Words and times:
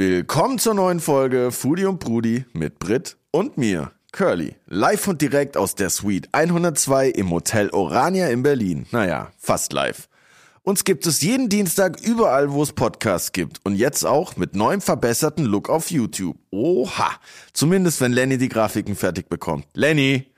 Willkommen 0.00 0.60
zur 0.60 0.74
neuen 0.74 1.00
Folge 1.00 1.50
Foodie 1.50 1.86
und 1.86 1.98
Brudi 1.98 2.44
mit 2.52 2.78
Brit 2.78 3.16
und 3.32 3.58
mir, 3.58 3.90
Curly. 4.12 4.54
Live 4.68 5.08
und 5.08 5.20
direkt 5.20 5.56
aus 5.56 5.74
der 5.74 5.90
Suite 5.90 6.28
102 6.30 7.08
im 7.08 7.32
Hotel 7.32 7.68
Orania 7.70 8.28
in 8.28 8.44
Berlin. 8.44 8.86
Naja, 8.92 9.32
fast 9.38 9.72
live. 9.72 10.08
Uns 10.62 10.84
gibt 10.84 11.04
es 11.04 11.20
jeden 11.22 11.48
Dienstag 11.48 12.00
überall, 12.00 12.52
wo 12.52 12.62
es 12.62 12.74
Podcasts 12.74 13.32
gibt. 13.32 13.58
Und 13.64 13.74
jetzt 13.74 14.04
auch 14.06 14.36
mit 14.36 14.54
neuem 14.54 14.80
verbesserten 14.80 15.44
Look 15.44 15.68
auf 15.68 15.90
YouTube. 15.90 16.36
Oha. 16.52 17.10
Zumindest 17.52 18.00
wenn 18.00 18.12
Lenny 18.12 18.38
die 18.38 18.48
Grafiken 18.48 18.94
fertig 18.94 19.28
bekommt. 19.28 19.66
Lenny! 19.74 20.30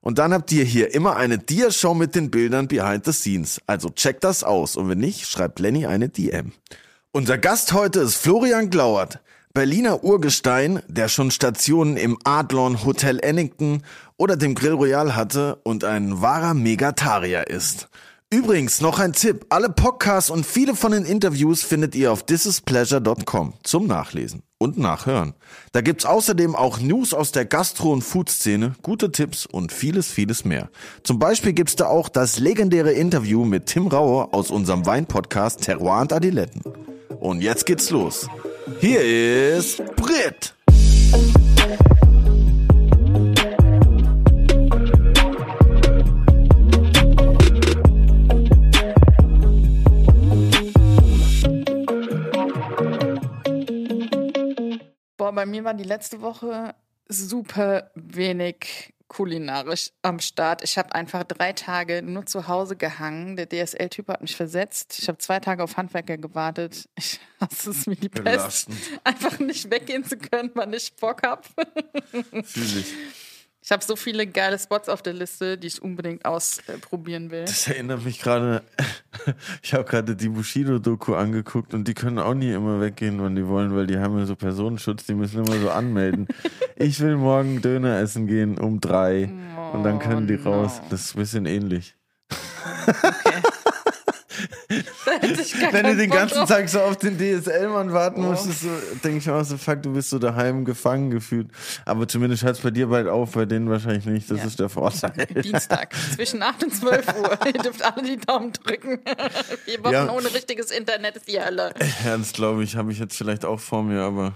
Und 0.00 0.16
dann 0.20 0.32
habt 0.32 0.50
ihr 0.52 0.64
hier 0.64 0.94
immer 0.94 1.16
eine 1.16 1.36
Dia-Show 1.36 1.92
mit 1.92 2.14
den 2.14 2.30
Bildern 2.30 2.66
behind 2.66 3.04
the 3.04 3.12
scenes. 3.12 3.60
Also 3.66 3.90
checkt 3.90 4.24
das 4.24 4.42
aus. 4.42 4.74
Und 4.74 4.88
wenn 4.88 5.00
nicht, 5.00 5.28
schreibt 5.28 5.58
Lenny 5.58 5.84
eine 5.84 6.08
DM. 6.08 6.52
Unser 7.14 7.36
Gast 7.36 7.74
heute 7.74 8.00
ist 8.00 8.16
Florian 8.16 8.70
Glauert, 8.70 9.20
Berliner 9.52 10.02
Urgestein, 10.02 10.80
der 10.88 11.08
schon 11.08 11.30
Stationen 11.30 11.98
im 11.98 12.16
Adlon 12.24 12.86
Hotel 12.86 13.18
Ennington 13.22 13.82
oder 14.16 14.38
dem 14.38 14.54
Grill 14.54 14.72
Royal 14.72 15.14
hatte 15.14 15.56
und 15.56 15.84
ein 15.84 16.22
wahrer 16.22 16.54
Megatarier 16.54 17.48
ist. 17.48 17.90
Übrigens 18.30 18.80
noch 18.80 18.98
ein 18.98 19.12
Tipp, 19.12 19.44
alle 19.50 19.68
Podcasts 19.68 20.30
und 20.30 20.46
viele 20.46 20.74
von 20.74 20.92
den 20.92 21.04
Interviews 21.04 21.62
findet 21.62 21.94
ihr 21.94 22.10
auf 22.12 22.22
thisispleasure.com 22.22 23.52
zum 23.62 23.86
Nachlesen 23.86 24.42
und 24.56 24.78
Nachhören. 24.78 25.34
Da 25.72 25.82
gibt's 25.82 26.06
außerdem 26.06 26.56
auch 26.56 26.80
News 26.80 27.12
aus 27.12 27.30
der 27.30 27.44
Gastro- 27.44 27.92
und 27.92 28.00
Food-Szene, 28.00 28.74
gute 28.80 29.12
Tipps 29.12 29.44
und 29.44 29.70
vieles, 29.70 30.06
vieles 30.06 30.46
mehr. 30.46 30.70
Zum 31.02 31.18
Beispiel 31.18 31.52
gibt's 31.52 31.76
da 31.76 31.88
auch 31.88 32.08
das 32.08 32.38
legendäre 32.38 32.92
Interview 32.92 33.44
mit 33.44 33.66
Tim 33.66 33.88
Rauer 33.88 34.32
aus 34.32 34.50
unserem 34.50 34.86
Wein-Podcast 34.86 35.60
Terroir 35.60 36.00
und 36.00 36.14
Adiletten. 36.14 36.62
Und 37.22 37.40
jetzt 37.40 37.66
geht's 37.66 37.90
los. 37.90 38.28
Hier 38.80 39.00
ist 39.00 39.80
Brit. 39.94 40.56
Boah, 55.16 55.32
bei 55.32 55.46
mir 55.46 55.62
war 55.62 55.74
die 55.74 55.84
letzte 55.84 56.20
Woche 56.22 56.74
super 57.06 57.92
wenig 57.94 58.94
kulinarisch 59.12 59.90
am 60.00 60.20
Start. 60.20 60.64
Ich 60.64 60.78
habe 60.78 60.94
einfach 60.94 61.24
drei 61.24 61.52
Tage 61.52 62.00
nur 62.02 62.24
zu 62.24 62.48
Hause 62.48 62.76
gehangen. 62.76 63.36
Der 63.36 63.46
DSL-Typ 63.46 64.08
hat 64.08 64.22
mich 64.22 64.34
versetzt. 64.34 64.98
Ich 64.98 65.06
habe 65.06 65.18
zwei 65.18 65.38
Tage 65.38 65.62
auf 65.62 65.76
Handwerker 65.76 66.16
gewartet. 66.16 66.88
Ich 66.96 67.20
hasse 67.38 67.70
es 67.70 67.86
wie 67.86 67.94
die 67.94 68.08
Pest. 68.08 68.24
Belastend. 68.24 68.78
Einfach 69.04 69.38
nicht 69.38 69.70
weggehen 69.70 70.02
zu 70.02 70.16
können, 70.16 70.50
wann 70.54 70.72
ich 70.72 70.96
Bock 70.96 71.22
habe. 71.24 71.42
Fühl 72.42 72.78
ich. 72.78 72.94
Ich 73.64 73.70
habe 73.70 73.84
so 73.84 73.94
viele 73.94 74.26
geile 74.26 74.58
Spots 74.58 74.88
auf 74.88 75.02
der 75.02 75.12
Liste, 75.12 75.56
die 75.56 75.68
ich 75.68 75.80
unbedingt 75.80 76.24
ausprobieren 76.24 77.30
will. 77.30 77.44
Das 77.44 77.68
erinnert 77.68 78.04
mich 78.04 78.20
gerade, 78.20 78.62
ich 79.62 79.72
habe 79.72 79.84
gerade 79.84 80.16
die 80.16 80.28
Bushido-Doku 80.28 81.14
angeguckt 81.14 81.72
und 81.72 81.86
die 81.86 81.94
können 81.94 82.18
auch 82.18 82.34
nie 82.34 82.52
immer 82.52 82.80
weggehen, 82.80 83.22
wann 83.22 83.36
die 83.36 83.46
wollen, 83.46 83.74
weil 83.76 83.86
die 83.86 83.98
haben 83.98 84.18
ja 84.18 84.26
so 84.26 84.34
Personenschutz, 84.34 85.04
die 85.06 85.14
müssen 85.14 85.44
immer 85.44 85.60
so 85.60 85.70
anmelden. 85.70 86.26
ich 86.76 86.98
will 86.98 87.16
morgen 87.16 87.62
Döner 87.62 88.00
essen 88.00 88.26
gehen 88.26 88.58
um 88.58 88.80
drei 88.80 89.30
und 89.72 89.84
dann 89.84 90.00
können 90.00 90.26
die 90.26 90.38
Oh, 90.44 90.50
raus. 90.50 90.78
no. 90.82 90.86
Das 90.90 91.02
ist 91.02 91.14
ein 91.14 91.20
bisschen 91.20 91.46
ähnlich. 91.46 91.94
Gar 92.86 93.51
Wenn 95.72 95.84
du 95.86 95.96
den 95.96 96.10
ganzen 96.10 96.38
drauf. 96.38 96.48
Tag 96.48 96.68
so 96.68 96.80
auf 96.80 96.96
den 96.96 97.18
DSL-Mann 97.18 97.92
warten 97.92 98.24
Oh. 98.24 98.30
musstest, 98.30 98.60
so, 98.62 98.68
denke 99.02 99.18
ich 99.18 99.30
auch 99.30 99.42
so, 99.44 99.56
fuck, 99.56 99.82
du 99.82 99.92
bist 99.92 100.10
so 100.10 100.18
daheim 100.18 100.64
gefangen 100.64 101.10
gefühlt. 101.10 101.48
Aber 101.84 102.06
zumindest 102.06 102.42
hört 102.44 102.56
es 102.56 102.62
bei 102.62 102.70
dir 102.70 102.86
bald 102.88 103.08
auf, 103.08 103.32
bei 103.32 103.44
denen 103.44 103.68
wahrscheinlich 103.70 104.06
nicht. 104.06 104.30
Das 104.30 104.38
Ja. 104.38 104.44
ist 104.44 104.58
der 104.60 104.68
Vorteil. 104.68 105.26
Dienstag 105.42 105.94
zwischen 106.14 106.42
8 106.42 106.64
und 106.64 106.74
12 106.74 107.06
Uhr. 107.18 107.38
Ihr 107.46 107.52
dürft 107.54 107.82
alle 107.82 108.02
die 108.02 108.16
Daumen 108.18 108.52
drücken. 108.52 109.00
Vier 109.64 109.82
Wochen 109.84 109.92
Ja. 109.92 110.10
ohne 110.12 110.32
richtiges 110.32 110.70
Internet 110.70 111.16
ist 111.16 111.28
die 111.28 111.40
Hölle. 111.40 111.74
Das 112.04 112.32
glaube 112.32 112.62
ich, 112.64 112.76
habe 112.76 112.92
ich 112.92 112.98
jetzt 112.98 113.16
vielleicht 113.16 113.44
auch 113.44 113.60
vor 113.60 113.82
mir, 113.82 114.02
aber 114.02 114.34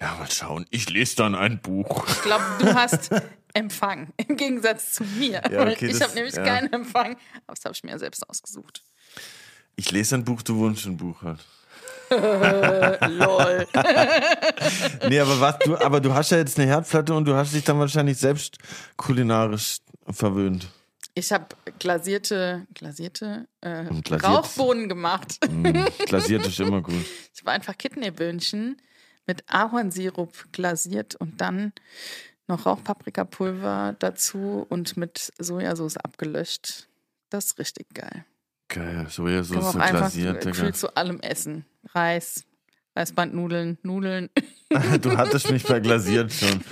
ja, 0.00 0.14
mal 0.18 0.30
schauen. 0.30 0.64
Ich 0.70 0.88
lese 0.88 1.16
dann 1.16 1.34
ein 1.34 1.60
Buch. 1.60 2.06
Ich 2.08 2.22
glaube, 2.22 2.44
du 2.60 2.74
hast 2.74 3.10
Empfang 3.52 4.08
im 4.16 4.36
Gegensatz 4.36 4.92
zu 4.92 5.04
mir. 5.04 5.42
Ja, 5.50 5.62
okay, 5.62 5.86
ich 5.86 6.00
habe 6.00 6.14
nämlich 6.14 6.34
ja. 6.36 6.44
keinen 6.44 6.72
Empfang, 6.72 7.16
aber 7.46 7.54
das 7.56 7.64
habe 7.64 7.74
ich 7.74 7.82
mir 7.82 7.90
ja 7.90 7.98
selbst 7.98 8.26
ausgesucht. 8.28 8.82
Ich 9.76 9.90
lese 9.90 10.16
ein 10.16 10.24
Buch, 10.24 10.42
du 10.42 10.56
wohnst 10.56 10.86
ein 10.86 10.96
Buch 10.96 11.22
halt. 11.22 11.40
Lol. 12.10 13.66
Nee, 15.08 15.20
aber 15.20 15.40
was, 15.40 15.58
du, 15.60 15.76
aber 15.76 16.00
du 16.00 16.12
hast 16.12 16.30
ja 16.30 16.38
jetzt 16.38 16.58
eine 16.58 16.68
Herdplatte 16.68 17.14
und 17.14 17.24
du 17.24 17.34
hast 17.34 17.54
dich 17.54 17.64
dann 17.64 17.78
wahrscheinlich 17.78 18.18
selbst 18.18 18.58
kulinarisch 18.96 19.78
verwöhnt. 20.08 20.68
Ich 21.14 21.32
habe 21.32 21.46
glasierte, 21.78 22.66
glasierte 22.74 23.48
äh, 23.60 23.84
glasiert. 23.84 24.24
Rauchbohnen 24.24 24.88
gemacht. 24.88 25.38
Mm, 25.50 25.84
glasiert 26.06 26.46
ist 26.46 26.60
immer 26.60 26.82
gut. 26.82 26.94
Ich 27.34 27.44
war 27.44 27.54
einfach 27.54 27.76
Kidneyböhnchen 27.78 28.76
mit 29.26 29.44
Ahornsirup 29.48 30.52
glasiert 30.52 31.14
und 31.14 31.40
dann 31.40 31.72
noch 32.48 32.66
Rauchpaprikapulver 32.66 33.96
dazu 33.98 34.66
und 34.68 34.96
mit 34.96 35.32
Sojasauce 35.38 35.96
abgelöscht. 35.96 36.88
Das 37.30 37.46
ist 37.46 37.58
richtig 37.58 37.94
geil. 37.94 38.24
Geil, 38.70 39.06
Sojasauce 39.08 39.50
man 39.56 39.64
auch 39.64 39.74
einfach 39.74 39.98
glasiert, 39.98 40.44
Digga. 40.44 40.50
gefühlt 40.52 40.76
zu 40.76 40.94
allem 40.96 41.20
essen. 41.20 41.66
Reis, 41.92 42.44
Weißbandnudeln, 42.94 43.78
Nudeln. 43.82 44.30
Du 45.02 45.16
hattest 45.16 45.50
mich 45.50 45.64
bei 45.64 45.80
glasiert 45.80 46.32
schon. 46.32 46.62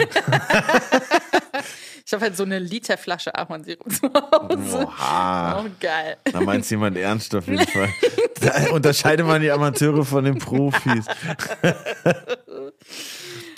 Ich 2.07 2.15
habe 2.15 2.23
halt 2.23 2.39
so 2.39 2.45
eine 2.45 2.59
Literflasche 2.59 3.35
Ahornsirup 3.35 3.93
zu 3.93 4.11
Hause. 4.11 4.87
Oha. 4.87 5.57
Auch 5.59 5.67
geil. 5.79 6.17
Da 6.25 6.41
meint 6.41 6.69
jemand 6.71 6.97
ernst 6.97 7.35
auf 7.35 7.47
jeden 7.47 7.67
Fall. 7.67 7.91
Da 8.41 8.71
unterscheidet 8.71 9.27
man 9.27 9.43
die 9.43 9.51
Amateure 9.51 10.07
von 10.07 10.25
den 10.25 10.39
Profis. 10.39 11.05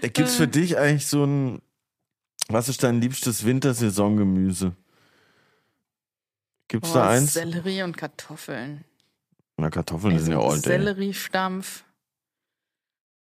Gibt 0.01 0.19
es 0.19 0.35
für 0.35 0.49
dich 0.49 0.79
eigentlich 0.79 1.07
so 1.07 1.25
ein, 1.25 1.63
was 2.49 2.69
ist 2.69 2.83
dein 2.83 3.01
liebstes 3.01 3.45
Wintersaisongemüse? 3.45 4.73
Gibt 6.71 6.87
es 6.87 6.93
da 6.93 7.11
eins? 7.11 7.35
Sellerie 7.35 7.83
und 7.83 7.97
Kartoffeln. 7.97 8.85
Na, 9.57 9.71
Kartoffeln 9.71 10.17
sind 10.21 10.33
ja 10.33 10.39
all 10.39 10.61
day. 10.61 10.79
Selleriestampf, 10.79 11.83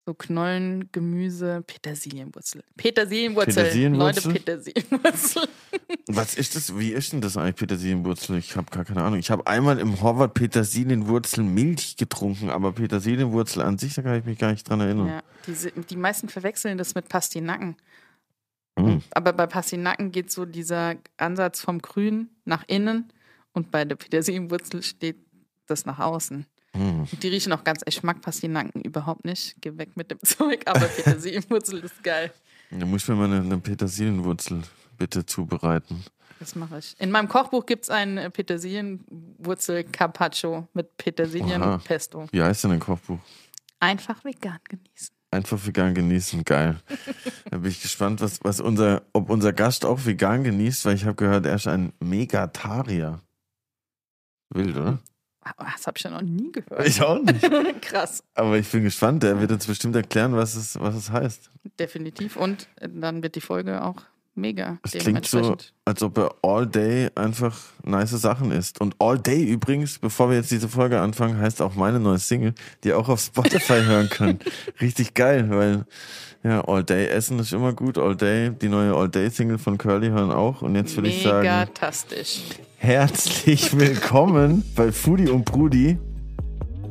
so 0.05 0.13
Knollen, 0.13 0.91
Gemüse, 0.91 1.63
Petersilienwurzel. 1.65 2.63
Petersilienwurzel. 2.77 3.63
Petersilienwurzel? 3.63 4.31
Leute, 4.31 4.39
Petersilienwurzel. 4.39 5.47
Was 6.07 6.35
ist 6.35 6.55
das? 6.55 6.77
Wie 6.77 6.91
ist 6.91 7.13
denn 7.13 7.21
das 7.21 7.35
eigentlich, 7.35 7.55
Petersilienwurzel? 7.55 8.37
Ich 8.37 8.55
habe 8.55 8.69
gar 8.69 8.85
keine 8.85 9.01
Ahnung. 9.01 9.17
Ich 9.17 9.31
habe 9.31 9.47
einmal 9.47 9.79
im 9.79 9.99
Horvath 10.03 10.35
Petersilienwurzel 10.35 11.43
Milch 11.43 11.97
getrunken, 11.97 12.51
aber 12.51 12.73
Petersilienwurzel 12.73 13.63
an 13.63 13.79
sich, 13.79 13.95
da 13.95 14.03
kann 14.03 14.19
ich 14.19 14.25
mich 14.25 14.37
gar 14.37 14.51
nicht 14.51 14.69
dran 14.69 14.81
erinnern. 14.81 15.07
Ja, 15.07 15.23
diese, 15.47 15.71
die 15.71 15.97
meisten 15.97 16.29
verwechseln 16.29 16.77
das 16.77 16.93
mit 16.93 17.09
Pastinaken. 17.09 17.75
Mm. 18.77 18.97
Aber 19.09 19.33
bei 19.33 19.47
Pastinaken 19.47 20.11
geht 20.11 20.31
so 20.31 20.45
dieser 20.45 20.97
Ansatz 21.17 21.61
vom 21.61 21.79
Grün 21.79 22.29
nach 22.45 22.63
innen 22.67 23.11
und 23.53 23.71
bei 23.71 23.85
der 23.85 23.95
Petersilienwurzel 23.95 24.83
steht 24.83 25.17
das 25.67 25.85
nach 25.85 25.99
außen. 25.99 26.45
Und 26.73 27.21
die 27.21 27.27
riechen 27.27 27.51
auch 27.51 27.63
ganz, 27.63 27.81
ich 27.85 28.01
mag 28.01 28.21
Pastinaken 28.21 28.81
überhaupt 28.81 29.25
nicht. 29.25 29.55
Geh 29.59 29.77
weg 29.77 29.89
mit 29.95 30.09
dem 30.09 30.19
Zeug, 30.23 30.61
aber 30.65 30.85
Petersilienwurzel 30.85 31.79
ist 31.79 32.01
geil. 32.03 32.31
Da 32.69 32.85
muss 32.85 33.03
ich 33.03 33.09
mir 33.09 33.15
mal 33.15 33.25
eine, 33.25 33.41
eine 33.41 33.57
Petersilienwurzel 33.57 34.61
bitte 34.97 35.25
zubereiten. 35.25 36.05
Das 36.39 36.55
mache 36.55 36.79
ich. 36.79 36.95
In 36.99 37.11
meinem 37.11 37.27
Kochbuch 37.27 37.65
gibt 37.65 37.83
es 37.83 37.89
ein 37.89 38.17
äh, 38.17 38.29
Petersilienwurzel-Carpaccio 38.29 40.67
mit. 40.73 40.95
Petersilien-Pesto. 40.97 42.27
Wie 42.31 42.41
heißt 42.41 42.63
denn 42.63 42.71
dein 42.71 42.79
Kochbuch? 42.79 43.19
Einfach 43.79 44.23
vegan 44.23 44.59
genießen. 44.67 45.13
Einfach 45.29 45.65
vegan 45.65 45.93
genießen, 45.93 46.43
geil. 46.43 46.79
da 47.49 47.57
bin 47.57 47.69
ich 47.69 47.81
gespannt, 47.81 48.21
was, 48.21 48.39
was 48.43 48.59
unser, 48.59 49.03
ob 49.13 49.29
unser 49.29 49.53
Gast 49.53 49.85
auch 49.85 50.05
vegan 50.05 50.43
genießt, 50.43 50.85
weil 50.85 50.95
ich 50.95 51.05
habe 51.05 51.15
gehört, 51.15 51.45
er 51.45 51.55
ist 51.55 51.67
ein 51.67 51.93
Megatarier. 51.99 53.21
Wild, 54.53 54.75
oder? 54.77 54.99
Das 55.57 55.87
habe 55.87 55.97
ich 55.97 56.03
ja 56.03 56.11
noch 56.11 56.21
nie 56.21 56.51
gehört. 56.51 56.87
Ich 56.87 57.01
auch 57.01 57.19
nicht. 57.19 57.41
Krass, 57.81 58.23
Aber 58.35 58.57
ich 58.57 58.69
bin 58.69 58.83
gespannt, 58.83 59.23
der 59.23 59.39
wird 59.41 59.51
uns 59.51 59.65
bestimmt 59.65 59.95
erklären, 59.95 60.35
was 60.35 60.55
es, 60.55 60.79
was 60.79 60.93
es 60.95 61.09
heißt. 61.09 61.49
definitiv. 61.79 62.35
Und 62.37 62.69
dann 62.79 63.23
wird 63.23 63.35
die 63.35 63.41
Folge 63.41 63.83
auch 63.83 64.03
mega. 64.35 64.79
Es 64.83 64.91
klingt 64.91 65.25
so, 65.25 65.55
als 65.85 66.03
ob 66.03 66.17
er 66.17 66.35
all 66.41 66.65
day 66.65 67.09
einfach 67.15 67.57
nice 67.83 68.11
Sachen 68.11 68.51
isst. 68.51 68.79
Und 68.81 68.95
all 68.99 69.17
day 69.19 69.43
übrigens, 69.43 69.99
bevor 69.99 70.29
wir 70.29 70.37
jetzt 70.37 70.51
diese 70.51 70.69
Folge 70.69 70.99
anfangen, 70.99 71.37
heißt 71.37 71.61
auch 71.61 71.75
meine 71.75 71.99
neue 71.99 72.19
Single, 72.19 72.53
die 72.83 72.89
ihr 72.89 72.97
auch 72.97 73.09
auf 73.09 73.19
Spotify 73.21 73.81
hören 73.85 74.09
könnt. 74.09 74.43
Richtig 74.79 75.13
geil, 75.13 75.49
weil 75.49 75.85
ja, 76.43 76.61
all 76.67 76.83
day 76.83 77.07
essen 77.07 77.37
ist 77.39 77.53
immer 77.53 77.73
gut. 77.73 77.97
All 77.97 78.15
day, 78.15 78.51
die 78.51 78.69
neue 78.69 78.95
All 78.95 79.09
Day 79.09 79.29
Single 79.29 79.59
von 79.59 79.77
Curly 79.77 80.09
hören 80.09 80.31
auch. 80.31 80.61
Und 80.61 80.75
jetzt 80.75 80.97
will 80.97 81.05
ich 81.05 81.21
sagen, 81.21 81.47
Megatastisch. 81.47 82.41
herzlich 82.77 83.77
willkommen 83.77 84.63
bei 84.75 84.91
Foodie 84.91 85.29
und 85.29 85.45
Brudi. 85.45 85.97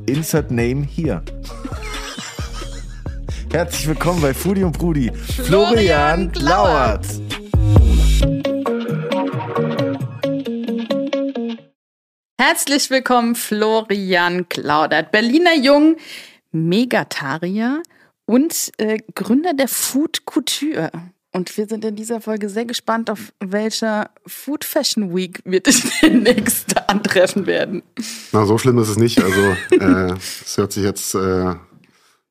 Insert 0.06 0.50
Name 0.50 0.84
hier. 0.84 1.22
Herzlich 3.52 3.88
willkommen 3.88 4.20
bei 4.22 4.32
Foodie 4.32 4.62
und 4.62 4.78
Brudi. 4.78 5.10
Florian 5.12 6.32
Lauert. 6.34 7.04
Herzlich 12.42 12.88
willkommen, 12.88 13.34
Florian 13.34 14.48
Klaudert, 14.48 15.12
Berliner 15.12 15.54
Jung, 15.54 15.98
Megatarier 16.52 17.82
und 18.25 18.72
äh, 18.78 18.96
Gründer 19.14 19.52
der 19.52 19.69
Food 19.69 20.25
Couture. 20.25 20.90
Und 21.32 21.54
wir 21.58 21.66
sind 21.66 21.84
in 21.84 21.96
dieser 21.96 22.22
Folge 22.22 22.48
sehr 22.48 22.64
gespannt, 22.64 23.10
auf 23.10 23.34
welcher 23.40 24.08
Food 24.26 24.64
Fashion 24.64 25.14
Week 25.14 25.42
wir 25.44 25.60
dich 25.62 25.82
demnächst 26.00 26.75
antreffen 26.88 27.44
werden. 27.44 27.82
Na, 28.32 28.46
so 28.46 28.56
schlimm 28.56 28.78
ist 28.78 28.88
es 28.88 28.96
nicht. 28.96 29.22
Also 29.22 29.40
äh, 29.72 30.14
es 30.14 30.56
hört 30.56 30.72
sich 30.72 30.84
jetzt, 30.84 31.14
äh, 31.14 31.54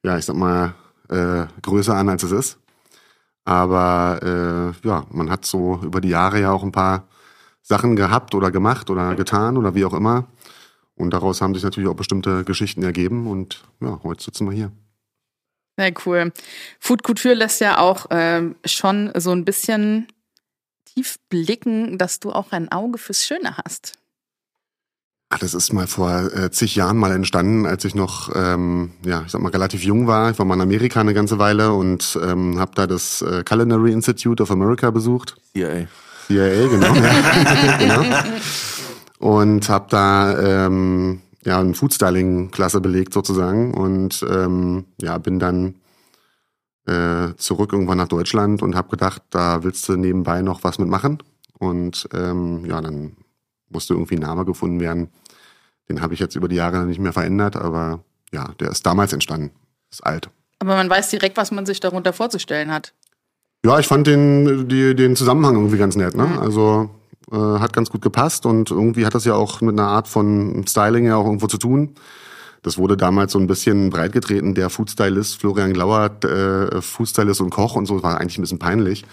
ja, 0.04 0.18
ich 0.18 0.26
sag 0.26 0.36
mal, 0.36 0.74
äh, 1.10 1.46
größer 1.62 1.94
an, 1.94 2.10
als 2.10 2.24
es 2.24 2.32
ist. 2.32 2.58
Aber 3.46 4.74
äh, 4.84 4.88
ja, 4.88 5.06
man 5.12 5.30
hat 5.30 5.46
so 5.46 5.80
über 5.84 6.02
die 6.02 6.10
Jahre 6.10 6.42
ja 6.42 6.52
auch 6.52 6.64
ein 6.64 6.72
paar 6.72 7.09
Sachen 7.70 7.96
gehabt 7.96 8.34
oder 8.34 8.52
gemacht 8.52 8.90
oder 8.90 9.16
getan 9.16 9.56
oder 9.56 9.76
wie 9.76 9.86
auch 9.86 9.94
immer. 9.94 10.28
Und 10.96 11.12
daraus 11.12 11.40
haben 11.40 11.54
sich 11.54 11.64
natürlich 11.64 11.88
auch 11.88 11.96
bestimmte 11.96 12.44
Geschichten 12.44 12.84
ergeben. 12.84 13.28
Und 13.28 13.64
ja, 13.80 14.00
heute 14.04 14.24
sitzen 14.24 14.50
wir 14.50 14.56
hier. 14.56 14.72
Sehr 15.78 15.94
cool. 16.06 16.34
Food 16.80 17.04
Couture 17.04 17.36
lässt 17.36 17.62
ja 17.62 17.78
auch 17.78 18.08
ähm, 18.10 18.56
schon 18.66 19.12
so 19.16 19.32
ein 19.32 19.46
bisschen 19.46 20.08
tief 20.84 21.18
blicken, 21.30 21.98
dass 21.98 22.20
du 22.20 22.32
auch 22.32 22.52
ein 22.52 22.70
Auge 22.70 22.98
fürs 22.98 23.26
Schöne 23.26 23.56
hast. 23.58 23.94
Ach, 25.30 25.38
das 25.38 25.54
ist 25.54 25.72
mal 25.72 25.86
vor 25.86 26.34
äh, 26.34 26.50
zig 26.50 26.76
Jahren 26.76 26.98
mal 26.98 27.12
entstanden, 27.12 27.68
als 27.68 27.86
ich 27.86 27.94
noch, 27.94 28.36
ähm, 28.36 28.94
ja, 29.06 29.22
ich 29.26 29.32
sag 29.32 29.42
mal, 29.42 29.52
relativ 29.52 29.84
jung 29.84 30.08
war. 30.08 30.32
Ich 30.32 30.40
war 30.40 30.46
mal 30.46 30.56
in 30.56 30.62
Amerika 30.62 31.00
eine 31.00 31.14
ganze 31.14 31.38
Weile 31.38 31.72
und 31.72 32.20
ähm, 32.22 32.60
habe 32.60 32.72
da 32.74 32.88
das 32.88 33.22
äh, 33.22 33.44
Culinary 33.44 33.94
Institute 33.94 34.42
of 34.42 34.50
America 34.50 34.90
besucht. 34.90 35.36
CIA. 35.54 35.88
CIA, 36.30 36.68
genau. 36.68 36.94
ja, 36.94 37.78
genau. 37.80 38.04
Und 39.18 39.68
habe 39.68 39.88
da 39.90 40.68
ähm, 40.68 41.22
ja 41.44 41.60
eine 41.60 41.74
Foodstyling-Klasse 41.74 42.82
belegt 42.82 43.14
sozusagen 43.14 43.74
und 43.74 44.24
ähm, 44.30 44.86
ja 45.02 45.18
bin 45.18 45.40
dann 45.40 45.76
äh, 46.86 47.36
zurück 47.36 47.74
irgendwann 47.74 47.98
nach 47.98 48.08
Deutschland 48.08 48.62
und 48.62 48.76
habe 48.76 48.90
gedacht, 48.90 49.24
da 49.32 49.64
willst 49.64 49.90
du 49.90 49.98
nebenbei 49.98 50.42
noch 50.44 50.64
was 50.64 50.78
mitmachen 50.78 51.18
und 51.58 52.08
ähm, 52.14 52.64
ja 52.66 52.80
dann 52.80 53.18
musste 53.70 53.96
irgendwie 53.96 54.16
ein 54.16 54.22
Name 54.22 54.46
gefunden 54.46 54.80
werden. 54.80 55.10
Den 55.90 56.02
habe 56.02 56.14
ich 56.14 56.20
jetzt 56.20 56.36
über 56.36 56.48
die 56.48 56.56
Jahre 56.56 56.86
nicht 56.86 57.00
mehr 57.00 57.14
verändert, 57.14 57.56
aber 57.56 58.04
ja, 58.32 58.54
der 58.60 58.70
ist 58.70 58.86
damals 58.86 59.14
entstanden. 59.14 59.52
Ist 59.92 60.06
alt. 60.06 60.30
Aber 60.60 60.76
man 60.76 60.90
weiß 60.90 61.10
direkt, 61.10 61.38
was 61.38 61.52
man 61.52 61.66
sich 61.66 61.80
darunter 61.80 62.14
vorzustellen 62.14 62.72
hat. 62.72 62.94
Ja, 63.66 63.80
ich 63.80 63.88
fand 63.88 64.08
den, 64.08 64.68
die, 64.70 64.96
den 64.96 65.16
Zusammenhang 65.16 65.56
irgendwie 65.56 65.78
ganz 65.78 65.96
nett. 65.96 66.16
Ne? 66.16 66.26
Mhm. 66.26 66.40
Also 66.40 66.90
äh, 67.32 67.36
hat 67.36 67.74
ganz 67.74 67.90
gut 67.90 68.02
gepasst 68.02 68.46
und 68.46 68.72
irgendwie 68.72 69.06
hat 69.06 69.16
das 69.16 69.26
ja 69.26 69.36
auch 69.36 69.62
mit 69.62 69.78
einer 69.78 69.90
Art 69.90 70.08
von 70.08 70.66
Styling 70.68 71.06
ja 71.06 71.18
auch 71.18 71.26
irgendwo 71.26 71.48
zu 71.48 71.58
tun. 71.58 71.96
Das 72.62 72.78
wurde 72.78 72.98
damals 72.98 73.32
so 73.32 73.40
ein 73.40 73.48
bisschen 73.48 73.90
breitgetreten. 73.90 74.54
Der 74.54 74.70
Foodstylist 74.70 75.40
Florian 75.40 75.74
Glauer, 75.74 76.12
äh, 76.24 76.82
Foodstylist 76.82 77.42
und 77.42 77.50
Koch 77.52 77.76
und 77.76 77.86
so, 77.86 78.04
war 78.04 78.20
eigentlich 78.20 78.38
ein 78.38 78.42
bisschen 78.42 78.60
peinlich 78.60 79.06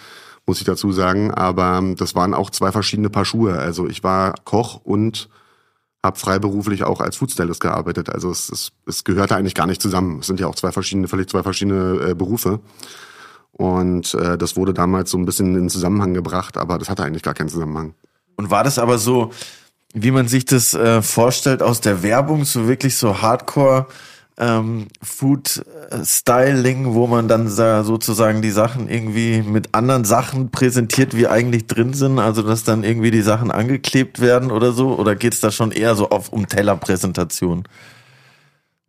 muss 0.46 0.58
ich 0.58 0.64
dazu 0.64 0.92
sagen. 0.92 1.32
Aber 1.32 1.82
das 1.96 2.14
waren 2.14 2.32
auch 2.32 2.50
zwei 2.50 2.72
verschiedene 2.72 3.10
Paar 3.10 3.24
Schuhe. 3.24 3.58
Also 3.58 3.86
ich 3.88 4.02
war 4.02 4.34
Koch 4.44 4.80
und 4.84 5.28
habe 6.02 6.18
freiberuflich 6.18 6.84
auch 6.84 7.00
als 7.00 7.16
Foodstylist 7.16 7.60
gearbeitet. 7.60 8.10
Also 8.10 8.30
es, 8.30 8.48
es, 8.48 8.72
es 8.86 9.04
gehörte 9.04 9.34
eigentlich 9.34 9.54
gar 9.54 9.66
nicht 9.66 9.82
zusammen. 9.82 10.20
Es 10.20 10.28
sind 10.28 10.38
ja 10.38 10.46
auch 10.46 10.54
zwei 10.54 10.70
verschiedene, 10.70 11.08
völlig 11.08 11.28
zwei 11.28 11.42
verschiedene 11.42 12.10
äh, 12.10 12.14
Berufe. 12.14 12.60
Und 13.56 14.12
äh, 14.14 14.36
das 14.36 14.56
wurde 14.56 14.74
damals 14.74 15.10
so 15.10 15.18
ein 15.18 15.24
bisschen 15.24 15.56
in 15.56 15.70
Zusammenhang 15.70 16.12
gebracht, 16.12 16.58
aber 16.58 16.78
das 16.78 16.90
hatte 16.90 17.04
eigentlich 17.04 17.22
gar 17.22 17.34
keinen 17.34 17.48
Zusammenhang. 17.48 17.94
Und 18.36 18.50
war 18.50 18.64
das 18.64 18.78
aber 18.78 18.98
so, 18.98 19.30
wie 19.94 20.10
man 20.10 20.28
sich 20.28 20.44
das 20.44 20.74
äh, 20.74 21.00
vorstellt 21.00 21.62
aus 21.62 21.80
der 21.80 22.02
Werbung, 22.02 22.44
so 22.44 22.68
wirklich 22.68 22.96
so 22.96 23.22
Hardcore 23.22 23.86
ähm, 24.38 24.88
Food 25.02 25.64
Styling, 26.04 26.92
wo 26.92 27.06
man 27.06 27.28
dann 27.28 27.48
sozusagen 27.48 28.42
die 28.42 28.50
Sachen 28.50 28.88
irgendwie 28.90 29.40
mit 29.40 29.74
anderen 29.74 30.04
Sachen 30.04 30.50
präsentiert, 30.50 31.16
wie 31.16 31.26
eigentlich 31.26 31.66
drin 31.66 31.94
sind, 31.94 32.18
also 32.18 32.42
dass 32.42 32.64
dann 32.64 32.84
irgendwie 32.84 33.10
die 33.10 33.22
Sachen 33.22 33.50
angeklebt 33.50 34.20
werden 34.20 34.50
oder 34.50 34.72
so? 34.72 34.98
Oder 34.98 35.16
geht 35.16 35.32
es 35.32 35.40
da 35.40 35.50
schon 35.50 35.72
eher 35.72 35.94
so 35.94 36.10
auf 36.10 36.28
um 36.30 36.46
Tellerpräsentation? 36.46 37.64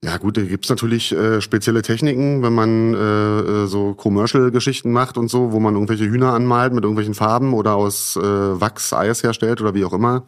Ja 0.04 0.18
gut, 0.18 0.38
da 0.38 0.44
gibt's 0.44 0.70
natürlich 0.70 1.12
äh, 1.12 1.42
spezielle 1.42 1.82
Techniken, 1.82 2.44
wenn 2.44 2.54
man 2.54 2.94
äh, 2.94 3.40
äh, 3.64 3.66
so 3.66 3.96
Commercial-Geschichten 3.96 4.92
macht 4.92 5.18
und 5.18 5.28
so, 5.28 5.52
wo 5.52 5.60
man 5.60 5.74
irgendwelche 5.74 6.06
Hühner 6.06 6.34
anmalt 6.34 6.72
mit 6.74 6.84
irgendwelchen 6.84 7.16
Farben 7.16 7.54
oder 7.54 7.76
aus 7.76 8.16
äh, 8.16 8.22
Wachs 8.22 8.94
Eis 8.94 9.24
herstellt 9.24 9.60
oder 9.60 9.74
wie 9.74 9.86
auch 9.86 9.94
immer. 9.94 10.24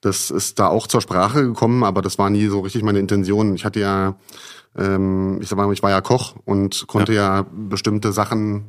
Das 0.00 0.30
ist 0.30 0.60
da 0.60 0.68
auch 0.68 0.86
zur 0.86 1.00
Sprache 1.00 1.42
gekommen, 1.42 1.82
aber 1.82 2.02
das 2.02 2.18
war 2.18 2.30
nie 2.30 2.46
so 2.46 2.60
richtig 2.60 2.84
meine 2.84 3.00
Intention. 3.00 3.56
Ich 3.56 3.64
hatte 3.64 3.80
ja, 3.80 4.14
ähm, 4.76 5.40
ich 5.40 5.48
sag 5.48 5.56
mal, 5.56 5.72
ich 5.72 5.82
war 5.82 5.90
ja 5.90 6.00
Koch 6.00 6.36
und 6.44 6.86
konnte 6.86 7.14
ja, 7.14 7.38
ja 7.38 7.46
bestimmte 7.50 8.12
Sachen 8.12 8.68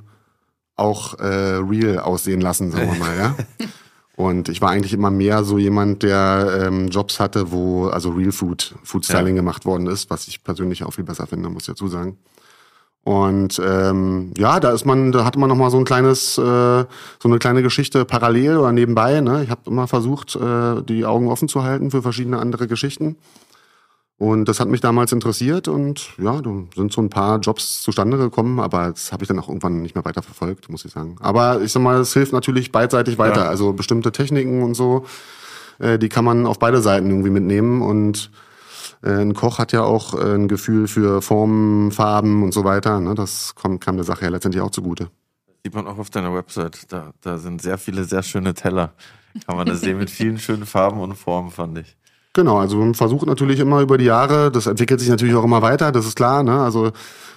auch 0.75 1.19
äh, 1.19 1.57
real 1.57 1.99
aussehen 1.99 2.41
lassen, 2.41 2.71
sagen 2.71 2.91
wir 2.93 2.99
mal, 2.99 3.15
ja. 3.17 3.35
Und 4.15 4.47
ich 4.47 4.61
war 4.61 4.69
eigentlich 4.69 4.93
immer 4.93 5.11
mehr 5.11 5.43
so 5.43 5.57
jemand, 5.57 6.01
der 6.01 6.67
ähm, 6.67 6.87
Jobs 6.87 7.19
hatte, 7.19 7.51
wo 7.51 7.87
also 7.87 8.11
Real 8.11 8.31
Food, 8.31 8.75
Food 8.83 9.03
Styling 9.03 9.35
ja. 9.35 9.41
gemacht 9.41 9.65
worden 9.65 9.87
ist, 9.87 10.09
was 10.09 10.27
ich 10.27 10.43
persönlich 10.43 10.83
auch 10.83 10.93
viel 10.93 11.03
besser 11.03 11.27
finde, 11.27 11.49
muss 11.49 11.63
ich 11.63 11.67
dazu 11.67 11.87
sagen. 11.87 12.17
Und 13.03 13.61
ähm, 13.63 14.31
ja, 14.35 14.59
da 14.59 14.71
ist 14.71 14.83
man, 14.83 15.11
da 15.11 15.25
hatte 15.25 15.37
man 15.37 15.49
noch 15.49 15.55
mal 15.55 15.69
so 15.69 15.77
ein 15.77 15.85
kleines, 15.85 16.39
äh, 16.39 16.41
so 16.41 16.87
eine 17.25 17.37
kleine 17.37 17.61
Geschichte 17.61 18.03
parallel 18.03 18.57
oder 18.57 18.71
nebenbei. 18.71 19.21
Ne? 19.21 19.43
Ich 19.43 19.51
habe 19.51 19.61
immer 19.67 19.87
versucht, 19.87 20.35
äh, 20.35 20.81
die 20.81 21.05
Augen 21.05 21.27
offen 21.27 21.47
zu 21.47 21.63
halten 21.63 21.91
für 21.91 22.01
verschiedene 22.01 22.39
andere 22.39 22.67
Geschichten. 22.67 23.17
Und 24.17 24.45
das 24.45 24.61
hat 24.61 24.69
mich 24.69 24.79
damals 24.79 25.11
interessiert 25.11 25.67
und 25.67 26.17
ja, 26.17 26.41
da 26.41 26.49
sind 26.73 26.93
so 26.93 27.01
ein 27.01 27.09
paar 27.09 27.39
Jobs 27.39 27.81
zustande 27.81 28.17
gekommen, 28.17 28.61
aber 28.61 28.91
das 28.91 29.11
habe 29.11 29.23
ich 29.23 29.27
dann 29.27 29.37
auch 29.39 29.49
irgendwann 29.49 29.81
nicht 29.81 29.93
mehr 29.93 30.05
weiter 30.05 30.21
verfolgt, 30.21 30.69
muss 30.69 30.85
ich 30.85 30.93
sagen. 30.93 31.17
Aber 31.19 31.61
ich 31.61 31.73
sag 31.73 31.81
mal, 31.81 31.99
es 31.99 32.13
hilft 32.13 32.31
natürlich 32.31 32.71
beidseitig 32.71 33.17
weiter. 33.17 33.41
Ja. 33.41 33.49
Also 33.49 33.73
bestimmte 33.73 34.13
Techniken 34.13 34.63
und 34.63 34.73
so, 34.73 35.05
äh, 35.79 35.99
die 35.99 36.07
kann 36.07 36.23
man 36.23 36.45
auf 36.45 36.59
beide 36.59 36.81
Seiten 36.81 37.09
irgendwie 37.09 37.29
mitnehmen 37.29 37.81
und 37.81 38.31
äh, 39.03 39.21
ein 39.21 39.33
Koch 39.33 39.59
hat 39.59 39.73
ja 39.73 39.83
auch 39.83 40.13
äh, 40.13 40.35
ein 40.35 40.47
Gefühl 40.47 40.87
für 40.87 41.21
Formen, 41.21 41.91
Farben 41.91 42.41
und 42.43 42.53
so 42.53 42.63
weiter. 42.63 43.01
Ne? 43.01 43.15
Das 43.15 43.53
kommt, 43.55 43.81
kam 43.81 43.97
der 43.97 44.05
Sache 44.05 44.23
ja 44.23 44.31
letztendlich 44.31 44.61
auch 44.61 44.71
zugute. 44.71 45.09
Sieht 45.65 45.75
man 45.75 45.87
auch 45.87 45.97
auf 45.97 46.09
deiner 46.09 46.33
Website. 46.33 46.91
Da, 46.91 47.11
da 47.19 47.37
sind 47.37 47.61
sehr 47.61 47.77
viele 47.77 48.05
sehr 48.05 48.23
schöne 48.23 48.53
Teller. 48.53 48.93
Kann 49.45 49.57
man 49.57 49.67
das 49.67 49.81
sehen 49.81 49.97
mit 49.97 50.09
vielen 50.09 50.39
schönen 50.39 50.65
Farben 50.65 51.01
und 51.01 51.15
Formen, 51.15 51.51
fand 51.51 51.79
ich. 51.79 51.97
Genau, 52.35 52.57
also 52.57 52.75
man 52.75 52.93
versucht 52.95 53.25
natürlich 53.27 53.61
immer 53.61 53.79
über 53.79 53.97
die 53.97 54.03
Jahre, 54.03 54.51
das 54.51 54.67
entwickelt 54.67 54.99
sich 54.99 55.07
natürlich 55.07 55.35
auch 55.35 55.45
immer 55.45 55.61
weiter, 55.61 55.93
das 55.93 56.05
ist 56.05 56.17
klar. 56.17 56.43
Ne? 56.43 56.59
Also 56.59 56.91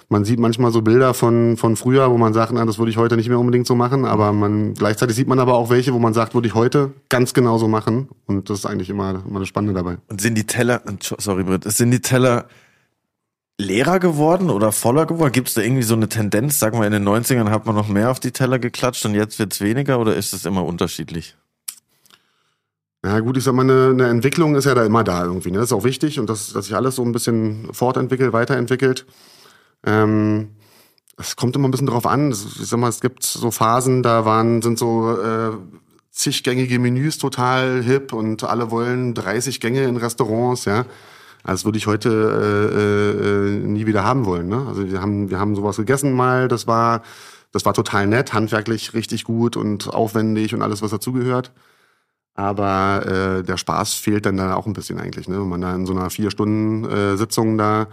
man 0.09 0.25
sieht 0.25 0.39
manchmal 0.41 0.73
so 0.73 0.81
Bilder 0.81 1.13
von, 1.13 1.55
von 1.55 1.77
früher, 1.77 2.11
wo 2.11 2.17
man 2.17 2.33
sagt, 2.33 2.51
na, 2.51 2.65
das 2.65 2.79
würde 2.79 2.91
ich 2.91 2.97
heute 2.97 3.15
nicht 3.15 3.29
mehr 3.29 3.39
unbedingt 3.39 3.65
so 3.65 3.75
machen, 3.75 4.03
aber 4.03 4.33
man 4.33 4.73
gleichzeitig 4.73 5.15
sieht 5.15 5.29
man 5.29 5.39
aber 5.39 5.53
auch 5.53 5.69
welche, 5.69 5.93
wo 5.93 5.99
man 5.99 6.13
sagt, 6.13 6.33
würde 6.33 6.49
ich 6.49 6.53
heute 6.53 6.91
ganz 7.07 7.33
genau 7.33 7.57
so 7.57 7.69
machen. 7.69 8.09
Und 8.25 8.49
das 8.49 8.59
ist 8.59 8.65
eigentlich 8.65 8.89
immer, 8.89 9.23
immer 9.25 9.39
das 9.39 9.47
Spannende 9.47 9.73
dabei. 9.73 9.99
Und 10.09 10.19
sind 10.19 10.35
die 10.35 10.45
Teller, 10.45 10.81
sorry 11.17 11.45
Britt, 11.45 11.63
sind 11.63 11.91
die 11.91 12.01
Teller 12.01 12.47
leerer 13.57 13.99
geworden 13.99 14.49
oder 14.49 14.73
voller 14.73 15.05
geworden? 15.05 15.31
Gibt 15.31 15.47
es 15.47 15.53
da 15.53 15.61
irgendwie 15.61 15.83
so 15.83 15.93
eine 15.93 16.09
Tendenz? 16.09 16.59
Sag 16.59 16.73
mal, 16.73 16.85
in 16.85 16.91
den 16.91 17.07
90ern 17.07 17.51
hat 17.51 17.65
man 17.65 17.75
noch 17.75 17.87
mehr 17.87 18.11
auf 18.11 18.19
die 18.19 18.31
Teller 18.31 18.59
geklatscht 18.59 19.05
und 19.05 19.15
jetzt 19.15 19.39
wird's 19.39 19.61
weniger 19.61 19.97
oder 19.97 20.15
ist 20.17 20.33
es 20.33 20.45
immer 20.45 20.65
unterschiedlich? 20.65 21.37
Ja 23.03 23.19
gut, 23.21 23.37
ich 23.37 23.43
sag 23.45 23.53
mal, 23.53 23.61
eine, 23.61 23.91
eine 23.91 24.09
Entwicklung 24.09 24.55
ist 24.55 24.65
ja 24.65 24.75
da 24.75 24.85
immer 24.85 25.03
da 25.03 25.23
irgendwie. 25.23 25.51
Ne? 25.51 25.59
Das 25.59 25.67
ist 25.67 25.73
auch 25.73 25.85
wichtig 25.85 26.19
und 26.19 26.29
dass, 26.29 26.51
dass 26.51 26.65
sich 26.65 26.75
alles 26.75 26.95
so 26.95 27.03
ein 27.03 27.13
bisschen 27.13 27.69
fortentwickelt, 27.71 28.33
weiterentwickelt. 28.33 29.05
Ähm, 29.85 30.49
es 31.17 31.35
kommt 31.35 31.55
immer 31.55 31.67
ein 31.67 31.71
bisschen 31.71 31.87
drauf 31.87 32.05
an. 32.05 32.31
Ich 32.31 32.37
sag 32.37 32.79
mal, 32.79 32.89
es 32.89 32.99
gibt 32.99 33.23
so 33.23 33.51
Phasen, 33.51 34.03
da 34.03 34.25
waren, 34.25 34.61
sind 34.61 34.79
so 34.79 35.17
äh, 35.17 35.51
ziggängige 36.11 36.79
Menüs 36.79 37.17
total 37.17 37.81
hip 37.81 38.11
und 38.11 38.43
alle 38.43 38.71
wollen 38.71 39.13
30 39.13 39.61
Gänge 39.61 39.83
in 39.83 39.97
Restaurants, 39.97 40.65
ja. 40.65 40.85
Also 41.43 41.61
das 41.61 41.65
würde 41.65 41.77
ich 41.77 41.87
heute 41.87 42.09
äh, 42.75 43.55
äh, 43.55 43.67
nie 43.67 43.85
wieder 43.85 44.03
haben 44.03 44.25
wollen. 44.25 44.49
Ne? 44.49 44.65
Also 44.67 44.91
wir 44.91 45.01
haben, 45.01 45.29
wir 45.29 45.39
haben 45.39 45.55
sowas 45.55 45.77
gegessen 45.77 46.11
mal, 46.11 46.49
das 46.49 46.67
war, 46.67 47.01
das 47.53 47.63
war 47.65 47.73
total 47.73 48.07
nett, 48.07 48.33
handwerklich 48.33 48.93
richtig 48.93 49.23
gut 49.23 49.55
und 49.55 49.87
aufwendig 49.87 50.53
und 50.53 50.61
alles, 50.61 50.81
was 50.81 50.91
dazugehört. 50.91 51.53
Aber 52.39 53.05
äh, 53.05 53.43
der 53.43 53.57
Spaß 53.57 53.95
fehlt 53.95 54.25
dann 54.25 54.37
da 54.37 54.55
auch 54.55 54.65
ein 54.65 54.71
bisschen 54.71 54.97
eigentlich, 54.97 55.27
ne? 55.27 55.41
wenn 55.41 55.49
man 55.49 55.59
da 55.59 55.75
in 55.75 55.85
so 55.85 55.91
einer 55.91 56.09
vier 56.09 56.31
Stunden 56.31 56.89
äh, 56.89 57.17
Sitzung 57.17 57.57
da 57.57 57.89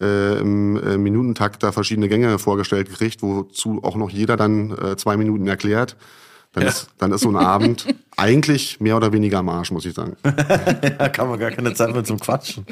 äh, 0.00 0.38
im 0.38 0.78
äh, 0.78 0.96
Minutentakt 0.96 1.62
da 1.62 1.70
verschiedene 1.70 2.08
Gänge 2.08 2.38
vorgestellt 2.38 2.90
kriegt, 2.90 3.20
wozu 3.20 3.84
auch 3.84 3.96
noch 3.96 4.08
jeder 4.08 4.38
dann 4.38 4.70
äh, 4.70 4.96
zwei 4.96 5.18
Minuten 5.18 5.46
erklärt. 5.46 5.98
Dann, 6.52 6.62
ja. 6.62 6.70
ist, 6.70 6.88
dann 6.96 7.12
ist 7.12 7.20
so 7.20 7.28
ein 7.28 7.36
Abend 7.36 7.94
eigentlich 8.16 8.80
mehr 8.80 8.96
oder 8.96 9.12
weniger 9.12 9.40
am 9.40 9.50
Arsch, 9.50 9.70
muss 9.70 9.84
ich 9.84 9.92
sagen. 9.92 10.16
ja, 10.24 11.10
kann 11.10 11.28
man 11.28 11.38
gar 11.38 11.50
keine 11.50 11.74
Zeit 11.74 11.92
mehr 11.92 12.02
zum 12.02 12.18
Quatschen. 12.18 12.64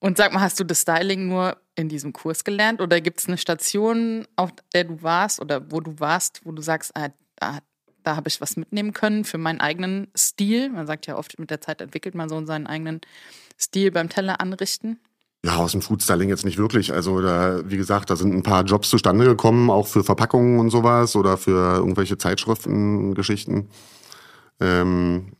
Und 0.00 0.16
sag 0.16 0.32
mal, 0.32 0.40
hast 0.40 0.58
du 0.58 0.64
das 0.64 0.80
Styling 0.80 1.28
nur 1.28 1.58
in 1.74 1.90
diesem 1.90 2.14
Kurs 2.14 2.44
gelernt 2.44 2.80
oder 2.80 3.02
gibt 3.02 3.20
es 3.20 3.28
eine 3.28 3.36
Station, 3.36 4.26
auf 4.36 4.52
der 4.72 4.84
du 4.84 5.02
warst 5.02 5.38
oder 5.38 5.70
wo 5.70 5.80
du 5.80 6.00
warst, 6.00 6.40
wo 6.44 6.52
du 6.52 6.62
sagst, 6.62 6.92
ah, 6.96 7.10
da, 7.36 7.58
da 8.04 8.16
habe 8.16 8.28
ich 8.28 8.40
was 8.40 8.56
mitnehmen 8.56 8.92
können 8.92 9.24
für 9.24 9.38
meinen 9.38 9.60
eigenen 9.60 10.08
Stil? 10.16 10.70
Man 10.70 10.86
sagt 10.86 11.06
ja 11.06 11.16
oft, 11.16 11.38
mit 11.38 11.50
der 11.50 11.60
Zeit 11.60 11.80
entwickelt 11.80 12.14
man 12.14 12.28
so 12.28 12.44
seinen 12.46 12.66
eigenen 12.66 13.00
Stil 13.58 13.90
beim 13.90 14.08
Teller 14.08 14.40
anrichten. 14.40 15.00
Ja, 15.44 15.56
aus 15.56 15.72
dem 15.72 15.82
Foodstyling 15.82 16.28
jetzt 16.28 16.44
nicht 16.44 16.56
wirklich. 16.56 16.92
Also 16.92 17.20
da, 17.20 17.60
wie 17.68 17.76
gesagt, 17.76 18.08
da 18.08 18.16
sind 18.16 18.32
ein 18.32 18.42
paar 18.42 18.64
Jobs 18.64 18.88
zustande 18.88 19.26
gekommen, 19.26 19.68
auch 19.68 19.86
für 19.86 20.02
Verpackungen 20.02 20.58
und 20.58 20.70
sowas 20.70 21.16
oder 21.16 21.36
für 21.36 21.76
irgendwelche 21.76 22.16
Zeitschriften, 22.16 23.14
Geschichten. 23.14 23.68
Ähm, 24.60 25.32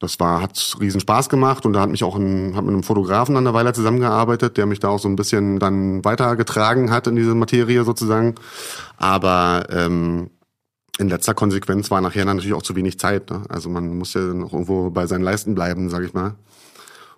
das 0.00 0.18
war, 0.18 0.42
hat 0.42 0.76
riesen 0.80 1.00
Spaß 1.00 1.28
gemacht 1.28 1.64
und 1.64 1.74
da 1.74 1.80
hat 1.80 1.90
mich 1.90 2.02
auch 2.02 2.16
ein, 2.16 2.56
hat 2.56 2.64
mit 2.64 2.72
einem 2.72 2.82
Fotografen 2.82 3.36
an 3.36 3.44
der 3.44 3.54
Weile 3.54 3.72
zusammengearbeitet, 3.72 4.56
der 4.56 4.66
mich 4.66 4.80
da 4.80 4.88
auch 4.88 4.98
so 4.98 5.08
ein 5.08 5.14
bisschen 5.14 5.60
dann 5.60 6.04
weitergetragen 6.04 6.90
hat 6.90 7.06
in 7.06 7.14
diese 7.14 7.36
Materie 7.36 7.84
sozusagen. 7.84 8.34
Aber 8.96 9.66
ähm, 9.70 10.30
in 10.98 11.08
letzter 11.08 11.34
Konsequenz 11.34 11.90
war 11.90 12.00
nachher 12.00 12.24
dann 12.24 12.36
natürlich 12.36 12.54
auch 12.54 12.62
zu 12.62 12.76
wenig 12.76 12.98
Zeit. 12.98 13.30
Ne? 13.30 13.42
Also 13.48 13.70
man 13.70 13.96
muss 13.96 14.14
ja 14.14 14.20
noch 14.20 14.52
irgendwo 14.52 14.90
bei 14.90 15.06
seinen 15.06 15.22
Leisten 15.22 15.54
bleiben, 15.54 15.88
sag 15.88 16.04
ich 16.04 16.12
mal. 16.12 16.34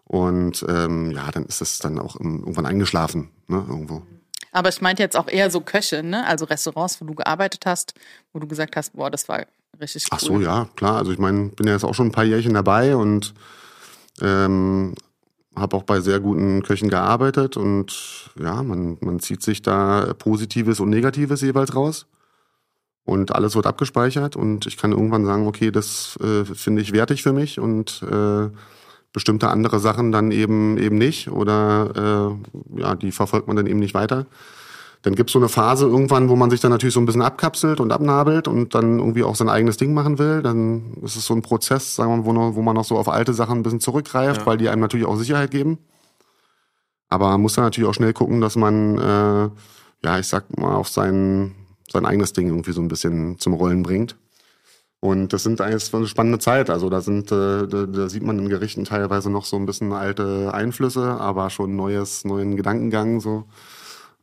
Und 0.04 0.64
ähm, 0.68 1.10
ja, 1.10 1.30
dann 1.30 1.46
ist 1.46 1.60
es 1.60 1.78
dann 1.78 1.98
auch 1.98 2.16
irgendwann 2.16 2.66
eingeschlafen, 2.66 3.30
ne, 3.48 3.64
irgendwo. 3.66 4.02
Aber 4.52 4.68
ich 4.68 4.80
meinte 4.80 5.02
jetzt 5.02 5.16
auch 5.16 5.28
eher 5.28 5.50
so 5.50 5.60
Köche, 5.60 6.02
ne? 6.02 6.26
Also 6.26 6.44
Restaurants, 6.44 7.00
wo 7.00 7.06
du 7.06 7.14
gearbeitet 7.14 7.64
hast, 7.66 7.94
wo 8.32 8.38
du 8.38 8.46
gesagt 8.46 8.76
hast, 8.76 8.94
boah, 8.94 9.10
das 9.10 9.28
war 9.28 9.44
richtig 9.80 10.04
cool. 10.04 10.10
Ach 10.12 10.20
so, 10.20 10.40
ja, 10.40 10.68
klar. 10.76 10.98
Also 10.98 11.10
ich 11.10 11.18
meine, 11.18 11.48
bin 11.48 11.66
ja 11.66 11.72
jetzt 11.72 11.84
auch 11.84 11.94
schon 11.94 12.08
ein 12.08 12.12
paar 12.12 12.24
Jährchen 12.24 12.54
dabei 12.54 12.94
und 12.94 13.34
ähm, 14.20 14.94
habe 15.56 15.76
auch 15.76 15.82
bei 15.82 16.00
sehr 16.00 16.20
guten 16.20 16.62
Köchen 16.62 16.90
gearbeitet 16.90 17.56
und 17.56 18.30
ja, 18.38 18.62
man, 18.62 18.98
man 19.00 19.20
zieht 19.20 19.42
sich 19.42 19.62
da 19.62 20.14
Positives 20.18 20.80
und 20.80 20.90
Negatives 20.90 21.40
jeweils 21.40 21.74
raus 21.74 22.06
und 23.04 23.34
alles 23.34 23.54
wird 23.54 23.66
abgespeichert 23.66 24.36
und 24.36 24.66
ich 24.66 24.76
kann 24.76 24.92
irgendwann 24.92 25.26
sagen, 25.26 25.46
okay, 25.46 25.70
das 25.70 26.18
äh, 26.22 26.44
finde 26.44 26.82
ich 26.82 26.92
wertig 26.92 27.22
für 27.22 27.32
mich 27.32 27.58
und 27.60 28.02
äh, 28.10 28.48
bestimmte 29.12 29.48
andere 29.48 29.78
Sachen 29.78 30.10
dann 30.10 30.30
eben 30.30 30.78
eben 30.78 30.96
nicht 30.96 31.30
oder 31.30 32.36
äh, 32.76 32.80
ja, 32.80 32.94
die 32.94 33.12
verfolgt 33.12 33.46
man 33.46 33.56
dann 33.56 33.66
eben 33.66 33.78
nicht 33.78 33.94
weiter. 33.94 34.26
Dann 35.02 35.14
gibt's 35.14 35.34
so 35.34 35.38
eine 35.38 35.50
Phase 35.50 35.86
irgendwann, 35.86 36.30
wo 36.30 36.36
man 36.36 36.48
sich 36.48 36.60
dann 36.60 36.70
natürlich 36.70 36.94
so 36.94 37.00
ein 37.00 37.04
bisschen 37.04 37.20
abkapselt 37.20 37.78
und 37.78 37.92
abnabelt 37.92 38.48
und 38.48 38.74
dann 38.74 38.98
irgendwie 38.98 39.22
auch 39.22 39.36
sein 39.36 39.50
eigenes 39.50 39.76
Ding 39.76 39.92
machen 39.92 40.18
will. 40.18 40.40
Dann 40.40 40.94
ist 41.02 41.16
es 41.16 41.26
so 41.26 41.34
ein 41.34 41.42
Prozess, 41.42 41.94
sagen 41.94 42.10
wir 42.10 42.16
mal, 42.16 42.24
wo, 42.24 42.32
noch, 42.32 42.54
wo 42.54 42.62
man 42.62 42.74
noch 42.74 42.86
so 42.86 42.96
auf 42.96 43.10
alte 43.10 43.34
Sachen 43.34 43.58
ein 43.58 43.62
bisschen 43.62 43.80
zurückgreift, 43.80 44.40
ja. 44.40 44.46
weil 44.46 44.56
die 44.56 44.70
einem 44.70 44.80
natürlich 44.80 45.06
auch 45.06 45.16
Sicherheit 45.16 45.50
geben. 45.50 45.76
Aber 47.10 47.28
man 47.28 47.42
muss 47.42 47.52
dann 47.52 47.64
natürlich 47.64 47.88
auch 47.88 47.94
schnell 47.94 48.14
gucken, 48.14 48.40
dass 48.40 48.56
man, 48.56 48.96
äh, 48.96 49.50
ja, 50.04 50.18
ich 50.18 50.26
sag 50.26 50.58
mal, 50.58 50.74
auf 50.74 50.88
sein, 50.88 51.54
sein 51.94 52.06
eigenes 52.06 52.32
Ding 52.32 52.48
irgendwie 52.48 52.72
so 52.72 52.82
ein 52.82 52.88
bisschen 52.88 53.38
zum 53.38 53.54
Rollen 53.54 53.82
bringt. 53.82 54.16
Und 55.00 55.32
das 55.34 55.42
sind 55.42 55.60
eigentlich 55.60 55.92
eine 55.94 56.06
spannende 56.06 56.38
Zeit. 56.38 56.70
Also 56.70 56.88
da 56.88 57.00
sind, 57.00 57.30
äh, 57.30 57.66
da, 57.66 57.86
da, 57.86 58.08
sieht 58.08 58.22
man 58.22 58.38
in 58.38 58.48
Gerichten 58.48 58.84
teilweise 58.84 59.30
noch 59.30 59.44
so 59.44 59.56
ein 59.56 59.66
bisschen 59.66 59.92
alte 59.92 60.52
Einflüsse, 60.54 61.20
aber 61.20 61.50
schon 61.50 61.76
neues, 61.76 62.24
neuen 62.24 62.56
Gedankengang 62.56 63.20
so. 63.20 63.44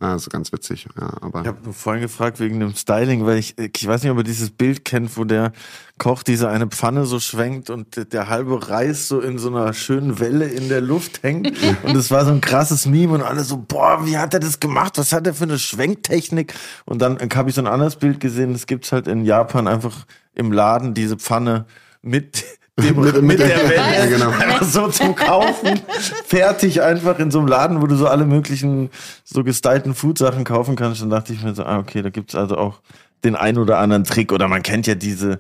Das 0.02 0.24
ist 0.24 0.30
ganz 0.32 0.52
witzig. 0.52 0.88
Ja, 1.00 1.14
aber 1.22 1.42
ich 1.42 1.48
habe 1.48 1.74
vorhin 1.74 2.02
gefragt 2.02 2.40
wegen 2.40 2.60
dem 2.60 2.74
Styling, 2.74 3.28
weil 3.28 3.38
ich, 3.38 3.56
ich 3.60 3.88
weiß 3.88 4.02
nicht, 4.02 4.12
ob 4.12 4.18
ihr 4.18 4.24
dieses 4.24 4.50
Bild 4.50 4.84
kennt, 4.84 5.16
wo 5.16 5.26
der 5.26 5.52
Koch 6.00 6.24
diese 6.24 6.50
eine 6.50 6.66
Pfanne 6.66 7.06
so 7.06 7.20
schwenkt 7.20 7.70
und 7.70 8.12
der 8.12 8.28
halbe 8.28 8.68
Reis 8.68 9.08
so 9.08 9.20
in 9.20 9.38
so 9.38 9.50
einer 9.50 9.74
schönen 9.74 10.20
Welle 10.20 10.46
in 10.46 10.70
der 10.70 10.82
Luft 10.82 11.22
hängt. 11.22 11.52
und 11.84 11.96
es 11.96 12.10
war 12.10 12.26
so 12.26 12.32
ein 12.32 12.42
krasses 12.42 12.88
Meme 12.88 13.14
und 13.14 13.22
alle 13.22 13.44
so, 13.44 13.58
boah, 13.58 14.04
wie 14.04 14.18
hat 14.18 14.34
er 14.34 14.40
das 14.40 14.60
gemacht? 14.60 14.98
Was 14.98 15.14
hat 15.14 15.28
er 15.28 15.36
für 15.36 15.44
eine 15.44 15.60
Schwenktechnik? 15.60 16.56
Und 16.86 17.00
dann 17.04 17.20
habe 17.36 17.50
ich 17.50 17.56
so 17.56 17.62
ein 17.62 17.68
anderes 17.68 17.98
Bild 17.98 18.20
gesehen, 18.20 18.54
das 18.54 18.66
gibt's 18.66 18.92
halt 18.92 19.08
in 19.08 19.24
Japan 19.24 19.68
einfach 19.68 20.08
im 20.34 20.52
Laden 20.52 20.96
diese 20.96 21.18
Pfanne 21.18 21.66
mit 22.02 22.44
dem, 22.82 23.00
mit, 23.00 23.22
mit, 23.22 23.40
der 23.40 23.70
Welle 23.70 23.76
ja, 23.76 24.06
genau. 24.06 24.30
einfach 24.40 24.64
so 24.64 24.88
zum 24.88 25.16
Kaufen. 25.16 25.80
Fertig 26.26 26.82
einfach 26.82 27.20
in 27.20 27.32
so 27.32 27.40
einem 27.40 27.48
Laden, 27.48 27.82
wo 27.82 27.88
du 27.88 27.96
so 27.96 28.08
alle 28.08 28.26
möglichen 28.26 28.90
so 29.24 29.44
gestylten 29.44 29.94
Food-Sachen 29.94 30.44
kaufen 30.44 30.76
kannst. 30.76 31.02
Dann 31.02 31.10
dachte 31.10 31.34
ich 31.34 31.44
mir 31.44 31.54
so, 31.54 31.64
ah, 31.64 31.80
okay, 31.80 32.02
da 32.02 32.10
gibt's 32.10 32.36
also 32.36 32.58
auch 32.58 32.82
den 33.24 33.36
ein 33.36 33.58
oder 33.58 33.78
anderen 33.78 34.04
Trick. 34.04 34.32
Oder 34.32 34.48
man 34.48 34.64
kennt 34.64 34.88
ja 34.88 34.96
diese 34.96 35.40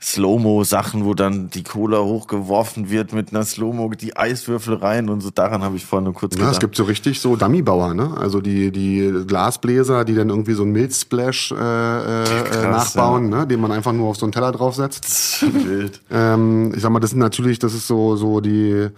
Slow-Mo-Sachen, 0.00 1.06
wo 1.06 1.14
dann 1.14 1.48
die 1.48 1.62
Cola 1.62 2.00
hochgeworfen 2.00 2.90
wird 2.90 3.14
mit 3.14 3.30
einer 3.30 3.44
Slow-Mo, 3.44 3.90
die 3.90 4.14
Eiswürfel 4.14 4.74
rein 4.74 5.08
und 5.08 5.22
so. 5.22 5.30
Daran 5.30 5.62
habe 5.62 5.76
ich 5.76 5.86
vorhin 5.86 6.04
nur 6.04 6.12
kurz 6.12 6.34
ja, 6.34 6.40
gedacht. 6.40 6.52
Ja, 6.52 6.56
es 6.56 6.60
gibt 6.60 6.76
so 6.76 6.84
richtig 6.84 7.18
so 7.20 7.34
Dummybauer, 7.34 7.94
ne? 7.94 8.14
Also 8.16 8.42
die, 8.42 8.70
die 8.70 9.24
Glasbläser, 9.26 10.04
die 10.04 10.14
dann 10.14 10.28
irgendwie 10.28 10.52
so 10.52 10.64
ein 10.64 10.70
Milzsplash 10.70 11.50
äh, 11.52 11.54
äh, 11.54 12.24
Krass, 12.24 12.94
nachbauen, 12.94 13.32
ja. 13.32 13.38
ne? 13.38 13.46
Den 13.46 13.58
man 13.58 13.72
einfach 13.72 13.92
nur 13.92 14.08
auf 14.10 14.18
so 14.18 14.26
einen 14.26 14.32
Teller 14.32 14.52
draufsetzt. 14.52 15.42
Wild. 15.64 16.02
Ähm, 16.10 16.72
ich 16.74 16.82
sag 16.82 16.90
mal, 16.90 17.00
das 17.00 17.10
sind 17.10 17.20
natürlich, 17.20 17.58
das 17.58 17.72
ist 17.72 17.86
so, 17.86 18.16
so 18.16 18.40
die 18.40 18.90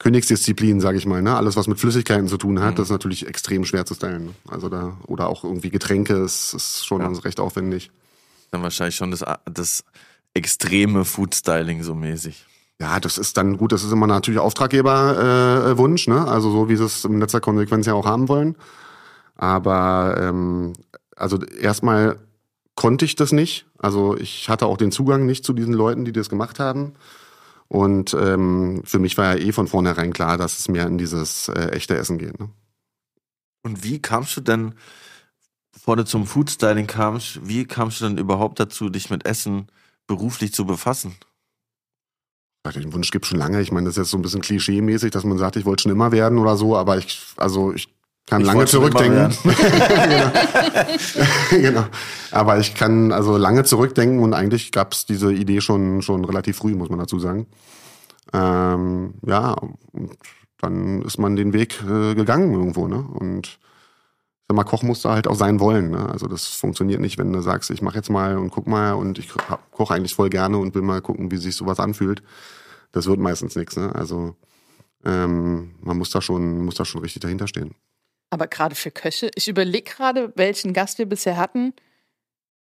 Königsdisziplin, 0.00 0.80
sage 0.80 0.98
ich 0.98 1.06
mal. 1.06 1.22
Ne? 1.22 1.36
Alles, 1.36 1.56
was 1.56 1.68
mit 1.68 1.78
Flüssigkeiten 1.78 2.26
zu 2.26 2.38
tun 2.38 2.58
hat, 2.60 2.72
mhm. 2.72 2.76
das 2.76 2.86
ist 2.86 2.92
natürlich 2.92 3.28
extrem 3.28 3.64
schwer 3.64 3.86
zu 3.86 3.94
stellen. 3.94 4.30
Also 4.48 4.68
da, 4.68 4.96
oder 5.06 5.28
auch 5.28 5.44
irgendwie 5.44 5.70
Getränke, 5.70 6.14
ist, 6.14 6.54
ist 6.54 6.84
schon 6.84 7.02
ja. 7.02 7.20
recht 7.20 7.38
aufwendig. 7.38 7.92
Dann 8.50 8.62
wahrscheinlich 8.62 8.96
schon 8.96 9.12
das, 9.12 9.24
das 9.44 9.84
extreme 10.34 11.04
Food-Styling 11.04 11.82
so 11.82 11.94
mäßig. 11.94 12.46
Ja, 12.80 12.98
das 12.98 13.18
ist 13.18 13.36
dann 13.36 13.58
gut, 13.58 13.72
das 13.72 13.84
ist 13.84 13.92
immer 13.92 14.06
natürlich 14.06 14.40
Auftraggeberwunsch, 14.40 16.08
äh, 16.08 16.10
ne? 16.10 16.26
Also 16.26 16.50
so 16.50 16.68
wie 16.68 16.76
sie 16.76 16.84
es 16.84 17.04
in 17.04 17.20
letzter 17.20 17.40
Konsequenz 17.40 17.86
ja 17.86 17.92
auch 17.92 18.06
haben 18.06 18.28
wollen. 18.28 18.56
Aber 19.36 20.16
ähm, 20.18 20.72
also 21.14 21.42
erstmal 21.44 22.18
konnte 22.74 23.04
ich 23.04 23.16
das 23.16 23.32
nicht. 23.32 23.66
Also 23.78 24.16
ich 24.16 24.48
hatte 24.48 24.66
auch 24.66 24.78
den 24.78 24.92
Zugang 24.92 25.26
nicht 25.26 25.44
zu 25.44 25.52
diesen 25.52 25.74
Leuten, 25.74 26.06
die 26.06 26.12
das 26.12 26.30
gemacht 26.30 26.58
haben. 26.58 26.94
Und 27.68 28.14
ähm, 28.14 28.82
für 28.84 28.98
mich 28.98 29.18
war 29.18 29.36
ja 29.36 29.44
eh 29.44 29.52
von 29.52 29.68
vornherein 29.68 30.12
klar, 30.12 30.38
dass 30.38 30.58
es 30.58 30.68
mehr 30.68 30.86
in 30.86 30.98
dieses 30.98 31.48
äh, 31.48 31.68
echte 31.72 31.96
Essen 31.96 32.18
geht. 32.18 32.40
Ne? 32.40 32.48
Und 33.62 33.84
wie 33.84 34.00
kamst 34.00 34.36
du 34.36 34.40
denn, 34.40 34.74
bevor 35.72 35.96
du 35.96 36.04
zum 36.04 36.26
Foodstyling 36.26 36.86
kamst, 36.86 37.46
wie 37.46 37.66
kamst 37.66 38.00
du 38.00 38.06
denn 38.06 38.18
überhaupt 38.18 38.58
dazu, 38.58 38.88
dich 38.88 39.10
mit 39.10 39.26
Essen 39.26 39.68
beruflich 40.10 40.52
zu 40.52 40.64
befassen? 40.66 41.14
Den 42.74 42.92
Wunsch 42.92 43.12
gibt 43.12 43.26
schon 43.26 43.38
lange. 43.38 43.60
Ich 43.60 43.70
meine, 43.70 43.86
das 43.86 43.94
ist 43.94 44.02
jetzt 44.02 44.10
so 44.10 44.18
ein 44.18 44.22
bisschen 44.22 44.42
klischee-mäßig, 44.42 45.12
dass 45.12 45.22
man 45.22 45.38
sagt, 45.38 45.54
ich 45.54 45.64
wollte 45.64 45.84
schon 45.84 45.92
immer 45.92 46.10
werden 46.10 46.36
oder 46.38 46.56
so, 46.56 46.76
aber 46.76 46.98
ich, 46.98 47.22
also 47.36 47.72
ich 47.72 47.94
kann 48.26 48.40
ich 48.40 48.46
lange 48.48 48.66
zurückdenken. 48.66 49.32
genau. 49.44 50.32
genau. 51.50 51.84
Aber 52.32 52.58
ich 52.58 52.74
kann 52.74 53.12
also 53.12 53.36
lange 53.36 53.62
zurückdenken 53.62 54.18
und 54.18 54.34
eigentlich 54.34 54.72
gab 54.72 54.92
es 54.92 55.06
diese 55.06 55.32
Idee 55.32 55.60
schon, 55.60 56.02
schon 56.02 56.24
relativ 56.24 56.58
früh, 56.58 56.74
muss 56.74 56.90
man 56.90 56.98
dazu 56.98 57.20
sagen. 57.20 57.46
Ähm, 58.32 59.14
ja, 59.24 59.52
und 59.92 60.18
dann 60.58 61.02
ist 61.02 61.18
man 61.18 61.36
den 61.36 61.52
Weg 61.52 61.80
äh, 61.82 62.14
gegangen 62.16 62.52
irgendwo, 62.52 62.88
ne? 62.88 62.98
Und 62.98 63.60
sag 64.50 64.56
mal, 64.56 64.64
Koch 64.64 64.82
muss 64.82 65.02
da 65.02 65.14
halt 65.14 65.28
auch 65.28 65.36
sein 65.36 65.60
wollen. 65.60 65.90
Ne? 65.90 66.08
Also 66.10 66.26
das 66.26 66.46
funktioniert 66.46 67.00
nicht, 67.00 67.18
wenn 67.18 67.32
du 67.32 67.40
sagst, 67.40 67.70
ich 67.70 67.82
mache 67.82 67.94
jetzt 67.94 68.10
mal 68.10 68.36
und 68.36 68.50
guck 68.50 68.66
mal 68.66 68.94
und 68.94 69.16
ich 69.16 69.28
koche 69.70 69.94
eigentlich 69.94 70.16
voll 70.16 70.28
gerne 70.28 70.58
und 70.58 70.74
will 70.74 70.82
mal 70.82 71.00
gucken, 71.00 71.30
wie 71.30 71.36
sich 71.36 71.54
sowas 71.54 71.78
anfühlt. 71.78 72.20
Das 72.90 73.06
wird 73.06 73.20
meistens 73.20 73.54
nichts. 73.54 73.76
Ne? 73.76 73.94
Also 73.94 74.34
ähm, 75.04 75.76
man 75.80 75.96
muss 75.96 76.10
da 76.10 76.20
schon, 76.20 76.64
muss 76.64 76.74
da 76.74 76.84
schon 76.84 77.00
richtig 77.00 77.22
dahinter 77.22 77.46
stehen. 77.46 77.76
Aber 78.30 78.48
gerade 78.48 78.74
für 78.74 78.90
Köche, 78.90 79.30
ich 79.36 79.46
überlege 79.46 79.88
gerade, 79.88 80.32
welchen 80.34 80.72
Gast 80.72 80.98
wir 80.98 81.06
bisher 81.06 81.36
hatten, 81.36 81.72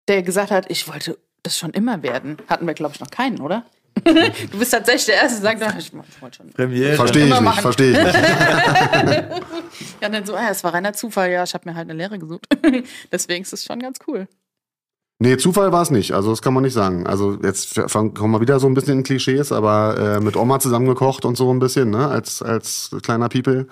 der 0.08 0.24
gesagt 0.24 0.50
hat, 0.50 0.72
ich 0.72 0.88
wollte 0.88 1.20
das 1.44 1.56
schon 1.56 1.70
immer 1.70 2.02
werden. 2.02 2.38
Hatten 2.48 2.66
wir, 2.66 2.74
glaube 2.74 2.96
ich, 2.96 3.00
noch 3.00 3.12
keinen, 3.12 3.42
oder? 3.42 3.64
du 4.52 4.60
bist 4.60 4.72
tatsächlich 4.72 5.06
der 5.06 5.16
Erste, 5.16 5.42
der 5.42 5.58
sagt, 5.58 5.80
ich 5.80 5.92
wollte 6.22 6.38
schon. 6.38 6.50
Premiere. 6.52 6.96
Verstehe 6.96 7.26
ich 7.26 7.40
nicht, 7.40 7.62
verstehe 7.62 7.92
ich 7.92 8.04
nicht. 8.04 8.16
ja, 10.02 10.10
dann 10.10 10.26
so, 10.26 10.36
ah, 10.36 10.50
es 10.52 10.64
war 10.64 10.74
reiner 10.74 10.94
Zufall, 10.94 11.32
ja, 11.32 11.44
ich 11.44 11.54
habe 11.54 11.68
mir 11.68 11.76
halt 11.76 11.90
eine 11.90 11.98
Lehre 11.98 12.20
gesucht. 12.20 12.46
Deswegen 13.12 13.42
ist 13.42 13.54
es 13.54 13.64
schon 13.64 13.80
ganz 13.80 13.98
cool. 14.08 14.28
Nee, 15.18 15.38
Zufall 15.38 15.72
war 15.72 15.82
es 15.82 15.92
nicht, 15.92 16.12
also 16.12 16.30
das 16.30 16.42
kann 16.42 16.54
man 16.54 16.64
nicht 16.64 16.74
sagen. 16.74 17.08
Also 17.08 17.40
jetzt 17.42 17.76
kommen 17.76 18.32
wir 18.32 18.42
wieder 18.42 18.60
so 18.60 18.68
ein 18.68 18.74
bisschen 18.74 19.00
in 19.00 19.04
Klischees, 19.04 19.52
aber 19.52 19.98
äh, 19.98 20.20
mit 20.20 20.36
Oma 20.36 20.60
zusammengekocht 20.60 21.24
und 21.24 21.38
so 21.38 21.52
ein 21.52 21.60
bisschen, 21.60 21.90
ne, 21.90 22.08
als, 22.08 22.42
als 22.42 22.96
kleiner 23.02 23.30
People. 23.30 23.68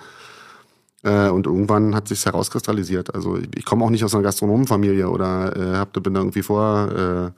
Äh, 1.04 1.28
und 1.28 1.46
irgendwann 1.46 1.94
hat 1.94 2.08
sich's 2.08 2.24
herauskristallisiert. 2.24 3.14
Also 3.14 3.36
ich, 3.36 3.48
ich 3.56 3.64
komme 3.66 3.84
auch 3.84 3.90
nicht 3.90 4.02
aus 4.04 4.14
einer 4.14 4.24
Gastronomenfamilie 4.24 5.08
oder 5.08 5.54
äh, 5.54 5.76
hab, 5.76 5.92
bin 5.92 6.14
da 6.14 6.20
irgendwie 6.20 6.42
vor 6.42 6.88
äh, 6.90 7.30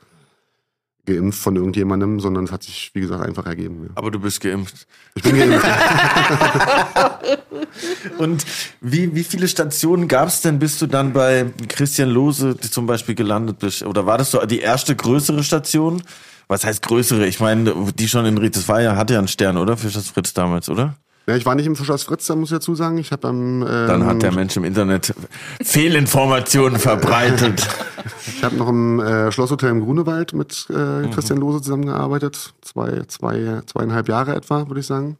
geimpft 1.07 1.39
von 1.39 1.57
irgendjemandem, 1.57 2.21
sondern 2.21 2.45
es 2.45 2.53
hat 2.53 2.63
sich, 2.63 2.91
wie 2.95 3.01
gesagt, 3.01 3.25
einfach 3.25 3.47
ergeben. 3.47 3.85
Ja. 3.85 3.91
Aber 3.95 4.11
du 4.11 4.19
bist 4.19 4.41
geimpft. 4.41 4.87
Ich 5.15 5.23
bin 5.23 5.37
geimpft. 5.37 5.67
Und 8.19 8.45
wie, 8.81 9.15
wie 9.15 9.25
viele 9.25 9.49
Stationen 9.49 10.09
gab 10.09 10.29
es 10.29 10.43
denn, 10.43 10.59
bis 10.59 10.79
du 10.79 10.87
dann 10.87 11.13
bei 11.13 11.47
Christian 11.69 12.11
Lose 12.11 12.57
zum 12.59 12.87
Beispiel 12.87 13.15
gelandet 13.15 13.59
bist? 13.61 13.83
Oder 13.83 14.07
war 14.07 14.19
das 14.19 14.31
so 14.31 14.45
die 14.45 14.61
erste 14.61 14.95
größere 14.95 15.43
Station? 15.43 16.03
Was 16.49 16.65
heißt 16.65 16.83
größere? 16.83 17.27
Ich 17.27 17.41
meine, 17.41 17.75
die 17.97 18.09
schon 18.09 18.27
in 18.27 18.39
Ried, 18.39 18.57
das 18.57 18.69
war 18.69 18.81
ja, 18.81 18.97
hatte 18.97 19.15
ja 19.15 19.19
einen 19.19 19.29
Stern, 19.29 19.57
oder? 19.57 19.77
Für 19.77 19.89
das 19.89 20.09
Fritz 20.09 20.35
damals, 20.35 20.69
oder? 20.69 20.95
Ja, 21.29 21.35
ich 21.35 21.45
war 21.45 21.57
nicht 21.57 21.67
im 21.67 21.75
Fischers 21.75 22.05
Fritz, 22.05 22.27
da 22.27 22.37
muss 22.37 22.51
ich 22.51 22.57
dazu 22.57 22.77
sagen. 22.77 22.99
Ich 22.99 23.11
habe 23.11 23.27
am 23.27 23.63
ähm, 23.63 23.67
Dann 23.67 24.07
hat 24.07 24.23
der 24.23 24.33
Mensch 24.33 24.57
im 24.57 24.63
Internet 24.63 25.13
Fehlinformationen 25.61 26.79
verbreitet. 26.79 27.67
ich 28.29 28.45
habe 28.45 28.55
noch 28.55 28.69
im 28.69 29.01
äh, 29.01 29.33
Schlosshotel 29.33 29.71
im 29.71 29.81
Grunewald 29.81 30.35
mit 30.35 30.69
äh, 30.71 31.09
Christian 31.09 31.41
Lose 31.41 31.63
zusammengearbeitet. 31.63 32.55
Zwei, 32.63 33.03
zwei, 33.09 33.63
zweieinhalb 33.67 34.09
Jahre 34.09 34.37
etwa, 34.37 34.69
würde 34.69 34.81
ich 34.81 34.87
sagen. 34.87 35.19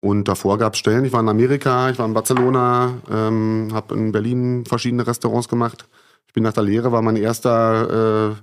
Und 0.00 0.28
davor 0.28 0.56
gab 0.56 0.72
es 0.72 0.78
Stellen. 0.78 1.04
Ich 1.04 1.12
war 1.12 1.20
in 1.20 1.28
Amerika, 1.28 1.90
ich 1.90 1.98
war 1.98 2.06
in 2.06 2.14
Barcelona, 2.14 2.94
ähm, 3.10 3.68
habe 3.74 3.94
in 3.94 4.12
Berlin 4.12 4.64
verschiedene 4.66 5.06
Restaurants 5.06 5.48
gemacht. 5.48 5.86
Ich 6.26 6.32
bin 6.32 6.44
nach 6.44 6.54
der 6.54 6.62
Lehre, 6.62 6.92
war 6.92 7.02
mein 7.02 7.16
erster 7.16 8.30
äh, 8.30 8.34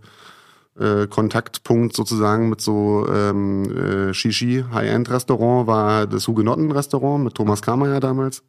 äh, 0.80 1.08
Kontaktpunkt 1.08 1.96
sozusagen 1.96 2.50
mit 2.50 2.62
so 2.62 3.08
ähm, 3.08 3.72
äh, 3.76 4.14
Shishi 4.14 4.66
High-End-Restaurant 4.72 5.68
war 5.68 6.08
das 6.08 6.28
Hugenotten-Restaurant 6.28 7.24
mit 7.24 7.36
Thomas 7.36 7.62
Kammerer 7.62 8.00
damals. 8.00 8.44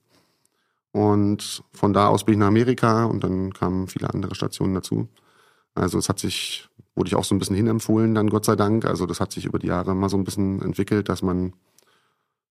Und 0.92 1.62
von 1.72 1.92
da 1.92 2.08
aus 2.08 2.24
bin 2.24 2.34
ich 2.34 2.38
nach 2.40 2.48
Amerika 2.48 3.04
und 3.04 3.22
dann 3.22 3.52
kamen 3.52 3.88
viele 3.88 4.10
andere 4.12 4.34
Stationen 4.34 4.74
dazu. 4.74 5.08
Also 5.74 5.98
es 5.98 6.08
hat 6.08 6.18
sich, 6.18 6.68
wurde 6.94 7.08
ich 7.08 7.14
auch 7.14 7.24
so 7.24 7.34
ein 7.34 7.38
bisschen 7.38 7.56
hinempfohlen, 7.56 8.14
dann 8.14 8.30
Gott 8.30 8.44
sei 8.44 8.56
Dank. 8.56 8.84
Also 8.84 9.06
das 9.06 9.20
hat 9.20 9.32
sich 9.32 9.44
über 9.44 9.58
die 9.58 9.68
Jahre 9.68 9.94
mal 9.94 10.08
so 10.08 10.16
ein 10.16 10.24
bisschen 10.24 10.62
entwickelt, 10.62 11.08
dass 11.08 11.22
man 11.22 11.52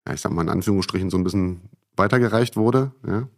ja, 0.06 0.14
ich 0.14 0.20
sag 0.20 0.32
mal 0.32 0.42
in 0.42 0.50
Anführungsstrichen, 0.50 1.10
so 1.10 1.16
ein 1.16 1.24
bisschen 1.24 1.62
weitergereicht 1.96 2.56
wurde. 2.56 2.92
Ja. 3.06 3.28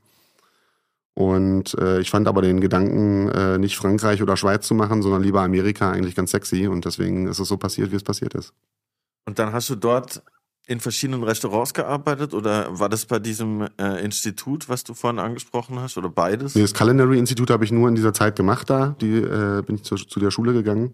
Und 1.17 1.73
äh, 1.81 1.99
ich 2.01 2.11
fand 2.11 2.29
aber 2.29 2.43
den 2.43 2.61
Gedanken, 2.61 3.31
äh, 3.31 3.57
nicht 3.57 3.79
Frankreich 3.79 4.23
oder 4.23 4.37
Schweiz 4.37 4.67
zu 4.67 4.75
machen, 4.75 5.01
sondern 5.01 5.23
lieber 5.23 5.41
Amerika 5.41 5.91
eigentlich 5.91 6.15
ganz 6.15 6.31
sexy. 6.31 6.67
Und 6.67 6.85
deswegen 6.85 7.27
ist 7.27 7.39
es 7.39 7.49
so 7.49 7.57
passiert, 7.57 7.91
wie 7.91 7.97
es 7.97 8.03
passiert 8.03 8.35
ist. 8.35 8.53
Und 9.25 9.39
dann 9.39 9.55
hast 9.55 9.71
du 9.71 9.77
dort 9.77 10.23
in 10.67 10.79
verschiedenen 10.79 11.23
Restaurants 11.23 11.73
gearbeitet 11.73 12.35
oder 12.35 12.79
war 12.79 12.91
das 12.91 13.07
bei 13.07 13.19
diesem 13.19 13.67
äh, 13.81 14.05
Institut, 14.05 14.69
was 14.69 14.85
du 14.85 14.93
vorhin 14.93 15.19
angesprochen 15.19 15.81
hast, 15.81 15.97
oder 15.97 16.11
beides? 16.11 16.55
Nee, 16.55 16.61
das 16.61 16.75
Culinary 16.75 17.19
Institut 17.19 17.49
habe 17.49 17.65
ich 17.65 17.73
nur 17.73 17.89
in 17.89 17.95
dieser 17.95 18.13
Zeit 18.13 18.37
gemacht 18.37 18.69
da. 18.69 18.95
Die 19.01 19.17
äh, 19.17 19.63
bin 19.63 19.77
ich 19.77 19.85
zu, 19.85 19.97
zu 19.97 20.21
der 20.21 20.31
Schule 20.31 20.53
gegangen. 20.53 20.93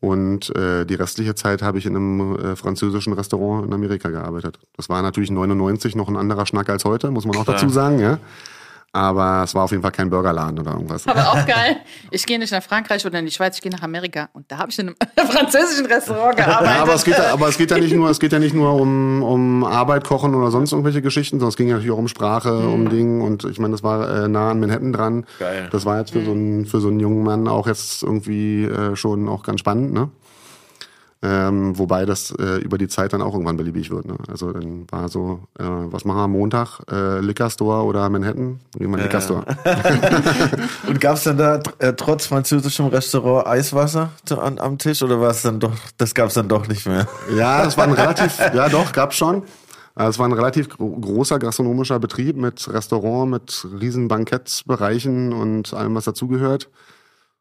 Und 0.00 0.54
äh, 0.56 0.84
die 0.84 0.94
restliche 0.96 1.36
Zeit 1.36 1.62
habe 1.62 1.78
ich 1.78 1.86
in 1.86 1.94
einem 1.94 2.36
äh, 2.38 2.56
französischen 2.56 3.12
Restaurant 3.12 3.66
in 3.66 3.72
Amerika 3.72 4.10
gearbeitet. 4.10 4.58
Das 4.76 4.88
war 4.88 5.00
natürlich 5.00 5.30
99 5.30 5.94
noch 5.94 6.08
ein 6.08 6.16
anderer 6.16 6.44
Schnack 6.44 6.68
als 6.70 6.84
heute, 6.84 7.12
muss 7.12 7.24
man 7.24 7.36
auch 7.36 7.44
dazu 7.44 7.68
sagen, 7.68 8.00
ja. 8.00 8.18
Aber 8.94 9.42
es 9.42 9.52
war 9.56 9.64
auf 9.64 9.72
jeden 9.72 9.82
Fall 9.82 9.90
kein 9.90 10.08
Burgerladen 10.08 10.56
oder 10.60 10.70
irgendwas. 10.70 11.04
Aber 11.08 11.32
auch 11.32 11.44
geil. 11.46 11.78
Ich 12.12 12.24
gehe 12.24 12.38
nicht 12.38 12.52
nach 12.52 12.62
Frankreich 12.62 13.04
oder 13.04 13.18
in 13.18 13.24
die 13.24 13.32
Schweiz, 13.32 13.56
ich 13.56 13.62
gehe 13.62 13.72
nach 13.72 13.82
Amerika. 13.82 14.28
Und 14.34 14.48
da 14.52 14.58
habe 14.58 14.70
ich 14.70 14.78
in 14.78 14.86
einem 14.86 14.96
französischen 15.30 15.86
Restaurant 15.86 16.36
gearbeitet. 16.36 16.76
Ja, 16.76 16.82
aber 16.82 16.94
es 16.94 17.04
geht, 17.04 17.18
ja, 17.18 17.32
aber 17.32 17.48
es 17.48 17.58
geht 17.58 17.72
ja 17.72 17.78
nicht 17.78 17.92
nur, 17.92 18.08
es 18.08 18.20
geht 18.20 18.32
ja 18.32 18.38
nicht 18.38 18.54
nur 18.54 18.72
um, 18.72 19.24
um 19.24 19.64
Arbeit, 19.64 20.04
Kochen 20.04 20.32
oder 20.36 20.52
sonst 20.52 20.70
irgendwelche 20.70 21.02
Geschichten, 21.02 21.40
sondern 21.40 21.48
es 21.48 21.56
ging 21.56 21.66
ja 21.66 21.74
natürlich 21.74 21.92
auch 21.92 21.98
um 21.98 22.06
Sprache, 22.06 22.52
mhm. 22.52 22.72
um 22.72 22.88
Dinge. 22.88 23.24
Und 23.24 23.42
ich 23.42 23.58
meine, 23.58 23.72
das 23.72 23.82
war 23.82 24.08
äh, 24.08 24.28
nah 24.28 24.52
an 24.52 24.60
Manhattan 24.60 24.92
dran. 24.92 25.26
Geil. 25.40 25.68
Das 25.72 25.84
war 25.84 25.98
jetzt 25.98 26.12
für, 26.12 26.20
mhm. 26.20 26.24
so 26.24 26.30
einen, 26.30 26.66
für 26.66 26.80
so 26.80 26.86
einen 26.86 27.00
jungen 27.00 27.24
Mann 27.24 27.48
auch 27.48 27.66
jetzt 27.66 28.04
irgendwie 28.04 28.66
äh, 28.66 28.94
schon 28.94 29.28
auch 29.28 29.42
ganz 29.42 29.58
spannend, 29.58 29.92
ne? 29.92 30.08
Ähm, 31.26 31.78
wobei 31.78 32.04
das 32.04 32.32
äh, 32.32 32.58
über 32.58 32.76
die 32.76 32.86
Zeit 32.86 33.14
dann 33.14 33.22
auch 33.22 33.32
irgendwann 33.32 33.56
beliebig 33.56 33.90
wird. 33.90 34.04
Ne? 34.04 34.18
Also 34.28 34.52
dann 34.52 34.86
war 34.90 35.08
so, 35.08 35.40
äh, 35.58 35.64
was 35.64 36.04
machen 36.04 36.18
wir 36.18 36.24
am 36.24 36.32
Montag? 36.32 36.80
Äh, 36.90 37.20
Liquor 37.20 37.48
Store 37.48 37.84
oder 37.84 38.10
Manhattan? 38.10 38.60
Gehen 38.76 38.90
wir 38.90 38.98
Liquor 38.98 39.22
Store. 39.22 39.44
Und 40.86 41.00
gab 41.00 41.16
es 41.16 41.24
dann 41.24 41.38
da 41.38 41.60
äh, 41.78 41.94
trotz 41.94 42.26
französischem 42.26 42.88
Restaurant 42.88 43.46
Eiswasser 43.46 44.10
an, 44.38 44.58
am 44.58 44.76
Tisch 44.76 45.02
oder 45.02 45.18
war 45.18 45.30
es 45.30 45.40
dann 45.40 45.60
doch, 45.60 45.72
das 45.96 46.14
gab 46.14 46.28
es 46.28 46.34
dann 46.34 46.48
doch 46.48 46.68
nicht 46.68 46.84
mehr? 46.86 47.08
Ja, 47.34 47.64
das 47.64 47.78
war 47.78 47.84
ein 47.84 47.92
relativ, 47.92 48.38
ja 48.38 48.68
doch, 48.68 48.92
gab's 48.92 49.16
schon. 49.16 49.44
Also 49.94 50.10
es 50.10 50.18
war 50.18 50.28
ein 50.28 50.32
relativ 50.32 50.68
großer 50.76 51.38
gastronomischer 51.38 51.98
Betrieb 52.00 52.36
mit 52.36 52.68
Restaurant, 52.68 53.30
mit 53.30 53.66
riesen 53.80 54.08
Bankettsbereichen 54.08 55.32
und 55.32 55.72
allem, 55.72 55.94
was 55.94 56.04
dazugehört. 56.04 56.68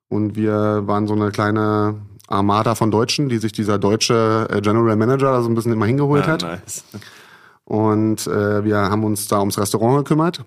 Und 0.07 0.35
wir 0.35 0.83
waren 0.85 1.05
so 1.07 1.15
eine 1.15 1.31
kleine 1.31 1.95
Armada 2.27 2.75
von 2.75 2.91
Deutschen, 2.91 3.29
die 3.29 3.37
sich 3.37 3.51
dieser 3.51 3.77
deutsche 3.77 4.47
äh, 4.49 4.61
General 4.61 4.95
Manager 4.95 5.31
da 5.31 5.41
so 5.41 5.49
ein 5.49 5.55
bisschen 5.55 5.73
immer 5.73 5.85
hingeholt 5.85 6.25
ah, 6.25 6.31
hat. 6.31 6.41
Nice. 6.41 6.83
Und 7.65 8.27
äh, 8.27 8.63
wir 8.63 8.77
haben 8.77 9.03
uns 9.03 9.27
da 9.27 9.39
ums 9.39 9.57
Restaurant 9.57 9.97
gekümmert. 9.97 10.43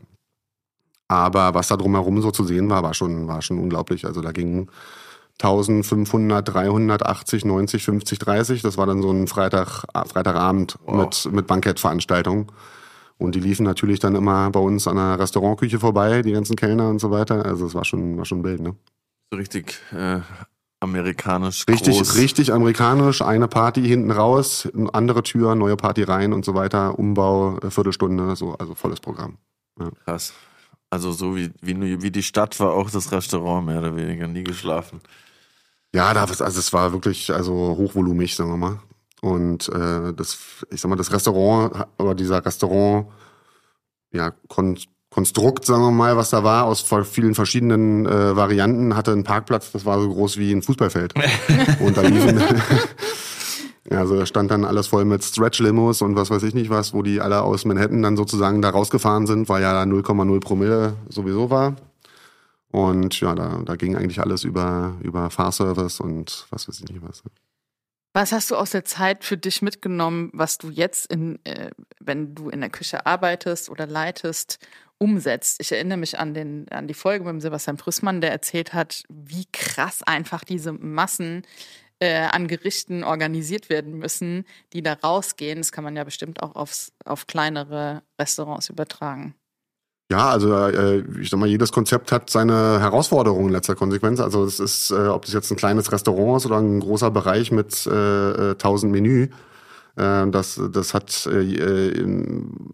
Aber 1.08 1.54
was 1.54 1.68
da 1.68 1.76
drumherum 1.76 2.20
so 2.20 2.30
zu 2.30 2.44
sehen 2.44 2.68
war, 2.68 2.82
war 2.82 2.94
schon, 2.94 3.28
war 3.28 3.40
schon 3.40 3.58
unglaublich. 3.58 4.06
Also 4.06 4.20
da 4.20 4.32
gingen 4.32 4.68
1500, 5.40 6.48
380, 6.48 7.44
90, 7.44 7.84
50, 7.84 8.18
30. 8.18 8.62
Das 8.62 8.76
war 8.76 8.86
dann 8.86 9.02
so 9.02 9.10
ein 9.10 9.28
Freitag, 9.28 9.84
Freitagabend 10.08 10.78
wow. 10.84 11.04
mit, 11.04 11.32
mit 11.32 11.46
Bankettveranstaltungen. 11.46 12.46
Und 13.18 13.34
die 13.34 13.40
liefen 13.40 13.64
natürlich 13.64 14.00
dann 14.00 14.14
immer 14.14 14.50
bei 14.50 14.60
uns 14.60 14.86
an 14.88 14.96
der 14.96 15.18
Restaurantküche 15.18 15.78
vorbei, 15.78 16.22
die 16.22 16.32
ganzen 16.32 16.56
Kellner 16.56 16.88
und 16.88 16.98
so 16.98 17.10
weiter. 17.10 17.46
Also 17.46 17.66
es 17.66 17.74
war 17.74 17.84
schon, 17.84 18.18
war 18.18 18.24
schon 18.24 18.42
Bild, 18.42 18.60
ne? 18.60 18.74
So 19.30 19.38
richtig 19.38 19.78
äh, 19.92 20.20
amerikanisch. 20.86 21.66
Richtig, 21.68 21.96
groß. 21.96 22.16
richtig 22.16 22.52
amerikanisch. 22.52 23.22
Eine 23.22 23.48
Party 23.48 23.82
hinten 23.82 24.10
raus, 24.10 24.68
andere 24.92 25.22
Tür, 25.22 25.54
neue 25.54 25.76
Party 25.76 26.02
rein 26.02 26.32
und 26.32 26.44
so 26.44 26.54
weiter. 26.54 26.98
Umbau, 26.98 27.58
äh, 27.58 27.70
Viertelstunde, 27.70 28.36
so, 28.36 28.54
also 28.54 28.74
volles 28.74 29.00
Programm. 29.00 29.38
Ja. 29.78 29.90
Krass. 30.04 30.32
Also 30.90 31.12
so 31.12 31.36
wie, 31.36 31.52
wie, 31.60 32.02
wie 32.02 32.10
die 32.10 32.22
Stadt 32.22 32.58
war 32.60 32.72
auch 32.72 32.90
das 32.90 33.10
Restaurant 33.12 33.66
mehr 33.66 33.78
oder 33.80 33.96
weniger, 33.96 34.26
nie 34.28 34.44
geschlafen. 34.44 35.00
Ja, 35.94 36.14
da, 36.14 36.24
also 36.24 36.44
es 36.44 36.72
war 36.72 36.92
wirklich 36.92 37.32
also 37.32 37.52
hochvolumig, 37.76 38.34
sagen 38.34 38.50
wir 38.50 38.56
mal. 38.56 38.80
Und 39.20 39.68
äh, 39.70 40.12
das, 40.14 40.38
ich 40.70 40.80
sag 40.80 40.88
mal, 40.88 40.96
das 40.96 41.12
Restaurant 41.12 41.86
oder 41.98 42.14
dieser 42.14 42.44
Restaurant, 42.44 43.08
ja, 44.12 44.32
kon 44.48 44.78
Konstrukt, 45.10 45.64
sagen 45.64 45.82
wir 45.82 45.92
mal, 45.92 46.16
was 46.16 46.30
da 46.30 46.42
war, 46.44 46.64
aus 46.64 46.84
vielen 47.04 47.34
verschiedenen 47.34 48.06
äh, 48.06 48.36
Varianten, 48.36 48.96
hatte 48.96 49.12
einen 49.12 49.24
Parkplatz, 49.24 49.72
das 49.72 49.84
war 49.84 50.00
so 50.00 50.08
groß 50.08 50.36
wie 50.36 50.52
ein 50.52 50.62
Fußballfeld. 50.62 51.14
und 51.80 51.96
da 51.96 52.02
liefen, 52.02 52.42
also 53.90 54.16
da 54.16 54.26
stand 54.26 54.50
dann 54.50 54.64
alles 54.64 54.88
voll 54.88 55.04
mit 55.04 55.24
Stretch-Limos 55.24 56.02
und 56.02 56.16
was 56.16 56.30
weiß 56.30 56.42
ich 56.42 56.54
nicht 56.54 56.70
was, 56.70 56.92
wo 56.92 57.02
die 57.02 57.20
alle 57.20 57.42
aus 57.42 57.64
Manhattan 57.64 58.02
dann 58.02 58.16
sozusagen 58.16 58.60
da 58.62 58.70
rausgefahren 58.70 59.26
sind, 59.26 59.48
weil 59.48 59.62
ja 59.62 59.80
0,0 59.82 60.40
Promille 60.40 60.94
sowieso 61.08 61.50
war. 61.50 61.76
Und 62.70 63.18
ja, 63.20 63.34
da, 63.34 63.62
da 63.64 63.76
ging 63.76 63.96
eigentlich 63.96 64.20
alles 64.20 64.44
über, 64.44 64.96
über 65.02 65.30
Fahrservice 65.30 66.00
und 66.00 66.46
was 66.50 66.68
weiß 66.68 66.80
ich 66.80 66.88
nicht 66.90 67.00
was. 67.00 67.22
Was 68.12 68.32
hast 68.32 68.50
du 68.50 68.56
aus 68.56 68.70
der 68.70 68.84
Zeit 68.84 69.24
für 69.24 69.36
dich 69.36 69.60
mitgenommen, 69.60 70.30
was 70.32 70.56
du 70.56 70.70
jetzt, 70.70 71.12
in, 71.12 71.38
äh, 71.44 71.70
wenn 72.00 72.34
du 72.34 72.48
in 72.48 72.60
der 72.60 72.70
Küche 72.70 73.04
arbeitest 73.04 73.68
oder 73.68 73.86
leitest 73.86 74.58
umsetzt. 74.98 75.60
Ich 75.60 75.72
erinnere 75.72 75.98
mich 75.98 76.18
an, 76.18 76.34
den, 76.34 76.68
an 76.70 76.86
die 76.86 76.94
Folge 76.94 77.24
mit 77.24 77.32
dem 77.32 77.40
Sebastian 77.40 77.76
Prüssmann, 77.76 78.20
der 78.20 78.30
erzählt 78.30 78.72
hat, 78.72 79.02
wie 79.08 79.46
krass 79.52 80.02
einfach 80.02 80.44
diese 80.44 80.72
Massen 80.72 81.42
äh, 81.98 82.26
an 82.30 82.48
Gerichten 82.48 83.04
organisiert 83.04 83.68
werden 83.68 83.98
müssen, 83.98 84.44
die 84.72 84.82
da 84.82 84.94
rausgehen. 84.94 85.58
Das 85.58 85.72
kann 85.72 85.84
man 85.84 85.96
ja 85.96 86.04
bestimmt 86.04 86.42
auch 86.42 86.54
aufs, 86.54 86.92
auf 87.04 87.26
kleinere 87.26 88.02
Restaurants 88.20 88.68
übertragen. 88.68 89.34
Ja, 90.10 90.30
also 90.30 90.54
äh, 90.54 91.02
ich 91.20 91.30
sag 91.30 91.40
mal, 91.40 91.48
jedes 91.48 91.72
Konzept 91.72 92.12
hat 92.12 92.30
seine 92.30 92.78
Herausforderungen 92.80 93.46
in 93.46 93.52
letzter 93.52 93.74
Konsequenz. 93.74 94.20
Also 94.20 94.44
es 94.44 94.60
ist, 94.60 94.92
äh, 94.92 95.08
ob 95.08 95.24
das 95.24 95.34
jetzt 95.34 95.50
ein 95.50 95.56
kleines 95.56 95.90
Restaurant 95.90 96.36
ist 96.36 96.46
oder 96.46 96.58
ein 96.58 96.78
großer 96.78 97.10
Bereich 97.10 97.50
mit 97.50 97.86
äh, 97.86 98.50
1000 98.50 98.62
äh, 98.62 98.86
Menü, 98.92 99.28
äh, 99.96 100.30
das, 100.30 100.60
das 100.72 100.94
hat 100.94 101.26
äh, 101.26 102.04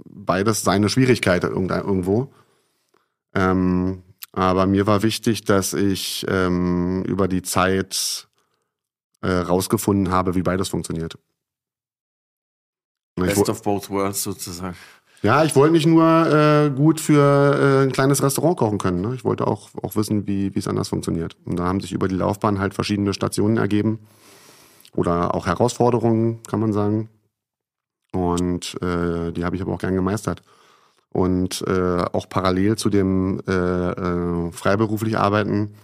beides 0.04 0.62
seine 0.62 0.88
Schwierigkeit 0.88 1.44
irgendwo. 1.44 2.32
Ähm, 3.34 4.02
aber 4.32 4.66
mir 4.66 4.86
war 4.86 5.02
wichtig, 5.02 5.44
dass 5.44 5.72
ich 5.72 6.24
ähm, 6.28 7.04
über 7.04 7.28
die 7.28 7.42
Zeit 7.42 8.28
äh, 9.20 9.30
rausgefunden 9.30 10.10
habe, 10.10 10.34
wie 10.34 10.42
beides 10.42 10.68
funktioniert. 10.68 11.18
Best 13.16 13.48
of 13.48 13.62
both 13.62 13.90
worlds 13.90 14.22
sozusagen. 14.22 14.76
Ja, 15.22 15.44
ich 15.44 15.54
wollte 15.54 15.74
nicht 15.74 15.86
nur 15.86 16.04
äh, 16.04 16.70
gut 16.70 17.00
für 17.00 17.20
äh, 17.22 17.84
ein 17.84 17.92
kleines 17.92 18.22
Restaurant 18.22 18.56
kochen 18.56 18.78
können. 18.78 19.00
Ne? 19.02 19.14
Ich 19.14 19.22
wollte 19.22 19.46
auch, 19.46 19.68
auch 19.80 19.94
wissen, 19.94 20.26
wie 20.26 20.52
wie 20.54 20.58
es 20.58 20.66
anders 20.66 20.88
funktioniert. 20.88 21.36
Und 21.44 21.58
da 21.58 21.64
haben 21.64 21.80
sich 21.80 21.92
über 21.92 22.08
die 22.08 22.16
Laufbahn 22.16 22.58
halt 22.58 22.74
verschiedene 22.74 23.14
Stationen 23.14 23.58
ergeben 23.58 24.00
oder 24.94 25.34
auch 25.34 25.46
Herausforderungen, 25.46 26.42
kann 26.44 26.60
man 26.60 26.72
sagen. 26.72 27.08
Und 28.12 28.76
äh, 28.82 29.32
die 29.32 29.44
habe 29.44 29.56
ich 29.56 29.62
aber 29.62 29.72
auch 29.72 29.80
gern 29.80 29.94
gemeistert. 29.94 30.42
Und 31.08 31.62
äh, 31.66 32.04
auch 32.12 32.28
parallel 32.28 32.76
zu 32.76 32.88
dem 32.88 33.40
äh, 33.46 33.52
äh, 33.52 34.52
freiberuflich 34.52 35.18
Arbeiten 35.18 35.74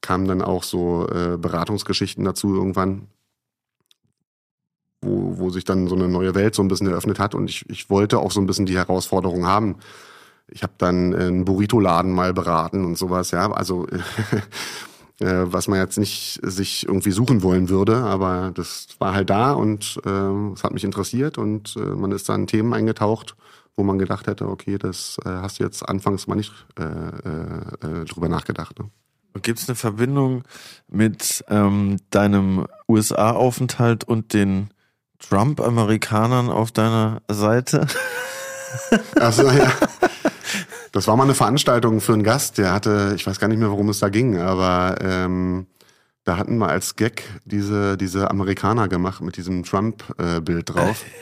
kamen 0.00 0.26
dann 0.26 0.42
auch 0.42 0.62
so 0.62 1.06
äh, 1.08 1.36
Beratungsgeschichten 1.36 2.24
dazu 2.24 2.54
irgendwann, 2.54 3.08
wo, 5.02 5.38
wo 5.38 5.50
sich 5.50 5.64
dann 5.64 5.88
so 5.88 5.94
eine 5.94 6.08
neue 6.08 6.34
Welt 6.34 6.54
so 6.54 6.62
ein 6.62 6.68
bisschen 6.68 6.88
eröffnet 6.88 7.18
hat. 7.18 7.34
Und 7.34 7.50
ich, 7.50 7.68
ich 7.68 7.90
wollte 7.90 8.18
auch 8.18 8.32
so 8.32 8.40
ein 8.40 8.46
bisschen 8.46 8.66
die 8.66 8.76
Herausforderung 8.76 9.46
haben. 9.46 9.76
Ich 10.48 10.62
habe 10.62 10.72
dann 10.78 11.14
einen 11.14 11.44
Burrito-Laden 11.44 12.12
mal 12.12 12.32
beraten 12.32 12.84
und 12.84 12.98
sowas, 12.98 13.30
ja. 13.30 13.52
Also 13.52 13.86
was 15.20 15.68
man 15.68 15.78
jetzt 15.78 15.98
nicht 15.98 16.40
sich 16.42 16.86
irgendwie 16.86 17.10
suchen 17.10 17.42
wollen 17.42 17.68
würde, 17.68 17.96
aber 17.96 18.52
das 18.54 18.88
war 18.98 19.14
halt 19.14 19.28
da 19.28 19.52
und 19.52 20.00
äh, 20.06 20.52
es 20.54 20.64
hat 20.64 20.72
mich 20.72 20.84
interessiert 20.84 21.36
und 21.36 21.76
äh, 21.76 21.80
man 21.80 22.12
ist 22.12 22.28
da 22.28 22.34
in 22.34 22.46
Themen 22.46 22.72
eingetaucht, 22.72 23.36
wo 23.76 23.84
man 23.84 23.98
gedacht 23.98 24.26
hätte, 24.26 24.48
okay, 24.48 24.78
das 24.78 25.18
äh, 25.24 25.28
hast 25.28 25.60
du 25.60 25.64
jetzt 25.64 25.86
anfangs 25.86 26.26
mal 26.26 26.36
nicht 26.36 26.52
äh, 26.78 26.84
äh, 26.84 28.02
äh 28.02 28.04
drüber 28.06 28.28
nachgedacht. 28.28 28.78
Ne? 28.78 28.90
Gibt 29.42 29.58
es 29.58 29.68
eine 29.68 29.76
Verbindung 29.76 30.42
mit 30.88 31.44
ähm, 31.48 31.98
deinem 32.10 32.66
USA-Aufenthalt 32.88 34.04
und 34.04 34.32
den 34.32 34.70
Trump-Amerikanern 35.18 36.48
auf 36.48 36.72
deiner 36.72 37.22
Seite? 37.30 37.86
Also 39.16 39.50
ja. 39.50 39.72
Das 40.92 41.06
war 41.06 41.16
mal 41.16 41.24
eine 41.24 41.34
Veranstaltung 41.34 42.00
für 42.00 42.12
einen 42.12 42.24
Gast, 42.24 42.58
der 42.58 42.72
hatte, 42.72 43.12
ich 43.16 43.26
weiß 43.26 43.38
gar 43.38 43.48
nicht 43.48 43.58
mehr, 43.58 43.70
worum 43.70 43.88
es 43.90 44.00
da 44.00 44.08
ging, 44.08 44.38
aber 44.38 44.96
ähm, 45.00 45.66
da 46.24 46.36
hatten 46.36 46.58
wir 46.58 46.68
als 46.68 46.96
Gag 46.96 47.22
diese, 47.44 47.96
diese 47.96 48.30
Amerikaner 48.30 48.88
gemacht 48.88 49.20
mit 49.20 49.36
diesem 49.36 49.62
Trump-Bild 49.62 50.70
äh, 50.70 50.72
drauf. 50.72 51.04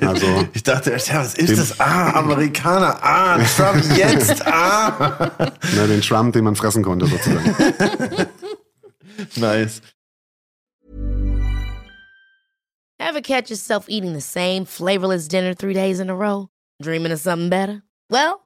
Ja, 0.00 0.08
also, 0.08 0.26
ich 0.52 0.62
dachte, 0.62 0.90
ja, 0.90 1.20
was 1.20 1.34
ist 1.34 1.58
das? 1.58 1.80
Ah, 1.80 2.18
Amerikaner. 2.18 2.98
Ah, 3.02 3.38
Trump 3.56 3.82
jetzt. 3.96 4.46
Ah. 4.46 5.30
Na, 5.74 5.86
den 5.86 6.00
Trump, 6.00 6.32
den 6.32 6.44
man 6.44 6.56
fressen 6.56 6.82
konnte, 6.82 7.06
sozusagen. 7.06 7.54
nice. 9.36 9.80
Ever 12.98 13.20
catch 13.20 13.50
yourself 13.50 13.86
eating 13.88 14.14
the 14.14 14.20
same 14.20 14.66
flavorless 14.66 15.28
dinner 15.28 15.54
three 15.54 15.74
days 15.74 16.00
in 16.00 16.10
a 16.10 16.14
row? 16.14 16.48
Dreaming 16.82 17.12
of 17.12 17.20
something 17.20 17.48
better? 17.48 17.82
Well, 18.10 18.45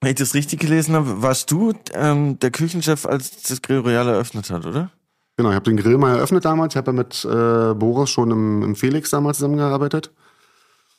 Wenn 0.00 0.10
ich 0.10 0.16
das 0.16 0.34
richtig 0.34 0.60
gelesen 0.60 0.94
habe, 0.94 1.22
warst 1.22 1.50
du 1.50 1.72
ähm, 1.92 2.38
der 2.38 2.50
Küchenchef, 2.52 3.04
als 3.04 3.42
das 3.42 3.62
Grill 3.62 3.78
Royal 3.78 4.08
eröffnet 4.08 4.50
hat, 4.50 4.64
oder? 4.64 4.90
Genau, 5.36 5.50
ich 5.50 5.56
habe 5.56 5.64
den 5.64 5.76
Grill 5.76 5.98
mal 5.98 6.16
eröffnet 6.16 6.44
damals. 6.44 6.74
Ich 6.74 6.76
habe 6.76 6.90
ja 6.90 6.92
mit 6.92 7.24
äh, 7.24 7.74
Boris 7.74 8.10
schon 8.10 8.30
im, 8.30 8.62
im 8.62 8.76
Felix 8.76 9.10
damals 9.10 9.38
zusammengearbeitet. 9.38 10.12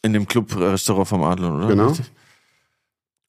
In 0.02 0.14
dem 0.14 0.28
Club-Restaurant 0.28 1.08
vom 1.08 1.24
Adler, 1.24 1.56
oder? 1.56 1.68
Genau. 1.68 1.88
Richtig? 1.90 2.12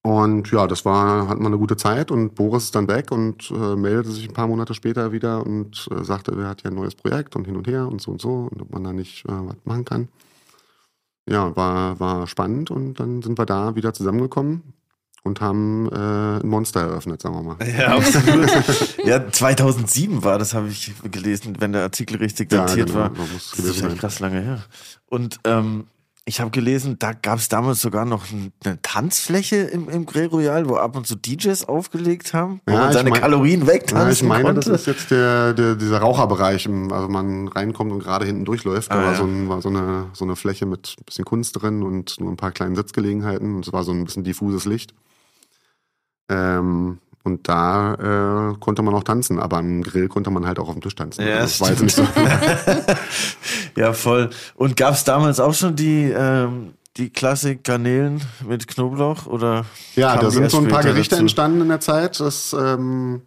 Und 0.02 0.50
ja, 0.50 0.66
das 0.66 0.85
war, 0.85 1.28
hatten 1.28 1.42
wir 1.42 1.48
eine 1.48 1.59
gute 1.59 1.76
Zeit 1.76 2.11
und 2.11 2.35
Boris 2.35 2.64
ist 2.64 2.74
dann 2.74 2.88
weg 2.88 3.12
und 3.12 3.50
äh, 3.50 3.76
meldete 3.76 4.11
sich 4.11 4.28
ein 4.28 4.35
paar 4.35 4.46
Monate 4.46 4.72
später 4.72 5.12
wieder 5.12 5.44
und 5.44 5.88
äh, 5.90 6.02
sagte, 6.04 6.33
er 6.33 6.48
hat 6.48 6.62
ja 6.62 6.70
ein 6.70 6.76
neues 6.76 6.94
Projekt 6.94 7.37
und 7.37 7.44
hin 7.44 7.56
und 7.56 7.66
her 7.66 7.87
und 7.87 8.00
so 8.00 8.11
und 8.11 8.20
so 8.20 8.48
und 8.50 8.62
ob 8.62 8.72
man 8.72 8.83
da 8.83 8.92
nicht 8.92 9.26
äh, 9.26 9.33
was 9.33 9.56
machen 9.64 9.85
kann. 9.85 10.09
Ja, 11.28 11.54
war, 11.54 12.00
war 12.00 12.26
spannend 12.26 12.70
und 12.70 12.98
dann 12.98 13.20
sind 13.20 13.38
wir 13.38 13.44
da 13.44 13.74
wieder 13.76 13.92
zusammengekommen 13.92 14.72
und 15.22 15.40
haben 15.40 15.88
äh, 15.92 16.42
ein 16.42 16.48
Monster 16.48 16.80
eröffnet, 16.80 17.22
sagen 17.22 17.35
wir 17.35 17.42
mal. 17.42 17.56
Ja, 17.66 17.96
absolut. 17.96 18.50
ja, 19.04 19.30
2007 19.30 20.24
war 20.24 20.38
das, 20.38 20.54
habe 20.54 20.68
ich 20.68 20.92
gelesen, 21.11 21.56
wenn 21.59 21.72
der 21.72 21.83
Artikel 21.83 22.16
richtig 22.16 22.48
datiert 22.48 22.90
ja, 22.90 23.09
genau, 23.09 23.18
war. 23.18 23.28
Das 23.37 23.59
ist 23.59 23.80
ja 23.80 23.88
krass 23.88 24.20
lange 24.20 24.40
her. 24.40 24.64
Und 25.06 25.40
ähm, 25.44 25.85
ich 26.30 26.40
habe 26.40 26.50
gelesen, 26.50 26.96
da 26.98 27.12
gab 27.12 27.38
es 27.38 27.48
damals 27.48 27.80
sogar 27.80 28.04
noch 28.04 28.24
eine 28.30 28.80
Tanzfläche 28.83 29.56
im, 29.56 29.88
im 29.88 30.06
Grill 30.06 30.26
Royal, 30.26 30.68
wo 30.68 30.76
ab 30.76 30.96
und 30.96 31.06
zu 31.06 31.16
DJs 31.16 31.64
aufgelegt 31.64 32.35
haben, 32.35 32.61
wo 32.66 32.72
ja, 32.72 32.80
man 32.80 32.92
seine 32.92 33.11
mein, 33.11 33.20
Kalorien 33.20 33.66
wegtanzen 33.66 34.06
ja, 34.06 34.12
ich 34.12 34.22
meine, 34.22 34.44
konnte. 34.44 34.70
das 34.70 34.83
ist 34.83 34.87
jetzt 34.87 35.11
der, 35.11 35.54
der, 35.54 35.74
dieser 35.74 35.98
Raucherbereich, 35.98 36.68
also 36.68 37.09
man 37.09 37.48
reinkommt 37.48 37.90
und 37.90 37.98
gerade 38.00 38.26
hinten 38.26 38.44
durchläuft. 38.44 38.90
Ah, 38.92 38.96
da 38.96 39.02
war, 39.02 39.12
ja. 39.12 39.18
so, 39.18 39.24
ein, 39.24 39.48
war 39.48 39.61
so, 39.61 39.70
eine, 39.70 40.06
so 40.12 40.24
eine 40.24 40.37
Fläche 40.37 40.66
mit 40.66 40.94
ein 41.00 41.04
bisschen 41.04 41.24
Kunst 41.24 41.61
drin 41.61 41.83
und 41.83 42.20
nur 42.20 42.30
ein 42.30 42.37
paar 42.37 42.52
kleinen 42.52 42.76
Sitzgelegenheiten 42.76 43.56
und 43.56 43.66
es 43.66 43.72
war 43.72 43.83
so 43.83 43.92
ein 43.92 44.04
bisschen 44.04 44.22
diffuses 44.22 44.66
Licht. 44.66 44.94
Ähm, 46.30 46.98
und 47.22 47.48
da 47.48 48.52
äh, 48.52 48.56
konnte 48.60 48.80
man 48.80 48.94
auch 48.94 49.04
tanzen, 49.04 49.38
aber 49.38 49.58
am 49.58 49.82
Grill 49.82 50.08
konnte 50.08 50.30
man 50.30 50.46
halt 50.46 50.58
auch 50.58 50.68
auf 50.68 50.74
dem 50.74 50.80
Tisch 50.80 50.94
tanzen. 50.94 51.26
Ja, 51.26 51.40
das 51.40 51.60
war 51.60 51.68
jetzt 51.68 51.82
nicht 51.82 51.94
so. 51.94 52.06
ja, 53.76 53.92
voll. 53.92 54.30
Und 54.54 54.76
gab 54.76 54.94
es 54.94 55.04
damals 55.04 55.38
auch 55.38 55.52
schon 55.52 55.76
die, 55.76 56.10
ähm, 56.16 56.72
die 56.96 57.10
Klassik 57.10 57.62
Garnelen 57.62 58.22
mit 58.48 58.66
Knoblauch? 58.66 59.26
Oder 59.26 59.66
ja, 59.96 60.16
da 60.16 60.30
sind 60.30 60.50
so 60.50 60.58
ein 60.58 60.68
paar 60.68 60.82
Gerichte 60.82 61.16
dazu? 61.16 61.22
entstanden 61.22 61.60
in 61.60 61.68
der 61.68 61.80
Zeit. 61.80 62.20
Das, 62.20 62.56
ähm, 62.58 63.20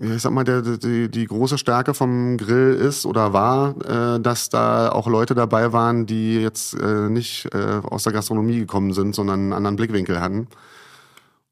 ich 0.00 0.22
sag 0.22 0.32
mal, 0.32 0.44
der, 0.44 0.62
die, 0.62 1.10
die 1.10 1.26
große 1.26 1.58
Stärke 1.58 1.94
vom 1.94 2.36
Grill 2.38 2.74
ist 2.74 3.04
oder 3.04 3.32
war, 3.32 3.74
äh, 4.16 4.20
dass 4.20 4.48
da 4.48 4.90
auch 4.90 5.06
Leute 5.06 5.34
dabei 5.34 5.72
waren, 5.72 6.06
die 6.06 6.40
jetzt 6.40 6.74
äh, 6.74 7.08
nicht 7.08 7.48
äh, 7.54 7.80
aus 7.82 8.04
der 8.04 8.12
Gastronomie 8.12 8.58
gekommen 8.58 8.92
sind, 8.94 9.14
sondern 9.14 9.40
einen 9.40 9.52
anderen 9.52 9.76
Blickwinkel 9.76 10.20
hatten. 10.20 10.48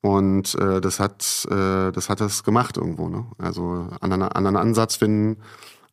Und 0.02 0.54
äh, 0.54 0.80
das 0.80 0.98
hat 0.98 1.46
äh, 1.50 1.92
das 1.92 2.08
hat 2.08 2.20
es 2.22 2.42
gemacht 2.42 2.78
irgendwo, 2.78 3.08
ne? 3.08 3.26
Also 3.38 3.88
anderen, 4.00 4.22
anderen 4.22 4.56
Ansatz 4.56 4.96
finden, 4.96 5.42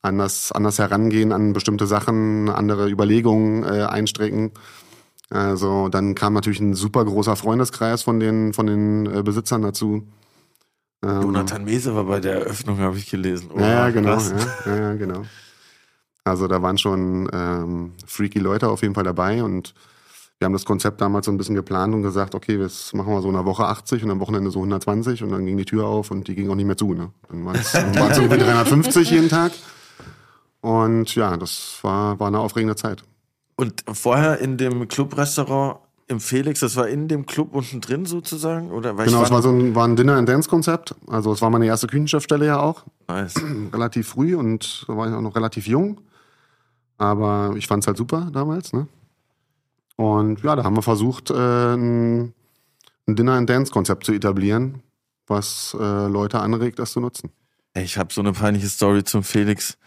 anders 0.02 0.54
anders 0.54 0.80
herangehen 0.80 1.34
an 1.34 1.52
bestimmte 1.54 1.88
Sachen, 1.88 2.50
andere 2.50 2.90
Überlegungen 2.90 3.64
äh, 3.64 3.84
einstrecken. 3.84 4.52
Also 5.30 5.90
dann 5.90 6.16
kam 6.16 6.34
natürlich 6.34 6.62
ein 6.62 6.74
super 6.74 7.04
großer 7.04 7.36
Freundeskreis 7.36 8.04
von 8.04 8.20
den 8.22 8.54
von 8.54 8.68
den 8.68 9.06
äh, 9.08 9.24
Besitzern 9.24 9.62
dazu. 9.62 10.04
Ähm, 11.04 11.22
Jonathan 11.22 11.64
Mese 11.64 11.96
war 11.96 12.06
bei 12.06 12.20
der 12.20 12.36
Eröffnung, 12.42 12.80
habe 12.80 12.98
ich 12.98 13.10
gelesen. 13.10 13.50
Oh, 13.54 13.60
ja, 13.60 13.90
genau, 13.90 14.18
ja, 14.66 14.76
ja, 14.76 14.94
genau. 14.96 15.24
Also 16.24 16.48
da 16.48 16.62
waren 16.62 16.78
schon 16.78 17.30
ähm, 17.32 17.94
freaky 18.06 18.40
Leute 18.40 18.70
auf 18.70 18.82
jeden 18.82 18.96
Fall 18.96 19.04
dabei 19.04 19.44
und 19.44 19.74
wir 20.40 20.46
haben 20.46 20.54
das 20.54 20.66
Konzept 20.66 21.02
damals 21.02 21.26
so 21.26 21.32
ein 21.32 21.38
bisschen 21.38 21.56
geplant 21.56 21.96
und 21.96 22.04
gesagt, 22.04 22.36
okay, 22.36 22.58
das 22.58 22.94
machen 22.94 23.12
wir 23.12 23.22
so 23.22 23.30
in 23.30 23.34
der 23.34 23.46
Woche 23.46 23.66
80 23.66 24.04
und 24.04 24.12
am 24.12 24.20
Wochenende 24.20 24.52
so 24.52 24.60
120 24.60 25.24
und 25.24 25.32
dann 25.32 25.46
ging 25.46 25.58
die 25.58 25.66
Tür 25.66 25.86
auf 25.86 26.12
und 26.12 26.28
die 26.28 26.36
ging 26.36 26.50
auch 26.50 26.56
nicht 26.56 26.66
mehr 26.66 26.78
zu. 26.78 26.94
Ne? 26.94 27.12
Dann 27.30 27.46
waren 27.46 27.56
es 27.56 27.74
irgendwie 27.74 28.38
350 28.38 29.10
jeden 29.10 29.30
Tag. 29.30 29.52
Und 30.62 31.16
ja, 31.16 31.38
das 31.38 31.80
war, 31.82 32.20
war 32.20 32.28
eine 32.28 32.40
aufregende 32.40 32.76
Zeit. 32.76 33.04
Und 33.56 33.84
vorher 33.92 34.40
in 34.40 34.58
dem 34.58 34.88
Clubrestaurant 34.88 35.80
im 36.08 36.20
Felix, 36.22 36.62
das 36.62 36.76
war 36.76 36.88
in 36.88 37.08
dem 37.08 37.26
Club 37.26 37.54
unten 37.54 37.82
drin 37.82 38.06
sozusagen? 38.06 38.72
Oder? 38.72 38.94
Genau, 38.94 39.24
es 39.24 39.32
war 39.32 39.42
so 39.42 39.50
ein, 39.50 39.76
war 39.76 39.86
ein 39.86 39.96
Dinner-and-Dance-Konzept. 39.96 40.96
Also 41.08 41.34
es 41.34 41.42
war 41.42 41.50
meine 41.50 41.66
erste 41.66 41.88
Küchenchefstelle 41.88 42.46
ja 42.46 42.60
auch. 42.60 42.86
Nice. 43.08 43.36
relativ 43.74 44.08
früh 44.08 44.36
und 44.36 44.86
da 44.88 44.96
war 44.96 45.08
ich 45.08 45.14
auch 45.14 45.22
noch 45.22 45.36
relativ 45.36 45.68
jung. 45.68 46.00
Aber 46.98 47.54
ich 47.58 47.68
fand 47.68 47.84
es 47.84 47.88
halt 47.88 47.98
super 47.98 48.30
damals. 48.32 48.74
Ne? 48.74 48.88
Und 49.98 50.42
ja, 50.44 50.56
da 50.56 50.64
haben 50.64 50.78
wir 50.78 50.82
versucht, 50.82 51.30
äh, 51.30 51.34
ein, 51.74 52.34
ein 53.06 53.16
Dinner-and-Dance-Konzept 53.16 54.06
zu 54.06 54.14
etablieren, 54.14 54.82
was 55.28 55.76
äh, 55.78 56.08
Leute 56.08 56.40
anregt, 56.40 56.80
das 56.80 56.94
zu 56.94 57.02
nutzen. 57.02 57.32
Ich 57.74 57.98
habe 57.98 58.14
so 58.14 58.22
eine 58.22 58.32
peinliche 58.32 58.70
Story 58.70 59.04
zum 59.04 59.24
Felix. 59.24 59.78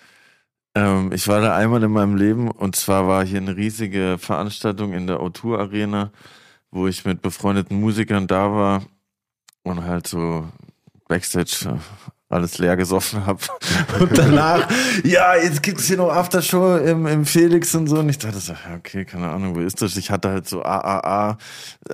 Ähm, 0.74 1.10
ich 1.12 1.26
war 1.26 1.40
da 1.40 1.56
einmal 1.56 1.82
in 1.82 1.90
meinem 1.90 2.16
Leben 2.16 2.50
und 2.50 2.76
zwar 2.76 3.08
war 3.08 3.24
hier 3.24 3.38
eine 3.38 3.56
riesige 3.56 4.18
Veranstaltung 4.18 4.92
in 4.92 5.06
der 5.06 5.20
O2 5.20 5.58
Arena, 5.58 6.12
wo 6.70 6.86
ich 6.86 7.04
mit 7.04 7.22
befreundeten 7.22 7.80
Musikern 7.80 8.26
da 8.26 8.52
war 8.52 8.82
und 9.64 9.84
halt 9.84 10.06
so 10.06 10.48
Backstage 11.08 11.80
alles 12.28 12.58
leer 12.58 12.76
gesoffen 12.76 13.26
habe. 13.26 13.40
Und 13.98 14.16
danach, 14.16 14.68
ja, 15.02 15.34
jetzt 15.34 15.64
gibt's 15.64 15.86
hier 15.86 15.96
noch 15.96 16.10
Aftershow 16.10 16.76
im, 16.76 17.04
im 17.08 17.26
Felix 17.26 17.74
und 17.74 17.88
so. 17.88 17.98
Und 17.98 18.08
ich 18.08 18.18
dachte 18.18 18.38
so, 18.38 18.54
okay, 18.76 19.04
keine 19.04 19.28
Ahnung, 19.28 19.56
wo 19.56 19.60
ist 19.60 19.82
das? 19.82 19.96
Ich 19.96 20.12
hatte 20.12 20.28
halt 20.28 20.48
so 20.48 20.62
AAA, 20.62 21.38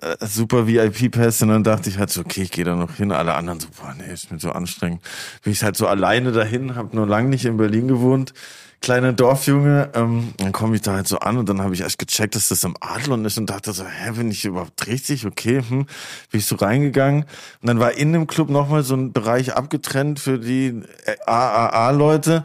äh, 0.02 0.26
super 0.26 0.66
VIP-Pass 0.66 1.40
und 1.40 1.48
dann 1.48 1.64
dachte 1.64 1.88
ich 1.88 1.96
halt 1.96 2.10
so, 2.10 2.20
okay, 2.20 2.42
ich 2.42 2.50
gehe 2.50 2.66
da 2.66 2.76
noch 2.76 2.96
hin. 2.96 3.12
Alle 3.12 3.34
anderen 3.34 3.60
so, 3.60 3.68
boah, 3.80 3.94
nee, 3.96 4.12
ist 4.12 4.30
mir 4.30 4.38
so 4.38 4.52
anstrengend. 4.52 5.00
Bin 5.42 5.54
ich 5.54 5.62
halt 5.62 5.78
so 5.78 5.86
alleine 5.86 6.32
dahin, 6.32 6.74
habe 6.74 6.94
nur 6.94 7.06
lang 7.06 7.30
nicht 7.30 7.46
in 7.46 7.56
Berlin 7.56 7.88
gewohnt 7.88 8.34
kleiner 8.80 9.12
Dorfjunge. 9.12 9.90
Ähm, 9.94 10.34
dann 10.36 10.52
komme 10.52 10.76
ich 10.76 10.82
da 10.82 10.94
halt 10.94 11.08
so 11.08 11.18
an 11.18 11.38
und 11.38 11.48
dann 11.48 11.60
habe 11.60 11.74
ich 11.74 11.80
erst 11.80 11.98
gecheckt, 11.98 12.34
dass 12.34 12.48
das 12.48 12.64
im 12.64 12.76
Adlon 12.80 13.24
ist 13.24 13.38
und 13.38 13.50
dachte 13.50 13.72
so, 13.72 13.84
hä, 13.84 14.12
bin 14.12 14.30
ich 14.30 14.44
überhaupt 14.44 14.86
richtig? 14.86 15.26
Okay, 15.26 15.62
hm. 15.68 15.86
Bin 16.30 16.40
ich 16.40 16.46
so 16.46 16.56
reingegangen. 16.56 17.24
Und 17.60 17.68
dann 17.68 17.78
war 17.78 17.92
in 17.92 18.12
dem 18.12 18.26
Club 18.26 18.50
nochmal 18.50 18.82
so 18.82 18.94
ein 18.94 19.12
Bereich 19.12 19.54
abgetrennt 19.54 20.20
für 20.20 20.38
die 20.38 20.82
AAA-Leute. 21.26 22.44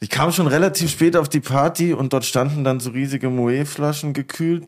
Ich 0.00 0.08
kam 0.08 0.32
schon 0.32 0.46
relativ 0.46 0.90
spät 0.90 1.16
auf 1.16 1.28
die 1.28 1.40
Party 1.40 1.92
und 1.92 2.12
dort 2.12 2.24
standen 2.24 2.64
dann 2.64 2.80
so 2.80 2.90
riesige 2.90 3.28
Moe-Flaschen 3.28 4.14
gekühlt. 4.14 4.66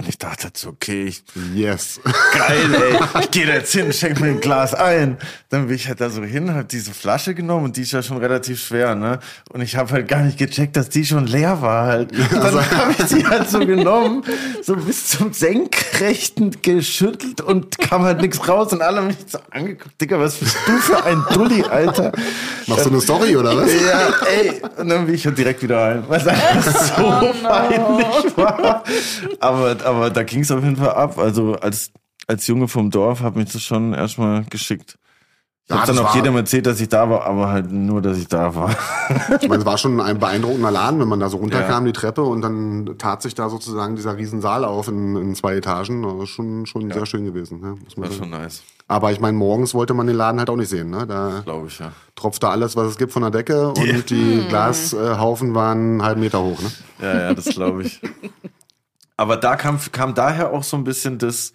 Und 0.00 0.08
ich 0.08 0.16
dachte 0.16 0.48
so, 0.54 0.68
okay, 0.68 1.06
ich, 1.06 1.24
Yes. 1.54 2.00
geil, 2.32 2.72
ey. 2.72 3.20
Ich 3.22 3.30
gehe 3.32 3.46
da 3.46 3.54
jetzt 3.54 3.72
hin, 3.72 3.92
schenk 3.92 4.20
mir 4.20 4.28
ein 4.28 4.40
Glas 4.40 4.72
ein. 4.72 5.16
Dann 5.50 5.66
bin 5.66 5.74
ich 5.74 5.88
halt 5.88 6.00
da 6.00 6.08
so 6.08 6.22
hin, 6.22 6.54
hab 6.54 6.68
diese 6.68 6.92
Flasche 6.94 7.34
genommen 7.34 7.64
und 7.64 7.76
die 7.76 7.82
ist 7.82 7.90
ja 7.90 8.00
schon 8.00 8.18
relativ 8.18 8.60
schwer, 8.62 8.94
ne? 8.94 9.18
Und 9.50 9.60
ich 9.60 9.74
habe 9.74 9.90
halt 9.90 10.06
gar 10.06 10.20
nicht 10.22 10.38
gecheckt, 10.38 10.76
dass 10.76 10.88
die 10.88 11.04
schon 11.04 11.26
leer 11.26 11.62
war 11.62 11.86
halt. 11.86 12.12
Dann 12.30 12.70
habe 12.78 12.94
ich 12.96 13.04
die 13.06 13.26
halt 13.26 13.50
so 13.50 13.58
genommen, 13.58 14.22
so 14.62 14.76
bis 14.76 15.08
zum 15.08 15.32
Senkrechten 15.32 16.62
geschüttelt 16.62 17.40
und 17.40 17.76
kam 17.78 18.02
halt 18.02 18.20
nichts 18.20 18.46
raus 18.46 18.72
und 18.72 18.82
alle 18.82 18.98
haben 18.98 19.06
mich 19.08 19.16
so 19.26 19.38
angeguckt. 19.50 20.00
Digga, 20.00 20.20
was 20.20 20.36
bist 20.36 20.56
du 20.66 20.76
für 20.78 21.04
ein 21.04 21.24
Dulli, 21.32 21.64
Alter? 21.64 22.12
Machst 22.68 22.86
du 22.86 22.90
eine 22.90 23.00
Story 23.00 23.36
oder 23.36 23.56
was? 23.56 23.72
Ja, 23.72 24.10
ey. 24.28 24.62
Und 24.76 24.88
dann 24.90 25.06
bin 25.06 25.14
ich 25.16 25.26
halt 25.26 25.36
direkt 25.38 25.62
wieder 25.62 25.78
rein, 25.80 26.04
weil 26.06 26.20
es 26.20 26.26
einfach 26.26 26.86
so 26.96 27.34
peinlich 27.42 28.36
war. 28.36 28.84
Aber, 29.40 29.76
aber 29.90 30.10
da 30.10 30.22
ging 30.22 30.40
es 30.40 30.50
auf 30.50 30.62
jeden 30.62 30.76
Fall 30.76 30.90
ab. 30.92 31.18
Also 31.18 31.54
als, 31.54 31.90
als 32.26 32.46
Junge 32.46 32.68
vom 32.68 32.90
Dorf 32.90 33.20
hat 33.20 33.36
mich 33.36 33.52
das 33.52 33.62
schon 33.62 33.92
erstmal 33.94 34.44
geschickt. 34.44 34.98
Ich 35.70 35.74
Ja, 35.74 35.80
hab 35.82 35.86
dann 35.86 35.98
auch 35.98 36.14
jedem 36.14 36.34
erzählt, 36.34 36.64
dass 36.64 36.80
ich 36.80 36.88
da 36.88 37.10
war, 37.10 37.24
aber 37.26 37.48
halt 37.50 37.70
nur, 37.70 38.00
dass 38.00 38.16
ich 38.16 38.26
da 38.26 38.54
war. 38.54 38.70
Ich 39.42 39.48
meine, 39.50 39.60
es 39.60 39.66
war 39.66 39.76
schon 39.76 40.00
ein 40.00 40.18
beeindruckender 40.18 40.70
Laden, 40.70 40.98
wenn 40.98 41.08
man 41.08 41.20
da 41.20 41.28
so 41.28 41.36
runterkam, 41.36 41.84
Ja. 41.84 41.92
die 41.92 41.98
Treppe, 41.98 42.22
und 42.22 42.40
dann 42.40 42.94
tat 42.96 43.20
sich 43.20 43.34
da 43.34 43.50
sozusagen 43.50 43.94
dieser 43.94 44.16
Riesensaal 44.16 44.64
auf 44.64 44.88
in, 44.88 45.14
in 45.16 45.34
zwei 45.34 45.56
Etagen. 45.56 46.02
Das 46.04 46.14
ist 46.22 46.30
schon, 46.30 46.64
schon 46.64 46.90
sehr 46.90 47.04
schön 47.04 47.26
gewesen. 47.26 47.60
Ne? 47.60 47.76
Muss 47.84 47.98
man 47.98 48.06
War 48.08 48.12
sagen. 48.16 48.30
schon 48.32 48.40
nice, 48.42 48.62
Aber 48.86 49.12
ich 49.12 49.20
meine, 49.20 49.36
morgens 49.36 49.74
wollte 49.74 49.92
man 49.92 50.06
den 50.06 50.16
Laden 50.16 50.38
halt 50.38 50.48
auch 50.48 50.56
nicht 50.56 50.70
sehen. 50.70 50.88
Ne? 50.88 51.06
Da 51.06 51.42
glaube 51.44 51.66
ich, 51.66 51.78
ja. 51.78 51.92
tropfte 52.14 52.48
alles, 52.48 52.74
was 52.74 52.86
es 52.88 52.96
gibt 52.96 53.12
von 53.12 53.20
der 53.20 53.30
Decke 53.30 53.68
und 53.68 54.08
die 54.08 54.42
Glashaufen 54.48 55.54
waren 55.54 55.78
einen 55.78 56.02
halben 56.02 56.20
Meter 56.22 56.40
hoch. 56.42 56.58
Ne? 56.62 56.70
Ja, 57.02 57.20
ja, 57.20 57.34
das 57.34 57.44
glaube 57.44 57.82
ich. 57.82 58.00
Aber 59.18 59.36
da 59.36 59.56
kam, 59.56 59.78
kam 59.92 60.14
daher 60.14 60.52
auch 60.52 60.62
so 60.62 60.76
ein 60.76 60.84
bisschen 60.84 61.18
das 61.18 61.52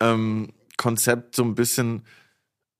ähm, 0.00 0.52
Konzept, 0.76 1.36
so 1.36 1.44
ein 1.44 1.54
bisschen 1.54 2.04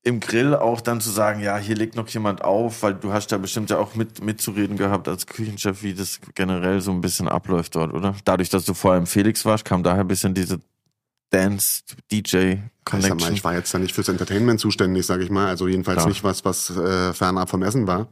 im 0.03 0.19
Grill 0.19 0.53
auch 0.55 0.81
dann 0.81 0.99
zu 0.99 1.09
sagen, 1.11 1.41
ja, 1.41 1.57
hier 1.57 1.75
legt 1.75 1.95
noch 1.95 2.07
jemand 2.09 2.43
auf, 2.43 2.83
weil 2.83 2.95
du 2.95 3.13
hast 3.13 3.31
da 3.31 3.37
bestimmt 3.37 3.69
ja 3.69 3.77
auch 3.77 3.95
mit, 3.95 4.23
mitzureden 4.23 4.75
gehabt 4.75 5.07
als 5.07 5.27
Küchenchef, 5.27 5.81
wie 5.81 5.93
das 5.93 6.19
generell 6.35 6.81
so 6.81 6.91
ein 6.91 7.01
bisschen 7.01 7.27
abläuft 7.27 7.75
dort, 7.75 7.93
oder? 7.93 8.15
Dadurch, 8.25 8.49
dass 8.49 8.65
du 8.65 8.73
vorher 8.73 8.99
im 8.99 9.07
Felix 9.07 9.45
warst, 9.45 9.63
kam 9.63 9.83
daher 9.83 10.01
ein 10.01 10.07
bisschen 10.07 10.33
diese 10.33 10.55
Ich, 10.55 10.59
sag 10.59 11.39
mal, 11.39 11.47
Dance-DJ-Connection. 11.47 13.33
ich 13.33 13.43
war 13.43 13.53
jetzt 13.53 13.73
da 13.73 13.79
nicht 13.79 13.93
fürs 13.93 14.09
Entertainment 14.09 14.59
zuständig, 14.59 15.05
sage 15.05 15.23
ich 15.23 15.29
mal. 15.29 15.47
Also 15.47 15.67
jedenfalls 15.67 15.99
Klar. 15.99 16.09
nicht 16.09 16.23
was, 16.23 16.43
was 16.43 16.69
äh, 16.71 17.13
fernab 17.13 17.49
vom 17.49 17.63
Essen 17.63 17.87
war. 17.87 18.07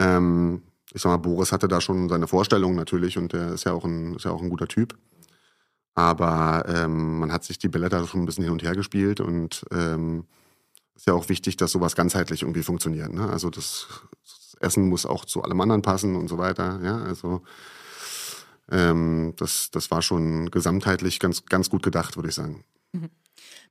Ähm, 0.00 0.62
ich 0.92 1.02
sag 1.02 1.10
mal, 1.10 1.16
Boris 1.18 1.52
hatte 1.52 1.68
da 1.68 1.80
schon 1.80 2.08
seine 2.08 2.26
Vorstellungen 2.26 2.76
natürlich 2.76 3.18
und 3.18 3.32
der 3.32 3.52
ist 3.52 3.64
ja 3.64 3.72
auch 3.72 3.84
ein, 3.84 4.14
ist 4.14 4.24
ja 4.24 4.30
auch 4.30 4.42
ein 4.42 4.50
guter 4.50 4.68
Typ. 4.68 4.96
Aber 5.94 6.64
ähm, 6.68 7.18
man 7.18 7.32
hat 7.32 7.44
sich 7.44 7.58
die 7.58 7.68
Bälle 7.68 7.88
da 7.88 8.06
schon 8.06 8.22
ein 8.22 8.26
bisschen 8.26 8.44
hin 8.44 8.52
und 8.52 8.62
her 8.62 8.74
gespielt 8.74 9.20
und 9.20 9.64
ähm, 9.72 10.26
ist 10.94 11.06
ja 11.06 11.14
auch 11.14 11.28
wichtig, 11.28 11.56
dass 11.56 11.72
sowas 11.72 11.96
ganzheitlich 11.96 12.42
irgendwie 12.42 12.62
funktioniert. 12.62 13.12
Ne? 13.12 13.28
Also 13.28 13.50
das, 13.50 13.86
das 14.22 14.56
Essen 14.60 14.88
muss 14.88 15.06
auch 15.06 15.24
zu 15.24 15.42
allem 15.42 15.60
anderen 15.60 15.82
passen 15.82 16.16
und 16.16 16.28
so 16.28 16.38
weiter. 16.38 16.80
Ja, 16.82 16.98
also 16.98 17.42
ähm, 18.70 19.34
das, 19.36 19.70
das 19.70 19.90
war 19.90 20.02
schon 20.02 20.50
gesamtheitlich 20.50 21.18
ganz, 21.18 21.46
ganz 21.46 21.70
gut 21.70 21.82
gedacht, 21.82 22.16
würde 22.16 22.28
ich 22.28 22.34
sagen. 22.34 22.64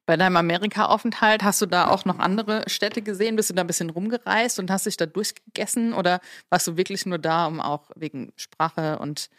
Bei 0.07 0.15
deinem 0.15 0.37
Amerika-Aufenthalt 0.37 1.43
hast 1.43 1.61
du 1.61 1.65
da 1.65 1.89
auch 1.89 2.05
noch 2.05 2.17
andere 2.17 2.63
Städte 2.67 3.01
gesehen? 3.01 3.35
Bist 3.35 3.49
du 3.49 3.53
da 3.53 3.61
ein 3.61 3.67
bisschen 3.67 3.89
rumgereist 3.89 4.57
und 4.57 4.71
hast 4.71 4.85
dich 4.85 4.95
da 4.95 5.05
durchgegessen? 5.05 5.93
Oder 5.93 6.21
warst 6.49 6.65
du 6.65 6.77
wirklich 6.77 7.05
nur 7.05 7.17
da, 7.17 7.45
um 7.45 7.59
auch 7.59 7.91
wegen 7.93 8.31
Sprache 8.37 8.99
und 8.99 9.29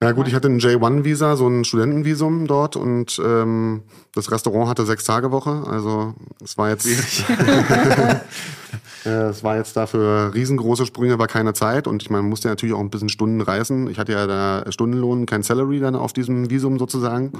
Ja 0.00 0.12
gut, 0.12 0.28
ich 0.28 0.34
hatte 0.34 0.46
ein 0.46 0.60
J1-Visa, 0.60 1.34
so 1.34 1.48
ein 1.48 1.64
Studentenvisum 1.64 2.46
dort 2.46 2.76
und 2.76 3.20
ähm, 3.22 3.82
das 4.14 4.30
Restaurant 4.30 4.68
hatte 4.68 4.86
sechs 4.86 5.02
Tage 5.02 5.32
Woche. 5.32 5.64
Also 5.66 6.14
es 6.40 6.56
war 6.56 6.68
jetzt 6.68 6.86
es 9.04 9.42
war 9.42 9.56
jetzt 9.56 9.76
dafür 9.76 10.32
riesengroße 10.32 10.86
Sprünge, 10.86 11.18
war 11.18 11.26
keine 11.26 11.52
Zeit 11.52 11.88
und 11.88 12.00
ich 12.00 12.10
meine, 12.10 12.22
man 12.22 12.30
musste 12.30 12.46
natürlich 12.46 12.76
auch 12.76 12.80
ein 12.80 12.90
bisschen 12.90 13.08
Stunden 13.08 13.40
reisen. 13.40 13.90
Ich 13.90 13.98
hatte 13.98 14.12
ja 14.12 14.28
da 14.28 14.70
Stundenlohn, 14.70 15.26
kein 15.26 15.42
Salary 15.42 15.80
dann 15.80 15.96
auf 15.96 16.12
diesem 16.12 16.48
Visum 16.48 16.78
sozusagen. 16.78 17.32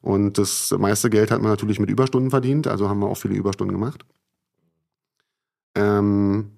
Und 0.00 0.38
das 0.38 0.70
meiste 0.78 1.10
Geld 1.10 1.30
hat 1.30 1.42
man 1.42 1.50
natürlich 1.50 1.78
mit 1.78 1.90
Überstunden 1.90 2.30
verdient, 2.30 2.66
also 2.66 2.88
haben 2.88 3.00
wir 3.00 3.08
auch 3.08 3.16
viele 3.18 3.34
Überstunden 3.34 3.74
gemacht. 3.74 4.04
Ähm, 5.74 6.52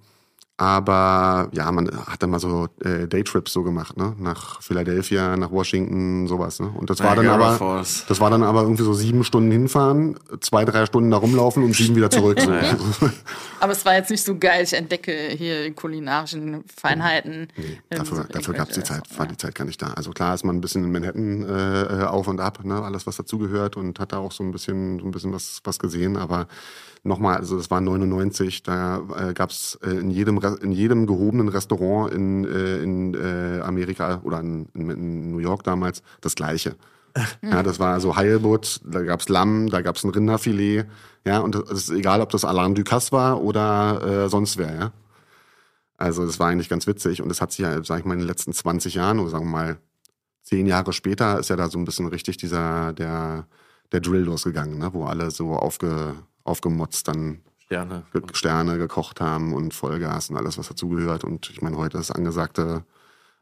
aber 0.62 1.48
ja, 1.52 1.72
man 1.72 1.90
hat 2.06 2.22
dann 2.22 2.30
mal 2.30 2.38
so 2.38 2.68
äh, 2.84 3.08
Daytrips 3.08 3.52
so 3.52 3.64
gemacht, 3.64 3.96
ne? 3.96 4.14
Nach 4.20 4.62
Philadelphia, 4.62 5.36
nach 5.36 5.50
Washington, 5.50 6.28
sowas, 6.28 6.60
ne? 6.60 6.72
Und 6.72 6.88
das 6.88 7.02
war 7.02 7.16
dann 7.16 7.26
aber, 7.26 7.54
Falls. 7.54 8.06
das 8.06 8.20
war 8.20 8.30
dann 8.30 8.44
aber 8.44 8.62
irgendwie 8.62 8.84
so 8.84 8.92
sieben 8.92 9.24
Stunden 9.24 9.50
hinfahren, 9.50 10.16
zwei, 10.40 10.64
drei 10.64 10.86
Stunden 10.86 11.10
da 11.10 11.16
rumlaufen 11.16 11.64
und 11.64 11.74
sieben 11.74 11.96
wieder 11.96 12.10
zurück. 12.10 12.40
So. 12.40 12.48
Naja. 12.48 12.76
Aber 13.60 13.72
es 13.72 13.84
war 13.84 13.94
jetzt 13.94 14.10
nicht 14.10 14.24
so 14.24 14.36
geil, 14.38 14.64
ich 14.64 14.72
entdecke 14.72 15.12
hier 15.36 15.64
die 15.64 15.72
kulinarischen 15.72 16.64
Feinheiten. 16.76 17.46
Nee, 17.56 17.78
dafür, 17.90 18.16
so 18.18 18.22
dafür 18.24 18.54
gab's 18.54 18.74
die 18.74 18.80
irgendwelche- 18.80 19.02
Zeit, 19.08 19.18
war 19.18 19.26
die 19.26 19.36
Zeit 19.36 19.54
gar 19.54 19.64
nicht 19.64 19.80
da. 19.80 19.92
Also 19.94 20.10
klar 20.10 20.34
ist 20.34 20.44
man 20.44 20.56
ein 20.56 20.60
bisschen 20.60 20.82
in 20.84 20.90
Manhattan 20.90 21.42
äh, 21.48 21.82
äh, 21.82 22.04
auf 22.04 22.26
und 22.26 22.40
ab, 22.40 22.64
ne, 22.64 22.82
alles 22.82 23.06
was 23.06 23.16
dazugehört 23.16 23.76
und 23.76 24.00
hat 24.00 24.12
da 24.12 24.18
auch 24.18 24.32
so 24.32 24.42
ein 24.42 24.50
bisschen, 24.50 24.98
so 24.98 25.06
ein 25.06 25.12
bisschen 25.12 25.32
was, 25.32 25.60
was 25.62 25.78
gesehen. 25.78 26.16
Aber 26.16 26.48
nochmal, 27.02 27.36
also 27.36 27.56
das 27.56 27.70
war 27.70 27.80
99, 27.80 28.62
da 28.62 29.02
äh, 29.16 29.34
gab's 29.34 29.78
äh, 29.82 29.90
in 29.90 30.10
jedem 30.10 30.38
Re- 30.38 30.58
in 30.62 30.72
jedem 30.72 31.06
gehobenen 31.06 31.48
Restaurant 31.48 32.12
in, 32.12 32.44
äh, 32.44 32.82
in 32.82 33.14
äh, 33.14 33.60
Amerika 33.60 34.20
oder 34.24 34.40
in, 34.40 34.68
in, 34.74 35.30
New 35.30 35.38
York 35.38 35.64
damals 35.64 36.02
das 36.20 36.34
Gleiche. 36.34 36.76
Ja, 37.42 37.62
das 37.62 37.78
war 37.78 37.92
also 37.92 38.16
Heilbutt, 38.16 38.80
da 38.84 39.02
gab's 39.02 39.28
Lamm, 39.28 39.68
da 39.68 39.82
gab's 39.82 40.02
ein 40.02 40.10
Rinderfilet, 40.10 40.86
ja, 41.26 41.40
und 41.40 41.54
es 41.54 41.88
ist 41.88 41.90
egal, 41.90 42.22
ob 42.22 42.30
das 42.30 42.42
Alain 42.46 42.74
Ducasse 42.74 43.12
war 43.12 43.42
oder 43.42 44.24
äh, 44.24 44.28
sonst 44.30 44.56
wer, 44.56 44.74
ja. 44.74 44.92
Also 45.98 46.24
das 46.24 46.40
war 46.40 46.48
eigentlich 46.48 46.70
ganz 46.70 46.86
witzig 46.86 47.20
und 47.20 47.28
das 47.28 47.42
hat 47.42 47.52
sich 47.52 47.60
ja, 47.60 47.84
sag 47.84 48.00
ich 48.00 48.04
mal, 48.06 48.14
in 48.14 48.20
den 48.20 48.26
letzten 48.26 48.54
20 48.54 48.94
Jahren 48.94 49.20
oder 49.20 49.30
sagen 49.30 49.44
wir 49.44 49.50
mal 49.50 49.78
zehn 50.42 50.66
Jahre 50.66 50.92
später 50.92 51.38
ist 51.38 51.50
ja 51.50 51.56
da 51.56 51.68
so 51.68 51.78
ein 51.78 51.84
bisschen 51.84 52.08
richtig 52.08 52.36
dieser, 52.36 52.92
der, 52.92 53.46
der 53.92 54.00
Drill 54.00 54.22
losgegangen, 54.22 54.78
ne? 54.78 54.92
wo 54.92 55.04
alle 55.04 55.30
so 55.30 55.52
aufge, 55.52 56.14
aufgemotzt 56.44 57.08
dann 57.08 57.40
Sterne. 57.64 58.02
Ge- 58.12 58.22
Sterne 58.32 58.78
gekocht 58.78 59.20
haben 59.20 59.52
und 59.54 59.72
Vollgas 59.74 60.30
und 60.30 60.36
alles, 60.36 60.58
was 60.58 60.68
dazugehört. 60.68 61.24
Und 61.24 61.48
ich 61.50 61.62
meine, 61.62 61.76
heute 61.76 61.98
ist 61.98 62.10
angesagte, 62.10 62.84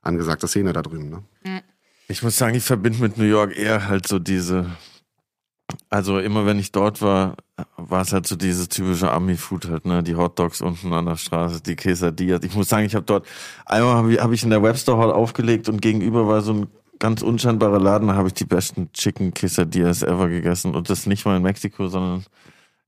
angesagte 0.03 0.47
Szene 0.47 0.73
da 0.73 0.83
drüben. 0.83 1.11
Ne? 1.11 1.63
Ich 2.09 2.23
muss 2.23 2.37
sagen, 2.37 2.55
ich 2.55 2.65
verbinde 2.65 3.01
mit 3.01 3.19
New 3.19 3.25
York 3.25 3.57
eher 3.57 3.89
halt 3.89 4.07
so 4.07 4.19
diese, 4.19 4.71
also 5.89 6.19
immer 6.19 6.47
wenn 6.47 6.59
ich 6.59 6.73
dort 6.73 7.01
war, 7.03 7.37
war 7.77 8.03
es 8.03 8.13
halt 8.13 8.27
so 8.27 8.37
dieses 8.37 8.69
typische 8.69 9.11
Ami-Food 9.13 9.69
halt, 9.69 9.85
ne, 9.85 10.03
die 10.03 10.17
Hotdogs 10.17 10.61
unten 10.61 10.93
an 10.93 11.07
der 11.07 11.17
Straße, 11.17 11.63
die 11.63 11.77
Quesadillas. 11.77 12.43
Ich 12.43 12.55
muss 12.55 12.69
sagen, 12.69 12.87
ich 12.87 12.95
habe 12.95 13.05
dort, 13.07 13.27
einmal 13.67 13.95
habe 13.95 14.13
ich, 14.13 14.21
hab 14.21 14.33
ich 14.33 14.43
in 14.43 14.51
der 14.51 14.63
Webster 14.63 14.97
Hall 14.97 15.13
aufgelegt 15.13 15.69
und 15.69 15.81
gegenüber 15.83 16.27
war 16.27 16.41
so 16.43 16.53
ein 16.55 16.67
ganz 16.99 17.23
unscheinbarer 17.23 17.79
Laden, 17.81 18.09
da 18.09 18.15
habe 18.15 18.29
ich 18.29 18.35
die 18.35 18.45
besten 18.45 18.93
Chicken 18.93 19.33
Quesadillas 19.33 20.03
ever 20.03 20.29
gegessen 20.29 20.75
und 20.75 20.91
das 20.91 21.07
nicht 21.07 21.25
mal 21.25 21.37
in 21.37 21.43
Mexiko, 21.43 21.89
sondern 21.89 22.25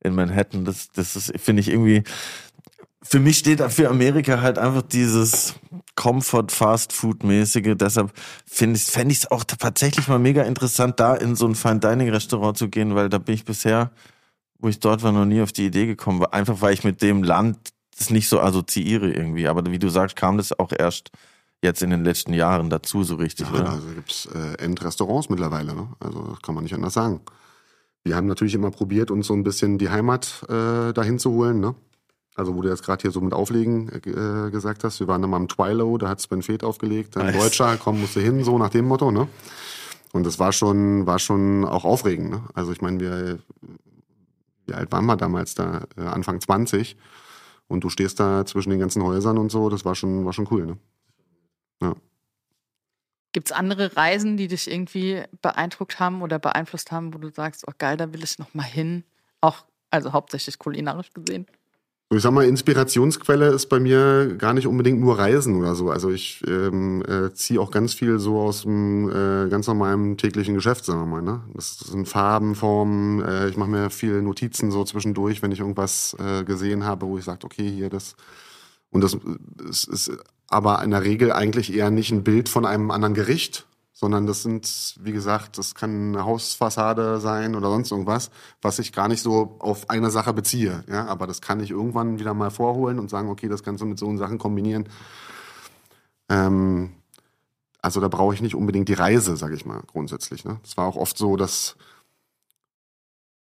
in 0.04 0.14
Manhattan. 0.14 0.64
Das, 0.64 0.90
das 0.92 1.16
ist, 1.16 1.32
finde 1.40 1.60
ich 1.60 1.68
irgendwie, 1.68 2.02
für 3.02 3.18
mich 3.18 3.38
steht 3.38 3.60
da 3.60 3.68
für 3.68 3.88
Amerika 3.88 4.40
halt 4.40 4.58
einfach 4.58 4.82
dieses 4.82 5.54
Comfort 5.96 6.46
Fast 6.50 6.92
Food 6.92 7.24
mäßige. 7.24 7.74
Deshalb 7.76 8.12
finde 8.46 8.76
ich 8.76 8.84
fände 8.84 9.12
ich 9.12 9.18
es 9.18 9.30
auch 9.30 9.44
tatsächlich 9.44 10.08
mal 10.08 10.18
mega 10.18 10.42
interessant, 10.42 11.00
da 11.00 11.14
in 11.14 11.34
so 11.34 11.46
ein 11.46 11.54
Fine 11.54 11.80
Dining 11.80 12.10
Restaurant 12.10 12.56
zu 12.56 12.68
gehen, 12.68 12.94
weil 12.94 13.08
da 13.08 13.18
bin 13.18 13.34
ich 13.34 13.44
bisher, 13.44 13.90
wo 14.58 14.68
ich 14.68 14.78
dort 14.80 15.02
war, 15.02 15.12
noch 15.12 15.24
nie 15.24 15.42
auf 15.42 15.52
die 15.52 15.66
Idee 15.66 15.86
gekommen. 15.86 16.24
Einfach 16.26 16.60
weil 16.60 16.74
ich 16.74 16.84
mit 16.84 17.02
dem 17.02 17.22
Land 17.22 17.58
das 17.98 18.10
nicht 18.10 18.28
so 18.28 18.40
assoziiere 18.40 19.10
irgendwie. 19.10 19.48
Aber 19.48 19.70
wie 19.70 19.78
du 19.78 19.88
sagst, 19.88 20.16
kam 20.16 20.36
das 20.36 20.58
auch 20.58 20.72
erst 20.76 21.10
jetzt 21.62 21.82
in 21.82 21.90
den 21.90 22.04
letzten 22.04 22.32
Jahren 22.32 22.70
dazu 22.70 23.04
so 23.04 23.16
richtig, 23.16 23.46
Ja, 23.48 23.60
oder? 23.60 23.70
also 23.72 23.86
gibt's 23.88 24.26
äh, 24.26 24.62
Endrestaurants 24.62 25.28
mittlerweile. 25.28 25.74
Ne? 25.74 25.88
Also 26.00 26.22
das 26.22 26.42
kann 26.42 26.54
man 26.54 26.64
nicht 26.64 26.74
anders 26.74 26.94
sagen. 26.94 27.20
Wir 28.04 28.16
haben 28.16 28.26
natürlich 28.26 28.54
immer 28.54 28.70
probiert, 28.70 29.10
uns 29.10 29.28
so 29.28 29.34
ein 29.34 29.44
bisschen 29.44 29.78
die 29.78 29.90
Heimat 29.90 30.44
äh, 30.48 30.92
dahin 30.92 31.18
zu 31.18 31.30
holen. 31.32 31.60
Ne? 31.60 31.74
Also 32.34 32.56
wo 32.56 32.62
du 32.62 32.68
jetzt 32.68 32.82
gerade 32.82 33.02
hier 33.02 33.10
so 33.10 33.20
mit 33.20 33.34
Auflegen 33.34 33.88
äh, 33.90 34.50
gesagt 34.50 34.84
hast, 34.84 35.00
wir 35.00 35.06
waren 35.06 35.20
dann 35.20 35.30
mal 35.30 35.36
im 35.36 35.48
Twilo, 35.48 35.98
da 35.98 36.08
hat 36.08 36.20
Sven 36.20 36.42
Feth 36.42 36.64
aufgelegt, 36.64 37.16
ein 37.16 37.26
Nice. 37.26 37.36
Deutscher, 37.36 37.76
komm, 37.76 38.00
musst 38.00 38.16
du 38.16 38.20
hin, 38.20 38.42
so 38.42 38.58
nach 38.58 38.70
dem 38.70 38.86
Motto. 38.86 39.10
Ne? 39.10 39.28
Und 40.12 40.26
das 40.26 40.38
war 40.38 40.52
schon, 40.52 41.06
war 41.06 41.18
schon 41.18 41.64
auch 41.64 41.84
aufregend. 41.84 42.30
Ne? 42.30 42.42
Also 42.54 42.72
ich 42.72 42.80
meine, 42.80 43.00
wir, 43.00 43.38
wie 44.66 44.74
alt 44.74 44.90
waren 44.90 45.06
wir 45.06 45.16
damals 45.16 45.54
da? 45.54 45.82
Äh, 45.96 46.02
Anfang 46.02 46.40
20. 46.40 46.96
Und 47.68 47.84
du 47.84 47.88
stehst 47.88 48.18
da 48.18 48.44
zwischen 48.44 48.70
den 48.70 48.80
ganzen 48.80 49.02
Häusern 49.02 49.38
und 49.38 49.50
so, 49.50 49.68
das 49.68 49.84
war 49.84 49.94
schon, 49.94 50.24
war 50.24 50.32
schon 50.32 50.48
cool. 50.50 50.66
Ne? 50.66 50.76
Gibt 53.32 53.48
es 53.48 53.52
andere 53.52 53.96
Reisen, 53.96 54.36
die 54.36 54.46
dich 54.46 54.70
irgendwie 54.70 55.22
beeindruckt 55.40 55.98
haben 55.98 56.22
oder 56.22 56.38
beeinflusst 56.38 56.92
haben, 56.92 57.14
wo 57.14 57.18
du 57.18 57.30
sagst, 57.30 57.64
oh 57.66 57.72
geil, 57.78 57.96
da 57.96 58.12
will 58.12 58.22
ich 58.22 58.38
noch 58.38 58.52
mal 58.54 58.62
hin? 58.62 59.04
Auch, 59.40 59.64
also 59.90 60.12
hauptsächlich 60.12 60.58
kulinarisch 60.58 61.12
gesehen. 61.14 61.46
Ich 62.14 62.20
sag 62.20 62.32
mal, 62.32 62.44
Inspirationsquelle 62.44 63.48
ist 63.48 63.70
bei 63.70 63.80
mir 63.80 64.34
gar 64.36 64.52
nicht 64.52 64.66
unbedingt 64.66 65.00
nur 65.00 65.18
Reisen 65.18 65.56
oder 65.56 65.74
so. 65.74 65.90
Also 65.90 66.10
ich 66.10 66.42
ähm, 66.46 67.02
äh, 67.08 67.32
ziehe 67.32 67.58
auch 67.58 67.70
ganz 67.70 67.94
viel 67.94 68.18
so 68.18 68.38
aus 68.38 68.62
dem 68.62 69.08
äh, 69.08 69.48
ganz 69.48 69.66
normalen 69.66 70.18
täglichen 70.18 70.54
Geschäft, 70.54 70.84
sagen 70.84 71.00
wir 71.00 71.06
mal. 71.06 71.22
Ne? 71.22 71.40
Das 71.54 71.78
sind 71.78 72.06
Farben, 72.06 72.54
Formen. 72.54 73.22
Äh, 73.22 73.48
ich 73.48 73.56
mache 73.56 73.70
mir 73.70 73.88
viele 73.88 74.20
Notizen 74.20 74.70
so 74.70 74.84
zwischendurch, 74.84 75.40
wenn 75.40 75.52
ich 75.52 75.60
irgendwas 75.60 76.14
äh, 76.18 76.44
gesehen 76.44 76.84
habe, 76.84 77.06
wo 77.06 77.16
ich 77.16 77.24
sage, 77.24 77.46
okay, 77.46 77.70
hier 77.70 77.88
das. 77.88 78.14
Und 78.90 79.02
das 79.02 79.16
ist, 79.70 79.88
ist 79.88 80.12
aber 80.52 80.82
in 80.82 80.90
der 80.90 81.02
Regel 81.02 81.32
eigentlich 81.32 81.74
eher 81.74 81.90
nicht 81.90 82.10
ein 82.12 82.24
Bild 82.24 82.48
von 82.48 82.66
einem 82.66 82.90
anderen 82.90 83.14
Gericht, 83.14 83.66
sondern 83.92 84.26
das 84.26 84.42
sind, 84.42 84.96
wie 85.00 85.12
gesagt, 85.12 85.58
das 85.58 85.74
kann 85.74 86.14
eine 86.14 86.24
Hausfassade 86.24 87.20
sein 87.20 87.54
oder 87.54 87.70
sonst 87.70 87.90
irgendwas, 87.90 88.30
was 88.60 88.78
ich 88.78 88.92
gar 88.92 89.08
nicht 89.08 89.22
so 89.22 89.56
auf 89.60 89.88
eine 89.88 90.10
Sache 90.10 90.32
beziehe. 90.32 90.84
Ja, 90.88 91.06
aber 91.06 91.26
das 91.26 91.40
kann 91.40 91.60
ich 91.60 91.70
irgendwann 91.70 92.18
wieder 92.18 92.34
mal 92.34 92.50
vorholen 92.50 92.98
und 92.98 93.10
sagen, 93.10 93.30
okay, 93.30 93.48
das 93.48 93.62
kannst 93.62 93.80
du 93.80 93.86
mit 93.86 93.98
so 93.98 94.14
Sachen 94.16 94.38
kombinieren. 94.38 94.88
Ähm, 96.28 96.90
also 97.80 98.00
da 98.00 98.08
brauche 98.08 98.34
ich 98.34 98.42
nicht 98.42 98.54
unbedingt 98.54 98.88
die 98.88 98.94
Reise, 98.94 99.36
sage 99.36 99.54
ich 99.54 99.64
mal, 99.64 99.82
grundsätzlich. 99.86 100.44
Ne? 100.44 100.60
Es 100.64 100.76
war 100.76 100.86
auch 100.86 100.96
oft 100.96 101.16
so, 101.16 101.36
dass 101.36 101.76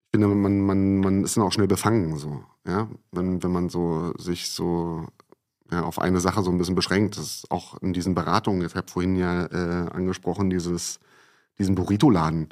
ich 0.07 0.21
finde, 0.21 0.29
man, 0.29 0.61
man, 0.61 0.99
man 1.01 1.25
ist 1.25 1.37
dann 1.37 1.45
auch 1.45 1.53
schnell 1.53 1.67
befangen, 1.67 2.17
so, 2.17 2.45
ja, 2.67 2.89
wenn, 3.11 3.43
wenn 3.43 3.51
man 3.51 3.69
so 3.69 4.13
sich 4.17 4.51
so 4.51 5.09
ja, 5.71 5.83
auf 5.83 5.99
eine 5.99 6.21
Sache 6.21 6.43
so 6.43 6.51
ein 6.51 6.59
bisschen 6.59 6.75
beschränkt. 6.75 7.17
Das 7.17 7.25
ist 7.25 7.51
auch 7.51 7.81
in 7.81 7.93
diesen 7.93 8.15
Beratungen, 8.15 8.67
ich 8.67 8.75
habe 8.75 8.91
vorhin 8.91 9.17
ja 9.17 9.47
äh, 9.47 9.91
angesprochen, 9.91 10.51
dieses, 10.51 11.01
diesen 11.59 11.75
Burrito-Laden. 11.75 12.49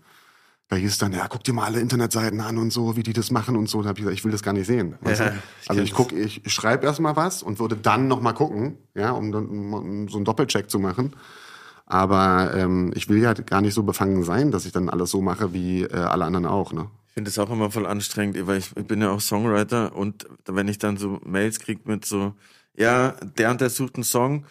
Da 0.68 0.76
hieß 0.76 0.92
es 0.92 0.98
dann, 0.98 1.12
ja, 1.12 1.28
guck 1.28 1.44
dir 1.44 1.52
mal 1.52 1.66
alle 1.66 1.80
Internetseiten 1.80 2.40
an 2.40 2.56
und 2.56 2.72
so, 2.72 2.96
wie 2.96 3.02
die 3.02 3.12
das 3.12 3.30
machen 3.30 3.56
und 3.56 3.68
so. 3.68 3.82
Da 3.82 3.90
habe 3.90 3.98
ich 3.98 4.04
gesagt, 4.04 4.18
ich 4.18 4.24
will 4.24 4.32
das 4.32 4.42
gar 4.42 4.54
nicht 4.54 4.66
sehen. 4.66 4.94
Ja, 5.04 5.12
ich 5.12 5.68
also 5.68 5.82
ich 5.82 5.92
gucke, 5.92 6.16
ich 6.16 6.40
schreibe 6.50 6.86
erstmal 6.86 7.14
was 7.14 7.42
und 7.42 7.58
würde 7.58 7.76
dann 7.76 8.08
nochmal 8.08 8.32
gucken, 8.32 8.78
ja, 8.94 9.10
um, 9.10 9.34
um, 9.34 10.08
so 10.08 10.16
einen 10.16 10.24
Doppelcheck 10.24 10.70
zu 10.70 10.78
machen. 10.78 11.14
Aber 11.84 12.54
ähm, 12.54 12.90
ich 12.94 13.10
will 13.10 13.20
ja 13.20 13.34
gar 13.34 13.60
nicht 13.60 13.74
so 13.74 13.82
befangen 13.82 14.24
sein, 14.24 14.50
dass 14.50 14.64
ich 14.64 14.72
dann 14.72 14.88
alles 14.88 15.10
so 15.10 15.20
mache 15.20 15.52
wie 15.52 15.82
äh, 15.82 15.94
alle 15.94 16.24
anderen 16.24 16.46
auch. 16.46 16.72
Ne? 16.72 16.88
Ich 17.08 17.12
finde 17.12 17.28
es 17.28 17.38
auch 17.38 17.50
immer 17.50 17.70
voll 17.70 17.84
anstrengend, 17.84 18.46
weil 18.46 18.56
ich 18.56 18.72
bin 18.72 19.02
ja 19.02 19.10
auch 19.10 19.20
Songwriter 19.20 19.94
und 19.94 20.26
wenn 20.46 20.68
ich 20.68 20.78
dann 20.78 20.96
so 20.96 21.20
Mails 21.26 21.60
kriege 21.60 21.82
mit 21.84 22.06
so, 22.06 22.32
ja, 22.76 23.14
der 23.38 23.50
und 23.50 23.60
der 23.60 23.70
sucht 23.70 23.96
einen 23.96 24.04
Song, 24.04 24.44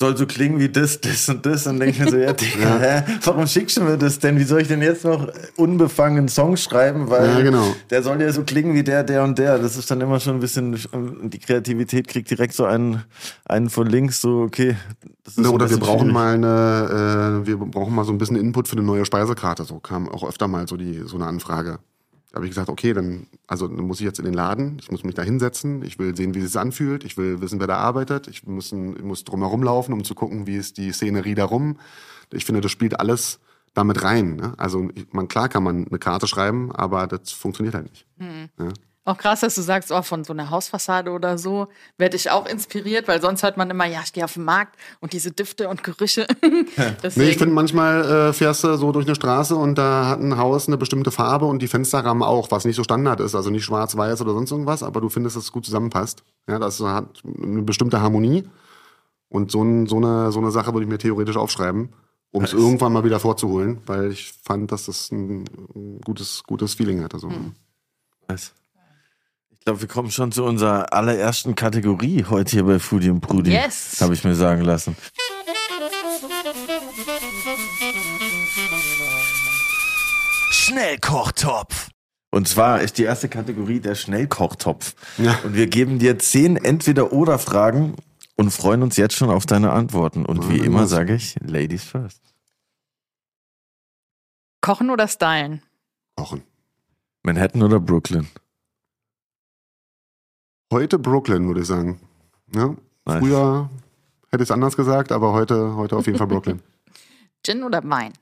soll 0.00 0.16
so 0.16 0.26
klingen 0.26 0.58
wie 0.58 0.70
das, 0.70 1.00
das 1.00 1.28
und 1.28 1.44
das. 1.44 1.66
Und 1.66 1.78
denke 1.78 2.02
mir 2.02 2.10
so, 2.10 2.16
ja, 2.16 2.32
Digga, 2.32 2.78
hä, 2.78 3.02
warum 3.22 3.46
schickst 3.46 3.76
du 3.76 3.82
mir 3.82 3.98
das 3.98 4.18
denn? 4.18 4.38
Wie 4.38 4.44
soll 4.44 4.62
ich 4.62 4.68
denn 4.68 4.80
jetzt 4.80 5.04
noch 5.04 5.30
unbefangen 5.56 6.18
einen 6.18 6.28
Song 6.28 6.56
schreiben? 6.56 7.10
Weil 7.10 7.28
ja, 7.28 7.40
genau. 7.42 7.74
der 7.90 8.02
soll 8.02 8.20
ja 8.22 8.32
so 8.32 8.42
klingen 8.42 8.74
wie 8.74 8.82
der, 8.82 9.04
der 9.04 9.22
und 9.22 9.38
der. 9.38 9.58
Das 9.58 9.76
ist 9.76 9.90
dann 9.90 10.00
immer 10.00 10.18
schon 10.18 10.36
ein 10.36 10.40
bisschen, 10.40 10.78
die 11.30 11.38
Kreativität 11.38 12.08
kriegt 12.08 12.30
direkt 12.30 12.54
so 12.54 12.64
einen, 12.64 13.04
einen 13.44 13.68
von 13.68 13.86
links, 13.86 14.22
so, 14.22 14.40
okay. 14.40 14.76
Ja, 15.36 15.50
oder 15.50 15.68
wir 15.68 15.76
brauchen 15.76 16.10
schwierig. 16.10 16.14
mal 16.14 16.34
eine, 16.34 17.42
äh, 17.42 17.46
wir 17.46 17.58
brauchen 17.58 17.94
mal 17.94 18.04
so 18.04 18.12
ein 18.12 18.18
bisschen 18.18 18.36
Input 18.36 18.68
für 18.68 18.76
eine 18.76 18.86
neue 18.86 19.04
Speisekarte. 19.04 19.64
So 19.64 19.80
kam 19.80 20.08
auch 20.08 20.26
öfter 20.26 20.48
mal 20.48 20.66
so 20.66 20.78
die, 20.78 21.02
so 21.04 21.16
eine 21.16 21.26
Anfrage. 21.26 21.78
Da 22.30 22.36
habe 22.36 22.46
ich 22.46 22.50
gesagt, 22.52 22.68
okay, 22.68 22.92
dann, 22.92 23.26
also 23.48 23.66
dann 23.66 23.84
muss 23.84 23.98
ich 23.98 24.06
jetzt 24.06 24.20
in 24.20 24.24
den 24.24 24.34
Laden, 24.34 24.78
ich 24.80 24.90
muss 24.90 25.02
mich 25.02 25.14
da 25.14 25.22
hinsetzen, 25.22 25.82
ich 25.82 25.98
will 25.98 26.16
sehen, 26.16 26.34
wie 26.34 26.38
es 26.38 26.52
sich 26.52 26.60
anfühlt, 26.60 27.02
ich 27.04 27.16
will 27.16 27.40
wissen, 27.40 27.58
wer 27.58 27.66
da 27.66 27.78
arbeitet, 27.78 28.28
ich 28.28 28.46
muss, 28.46 28.70
ich 28.70 29.02
muss 29.02 29.24
drumherum 29.24 29.62
laufen, 29.64 29.92
um 29.92 30.04
zu 30.04 30.14
gucken, 30.14 30.46
wie 30.46 30.56
ist 30.56 30.76
die 30.76 30.92
Szenerie 30.92 31.34
darum. 31.34 31.78
Ich 32.32 32.44
finde, 32.44 32.60
das 32.60 32.70
spielt 32.70 33.00
alles 33.00 33.40
damit 33.74 34.02
rein. 34.04 34.36
Ne? 34.36 34.54
Also 34.58 34.88
man, 35.10 35.26
klar 35.26 35.48
kann 35.48 35.64
man 35.64 35.88
eine 35.88 35.98
Karte 35.98 36.28
schreiben, 36.28 36.70
aber 36.72 37.08
das 37.08 37.32
funktioniert 37.32 37.74
halt 37.74 37.90
nicht. 37.90 38.06
Mhm. 38.18 38.48
Ja? 38.58 38.68
Auch 39.06 39.16
krass, 39.16 39.40
dass 39.40 39.54
du 39.54 39.62
sagst, 39.62 39.90
oh, 39.90 40.02
von 40.02 40.24
so 40.24 40.34
einer 40.34 40.50
Hausfassade 40.50 41.10
oder 41.10 41.38
so 41.38 41.68
werde 41.96 42.16
ich 42.16 42.30
auch 42.30 42.46
inspiriert, 42.46 43.08
weil 43.08 43.22
sonst 43.22 43.42
hört 43.42 43.56
man 43.56 43.70
immer, 43.70 43.86
ja, 43.86 44.00
ich 44.04 44.12
gehe 44.12 44.24
auf 44.24 44.34
den 44.34 44.44
Markt 44.44 44.76
und 45.00 45.14
diese 45.14 45.32
Düfte 45.32 45.70
und 45.70 45.82
Gerüche. 45.82 46.26
nee, 46.42 47.30
ich 47.30 47.38
finde 47.38 47.54
manchmal 47.54 48.04
äh, 48.04 48.32
fährst 48.34 48.62
du 48.62 48.76
so 48.76 48.92
durch 48.92 49.06
eine 49.06 49.14
Straße 49.14 49.56
und 49.56 49.78
da 49.78 50.06
hat 50.06 50.20
ein 50.20 50.36
Haus 50.36 50.68
eine 50.68 50.76
bestimmte 50.76 51.10
Farbe 51.10 51.46
und 51.46 51.62
die 51.62 51.68
Fensterrahmen 51.68 52.22
auch, 52.22 52.50
was 52.50 52.66
nicht 52.66 52.76
so 52.76 52.84
Standard 52.84 53.20
ist, 53.20 53.34
also 53.34 53.48
nicht 53.48 53.64
schwarz-weiß 53.64 54.20
oder 54.20 54.34
sonst 54.34 54.50
irgendwas, 54.50 54.82
aber 54.82 55.00
du 55.00 55.08
findest, 55.08 55.34
dass 55.34 55.44
es 55.44 55.52
gut 55.52 55.64
zusammenpasst. 55.64 56.22
Ja, 56.46 56.58
das 56.58 56.78
hat 56.80 57.22
eine 57.24 57.62
bestimmte 57.62 58.02
Harmonie 58.02 58.46
und 59.30 59.50
so, 59.50 59.62
ein, 59.62 59.86
so, 59.86 59.96
eine, 59.96 60.30
so 60.30 60.40
eine 60.40 60.50
Sache 60.50 60.74
würde 60.74 60.84
ich 60.84 60.90
mir 60.90 60.98
theoretisch 60.98 61.38
aufschreiben, 61.38 61.94
um 62.32 62.44
es 62.44 62.52
irgendwann 62.52 62.92
mal 62.92 63.04
wieder 63.04 63.18
vorzuholen, 63.18 63.78
weil 63.86 64.12
ich 64.12 64.34
fand, 64.44 64.70
dass 64.72 64.86
das 64.86 65.10
ein 65.10 66.00
gutes, 66.04 66.42
gutes 66.46 66.74
Feeling 66.74 67.02
hatte. 67.02 67.18
So. 67.18 67.30
Hm. 67.30 67.54
Ich 69.60 69.66
glaube, 69.66 69.82
wir 69.82 69.88
kommen 69.88 70.10
schon 70.10 70.32
zu 70.32 70.42
unserer 70.44 70.94
allerersten 70.94 71.54
Kategorie 71.54 72.24
heute 72.24 72.50
hier 72.50 72.64
bei 72.64 72.78
Foodie 72.78 73.10
und 73.10 73.20
Brudi. 73.20 73.52
Yes. 73.52 74.00
Habe 74.00 74.14
ich 74.14 74.24
mir 74.24 74.34
sagen 74.34 74.62
lassen. 74.62 74.96
Schnellkochtopf. 80.50 81.90
Und 82.30 82.48
zwar 82.48 82.80
ist 82.80 82.96
die 82.96 83.02
erste 83.02 83.28
Kategorie 83.28 83.80
der 83.80 83.96
Schnellkochtopf. 83.96 84.94
Ja. 85.18 85.38
Und 85.44 85.54
wir 85.54 85.66
geben 85.66 85.98
dir 85.98 86.18
zehn 86.18 86.56
Entweder-Oder-Fragen 86.56 87.96
und 88.36 88.50
freuen 88.52 88.82
uns 88.82 88.96
jetzt 88.96 89.14
schon 89.14 89.28
auf 89.28 89.44
deine 89.44 89.72
Antworten. 89.72 90.24
Und 90.24 90.48
wie 90.48 90.60
immer 90.60 90.86
sage 90.86 91.14
ich, 91.14 91.36
Ladies 91.42 91.84
first. 91.84 92.22
Kochen 94.62 94.88
oder 94.88 95.06
stylen? 95.06 95.62
Kochen. 96.16 96.44
Manhattan 97.22 97.62
oder 97.62 97.78
Brooklyn? 97.78 98.26
Heute 100.72 101.00
Brooklyn, 101.00 101.48
würde 101.48 101.62
ich 101.62 101.66
sagen. 101.66 102.00
Ja? 102.54 102.76
Nice. 103.04 103.18
Früher 103.18 103.68
hätte 104.30 104.42
ich 104.44 104.48
es 104.48 104.52
anders 104.52 104.76
gesagt, 104.76 105.10
aber 105.10 105.32
heute, 105.32 105.74
heute 105.74 105.96
auf 105.96 106.06
jeden 106.06 106.16
Fall 106.16 106.28
Brooklyn. 106.28 106.62
Gin 107.44 107.64
oder 107.64 107.82
Wein? 107.82 108.12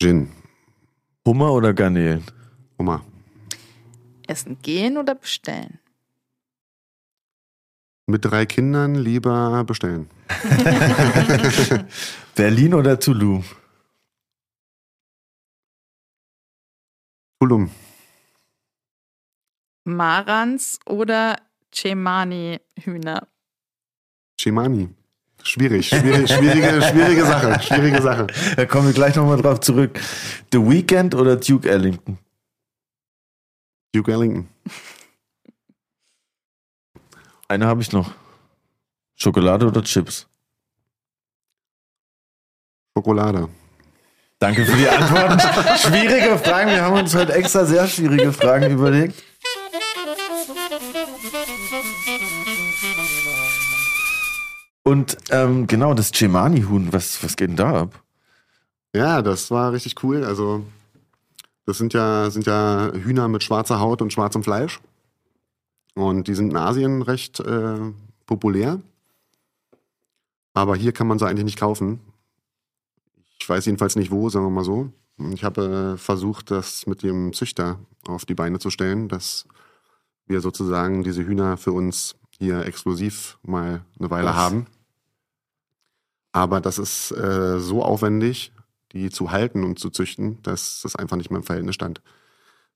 Gin. 0.00 0.30
Hummer 1.26 1.52
oder 1.52 1.74
Garnelen? 1.74 2.24
Hummer. 2.78 3.04
Essen 4.26 4.58
gehen 4.62 4.96
oder 4.96 5.14
bestellen? 5.14 5.78
Mit 8.06 8.24
drei 8.24 8.46
Kindern 8.46 8.94
lieber 8.94 9.62
bestellen. 9.64 10.08
Berlin 12.34 12.72
oder 12.72 12.98
Tulum? 12.98 13.44
Tulum. 17.40 17.70
Marans 19.88 20.78
oder 20.86 21.36
Cemani-Hühner? 21.72 23.26
Cemani. 24.40 24.88
Schwierig, 25.42 25.88
schwierig, 25.88 26.30
schwierige, 26.30 26.82
schwierige 26.90 27.24
Sache, 27.24 27.62
schwierige 27.62 28.02
Sache. 28.02 28.26
Da 28.56 28.66
kommen 28.66 28.88
wir 28.88 28.92
gleich 28.92 29.14
nochmal 29.16 29.40
drauf 29.40 29.60
zurück. 29.60 29.98
The 30.52 30.58
Weekend 30.58 31.14
oder 31.14 31.36
Duke 31.36 31.68
Ellington? 31.68 32.18
Duke 33.94 34.12
Ellington. 34.12 34.48
Eine 37.48 37.66
habe 37.66 37.80
ich 37.80 37.92
noch. 37.92 38.12
Schokolade 39.16 39.66
oder 39.66 39.82
Chips? 39.82 40.26
Schokolade. 42.96 43.48
Danke 44.38 44.64
für 44.64 44.76
die 44.76 44.88
Antworten. 44.88 45.40
schwierige 45.78 46.38
Fragen. 46.38 46.70
Wir 46.70 46.82
haben 46.82 46.98
uns 46.98 47.14
heute 47.14 47.32
extra 47.32 47.64
sehr 47.64 47.86
schwierige 47.88 48.32
Fragen 48.32 48.70
überlegt. 48.70 49.22
Und 54.84 55.16
ähm, 55.30 55.66
genau, 55.66 55.94
das 55.94 56.12
Cemani-Huhn, 56.12 56.92
was, 56.92 57.22
was 57.22 57.36
geht 57.36 57.50
denn 57.50 57.56
da 57.56 57.82
ab? 57.82 58.02
Ja, 58.94 59.22
das 59.22 59.50
war 59.50 59.72
richtig 59.72 60.02
cool. 60.02 60.24
Also, 60.24 60.64
das 61.66 61.78
sind 61.78 61.92
ja, 61.92 62.30
sind 62.30 62.46
ja 62.46 62.90
Hühner 62.94 63.28
mit 63.28 63.42
schwarzer 63.42 63.80
Haut 63.80 64.00
und 64.00 64.12
schwarzem 64.12 64.42
Fleisch. 64.42 64.80
Und 65.94 66.28
die 66.28 66.34
sind 66.34 66.50
in 66.50 66.56
Asien 66.56 67.02
recht 67.02 67.40
äh, 67.40 67.92
populär. 68.24 68.80
Aber 70.54 70.76
hier 70.76 70.92
kann 70.92 71.06
man 71.06 71.18
sie 71.18 71.26
eigentlich 71.26 71.44
nicht 71.44 71.58
kaufen. 71.58 72.00
Ich 73.40 73.48
weiß 73.48 73.66
jedenfalls 73.66 73.96
nicht 73.96 74.10
wo, 74.10 74.28
sagen 74.28 74.46
wir 74.46 74.50
mal 74.50 74.64
so. 74.64 74.90
Ich 75.32 75.44
habe 75.44 75.94
äh, 75.94 75.98
versucht, 75.98 76.50
das 76.50 76.86
mit 76.86 77.02
dem 77.02 77.32
Züchter 77.32 77.78
auf 78.06 78.24
die 78.24 78.34
Beine 78.34 78.58
zu 78.58 78.70
stellen, 78.70 79.08
dass 79.08 79.46
wir 80.26 80.40
sozusagen 80.40 81.02
diese 81.02 81.24
Hühner 81.24 81.56
für 81.56 81.72
uns 81.72 82.14
hier 82.38 82.64
exklusiv 82.64 83.38
mal 83.42 83.82
eine 83.98 84.10
Weile 84.10 84.28
Was? 84.28 84.36
haben. 84.36 84.66
Aber 86.32 86.60
das 86.60 86.78
ist 86.78 87.10
äh, 87.12 87.58
so 87.58 87.82
aufwendig, 87.82 88.52
die 88.92 89.10
zu 89.10 89.30
halten 89.30 89.64
und 89.64 89.78
zu 89.78 89.90
züchten, 89.90 90.40
dass 90.42 90.82
das 90.82 90.96
einfach 90.96 91.16
nicht 91.16 91.30
mehr 91.30 91.38
im 91.38 91.44
Verhältnis 91.44 91.74
stand. 91.74 92.00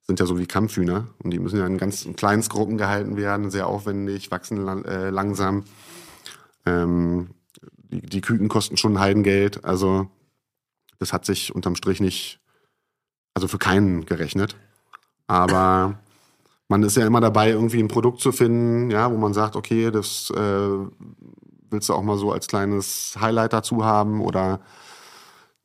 Das 0.00 0.08
sind 0.08 0.20
ja 0.20 0.26
so 0.26 0.38
wie 0.38 0.46
Kampfhühner 0.46 1.06
und 1.22 1.30
die 1.30 1.38
müssen 1.38 1.58
ja 1.58 1.66
in 1.66 1.78
ganz 1.78 2.04
in 2.04 2.16
Kleinstgruppen 2.16 2.76
gehalten 2.76 3.16
werden, 3.16 3.50
sehr 3.50 3.68
aufwendig, 3.68 4.30
wachsen 4.30 4.56
lang, 4.56 4.84
äh, 4.84 5.10
langsam. 5.10 5.64
Ähm, 6.66 7.30
die, 7.76 8.00
die 8.00 8.20
Küken 8.20 8.48
kosten 8.48 8.76
schon 8.76 8.98
Heidengeld. 8.98 9.64
Also 9.64 10.10
das 10.98 11.12
hat 11.12 11.24
sich 11.24 11.54
unterm 11.54 11.76
Strich 11.76 12.00
nicht, 12.00 12.40
also 13.34 13.46
für 13.48 13.58
keinen 13.58 14.04
gerechnet. 14.06 14.56
Aber 15.28 16.00
man 16.72 16.82
ist 16.84 16.96
ja 16.96 17.06
immer 17.06 17.20
dabei, 17.20 17.50
irgendwie 17.50 17.80
ein 17.80 17.88
Produkt 17.88 18.20
zu 18.20 18.32
finden, 18.32 18.90
ja, 18.90 19.12
wo 19.12 19.18
man 19.18 19.34
sagt, 19.34 19.56
okay, 19.56 19.90
das 19.90 20.30
äh, 20.30 20.68
willst 21.70 21.90
du 21.90 21.92
auch 21.94 22.02
mal 22.02 22.16
so 22.16 22.32
als 22.32 22.46
kleines 22.46 23.14
Highlight 23.20 23.52
dazu 23.52 23.84
haben 23.84 24.22
oder 24.22 24.60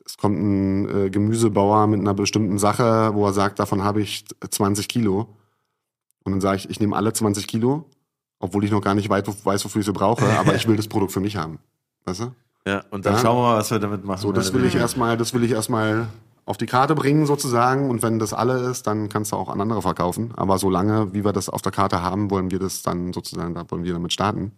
es 0.06 0.18
kommt 0.18 0.38
ein 0.38 1.06
äh, 1.06 1.10
Gemüsebauer 1.10 1.88
mit 1.88 2.02
einer 2.02 2.14
bestimmten 2.14 2.58
Sache, 2.58 3.12
wo 3.14 3.26
er 3.26 3.32
sagt, 3.32 3.60
davon 3.60 3.86
habe 3.86 4.02
ich 4.02 4.26
20 4.50 4.90
Kilo. 4.90 5.28
Und 6.26 6.34
dann 6.34 6.42
sage 6.42 6.58
ich, 6.58 6.70
ich 6.70 6.82
nehme 6.82 6.94
alle 6.94 7.14
20 7.14 7.48
Kilo, 7.48 7.86
obwohl 8.40 8.66
ich 8.66 8.72
noch 8.72 8.82
gar 8.82 8.94
nicht 8.94 9.10
weit, 9.10 9.28
weiß, 9.46 9.64
wofür 9.64 9.80
ich 9.80 9.86
sie 9.86 9.94
brauche, 9.94 10.26
aber 10.38 10.56
ich 10.56 10.68
will 10.68 10.76
das 10.76 10.90
Produkt 10.90 11.14
für 11.14 11.22
mich 11.22 11.38
haben. 11.38 11.60
Weißt 12.04 12.20
du? 12.20 12.32
Ja, 12.68 12.84
und 12.92 13.06
dann 13.06 13.14
Ja. 13.14 13.20
schauen 13.20 13.38
wir 13.38 13.44
mal, 13.44 13.58
was 13.60 13.72
wir 13.72 13.80
damit 13.80 14.04
machen. 14.04 14.20
So, 14.22 14.34
das 14.34 14.52
will 14.54 14.66
ich 14.66 14.76
erstmal, 14.76 15.16
das 15.16 15.34
will 15.34 15.46
ich 15.46 15.52
erstmal 15.52 16.08
auf 16.48 16.58
die 16.58 16.66
Karte 16.66 16.96
bringen 16.96 17.26
sozusagen. 17.26 17.90
Und 17.90 18.02
wenn 18.02 18.20
das 18.20 18.34
alle 18.34 18.58
ist, 18.72 18.88
dann 18.88 19.10
kannst 19.10 19.34
du 19.34 19.36
auch 19.36 19.50
an 19.50 19.60
andere 19.60 19.82
verkaufen. 19.82 20.34
Aber 20.36 20.58
solange, 20.58 21.14
wie 21.14 21.24
wir 21.26 21.34
das 21.34 21.50
auf 21.50 21.62
der 21.62 21.74
Karte 21.74 22.02
haben, 22.02 22.32
wollen 22.32 22.50
wir 22.50 22.58
das 22.58 22.82
dann 22.82 23.12
sozusagen, 23.14 23.54
da 23.54 23.70
wollen 23.70 23.84
wir 23.84 23.94
damit 23.94 24.14
starten. 24.14 24.54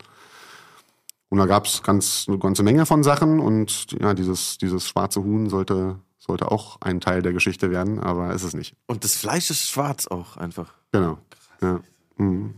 Und 1.30 1.40
da 1.40 1.48
gab's 1.48 1.82
ganz 1.82 2.26
eine 2.28 2.38
ganze 2.38 2.64
Menge 2.64 2.86
von 2.86 3.04
Sachen 3.04 3.40
und 3.40 3.92
ja, 4.00 4.14
dieses, 4.14 4.58
dieses 4.58 4.88
schwarze 4.88 5.24
Huhn 5.24 5.50
sollte, 5.50 6.00
sollte 6.18 6.52
auch 6.52 6.78
ein 6.82 7.02
Teil 7.02 7.22
der 7.22 7.34
Geschichte 7.34 7.72
werden, 7.72 8.00
aber 8.00 8.34
ist 8.34 8.44
es 8.44 8.54
nicht. 8.54 8.76
Und 8.88 9.04
das 9.04 9.16
Fleisch 9.16 9.50
ist 9.50 9.68
schwarz 9.68 10.08
auch 10.08 10.38
einfach. 10.38 10.74
Genau. 10.92 11.18
Ja. 11.62 11.82
Mhm. 12.18 12.54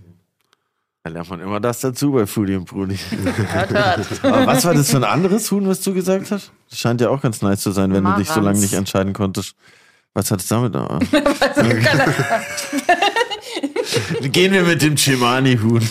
Da 1.03 1.09
lernt 1.09 1.29
man 1.31 1.41
immer 1.41 1.59
das 1.59 1.79
dazu 1.79 2.11
bei 2.11 2.27
Foodie 2.27 2.53
und 2.55 2.65
Bruni. 2.65 2.95
Hört, 2.95 3.71
hört. 3.71 4.23
Aber 4.23 4.45
was 4.45 4.63
war 4.65 4.75
das 4.75 4.91
für 4.91 4.97
ein 4.97 5.03
anderes 5.03 5.49
Huhn, 5.51 5.67
was 5.67 5.81
du 5.81 5.95
gesagt 5.95 6.29
hast? 6.29 6.51
Das 6.69 6.77
scheint 6.77 7.01
ja 7.01 7.09
auch 7.09 7.21
ganz 7.21 7.41
nice 7.41 7.61
zu 7.61 7.71
sein, 7.71 7.91
wenn 7.91 8.03
du 8.03 8.15
dich 8.17 8.27
so 8.27 8.35
lange 8.35 8.43
Marans. 8.45 8.61
nicht 8.61 8.73
entscheiden 8.73 9.13
konntest. 9.13 9.55
Was 10.13 10.29
hat 10.29 10.41
es 10.41 10.47
damit 10.47 10.75
an? 10.75 10.99
Gehen 14.21 14.53
wir 14.53 14.63
mit 14.63 14.81
dem 14.81 14.95
Chimani-Huhn. 14.95 15.81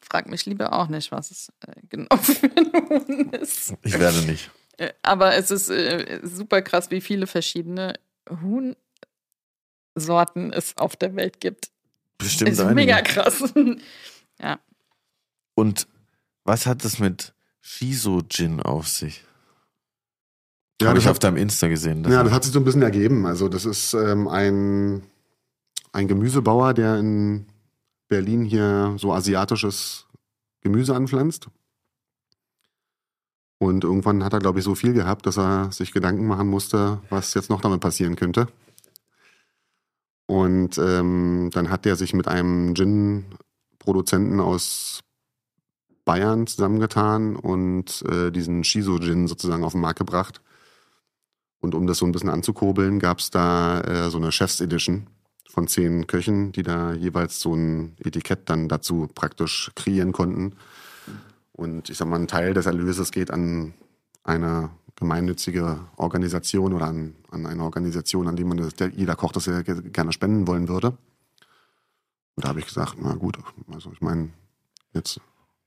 Frag 0.00 0.28
mich 0.28 0.44
lieber 0.46 0.72
auch 0.72 0.88
nicht, 0.88 1.12
was 1.12 1.30
es 1.30 1.52
äh, 1.66 1.72
genau 1.90 2.16
für 2.16 2.46
ein 2.46 2.72
Huhn 2.88 3.28
ist. 3.30 3.74
Ich 3.82 3.98
werde 3.98 4.22
nicht. 4.22 4.50
Äh, 4.78 4.92
Aber 5.02 5.34
es 5.34 5.50
ist 5.50 5.68
äh, 5.68 6.20
super 6.22 6.62
krass, 6.62 6.90
wie 6.90 7.02
viele 7.02 7.26
verschiedene 7.26 7.94
Huhnsorten 8.30 8.76
es 10.52 10.76
auf 10.78 10.96
der 10.96 11.14
Welt 11.16 11.40
gibt. 11.40 11.71
Bestimmt 12.22 12.50
ist 12.50 12.60
einige. 12.60 12.74
mega 12.74 13.00
krass. 13.02 13.52
ja. 14.40 14.58
Und 15.54 15.86
was 16.44 16.66
hat 16.66 16.84
das 16.84 16.98
mit 16.98 17.34
Shiso-Gin 17.60 18.60
auf 18.60 18.88
sich? 18.88 19.24
Ja, 20.80 20.88
Habe 20.88 20.98
ich 20.98 21.04
hat- 21.04 21.12
auf 21.12 21.18
deinem 21.18 21.36
Insta 21.36 21.68
gesehen. 21.68 22.02
Das 22.02 22.12
Ja, 22.12 22.22
das 22.24 22.32
hat 22.32 22.44
sich 22.44 22.52
so 22.52 22.58
ein 22.60 22.64
bisschen 22.64 22.82
ergeben. 22.82 23.26
Also 23.26 23.48
das 23.48 23.64
ist 23.64 23.94
ähm, 23.94 24.26
ein, 24.28 25.02
ein 25.92 26.08
Gemüsebauer, 26.08 26.74
der 26.74 26.98
in 26.98 27.46
Berlin 28.08 28.44
hier 28.44 28.94
so 28.98 29.12
asiatisches 29.12 30.06
Gemüse 30.60 30.94
anpflanzt. 30.94 31.48
Und 33.58 33.84
irgendwann 33.84 34.24
hat 34.24 34.32
er, 34.32 34.40
glaube 34.40 34.58
ich, 34.58 34.64
so 34.64 34.74
viel 34.74 34.92
gehabt, 34.92 35.24
dass 35.26 35.38
er 35.38 35.70
sich 35.70 35.92
Gedanken 35.92 36.26
machen 36.26 36.48
musste, 36.48 37.00
was 37.10 37.32
jetzt 37.34 37.48
noch 37.48 37.60
damit 37.60 37.80
passieren 37.80 38.16
könnte. 38.16 38.48
Und 40.32 40.78
ähm, 40.78 41.50
dann 41.52 41.68
hat 41.68 41.84
er 41.84 41.94
sich 41.94 42.14
mit 42.14 42.26
einem 42.26 42.72
Gin-Produzenten 42.72 44.40
aus 44.40 45.00
Bayern 46.06 46.46
zusammengetan 46.46 47.36
und 47.36 48.02
äh, 48.08 48.30
diesen 48.30 48.64
Shiso-Gin 48.64 49.28
sozusagen 49.28 49.62
auf 49.62 49.72
den 49.72 49.82
Markt 49.82 49.98
gebracht. 49.98 50.40
Und 51.60 51.74
um 51.74 51.86
das 51.86 51.98
so 51.98 52.06
ein 52.06 52.12
bisschen 52.12 52.30
anzukurbeln, 52.30 52.98
gab 52.98 53.18
es 53.18 53.28
da 53.28 53.82
äh, 53.82 54.08
so 54.08 54.16
eine 54.16 54.32
Chefs 54.32 54.62
Edition 54.62 55.06
von 55.50 55.68
zehn 55.68 56.06
Köchen, 56.06 56.52
die 56.52 56.62
da 56.62 56.94
jeweils 56.94 57.38
so 57.38 57.54
ein 57.54 57.94
Etikett 58.02 58.48
dann 58.48 58.70
dazu 58.70 59.10
praktisch 59.14 59.70
kreieren 59.74 60.12
konnten. 60.12 60.54
Und 61.52 61.90
ich 61.90 61.98
sag 61.98 62.08
mal, 62.08 62.18
ein 62.18 62.26
Teil 62.26 62.54
des 62.54 62.64
Erlöses 62.64 63.10
geht 63.10 63.30
an 63.30 63.74
eine 64.24 64.70
gemeinnützige 64.96 65.80
Organisation 65.96 66.72
oder 66.72 66.86
an, 66.86 67.16
an 67.32 67.46
eine 67.46 67.62
Organisation, 67.62 68.28
an 68.28 68.36
die 68.36 68.44
man 68.44 68.58
das, 68.58 68.74
der, 68.74 68.88
jeder 68.90 69.16
Koch 69.16 69.32
das 69.32 69.46
ja 69.46 69.62
ge- 69.62 69.82
gerne 69.90 70.12
spenden 70.12 70.46
wollen 70.46 70.68
würde. 70.68 70.88
Und 72.34 72.44
da 72.44 72.48
habe 72.48 72.60
ich 72.60 72.66
gesagt, 72.66 72.96
na 73.00 73.14
gut, 73.14 73.38
also 73.72 73.90
ich 73.92 74.00
meine, 74.00 74.30
jetzt 74.94 75.20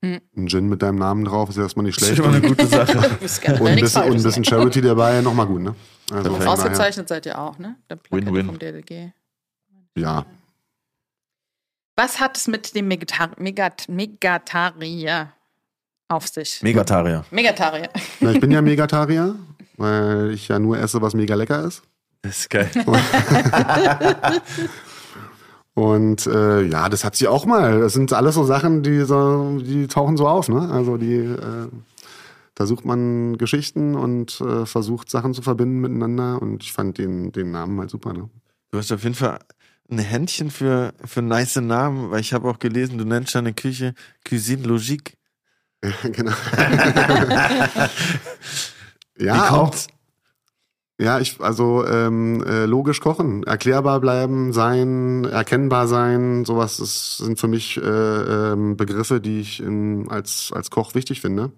Hm. 0.04 0.20
ein 0.36 0.48
Gin 0.50 0.68
mit 0.68 0.82
deinem 0.82 0.98
Namen 0.98 1.24
drauf 1.26 1.50
ist 1.50 1.56
ja 1.56 1.64
erstmal 1.64 1.86
nicht 1.86 1.98
ist 2.00 2.06
schlecht. 2.06 2.20
immer 2.20 2.30
eine 2.36 2.42
gute 2.42 2.66
Sache. 2.68 2.98
Und 3.60 3.68
ein 3.68 3.80
bisschen, 3.80 4.04
und 4.04 4.18
ein 4.18 4.24
bisschen 4.24 4.44
Charity 4.44 4.82
dabei, 4.82 5.22
nochmal 5.22 5.48
gut, 5.48 5.62
ne? 5.62 5.74
Also 6.12 6.36
Ausgezeichnet 6.36 7.08
seid 7.08 7.26
ihr 7.26 7.40
auch, 7.40 7.58
ne? 7.58 7.76
Win-win. 8.12 8.46
vom 8.48 8.60
DLG. 8.60 9.12
Ja, 9.98 10.26
Was 11.96 12.20
hat 12.20 12.38
es 12.38 12.48
mit 12.48 12.76
dem 12.76 12.88
Megatar 12.90 13.32
Megat 13.40 13.88
Megatarier 13.88 15.32
auf 16.10 16.28
sich? 16.28 16.62
Megatarier. 16.62 17.24
Megatarier. 17.32 17.90
Na, 18.20 18.32
ich 18.32 18.40
bin 18.42 18.52
ja 18.52 18.62
Megatarier, 18.62 19.36
weil 19.78 20.32
ich 20.32 20.48
ja 20.48 20.60
nur 20.60 20.78
esse, 20.78 21.02
was 21.02 21.14
mega 21.14 21.36
lecker 21.36 21.64
ist. 21.64 21.84
Das 22.22 22.40
ist 22.40 22.50
geil. 22.50 22.70
Und 25.76 26.26
äh, 26.28 26.64
ja, 26.64 26.90
das 26.90 27.04
hat 27.04 27.16
sie 27.16 27.28
auch 27.28 27.46
mal. 27.46 27.82
Das 27.82 27.94
sind 27.94 28.12
alles 28.14 28.36
so 28.36 28.44
Sachen, 28.44 28.82
die 28.82 29.02
so, 29.02 29.60
die 29.60 29.88
tauchen 29.88 30.18
so 30.18 30.28
auf, 30.28 30.50
ne? 30.50 30.70
Also 30.72 30.98
die, 30.98 31.16
äh, 31.16 31.68
da 32.56 32.66
sucht 32.66 32.86
man 32.86 33.38
Geschichten 33.38 33.96
und 33.96 34.42
äh, 34.42 34.66
versucht 34.66 35.10
Sachen 35.10 35.34
zu 35.34 35.42
verbinden 35.42 35.82
miteinander. 35.82 36.42
Und 36.42 36.64
ich 36.64 36.72
fand 36.72 36.98
den, 36.98 37.32
den 37.32 37.52
Namen 37.52 37.80
halt 37.80 37.92
super, 37.92 38.14
ne? 38.14 38.30
Du 38.72 38.80
hast 38.80 38.92
auf 38.92 39.04
jeden 39.04 39.16
Fall 39.16 39.40
ein 39.90 40.00
Händchen 40.00 40.50
für, 40.50 40.94
für 41.04 41.22
nice 41.22 41.58
Namen, 41.58 42.10
weil 42.10 42.22
ich 42.22 42.34
habe 42.34 42.50
auch 42.50 42.58
gelesen, 42.58 42.98
du 42.98 43.06
nennst 43.06 43.36
deine 43.36 43.54
Küche 43.54 43.94
Cuisine 44.28 44.64
Logique. 44.64 45.14
genau. 46.12 46.32
Wie 49.16 49.26
ja, 49.26 49.50
auch. 49.50 49.64
kommt's? 49.64 49.88
Ja, 50.98 51.20
ich, 51.20 51.42
also 51.42 51.86
ähm, 51.86 52.42
äh, 52.48 52.66
logisch 52.66 53.02
kochen, 53.02 53.44
erklärbar 53.44 54.00
bleiben, 54.00 54.54
sein, 54.54 55.26
erkennbar 55.26 55.90
sein, 55.90 56.46
sowas 56.46 56.78
das 56.78 57.18
sind 57.18 57.38
für 57.38 57.50
mich 57.50 57.76
äh, 57.78 57.82
ähm, 57.82 58.78
Begriffe, 58.78 59.20
die 59.20 59.42
ich 59.42 59.62
in, 59.62 60.08
als, 60.10 60.52
als 60.54 60.72
Koch 60.72 60.96
wichtig 60.96 61.20
finde. 61.20 61.52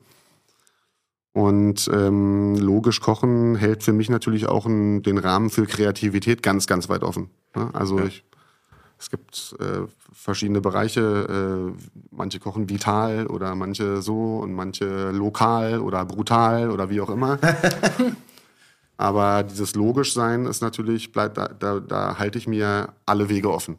Und 1.34 1.88
ähm, 1.94 2.56
logisch 2.56 3.00
kochen 3.00 3.56
hält 3.56 3.84
für 3.84 3.94
mich 3.94 4.10
natürlich 4.10 4.48
auch 4.48 4.66
einen, 4.66 5.04
den 5.04 5.20
Rahmen 5.20 5.52
für 5.52 5.68
Kreativität 5.68 6.42
ganz, 6.42 6.66
ganz 6.66 6.90
weit 6.90 7.04
offen. 7.04 7.30
Ne? 7.56 7.70
Also 7.74 8.00
Ja. 8.00 8.06
ich, 8.06 8.24
es 9.00 9.10
gibt 9.10 9.56
äh, 9.60 9.88
verschiedene 10.12 10.62
Bereiche. 10.62 11.72
Äh, 11.72 11.82
manche 12.12 12.40
kochen 12.40 12.70
vital 12.70 13.28
oder 13.28 13.56
manche 13.56 14.02
so 14.02 14.38
und 14.38 14.54
manche 14.54 15.12
lokal 15.12 15.80
oder 15.80 16.06
brutal 16.06 16.72
oder 16.72 16.90
wie 16.90 17.02
auch 17.02 17.10
immer. 17.10 17.40
Aber 18.98 19.44
dieses 19.44 19.76
logisch 19.76 20.14
sein 20.14 20.46
ist 20.48 20.62
natürlich, 20.62 21.12
bleibt 21.12 21.38
da, 21.38 21.48
da, 21.48 21.80
da 21.80 22.18
halte 22.18 22.40
ich 22.40 22.48
mir 22.48 22.94
alle 23.06 23.30
Wege 23.30 23.54
offen. 23.54 23.78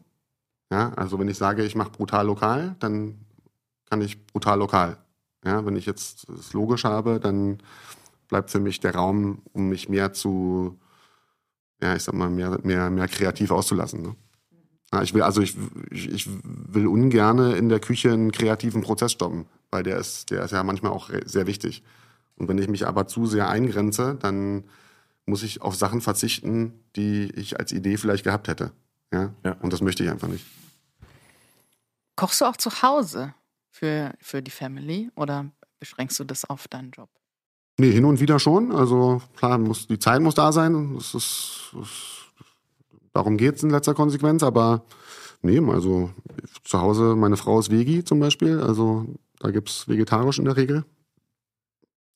Ja, 0.71 0.93
also 0.95 1.19
wenn 1.19 1.27
ich 1.27 1.37
sage, 1.37 1.65
ich 1.65 1.75
mache 1.75 1.89
brutal 1.89 2.25
lokal, 2.27 2.75
dann 2.79 3.17
kann 3.89 4.01
ich 4.01 4.25
brutal 4.27 4.59
lokal. 4.59 4.97
Ja, 5.43 5.65
wenn 5.65 5.75
ich 5.75 5.85
jetzt 5.85 6.29
es 6.29 6.53
logisch 6.53 6.83
habe, 6.85 7.19
dann 7.19 7.59
bleibt 8.27 8.51
für 8.51 8.59
mich 8.59 8.79
der 8.79 8.95
Raum, 8.95 9.41
um 9.51 9.67
mich 9.69 9.89
mehr 9.89 10.13
zu, 10.13 10.79
ja, 11.81 11.95
ich 11.95 12.03
sag 12.03 12.13
mal, 12.13 12.29
mehr, 12.29 12.59
mehr, 12.63 12.89
mehr 12.89 13.07
kreativ 13.07 13.51
auszulassen. 13.51 14.01
Ne? 14.03 14.15
Ich 15.03 15.13
will, 15.13 15.21
also 15.21 15.41
ich, 15.41 15.55
ich, 15.91 16.09
ich 16.09 16.29
will 16.43 16.87
ungerne 16.87 17.55
in 17.55 17.69
der 17.69 17.79
Küche 17.79 18.11
einen 18.11 18.31
kreativen 18.31 18.81
Prozess 18.81 19.11
stoppen, 19.11 19.45
weil 19.69 19.83
der 19.83 19.97
ist, 19.97 20.31
der 20.31 20.43
ist 20.43 20.51
ja 20.51 20.63
manchmal 20.63 20.91
auch 20.91 21.09
sehr 21.25 21.45
wichtig. 21.45 21.83
Und 22.37 22.47
wenn 22.47 22.57
ich 22.57 22.67
mich 22.69 22.87
aber 22.87 23.05
zu 23.05 23.27
sehr 23.27 23.49
eingrenze, 23.49 24.17
dann 24.19 24.63
muss 25.25 25.43
ich 25.43 25.61
auf 25.61 25.75
Sachen 25.75 26.01
verzichten, 26.01 26.73
die 26.95 27.31
ich 27.35 27.59
als 27.59 27.71
Idee 27.71 27.97
vielleicht 27.97 28.23
gehabt 28.23 28.47
hätte. 28.47 28.71
Ja? 29.13 29.33
Ja. 29.43 29.53
Und 29.61 29.73
das 29.73 29.81
möchte 29.81 30.03
ich 30.03 30.09
einfach 30.09 30.27
nicht. 30.27 30.45
Kochst 32.15 32.41
du 32.41 32.45
auch 32.45 32.57
zu 32.57 32.81
Hause 32.81 33.33
für, 33.69 34.13
für 34.19 34.41
die 34.41 34.51
Family 34.51 35.11
oder 35.15 35.51
beschränkst 35.79 36.19
du 36.19 36.23
das 36.23 36.45
auf 36.45 36.67
deinen 36.67 36.91
Job? 36.91 37.09
Nee, 37.77 37.91
hin 37.91 38.03
und 38.03 38.19
wieder 38.19 38.39
schon. 38.39 38.73
Also 38.73 39.21
klar, 39.37 39.57
muss, 39.57 39.87
die 39.87 39.99
Zeit 39.99 40.21
muss 40.21 40.35
da 40.35 40.51
sein. 40.51 40.95
Das 40.95 41.13
ist, 41.13 41.71
das, 41.73 42.18
darum 43.13 43.37
geht's 43.37 43.63
in 43.63 43.69
letzter 43.69 43.93
Konsequenz. 43.93 44.43
Aber 44.43 44.83
nee, 45.41 45.59
also 45.59 46.09
zu 46.63 46.81
Hause, 46.81 47.15
meine 47.15 47.37
Frau 47.37 47.59
ist 47.59 47.71
Vegi 47.71 48.03
zum 48.03 48.19
Beispiel. 48.19 48.59
Also 48.61 49.05
da 49.39 49.51
gibt's 49.51 49.87
vegetarisch 49.87 50.39
in 50.39 50.45
der 50.45 50.57
Regel. 50.57 50.85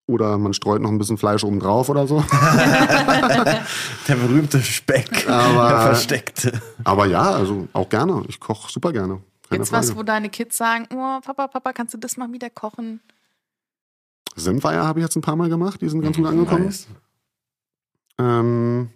Oder 0.06 0.38
man 0.38 0.54
streut 0.54 0.82
noch 0.82 0.90
ein 0.90 0.98
bisschen 0.98 1.18
Fleisch 1.18 1.46
oben 1.46 1.60
drauf 1.62 1.88
oder 1.88 2.08
so. 2.08 2.24
Der 4.08 4.16
berühmte 4.16 4.62
Speck. 4.62 5.30
Aber- 5.30 5.70
Der 5.70 5.80
versteckte. 5.82 6.62
Aber 6.84 7.06
ja, 7.06 7.22
also 7.32 7.70
auch 7.72 7.88
gerne. 7.88 8.24
Ich 8.28 8.40
koche 8.40 8.70
super 8.72 8.92
gerne. 8.92 9.22
Frage. 9.48 9.72
was, 9.72 9.96
wo 9.96 10.04
deine 10.04 10.30
Kids 10.30 10.58
sagen, 10.58 10.88
oh, 10.94 11.20
Papa, 11.22 11.48
Papa, 11.48 11.72
kannst 11.74 11.94
du 11.94 11.98
das 12.00 12.18
mal 12.18 12.32
wieder 12.34 12.50
kochen? 12.50 13.00
Senfeier 14.36 14.84
habe 14.84 15.00
ich 15.00 15.04
jetzt 15.04 15.16
ein 15.16 15.22
paar 15.22 15.36
Mal 15.36 15.48
gemacht. 15.48 15.80
Die 15.82 15.88
sind 15.88 16.02
ganz 16.02 16.18
gut 16.18 16.26
angekommen. 16.26 16.66
Nice. 16.66 16.88
Ähm, 18.18 18.90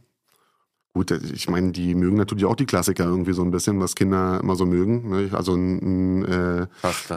Gut, 0.98 1.12
ich 1.12 1.48
meine, 1.48 1.72
die 1.74 1.94
mögen 1.94 2.18
natürlich 2.18 2.46
auch 2.46 2.56
die 2.56 2.66
Klassiker 2.66 3.04
irgendwie 3.04 3.34
so 3.34 3.44
ein 3.44 3.52
bisschen, 3.52 3.80
was 3.80 3.94
Kinder 3.94 4.40
immer 4.42 4.56
so 4.56 4.66
mögen. 4.66 5.10
Ne? 5.12 5.30
Also 5.32 5.54
ein, 5.54 6.24
ein, 6.24 6.26
äh, 6.26 6.68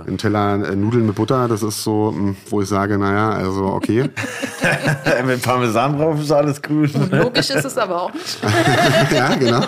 ein 0.06 0.18
Teller 0.18 0.68
äh, 0.68 0.76
Nudeln 0.76 1.06
mit 1.06 1.14
Butter, 1.14 1.48
das 1.48 1.62
ist 1.62 1.82
so, 1.82 2.12
mh, 2.12 2.34
wo 2.50 2.60
ich 2.60 2.68
sage, 2.68 2.98
naja, 2.98 3.30
also 3.30 3.64
okay. 3.64 4.10
Mit 5.24 5.40
Parmesan 5.40 5.96
drauf 5.96 6.20
ist 6.20 6.30
alles 6.30 6.60
gut. 6.60 6.92
Logisch 7.10 7.48
ist 7.48 7.64
es 7.64 7.78
aber 7.78 8.02
auch 8.02 8.12
nicht. 8.12 8.38
ja, 9.12 9.34
genau. 9.36 9.64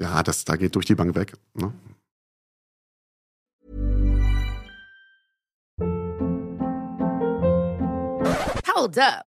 Ja, 0.00 0.20
das, 0.24 0.44
da 0.44 0.56
geht 0.56 0.74
durch 0.74 0.86
die 0.86 0.96
Bank 0.96 1.14
weg. 1.14 1.34
Ne? 1.54 1.72
Hold 8.74 8.98
up. 8.98 9.33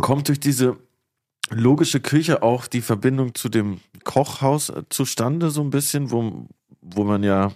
Kommt 0.00 0.28
durch 0.28 0.40
diese 0.40 0.76
logische 1.50 2.00
Küche 2.00 2.42
auch 2.42 2.66
die 2.66 2.82
Verbindung 2.82 3.34
zu 3.34 3.48
dem 3.48 3.80
Kochhaus 4.04 4.68
äh, 4.68 4.82
zustande, 4.90 5.50
so 5.50 5.62
ein 5.62 5.70
bisschen, 5.70 6.10
wo, 6.10 6.46
wo 6.82 7.04
man 7.04 7.22
ja 7.22 7.52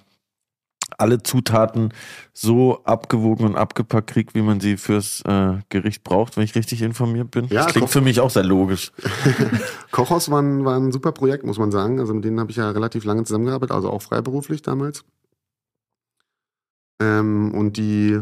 alle 0.98 1.22
Zutaten 1.22 1.92
so 2.32 2.82
abgewogen 2.84 3.46
und 3.46 3.56
abgepackt 3.56 4.10
kriegt, 4.10 4.34
wie 4.34 4.42
man 4.42 4.60
sie 4.60 4.76
fürs 4.76 5.22
äh, 5.22 5.58
Gericht 5.68 6.04
braucht, 6.04 6.36
wenn 6.36 6.44
ich 6.44 6.54
richtig 6.54 6.82
informiert 6.82 7.30
bin. 7.30 7.46
Ja, 7.46 7.64
das 7.64 7.72
klingt 7.72 7.86
Koch- 7.86 7.92
für 7.92 8.00
mich 8.00 8.20
auch 8.20 8.30
sehr 8.30 8.44
logisch. 8.44 8.92
Kochhaus 9.90 10.30
war 10.30 10.40
ein, 10.42 10.64
war 10.64 10.76
ein 10.76 10.92
super 10.92 11.12
Projekt, 11.12 11.44
muss 11.44 11.58
man 11.58 11.70
sagen. 11.70 11.98
Also 12.00 12.12
mit 12.14 12.24
denen 12.24 12.40
habe 12.40 12.50
ich 12.50 12.56
ja 12.58 12.70
relativ 12.70 13.04
lange 13.04 13.24
zusammengearbeitet, 13.24 13.74
also 13.74 13.90
auch 13.90 14.02
freiberuflich 14.02 14.62
damals. 14.62 15.04
Ähm, 17.00 17.52
und 17.54 17.76
die 17.76 18.20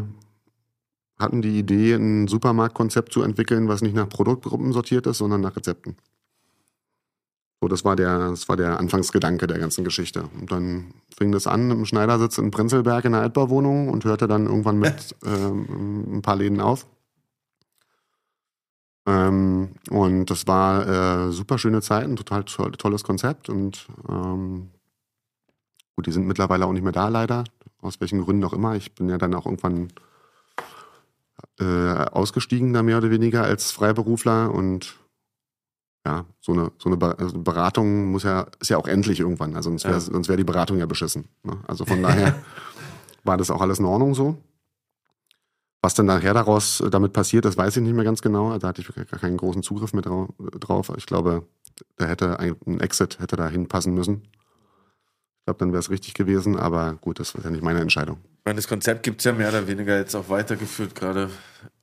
hatten 1.21 1.41
die 1.41 1.59
Idee, 1.59 1.93
ein 1.93 2.27
Supermarktkonzept 2.27 3.13
zu 3.13 3.21
entwickeln, 3.21 3.67
was 3.67 3.81
nicht 3.81 3.95
nach 3.95 4.09
Produktgruppen 4.09 4.73
sortiert 4.73 5.07
ist, 5.07 5.19
sondern 5.19 5.41
nach 5.41 5.55
Rezepten. 5.55 5.95
So, 7.61 7.67
das 7.67 7.85
war 7.85 7.95
der, 7.95 8.31
das 8.31 8.49
war 8.49 8.57
der 8.57 8.79
Anfangsgedanke 8.79 9.45
der 9.45 9.59
ganzen 9.59 9.83
Geschichte. 9.83 10.23
Und 10.39 10.51
dann 10.51 10.93
fing 11.15 11.31
das 11.31 11.45
an 11.45 11.69
im 11.69 11.85
Schneidersitz 11.85 12.39
in 12.39 12.49
Prenzlberg 12.49 13.05
in 13.05 13.11
der 13.11 13.21
Altbauwohnung 13.21 13.89
und 13.89 14.03
hörte 14.03 14.27
dann 14.27 14.47
irgendwann 14.47 14.79
mit 14.79 15.15
ähm, 15.25 16.17
ein 16.17 16.21
paar 16.23 16.35
Läden 16.35 16.59
auf. 16.59 16.87
Ähm, 19.05 19.69
und 19.91 20.25
das 20.25 20.47
war 20.47 21.27
äh, 21.27 21.31
super 21.31 21.59
schöne 21.59 21.81
Zeit, 21.81 22.05
ein 22.05 22.15
total 22.15 22.45
toll, 22.45 22.71
tolles 22.71 23.03
Konzept. 23.03 23.47
Und 23.47 23.87
ähm, 24.09 24.71
gut, 25.95 26.07
die 26.07 26.11
sind 26.11 26.25
mittlerweile 26.25 26.65
auch 26.65 26.73
nicht 26.73 26.83
mehr 26.83 26.91
da, 26.91 27.09
leider. 27.09 27.43
Aus 27.79 28.01
welchen 28.01 28.21
Gründen 28.21 28.43
auch 28.43 28.53
immer. 28.53 28.75
Ich 28.75 28.95
bin 28.95 29.07
ja 29.07 29.19
dann 29.19 29.35
auch 29.35 29.45
irgendwann 29.45 29.89
äh, 31.59 31.65
ausgestiegen, 31.65 32.73
da 32.73 32.83
mehr 32.83 32.97
oder 32.97 33.09
weniger 33.11 33.43
als 33.43 33.71
Freiberufler. 33.71 34.51
Und 34.53 34.97
ja, 36.05 36.25
so 36.39 36.53
eine, 36.53 36.71
so 36.79 36.89
eine 36.91 37.17
also 37.19 37.39
Beratung 37.41 38.11
muss 38.11 38.23
ja, 38.23 38.47
ist 38.59 38.69
ja 38.69 38.77
auch 38.77 38.87
endlich 38.87 39.19
irgendwann. 39.19 39.55
Also 39.55 39.69
sonst 39.69 39.83
wäre 39.85 39.93
Ja. 39.95 39.99
sonst 39.99 40.29
wär 40.29 40.37
die 40.37 40.43
Beratung 40.43 40.77
ja 40.79 40.85
beschissen. 40.85 41.25
Ne? 41.43 41.57
Also 41.67 41.85
von 41.85 42.01
daher 42.03 42.35
war 43.23 43.37
das 43.37 43.51
auch 43.51 43.61
alles 43.61 43.79
in 43.79 43.85
Ordnung 43.85 44.15
so. 44.15 44.37
Was 45.83 45.95
dann 45.95 46.05
nachher 46.05 46.33
daraus 46.33 46.79
äh, 46.81 46.89
damit 46.89 47.13
passiert, 47.13 47.45
das 47.45 47.57
weiß 47.57 47.77
ich 47.77 47.83
nicht 47.83 47.93
mehr 47.93 48.03
ganz 48.05 48.21
genau. 48.21 48.57
Da 48.59 48.67
hatte 48.67 48.81
ich 48.81 48.87
gar 48.93 49.19
keinen 49.19 49.37
großen 49.37 49.63
Zugriff 49.63 49.93
mehr 49.93 50.03
drau- 50.03 50.33
drauf. 50.59 50.91
Ich 50.97 51.05
glaube, 51.07 51.47
da 51.97 52.05
hätte 52.05 52.39
ein, 52.39 52.55
ein 52.67 52.79
Exit 52.79 53.19
hätte 53.19 53.35
da 53.35 53.47
hinpassen 53.47 53.93
müssen. 53.93 54.27
Ich 55.41 55.45
glaube, 55.45 55.57
dann 55.57 55.71
wäre 55.71 55.79
es 55.79 55.89
richtig 55.89 56.13
gewesen, 56.13 56.55
aber 56.55 56.93
gut, 57.01 57.19
das 57.19 57.33
war 57.33 57.43
ja 57.43 57.49
nicht 57.49 57.63
meine 57.63 57.81
Entscheidung. 57.81 58.19
Ich 58.23 58.45
meine, 58.45 58.57
das 58.57 58.67
Konzept 58.67 59.01
gibt 59.01 59.21
es 59.21 59.25
ja 59.25 59.33
mehr 59.33 59.49
oder 59.49 59.67
weniger 59.67 59.97
jetzt 59.97 60.13
auch 60.13 60.29
weitergeführt, 60.29 60.93
gerade 60.93 61.31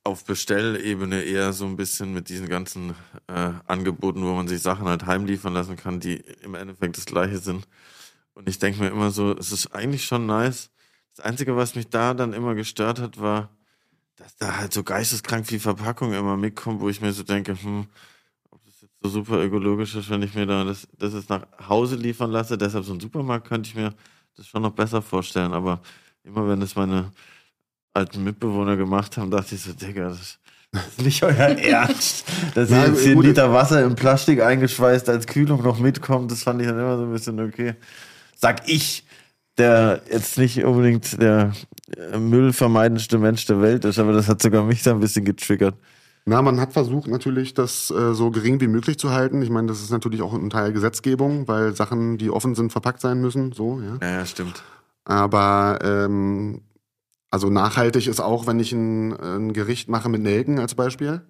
auf 0.05 0.25
Bestellebene 0.25 1.23
eher 1.25 1.53
so 1.53 1.67
ein 1.67 1.75
bisschen 1.77 2.15
mit 2.15 2.29
diesen 2.29 2.49
ganzen 2.49 2.95
äh, 3.27 3.51
Angeboten, 3.67 4.23
wo 4.23 4.33
man 4.33 4.47
sich 4.47 4.63
Sachen 4.63 4.87
halt 4.87 5.07
heimliefern 5.07 5.55
lassen 5.55 5.75
kann, 5.75 5.99
die 5.99 6.23
im 6.43 6.55
Endeffekt 6.55 6.99
das 6.99 7.05
gleiche 7.05 7.39
sind. 7.39 7.67
Und 8.33 8.49
ich 8.49 8.61
denke 8.61 8.81
mir 8.81 8.91
immer 8.91 9.11
so, 9.11 9.37
es 9.37 9.51
ist 9.51 9.75
eigentlich 9.75 10.05
schon 10.05 10.27
nice. 10.27 10.71
Das 11.17 11.25
Einzige, 11.25 11.57
was 11.57 11.75
mich 11.75 11.89
da 11.89 12.15
dann 12.15 12.35
immer 12.35 12.55
gestört 12.55 13.01
hat, 13.01 13.21
war, 13.21 13.51
dass 14.15 14.37
da 14.37 14.57
halt 14.57 14.73
so 14.73 14.85
geisteskrank 14.85 15.49
viel 15.49 15.59
Verpackung 15.59 16.13
immer 16.13 16.37
mitkommt, 16.37 16.81
wo 16.81 16.89
ich 16.89 17.01
mir 17.01 17.13
so 17.13 17.25
denke, 17.25 17.61
hm, 17.61 17.89
so 19.01 19.09
super 19.09 19.42
ökologisch 19.42 19.94
ist, 19.94 20.11
wenn 20.11 20.22
ich 20.22 20.34
mir 20.34 20.46
da 20.46 20.64
das, 20.64 20.88
das 20.99 21.14
jetzt 21.14 21.30
nach 21.30 21.46
Hause 21.68 21.96
liefern 21.96 22.30
lasse. 22.30 22.59
Deshalb 22.59 22.84
so 22.84 22.92
ein 22.92 23.01
Supermarkt 23.01 23.46
könnte 23.46 23.68
ich 23.68 23.74
mir 23.74 23.94
das 24.36 24.46
schon 24.46 24.62
noch 24.62 24.72
besser 24.72 25.03
vorstellen. 25.03 25.53
Aber 25.53 25.80
immer 26.24 26.49
wenn 26.49 26.61
das 26.61 26.74
meine 26.74 27.12
alten 27.94 28.24
Mitbewohner 28.24 28.76
gemacht 28.76 29.16
haben, 29.16 29.30
dachte 29.30 29.55
ich 29.55 29.62
so, 29.62 29.72
Digga, 29.72 30.09
das, 30.09 30.38
das 30.72 30.86
ist 30.88 31.03
nicht 31.03 31.22
euer 31.22 31.34
Ernst. 31.36 32.26
Dass 32.55 32.70
ihr 32.70 32.86
jetzt 32.86 33.03
10 33.03 33.14
gut. 33.14 33.24
Liter 33.26 33.53
Wasser 33.53 33.84
in 33.84 33.94
Plastik 33.94 34.42
eingeschweißt 34.42 35.09
als 35.09 35.26
Kühlung 35.26 35.62
noch 35.62 35.78
mitkommt, 35.78 36.30
das 36.30 36.42
fand 36.42 36.61
ich 36.61 36.68
dann 36.68 36.78
immer 36.78 36.96
so 36.96 37.05
ein 37.05 37.12
bisschen 37.12 37.40
okay. 37.40 37.74
Sag 38.36 38.68
ich, 38.68 39.05
der 39.59 40.03
jetzt 40.11 40.38
nicht 40.38 40.64
unbedingt 40.64 41.20
der 41.20 41.53
äh, 41.96 42.18
müllvermeidendste 42.18 43.18
Mensch 43.18 43.46
der 43.46 43.61
Welt 43.61 43.84
ist, 43.84 43.99
aber 43.99 44.12
das 44.12 44.28
hat 44.28 44.40
sogar 44.40 44.64
mich 44.64 44.82
da 44.82 44.92
ein 44.92 45.01
bisschen 45.01 45.24
getriggert. 45.24 45.74
Na, 46.25 46.43
man 46.43 46.61
hat 46.61 46.73
versucht 46.73 47.09
natürlich, 47.09 47.55
das 47.55 47.91
äh, 47.91 48.14
so 48.14 48.31
gering 48.31 48.61
wie 48.61 48.69
möglich 48.69 48.99
zu 48.99 49.11
halten. 49.11 49.41
Ich 49.43 49.51
meine, 49.51 49.69
das 49.69 49.81
ist 49.81 49.91
natürlich 49.91 50.21
auch 50.23 50.35
ein 50.35 50.51
Teil 50.51 50.73
Gesetzgebung, 50.73 51.49
weil 51.49 51.75
Sachen, 51.75 52.19
die 52.19 52.31
offen 52.31 52.55
sind, 52.55 52.71
verpackt 52.71 53.01
sein 53.01 53.21
müssen. 53.21 53.53
So, 53.53 53.81
ja. 53.81 53.99
Ja, 54.03 54.19
ja, 54.19 54.27
stimmt. 54.27 54.62
Aber 55.05 55.79
ähm, 55.83 56.61
also 57.31 57.49
nachhaltig 57.51 58.07
ist 58.07 58.21
auch, 58.21 58.47
wenn 58.47 58.61
ich 58.61 58.73
ein, 58.73 59.12
ein 59.19 59.53
Gericht 59.53 59.89
mache 59.89 60.09
mit 60.09 60.23
Nelken 60.23 60.59
als 60.59 60.75
Beispiel. 60.75 61.23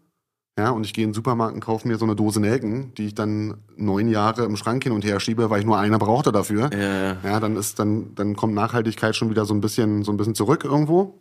Ja, 0.58 0.70
und 0.70 0.84
ich 0.84 0.92
gehe 0.92 1.04
in 1.04 1.10
den 1.10 1.14
Supermarkt 1.14 1.54
und 1.54 1.60
kaufe 1.60 1.86
mir 1.86 1.98
so 1.98 2.04
eine 2.04 2.16
Dose 2.16 2.40
Nelken, 2.40 2.92
die 2.94 3.06
ich 3.06 3.14
dann 3.14 3.58
neun 3.76 4.08
Jahre 4.08 4.44
im 4.44 4.56
Schrank 4.56 4.82
hin 4.82 4.92
und 4.92 5.04
her 5.04 5.20
schiebe, 5.20 5.50
weil 5.50 5.60
ich 5.60 5.66
nur 5.66 5.78
eine 5.78 5.98
brauchte 5.98 6.32
dafür. 6.32 6.68
Ja, 6.72 6.78
ja. 6.78 7.16
Ja, 7.22 7.38
dann 7.38 7.54
ist 7.54 7.78
dann 7.78 8.16
dann 8.16 8.34
kommt 8.34 8.54
Nachhaltigkeit 8.54 9.14
schon 9.14 9.30
wieder 9.30 9.44
so 9.44 9.54
ein 9.54 9.60
bisschen 9.60 10.02
so 10.02 10.10
ein 10.10 10.16
bisschen 10.16 10.34
zurück 10.34 10.64
irgendwo. 10.64 11.20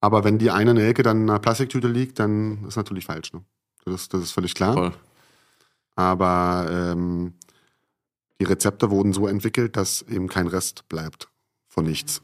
Aber 0.00 0.24
wenn 0.24 0.38
die 0.38 0.50
eine 0.50 0.74
Nelke 0.74 1.02
dann 1.02 1.22
in 1.22 1.30
einer 1.30 1.38
Plastiktüte 1.38 1.88
liegt, 1.88 2.18
dann 2.18 2.64
ist 2.66 2.76
natürlich 2.76 3.04
falsch. 3.04 3.32
Ne? 3.32 3.44
Das, 3.84 4.08
das 4.08 4.22
ist 4.22 4.32
völlig 4.32 4.54
klar. 4.54 4.74
Voll. 4.74 4.92
Aber 5.94 6.66
ähm, 6.70 7.34
die 8.40 8.44
Rezepte 8.44 8.90
wurden 8.90 9.12
so 9.12 9.26
entwickelt, 9.26 9.76
dass 9.76 10.02
eben 10.02 10.28
kein 10.28 10.46
Rest 10.46 10.88
bleibt 10.88 11.28
von 11.68 11.84
nichts. 11.84 12.22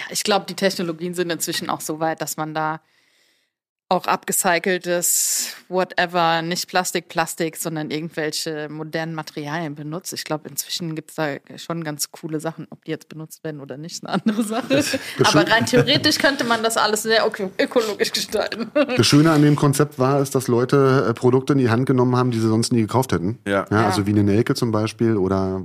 Ja, 0.00 0.06
ich 0.10 0.22
glaube, 0.22 0.46
die 0.46 0.54
Technologien 0.54 1.14
sind 1.14 1.30
inzwischen 1.30 1.70
auch 1.70 1.80
so 1.80 2.00
weit, 2.00 2.20
dass 2.20 2.36
man 2.36 2.52
da 2.54 2.80
auch 3.92 4.06
abgecyceltes 4.06 5.54
whatever, 5.68 6.42
nicht 6.42 6.68
Plastik, 6.68 7.08
Plastik, 7.08 7.56
sondern 7.56 7.90
irgendwelche 7.90 8.68
modernen 8.70 9.14
Materialien 9.14 9.74
benutzt. 9.74 10.12
Ich 10.12 10.24
glaube, 10.24 10.48
inzwischen 10.48 10.94
gibt 10.94 11.10
es 11.10 11.16
da 11.16 11.36
schon 11.56 11.84
ganz 11.84 12.10
coole 12.10 12.40
Sachen. 12.40 12.66
Ob 12.70 12.84
die 12.84 12.90
jetzt 12.90 13.08
benutzt 13.08 13.44
werden 13.44 13.60
oder 13.60 13.76
nicht, 13.76 13.92
ist 13.96 14.06
eine 14.06 14.14
andere 14.14 14.42
Sache. 14.42 14.84
Aber 15.24 15.48
rein 15.50 15.66
theoretisch 15.66 16.18
könnte 16.18 16.44
man 16.44 16.62
das 16.62 16.76
alles 16.76 17.02
sehr 17.02 17.26
öko- 17.26 17.50
ökologisch 17.58 18.12
gestalten. 18.12 18.70
Das 18.74 19.06
Schöne 19.06 19.30
an 19.30 19.42
dem 19.42 19.56
Konzept 19.56 19.98
war, 19.98 20.20
ist, 20.20 20.34
dass 20.34 20.48
Leute 20.48 21.06
äh, 21.08 21.14
Produkte 21.14 21.52
in 21.52 21.58
die 21.58 21.70
Hand 21.70 21.86
genommen 21.86 22.16
haben, 22.16 22.30
die 22.30 22.38
sie 22.40 22.48
sonst 22.48 22.72
nie 22.72 22.80
gekauft 22.82 23.12
hätten. 23.12 23.38
Ja. 23.46 23.66
ja 23.70 23.86
also 23.86 24.06
wie 24.06 24.10
eine 24.10 24.24
Nelke 24.24 24.54
zum 24.54 24.70
Beispiel 24.72 25.16
oder 25.16 25.62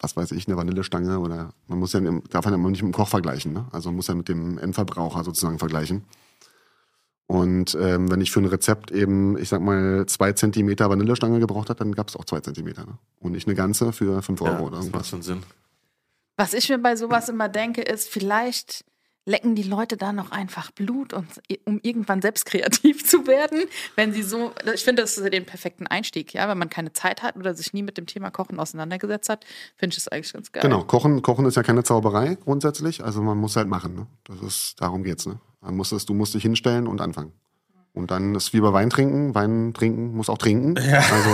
was 0.00 0.16
weiß 0.16 0.32
ich, 0.32 0.46
eine 0.46 0.56
Vanillestange 0.56 1.18
oder 1.18 1.52
man 1.66 1.78
muss 1.78 1.92
ja 1.92 1.98
im- 2.00 2.22
darf 2.30 2.44
man 2.44 2.54
ja 2.54 2.58
immer 2.58 2.70
nicht 2.70 2.82
mit 2.82 2.92
dem 2.92 2.96
Koch 2.96 3.08
vergleichen, 3.08 3.52
ne? 3.52 3.66
Also 3.72 3.88
man 3.90 3.96
muss 3.96 4.06
ja 4.06 4.14
mit 4.14 4.28
dem 4.28 4.58
Endverbraucher 4.58 5.24
sozusagen 5.24 5.58
vergleichen. 5.58 6.04
Und 7.28 7.76
ähm, 7.78 8.10
wenn 8.10 8.22
ich 8.22 8.30
für 8.30 8.40
ein 8.40 8.46
Rezept 8.46 8.90
eben, 8.90 9.36
ich 9.36 9.50
sag 9.50 9.60
mal, 9.60 10.06
zwei 10.06 10.32
Zentimeter 10.32 10.88
Vanillestange 10.88 11.40
gebraucht 11.40 11.68
hat, 11.68 11.78
dann 11.78 11.94
gab 11.94 12.08
es 12.08 12.16
auch 12.16 12.24
zwei 12.24 12.40
Zentimeter. 12.40 12.86
Ne? 12.86 12.98
Und 13.20 13.32
nicht 13.32 13.46
eine 13.46 13.54
ganze 13.54 13.92
für 13.92 14.22
fünf 14.22 14.40
Euro 14.40 14.52
Ja, 14.52 14.60
oder 14.60 14.76
das 14.76 14.86
macht 14.86 14.86
irgendwas. 14.86 15.08
schon 15.08 15.22
Sinn. 15.22 15.42
Was 16.38 16.54
ich 16.54 16.70
mir 16.70 16.78
bei 16.78 16.96
sowas 16.96 17.28
immer 17.28 17.50
denke, 17.50 17.82
ist, 17.82 18.08
vielleicht 18.08 18.86
lecken 19.26 19.54
die 19.54 19.62
Leute 19.62 19.98
da 19.98 20.14
noch 20.14 20.30
einfach 20.30 20.70
Blut, 20.70 21.12
und, 21.12 21.26
um 21.66 21.80
irgendwann 21.82 22.22
selbst 22.22 22.46
kreativ 22.46 23.04
zu 23.06 23.26
werden, 23.26 23.64
wenn 23.94 24.14
sie 24.14 24.22
so, 24.22 24.52
ich 24.74 24.82
finde, 24.82 25.02
das 25.02 25.18
ist 25.18 25.30
den 25.30 25.44
perfekten 25.44 25.86
Einstieg, 25.86 26.32
ja, 26.32 26.48
wenn 26.48 26.56
man 26.56 26.70
keine 26.70 26.94
Zeit 26.94 27.22
hat 27.22 27.36
oder 27.36 27.54
sich 27.54 27.74
nie 27.74 27.82
mit 27.82 27.98
dem 27.98 28.06
Thema 28.06 28.30
Kochen 28.30 28.58
auseinandergesetzt 28.58 29.28
hat, 29.28 29.44
finde 29.76 29.92
ich 29.92 30.02
das 30.02 30.08
eigentlich 30.08 30.32
ganz 30.32 30.50
geil. 30.50 30.62
Genau, 30.62 30.82
Kochen, 30.82 31.20
Kochen 31.20 31.44
ist 31.44 31.56
ja 31.56 31.62
keine 31.62 31.84
Zauberei 31.84 32.38
grundsätzlich. 32.42 33.04
Also 33.04 33.20
man 33.20 33.36
muss 33.36 33.54
halt 33.56 33.68
machen. 33.68 33.94
Ne? 33.94 34.06
Das 34.24 34.40
ist, 34.40 34.80
darum 34.80 35.04
geht's. 35.04 35.26
Ne? 35.26 35.38
Man 35.60 35.76
muss 35.76 35.92
es, 35.92 36.06
du 36.06 36.14
musst 36.14 36.34
dich 36.34 36.42
hinstellen 36.42 36.86
und 36.86 37.00
anfangen. 37.00 37.32
Und 37.92 38.10
dann 38.10 38.34
ist 38.34 38.52
wie 38.52 38.60
bei 38.60 38.72
Wein 38.72 38.90
trinken. 38.90 39.34
Wein 39.34 39.72
trinken 39.74 40.14
muss 40.14 40.28
auch 40.28 40.38
trinken. 40.38 40.76
Ja. 40.76 41.00
Also 41.00 41.30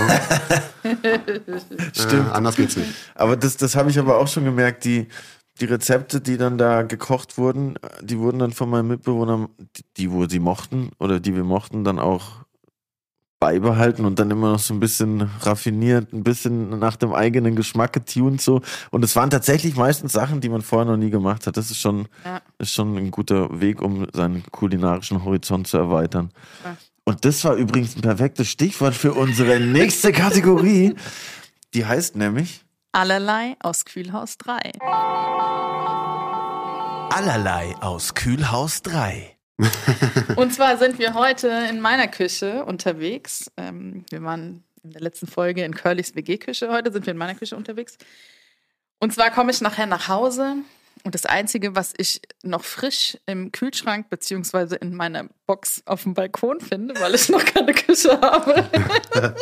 Stimmt. 1.92 2.28
Äh, 2.28 2.32
anders 2.32 2.56
geht's 2.56 2.76
nicht. 2.76 2.90
Aber 3.14 3.36
das, 3.36 3.56
das 3.56 3.76
habe 3.76 3.90
ich 3.90 3.98
aber 3.98 4.18
auch 4.18 4.28
schon 4.28 4.44
gemerkt, 4.44 4.84
die, 4.84 5.08
die 5.60 5.66
Rezepte, 5.66 6.20
die 6.20 6.36
dann 6.36 6.56
da 6.56 6.82
gekocht 6.82 7.36
wurden, 7.36 7.74
die 8.02 8.18
wurden 8.18 8.38
dann 8.38 8.52
von 8.52 8.70
meinen 8.70 8.88
Mitbewohnern, 8.88 9.48
die, 9.76 9.82
die 9.96 10.10
wo 10.10 10.26
sie 10.26 10.38
mochten 10.38 10.90
oder 10.98 11.20
die 11.20 11.34
wir 11.34 11.44
mochten, 11.44 11.84
dann 11.84 11.98
auch 11.98 12.43
beibehalten 13.44 14.06
und 14.06 14.18
dann 14.18 14.30
immer 14.30 14.52
noch 14.52 14.58
so 14.58 14.72
ein 14.72 14.80
bisschen 14.80 15.28
raffiniert, 15.42 16.14
ein 16.14 16.24
bisschen 16.24 16.78
nach 16.78 16.96
dem 16.96 17.12
eigenen 17.12 17.54
Geschmack 17.56 17.92
getuned 17.92 18.40
so. 18.40 18.62
Und 18.90 19.04
es 19.04 19.14
waren 19.16 19.28
tatsächlich 19.28 19.76
meistens 19.76 20.12
Sachen, 20.12 20.40
die 20.40 20.48
man 20.48 20.62
vorher 20.62 20.90
noch 20.90 20.96
nie 20.96 21.10
gemacht 21.10 21.46
hat. 21.46 21.58
Das 21.58 21.70
ist 21.70 21.78
schon, 21.78 22.08
Ja. 22.24 22.40
ist 22.56 22.72
schon 22.72 22.96
ein 22.96 23.10
guter 23.10 23.60
Weg, 23.60 23.82
um 23.82 24.06
seinen 24.14 24.44
kulinarischen 24.50 25.22
Horizont 25.26 25.66
zu 25.66 25.76
erweitern. 25.76 26.30
Ja. 26.64 26.74
Und 27.04 27.26
das 27.26 27.44
war 27.44 27.54
übrigens 27.56 27.94
ein 27.96 28.00
perfektes 28.00 28.48
Stichwort 28.48 28.94
für 28.94 29.12
unsere 29.12 29.60
nächste 29.60 30.10
Kategorie. 30.12 30.94
Die 31.74 31.84
heißt 31.84 32.16
nämlich 32.16 32.64
Allerlei 32.92 33.56
aus 33.60 33.84
Kühlhaus 33.84 34.38
3. 34.38 34.56
Allerlei 37.10 37.74
aus 37.82 38.14
Kühlhaus 38.14 38.80
3. 38.80 39.33
Und 40.36 40.52
zwar 40.52 40.78
sind 40.78 40.98
wir 40.98 41.14
heute 41.14 41.48
in 41.70 41.80
meiner 41.80 42.08
Küche 42.08 42.64
unterwegs. 42.64 43.50
Ähm, 43.56 44.04
wir 44.10 44.22
waren 44.22 44.64
in 44.82 44.90
der 44.90 45.00
letzten 45.00 45.26
Folge 45.26 45.64
in 45.64 45.74
Curlys 45.74 46.14
WG-Küche. 46.14 46.70
Heute 46.70 46.92
sind 46.92 47.06
wir 47.06 47.12
in 47.12 47.18
meiner 47.18 47.34
Küche 47.34 47.56
unterwegs. 47.56 47.96
Und 48.98 49.12
zwar 49.12 49.30
komme 49.30 49.50
ich 49.52 49.60
nachher 49.60 49.86
nach 49.86 50.08
Hause 50.08 50.56
und 51.04 51.14
das 51.14 51.26
Einzige, 51.26 51.76
was 51.76 51.92
ich 51.98 52.22
noch 52.42 52.64
frisch 52.64 53.18
im 53.26 53.52
Kühlschrank 53.52 54.08
beziehungsweise 54.08 54.76
in 54.76 54.94
meiner 54.94 55.28
Box 55.46 55.82
auf 55.84 56.04
dem 56.04 56.14
Balkon 56.14 56.60
finde, 56.60 56.98
weil 56.98 57.14
ich 57.14 57.28
noch 57.28 57.44
keine 57.44 57.74
Küche 57.74 58.18
habe, 58.20 58.70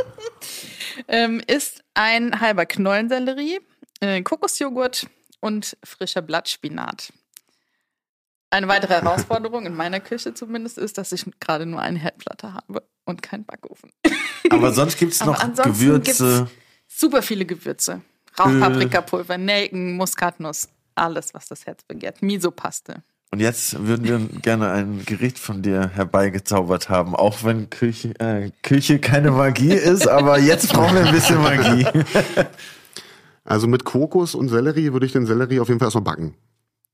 ähm, 1.09 1.41
ist 1.47 1.85
ein 1.95 2.41
halber 2.41 2.67
Knollensellerie, 2.67 3.61
äh, 4.01 4.23
Kokosjoghurt 4.23 5.07
und 5.41 5.77
frischer 5.85 6.23
Blattspinat. 6.23 7.13
Eine 8.53 8.69
weitere 8.69 8.93
Herausforderung 8.93 9.65
in 9.65 9.75
meiner 9.75 9.99
Küche 9.99 10.35
zumindest 10.35 10.77
ist, 10.77 10.99
dass 10.99 11.11
ich 11.13 11.25
gerade 11.41 11.65
nur 11.65 11.81
eine 11.81 11.99
Herdplatte 11.99 12.53
habe 12.53 12.83
und 13.07 13.23
keinen 13.23 13.47
Backofen. 13.47 13.91
Aber 14.51 14.73
sonst 14.73 14.99
gibt 14.99 15.15
es 15.15 15.25
noch 15.25 15.41
ansonsten 15.41 15.73
Gewürze. 15.73 16.51
Super 16.87 17.23
viele 17.23 17.47
Gewürze. 17.47 18.03
Rauchpaprikapulver, 18.39 19.39
Nelken, 19.39 19.97
Muskatnuss, 19.97 20.69
alles, 20.95 21.33
was 21.33 21.49
das 21.49 21.65
Herz 21.65 21.83
begehrt. 21.85 22.21
Miso-Paste. 22.21 23.03
Und 23.31 23.41
jetzt 23.41 23.87
würden 23.87 24.05
wir 24.07 24.41
gerne 24.41 24.71
ein 24.71 25.03
Gericht 25.07 25.39
von 25.39 25.63
dir 25.63 25.89
herbeigezaubert 25.89 26.91
haben, 26.91 27.17
auch 27.17 27.45
wenn 27.45 27.71
Küche, 27.71 28.11
äh, 28.21 28.51
Küche 28.63 28.99
keine 28.99 29.31
Magie 29.31 29.73
ist, 29.73 30.07
aber 30.07 30.39
jetzt 30.39 30.71
brauchen 30.75 30.97
wir 30.97 31.07
ein 31.07 31.15
bisschen 31.15 31.41
Magie. 31.41 31.87
Also 33.45 33.67
mit 33.67 33.83
Kokos 33.83 34.37
und 34.37 34.51
Sellerie 34.51 34.93
würde 34.93 35.05
ich 35.05 35.11
den 35.11 35.27
Sellerie 35.27 35.59
auf 35.59 35.67
jeden 35.67 35.81
Fall 35.81 35.87
erstmal 35.87 36.05
backen. 36.05 36.37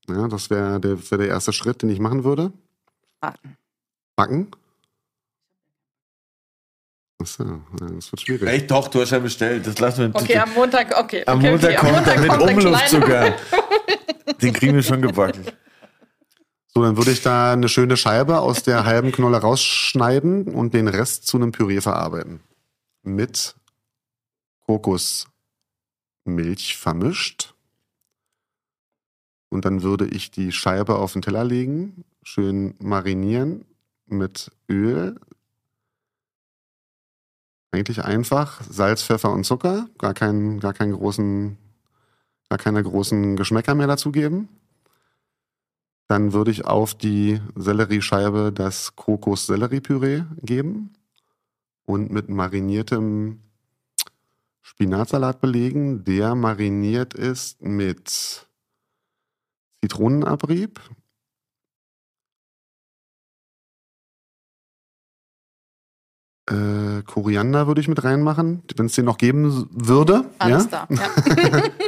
Ja, 0.09 0.27
das 0.27 0.49
wäre 0.49 0.79
der, 0.79 1.11
wär 1.11 1.17
der 1.17 1.27
erste 1.27 1.53
Schritt, 1.53 1.81
den 1.81 1.89
ich 1.89 1.99
machen 1.99 2.23
würde. 2.23 2.51
Backen. 3.19 3.57
Backen. 4.15 4.51
Achso, 7.21 7.43
ja, 7.43 7.87
das 7.95 8.11
wird 8.11 8.21
schwierig. 8.21 8.47
Echt 8.47 8.71
doch, 8.71 8.87
du 8.87 9.01
hast 9.01 9.11
ja 9.11 9.19
bestellt. 9.19 9.67
Das 9.67 9.77
lassen 9.79 10.13
wir 10.13 10.21
Okay, 10.21 10.37
am 10.37 10.53
Montag, 10.53 10.97
okay. 10.97 11.23
am 11.25 11.39
okay, 11.39 11.51
Montag 11.51 11.77
okay. 11.77 11.91
kommt 11.93 12.07
er 12.07 12.19
mit 12.19 12.31
Umluft 12.31 12.89
sogar. 12.89 13.33
Den 14.41 14.53
kriegen 14.53 14.75
wir 14.75 14.83
schon 14.83 15.01
gebacken. 15.01 15.45
So, 16.73 16.81
dann 16.83 16.95
würde 16.95 17.11
ich 17.11 17.21
da 17.21 17.51
eine 17.51 17.67
schöne 17.67 17.97
Scheibe 17.97 18.39
aus 18.39 18.63
der 18.63 18.85
halben 18.85 19.11
Knolle 19.11 19.37
rausschneiden 19.37 20.47
und 20.47 20.73
den 20.73 20.87
Rest 20.87 21.27
zu 21.27 21.35
einem 21.35 21.51
Püree 21.51 21.81
verarbeiten. 21.81 22.39
Mit 23.03 23.55
Kokosmilch 24.65 25.27
vermischt. 26.77 27.53
Und 29.49 29.65
dann 29.65 29.81
würde 29.81 30.05
ich 30.05 30.31
die 30.31 30.51
Scheibe 30.51 30.95
auf 30.95 31.13
den 31.13 31.21
Teller 31.21 31.43
legen, 31.43 32.05
schön 32.23 32.75
marinieren 32.79 33.65
mit 34.05 34.51
Öl. 34.69 35.19
Eigentlich 37.71 38.03
einfach 38.03 38.61
Salz, 38.69 39.03
Pfeffer 39.03 39.31
und 39.31 39.43
Zucker, 39.43 39.87
gar 39.97 40.13
keinen, 40.13 40.59
gar 40.59 40.73
keinen 40.73 40.93
großen, 40.93 41.57
gar 42.49 42.57
keine 42.57 42.83
großen 42.83 43.35
Geschmäcker 43.35 43.75
mehr 43.75 43.87
dazugeben. 43.87 44.49
Dann 46.07 46.33
würde 46.33 46.49
ich 46.49 46.65
auf 46.65 46.95
die 46.95 47.39
Selleriescheibe 47.55 48.51
das 48.51 48.95
Kokos-Selleriepüree 48.95 50.23
geben 50.41 50.93
und 51.85 52.11
mit 52.11 52.29
mariniertem 52.29 53.41
Spinatsalat 54.61 55.41
belegen, 55.41 56.03
der 56.03 56.33
mariniert 56.33 57.13
ist 57.13 57.61
mit 57.61 58.48
Zitronenabrieb, 59.83 60.79
äh, 66.49 67.03
Koriander 67.03 67.67
würde 67.67 67.81
ich 67.81 67.87
mit 67.87 68.03
reinmachen, 68.03 68.63
wenn 68.75 68.87
es 68.87 68.93
den 68.93 69.05
noch 69.05 69.17
geben 69.17 69.67
würde. 69.71 70.29
Alles 70.37 70.69
ja? 70.71 70.87
da. 70.87 70.95
Ja. 70.95 71.63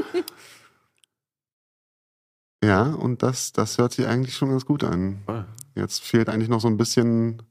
Ja, 2.64 2.94
und 2.94 3.24
das, 3.24 3.54
das 3.54 3.78
hört 3.78 3.94
sich 3.94 4.06
eigentlich 4.06 4.36
schon 4.36 4.50
ganz 4.50 4.66
gut 4.66 4.84
an. 4.84 5.22
Voll. 5.26 5.46
Jetzt 5.76 6.04
fehlt 6.04 6.30
eigentlich 6.30 6.50
noch 6.50 6.62
so 6.62 6.68
ein 6.68 6.78
bisschen. 6.78 7.42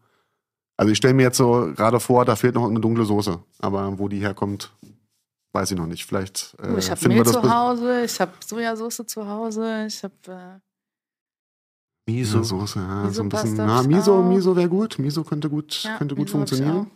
Also 0.77 0.93
ich 0.93 0.99
stelle 0.99 1.15
mir 1.15 1.25
jetzt 1.25 1.37
so 1.37 1.73
gerade 1.75 2.01
vor, 2.01 2.25
da 2.25 2.37
fehlt 2.37 2.55
noch 2.55 2.69
eine 2.69 2.81
dunkle 2.81 3.05
Soße. 3.05 3.43
Aber 3.59 3.99
wo 3.99 4.09
die 4.09 4.21
herkommt, 4.21 4.73
weiß 5.53 5.71
ich 5.73 5.77
noch 5.77 5.87
nicht. 5.87 6.05
Vielleicht 6.05 6.55
äh, 6.63 6.79
ich 6.79 6.91
habe 6.91 7.01
finden 7.01 7.17
Mehl 7.19 7.27
wir 7.27 7.33
das 7.33 7.43
zu 7.43 7.51
Hause, 7.51 8.05
ich 8.05 8.21
habe 8.21 8.33
Sojasauce 8.45 9.03
zu 9.07 9.27
Hause, 9.27 9.87
ich 9.87 10.03
habe 10.03 10.15
äh, 10.29 12.11
Miso. 12.11 12.39
Miso 12.39 12.59
Soße, 12.59 12.79
ja, 12.79 13.11
so 13.11 13.23
ein 13.23 13.29
bisschen. 13.29 13.55
Na, 13.57 13.79
hab 13.79 13.87
Miso. 13.87 14.23
Miso 14.23 14.57
wäre 14.57 14.69
gut. 14.69 14.99
Miso 14.99 15.25
könnte 15.25 15.49
gut, 15.49 15.83
ja, 15.85 15.97
könnte 15.97 16.15
gut 16.15 16.27
Miso 16.27 16.39
hab 16.39 16.49
funktionieren. 16.49 16.91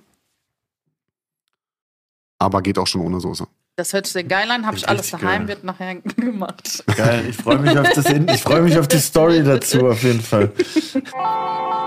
Aber 2.39 2.63
geht 2.63 2.79
auch 2.79 2.87
schon 2.87 3.01
ohne 3.01 3.21
Soße. 3.21 3.47
Das 3.77 3.93
hört 3.93 4.07
sich 4.07 4.13
sehr 4.13 4.25
geil 4.25 4.49
an, 4.51 4.67
habe 4.67 4.77
ich 4.77 4.89
alles 4.89 5.11
daheim, 5.11 5.47
geil. 5.47 5.49
wird 5.49 5.65
nachher 5.65 5.97
gemacht. 6.17 6.85
Geil, 6.97 7.27
ich 7.29 7.37
freue 7.37 7.59
mich 7.59 7.77
auf 7.77 7.89
das 7.93 8.07
In 8.07 8.29
ich 8.29 8.43
freue 8.43 8.63
mich 8.63 8.79
auf 8.79 8.87
die 8.87 8.99
Story 8.99 9.43
dazu 9.43 9.89
auf 9.89 10.03
jeden 10.03 10.21
Fall. 10.21 10.53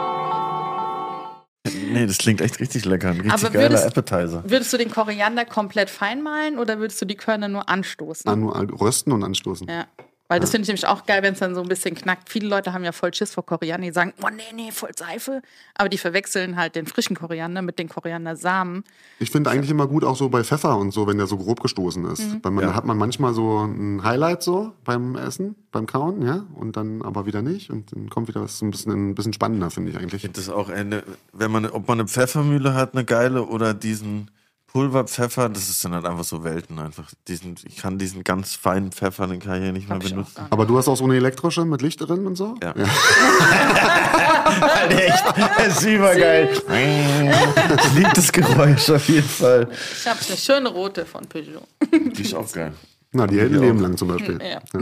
Nee, 2.00 2.08
das 2.08 2.18
klingt 2.18 2.42
echt 2.42 2.60
richtig 2.60 2.86
lecker. 2.86 3.10
Ein 3.10 3.22
richtig 3.22 3.34
Aber 3.34 3.50
geiler 3.50 3.70
würdest- 3.72 3.86
Appetizer. 3.98 4.44
Würdest 4.46 4.74
du 4.74 4.78
den 4.78 4.92
Koriander 4.92 5.46
komplett 5.46 5.90
fein 5.90 6.22
mahlen 6.22 6.58
oder 6.60 6.80
würdest 6.80 7.02
du 7.02 7.06
die 7.06 7.16
Körner 7.16 7.48
nur 7.48 7.68
anstoßen? 7.70 8.30
Ah, 8.30 8.36
nur 8.36 8.56
rösten 8.82 9.12
und 9.12 9.24
anstoßen. 9.24 9.68
Ja. 9.68 9.86
Weil 10.30 10.42
das 10.42 10.50
finde 10.52 10.64
ich 10.64 10.68
nämlich 10.68 10.86
auch 10.88 11.06
geil, 11.06 11.24
wenn 11.24 11.34
es 11.34 11.40
dann 11.40 11.56
so 11.56 11.62
ein 11.62 11.70
bisschen 11.70 11.96
knackt. 11.96 12.30
Viele 12.30 12.50
Leute 12.50 12.74
haben 12.74 12.84
ja 12.84 12.92
voll 12.92 13.14
Schiss 13.14 13.34
vor 13.34 13.46
Koriander. 13.46 13.88
Die 13.88 13.94
sagen, 13.94 14.14
oh 14.22 14.28
nee, 14.30 14.42
nee, 14.54 14.72
voll 14.72 14.90
Seife. 14.94 15.42
Aber 15.76 15.88
die 15.88 15.98
verwechseln 15.98 16.58
halt 16.58 16.76
den 16.76 16.86
frischen 16.86 17.16
Koriander 17.16 17.62
mit 17.62 17.80
den 17.80 17.88
Koriandersamen. 17.88 18.84
Ich 19.20 19.32
finde 19.32 19.50
eigentlich 19.50 19.72
immer 19.72 19.88
gut 19.88 20.04
auch 20.04 20.18
so 20.18 20.28
bei 20.28 20.44
Pfeffer 20.44 20.78
und 20.78 20.92
so, 20.92 21.08
wenn 21.08 21.18
der 21.18 21.28
so 21.28 21.38
grob 21.38 21.62
gestoßen 21.62 22.04
ist. 22.12 22.20
Mhm. 22.20 22.40
Weil 22.44 22.52
man, 22.52 22.64
Ja. 22.64 22.70
da 22.72 22.76
hat 22.76 22.84
man 22.84 22.98
manchmal 22.98 23.34
so 23.34 23.60
ein 23.66 24.04
Highlight 24.04 24.44
so 24.44 24.74
beim 24.84 25.16
Essen, 25.16 25.56
beim 25.72 25.86
Kauen, 25.86 26.22
ja, 26.22 26.46
und 26.56 26.76
dann 26.76 27.04
aber 27.04 27.26
wieder 27.26 27.42
nicht. 27.42 27.70
Und 27.70 27.94
dann 27.96 28.10
kommt 28.10 28.28
wieder 28.28 28.42
was 28.42 28.60
so 28.60 28.66
ein 28.66 28.72
bisschen, 28.72 28.92
ein 29.12 29.16
bisschen 29.16 29.32
spannender, 29.32 29.70
finde 29.72 29.92
ich 29.92 29.96
Ich 29.96 30.02
eigentlich. 30.02 30.22
finde 30.24 30.40
das 30.42 30.50
auch, 30.50 30.68
eine, 30.68 31.04
wenn 31.32 31.52
man, 31.52 31.66
ob 31.68 31.88
man 31.88 32.00
eine 32.02 32.08
Pfeffermühle 32.10 32.74
hat, 32.74 32.94
eine 32.96 33.06
geile, 33.06 33.46
oder 33.46 33.74
diesen 33.74 34.30
Pulverpfeffer, 34.68 35.50
das 35.50 35.70
ist 35.70 35.84
dann 35.86 35.94
halt 35.94 36.06
einfach 36.06 36.24
so 36.24 36.44
Welten 36.44 36.80
einfach. 36.80 37.10
Diesen, 37.28 37.56
ich 37.66 37.78
kann 37.78 37.98
diesen 37.98 38.24
ganz 38.24 38.56
feinen 38.56 38.92
Pfeffer, 38.92 39.28
den 39.28 39.40
kann 39.40 39.60
ich 39.60 39.66
ja 39.66 39.72
nicht 39.72 39.88
mehr 39.88 39.98
Hab 39.98 40.06
auch 40.06 40.10
benutzen. 40.10 40.46
Aber 40.50 40.66
du 40.66 40.78
hast 40.78 40.88
auch 40.88 40.98
so 40.98 41.06
eine 41.06 41.16
elektrische 41.16 41.66
mit 41.66 41.82
Licht 41.82 42.02
drin 42.02 42.28
und 42.28 42.36
so? 42.36 42.56
Ja. 42.62 42.74
Echt, 44.90 45.24
das 45.58 45.78
ist 45.78 45.86
übergeil. 45.86 46.50
Ich 46.54 47.94
liebe 47.94 48.12
das 48.14 48.32
Geräusch 48.32 48.90
auf 48.90 49.08
jeden 49.08 49.28
Fall. 49.28 49.68
Ich 50.00 50.08
habe 50.08 50.20
eine 50.28 50.38
schöne 50.38 50.70
rote 50.70 51.06
von 51.06 51.26
Peugeot. 51.28 51.64
Die 51.92 52.22
ist 52.22 52.34
auch 52.34 52.52
geil. 52.52 52.74
Na, 53.14 53.26
die 53.26 53.40
hält 53.40 53.54
ein 53.54 53.60
Leben 53.62 53.80
lang 53.80 53.98
zum 53.98 54.08
Beispiel. 54.10 54.40
Ja. 54.42 54.60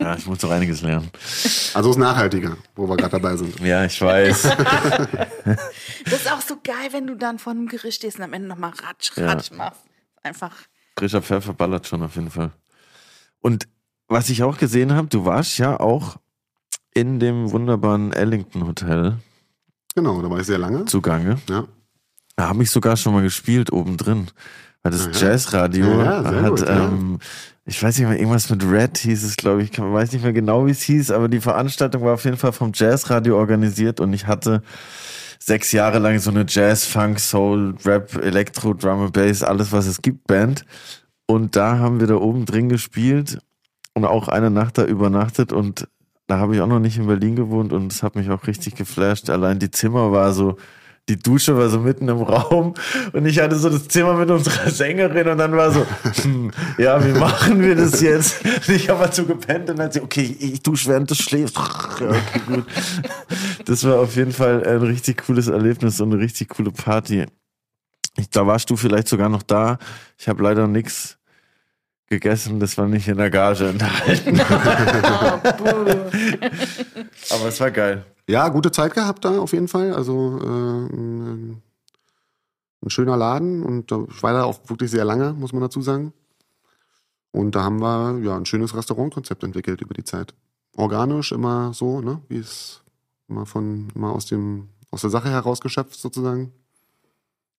Ja, 0.00 0.16
ich 0.16 0.24
muss 0.26 0.38
doch 0.38 0.50
einiges 0.50 0.80
lernen. 0.80 1.10
Also 1.74 1.90
ist 1.90 1.98
nachhaltiger, 1.98 2.56
wo 2.74 2.88
wir 2.88 2.96
gerade 2.96 3.10
dabei 3.20 3.36
sind. 3.36 3.60
Ja, 3.60 3.84
ich 3.84 4.00
weiß. 4.00 4.44
Das 6.04 6.14
ist 6.14 6.32
auch 6.32 6.40
so 6.40 6.56
geil, 6.64 6.88
wenn 6.92 7.06
du 7.06 7.16
dann 7.16 7.38
vor 7.38 7.52
einem 7.52 7.68
Gericht 7.68 7.96
stehst 7.98 8.16
und 8.16 8.24
am 8.24 8.32
Ende 8.32 8.48
nochmal 8.48 8.70
ratsch, 8.70 9.12
Ja. 9.16 9.26
ratsch 9.26 9.50
machst. 9.50 9.82
Einfach. 10.22 10.56
Frischer 10.98 11.20
Pfeffer 11.20 11.52
ballert 11.52 11.86
schon 11.86 12.02
auf 12.02 12.14
jeden 12.14 12.30
Fall. 12.30 12.50
Und 13.40 13.68
was 14.08 14.30
ich 14.30 14.42
auch 14.42 14.56
gesehen 14.56 14.94
habe, 14.94 15.08
du 15.08 15.26
warst 15.26 15.58
ja 15.58 15.78
auch 15.78 16.16
in 16.94 17.20
dem 17.20 17.50
wunderbaren 17.52 18.12
Ellington 18.14 18.66
Hotel 18.66 19.18
Genau, 19.94 20.22
da 20.22 20.30
war 20.30 20.40
ich 20.40 20.46
sehr 20.46 20.58
lange. 20.58 20.86
zugange. 20.86 21.38
Ja. 21.50 21.66
Da 22.36 22.48
habe 22.48 22.62
ich 22.62 22.70
sogar 22.70 22.96
schon 22.96 23.12
mal 23.12 23.22
gespielt 23.22 23.70
oben 23.70 23.98
drin. 23.98 24.28
Weil 24.82 24.92
das 24.92 25.06
ja. 25.20 25.28
Jazzradio 25.28 26.02
Ja, 26.02 26.24
hat, 26.24 26.48
gut, 26.48 26.64
ähm, 26.66 27.18
ich 27.66 27.82
weiß 27.82 27.98
nicht 27.98 28.08
mehr, 28.08 28.18
irgendwas 28.18 28.48
mit 28.50 28.64
Red 28.64 28.98
hieß 28.98 29.24
es, 29.24 29.36
glaube 29.36 29.62
ich. 29.62 29.72
Ich 29.72 29.78
weiß 29.78 30.12
nicht 30.12 30.22
mehr 30.22 30.32
genau, 30.32 30.66
wie 30.66 30.70
es 30.70 30.82
hieß, 30.82 31.10
aber 31.10 31.28
die 31.28 31.40
Veranstaltung 31.40 32.02
war 32.02 32.14
auf 32.14 32.24
jeden 32.24 32.36
Fall 32.36 32.52
vom 32.52 32.72
Jazzradio 32.74 33.36
organisiert 33.36 34.00
und 34.00 34.12
ich 34.12 34.26
hatte 34.26 34.62
sechs 35.38 35.72
Jahre 35.72 35.98
lang 35.98 36.18
so 36.18 36.30
eine 36.30 36.44
Jazz, 36.48 36.84
Funk, 36.84 37.20
Soul, 37.20 37.74
Rap, 37.84 38.14
Elektro, 38.22 38.74
Drum 38.74 39.02
and 39.02 39.12
Bass, 39.12 39.42
alles 39.42 39.72
was 39.72 39.86
es 39.86 40.02
gibt, 40.02 40.26
Band. 40.26 40.64
Und 41.26 41.56
da 41.56 41.78
haben 41.78 42.00
wir 42.00 42.06
da 42.06 42.16
oben 42.16 42.44
drin 42.44 42.68
gespielt 42.68 43.38
und 43.94 44.04
auch 44.04 44.28
eine 44.28 44.50
Nacht 44.50 44.78
da 44.78 44.84
übernachtet 44.84 45.52
und 45.52 45.86
da 46.26 46.38
habe 46.38 46.54
ich 46.54 46.60
auch 46.60 46.66
noch 46.66 46.78
nicht 46.78 46.96
in 46.96 47.06
Berlin 47.06 47.34
gewohnt 47.34 47.72
und 47.72 47.92
es 47.92 48.02
hat 48.02 48.14
mich 48.14 48.30
auch 48.30 48.46
richtig 48.46 48.76
geflasht. 48.76 49.28
Allein 49.30 49.58
die 49.58 49.70
Zimmer 49.70 50.12
war 50.12 50.32
so, 50.32 50.56
die 51.08 51.18
Dusche 51.18 51.56
war 51.56 51.68
so 51.68 51.80
mitten 51.80 52.08
im 52.08 52.22
Raum 52.22 52.74
und 53.12 53.26
ich 53.26 53.40
hatte 53.40 53.56
so 53.56 53.68
das 53.68 53.88
Zimmer 53.88 54.14
mit 54.14 54.30
unserer 54.30 54.70
Sängerin 54.70 55.26
und 55.28 55.38
dann 55.38 55.56
war 55.56 55.72
so, 55.72 55.84
hm, 56.22 56.52
ja, 56.78 57.04
wie 57.04 57.18
machen 57.18 57.60
wir 57.60 57.74
das 57.74 58.00
jetzt? 58.00 58.44
Und 58.44 58.68
ich 58.68 58.88
habe 58.88 59.04
dazu 59.04 59.26
gepennt 59.26 59.68
und 59.70 59.78
dann 59.78 59.90
sie, 59.90 60.00
okay, 60.00 60.36
ich 60.38 60.62
dusche 60.62 60.88
während 60.88 61.10
du 61.10 61.14
schläfst. 61.14 61.56
Ja, 61.56 62.10
okay, 62.10 62.40
gut. 62.46 62.64
Das 63.64 63.84
war 63.84 63.98
auf 63.98 64.14
jeden 64.14 64.32
Fall 64.32 64.64
ein 64.64 64.82
richtig 64.82 65.26
cooles 65.26 65.48
Erlebnis 65.48 66.00
und 66.00 66.12
eine 66.12 66.22
richtig 66.22 66.48
coole 66.50 66.70
Party. 66.70 67.26
Ich, 68.16 68.30
da 68.30 68.46
warst 68.46 68.70
du 68.70 68.76
vielleicht 68.76 69.08
sogar 69.08 69.28
noch 69.28 69.42
da. 69.42 69.78
Ich 70.18 70.28
habe 70.28 70.42
leider 70.42 70.66
nichts 70.68 71.18
gegessen, 72.08 72.58
das 72.58 72.76
war 72.76 72.86
nicht 72.86 73.08
in 73.08 73.16
der 73.16 73.30
Gage 73.30 73.68
enthalten. 73.68 74.40
Oh. 75.62 77.34
Aber 77.34 77.48
es 77.48 77.60
war 77.60 77.70
geil. 77.70 78.04
Ja, 78.30 78.48
gute 78.48 78.70
Zeit 78.70 78.94
gehabt 78.94 79.24
da 79.24 79.40
auf 79.40 79.52
jeden 79.52 79.66
Fall. 79.66 79.92
Also 79.92 80.38
äh, 80.40 80.94
ein, 80.94 81.62
ein 82.80 82.90
schöner 82.90 83.16
Laden 83.16 83.64
und 83.64 83.90
ich 83.90 84.22
war 84.22 84.32
da 84.32 84.44
auch 84.44 84.60
wirklich 84.68 84.88
sehr 84.92 85.04
lange, 85.04 85.32
muss 85.32 85.52
man 85.52 85.62
dazu 85.62 85.82
sagen. 85.82 86.12
Und 87.32 87.56
da 87.56 87.64
haben 87.64 87.80
wir 87.80 88.20
ja 88.22 88.36
ein 88.36 88.46
schönes 88.46 88.76
Restaurantkonzept 88.76 89.42
entwickelt 89.42 89.80
über 89.80 89.94
die 89.94 90.04
Zeit. 90.04 90.34
Organisch, 90.76 91.32
immer 91.32 91.74
so, 91.74 92.00
ne, 92.00 92.22
wie 92.28 92.38
es 92.38 92.82
immer 93.26 93.46
von 93.46 93.88
immer 93.96 94.12
aus 94.12 94.26
dem 94.26 94.68
aus 94.92 95.00
der 95.00 95.10
Sache 95.10 95.28
herausgeschöpft 95.28 95.98
sozusagen. 95.98 96.52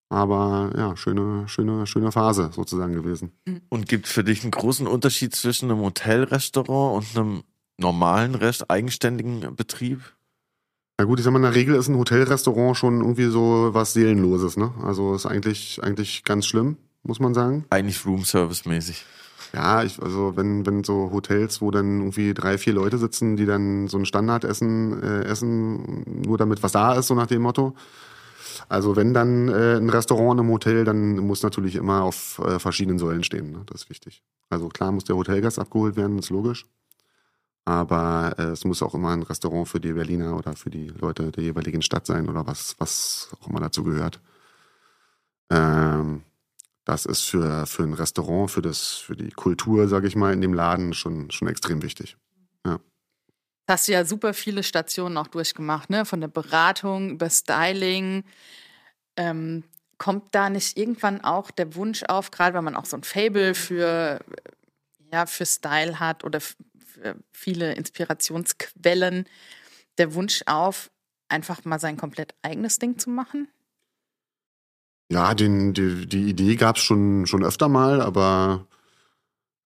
Aber 0.08 0.72
ja, 0.78 0.96
schöne, 0.96 1.50
schöne, 1.50 1.86
schöne 1.86 2.14
Phase 2.14 2.50
sozusagen 2.54 2.94
gewesen. 2.94 3.34
Und 3.68 3.90
gibt 3.90 4.08
für 4.08 4.24
dich 4.24 4.44
einen 4.44 4.52
großen 4.52 4.88
Unterschied 4.88 5.36
zwischen 5.36 5.70
einem 5.70 5.82
Hotelrestaurant 5.82 6.96
und 6.96 7.18
einem 7.18 7.44
normalen, 7.78 8.36
Rest, 8.36 8.70
eigenständigen 8.70 9.54
Betrieb? 9.58 10.02
Na 10.98 11.06
gut, 11.06 11.20
ich 11.20 11.26
sag 11.26 11.32
mal, 11.32 11.40
in 11.40 11.44
der 11.44 11.56
Regel 11.56 11.76
ist 11.76 11.88
ein 11.88 11.98
Hotelrestaurant 11.98 12.78
schon 12.78 13.02
irgendwie 13.02 13.26
so 13.26 13.70
was 13.72 13.94
Seelenloses, 13.94 14.58
ne? 14.58 14.72
Also 14.84 15.16
ist 15.16 15.26
eigentlich, 15.26 15.82
eigentlich 15.84 16.24
ganz 16.24 16.46
schlimm, 16.46 16.78
muss 17.04 17.20
man 17.20 17.34
sagen. 17.34 17.66
Eigentlich 17.70 18.06
Roomservice-mäßig. 18.06 19.06
Ja, 19.54 19.84
ich, 19.84 20.02
also 20.02 20.38
wenn, 20.38 20.66
wenn 20.66 20.84
so 20.84 21.12
Hotels, 21.12 21.62
wo 21.62 21.72
dann 21.72 22.00
irgendwie 22.00 22.34
drei, 22.34 22.58
vier 22.58 22.74
Leute 22.74 22.98
sitzen, 22.98 23.36
die 23.36 23.46
dann 23.46 23.88
so 23.88 23.98
ein 23.98 24.06
Standardessen 24.06 25.02
äh, 25.02 25.24
essen, 25.24 26.22
nur 26.24 26.38
damit 26.38 26.64
was 26.64 26.72
da 26.72 26.94
ist, 26.94 27.08
so 27.08 27.16
nach 27.16 27.28
dem 27.28 27.42
Motto. 27.42 27.76
Also 28.70 28.96
wenn 28.96 29.14
dann 29.14 29.50
äh, 29.50 29.76
ein 29.76 29.90
Restaurant 29.90 30.40
im 30.40 30.50
Hotel, 30.50 30.86
dann 30.86 31.18
muss 31.18 31.44
natürlich 31.44 31.76
immer 31.76 32.04
auf 32.04 32.40
äh, 32.40 32.60
verschiedenen 32.60 33.00
Säulen 33.00 33.24
stehen. 33.24 33.52
Ne? 33.52 33.64
Das 33.66 33.84
ist 33.84 33.90
wichtig. 33.90 34.24
Also 34.50 34.70
klar 34.70 34.92
muss 34.92 35.04
der 35.04 35.18
Hotelgast 35.18 35.60
abgeholt 35.60 35.96
werden, 35.96 36.20
ist 36.20 36.30
logisch. 36.30 36.66
Aber 37.66 38.36
äh, 38.38 38.44
es 38.44 38.66
muss 38.66 38.82
auch 38.82 38.96
immer 38.96 39.12
ein 39.12 39.24
Restaurant 39.24 39.68
für 39.68 39.80
die 39.80 39.94
Berliner 39.94 40.36
oder 40.36 40.56
für 40.56 40.70
die 40.70 40.88
Leute 40.88 41.32
der 41.32 41.44
jeweiligen 41.44 41.82
Stadt 41.82 42.06
sein 42.06 42.28
oder 42.28 42.48
was, 42.48 42.76
was 42.80 43.30
auch 43.40 43.48
immer 43.48 43.60
dazu 43.60 43.84
gehört. 43.84 44.20
Ähm, 45.50 46.24
das 46.86 47.06
ist 47.06 47.22
für, 47.22 47.66
für 47.68 47.84
ein 47.84 47.94
Restaurant, 47.94 48.50
für, 48.50 48.62
das, 48.62 48.94
für 48.94 49.16
die 49.16 49.30
Kultur, 49.30 49.88
sage 49.88 50.08
ich 50.08 50.16
mal, 50.16 50.34
in 50.34 50.42
dem 50.42 50.54
Laden 50.54 50.94
schon, 50.94 51.30
schon 51.30 51.48
extrem 51.48 51.84
wichtig. 51.84 52.18
Hast 53.72 53.88
du 53.88 53.94
ja 53.94 54.04
super 54.04 54.34
viele 54.34 54.64
Stationen 54.64 55.18
auch 55.18 55.28
durchgemacht, 55.28 55.90
ne? 55.90 56.04
Von 56.04 56.20
der 56.20 56.28
Beratung 56.28 57.12
über 57.12 57.30
Styling. 57.30 58.26
Ähm, 59.16 59.64
kommt 59.98 60.36
da 60.36 60.50
nicht 60.50 60.78
irgendwann 60.78 61.24
auch 61.24 61.52
der 61.52 61.74
Wunsch 61.76 62.04
auf, 62.04 62.32
gerade 62.32 62.54
wenn 62.54 62.66
man 62.66 62.76
auch 62.76 62.84
so 62.84 62.98
ein 62.98 63.04
Fable 63.04 63.54
für, 63.54 64.20
ja, 65.14 65.26
für 65.26 65.46
Style 65.46 66.02
hat 66.02 66.26
oder 66.26 66.42
für 66.42 66.56
viele 67.32 67.74
Inspirationsquellen, 67.74 69.26
der 69.98 70.14
Wunsch 70.14 70.44
auf, 70.46 70.92
einfach 71.30 71.64
mal 71.66 71.80
sein 71.80 71.98
komplett 71.98 72.36
eigenes 72.42 72.80
Ding 72.80 72.98
zu 72.98 73.10
machen? 73.10 73.48
Ja, 75.12 75.34
den, 75.34 75.74
die, 75.74 76.06
die 76.08 76.30
Idee 76.30 76.56
gab 76.56 76.78
es 76.78 76.84
schon, 76.84 77.26
schon 77.28 77.44
öfter 77.44 77.68
mal, 77.68 78.02
aber 78.02 78.66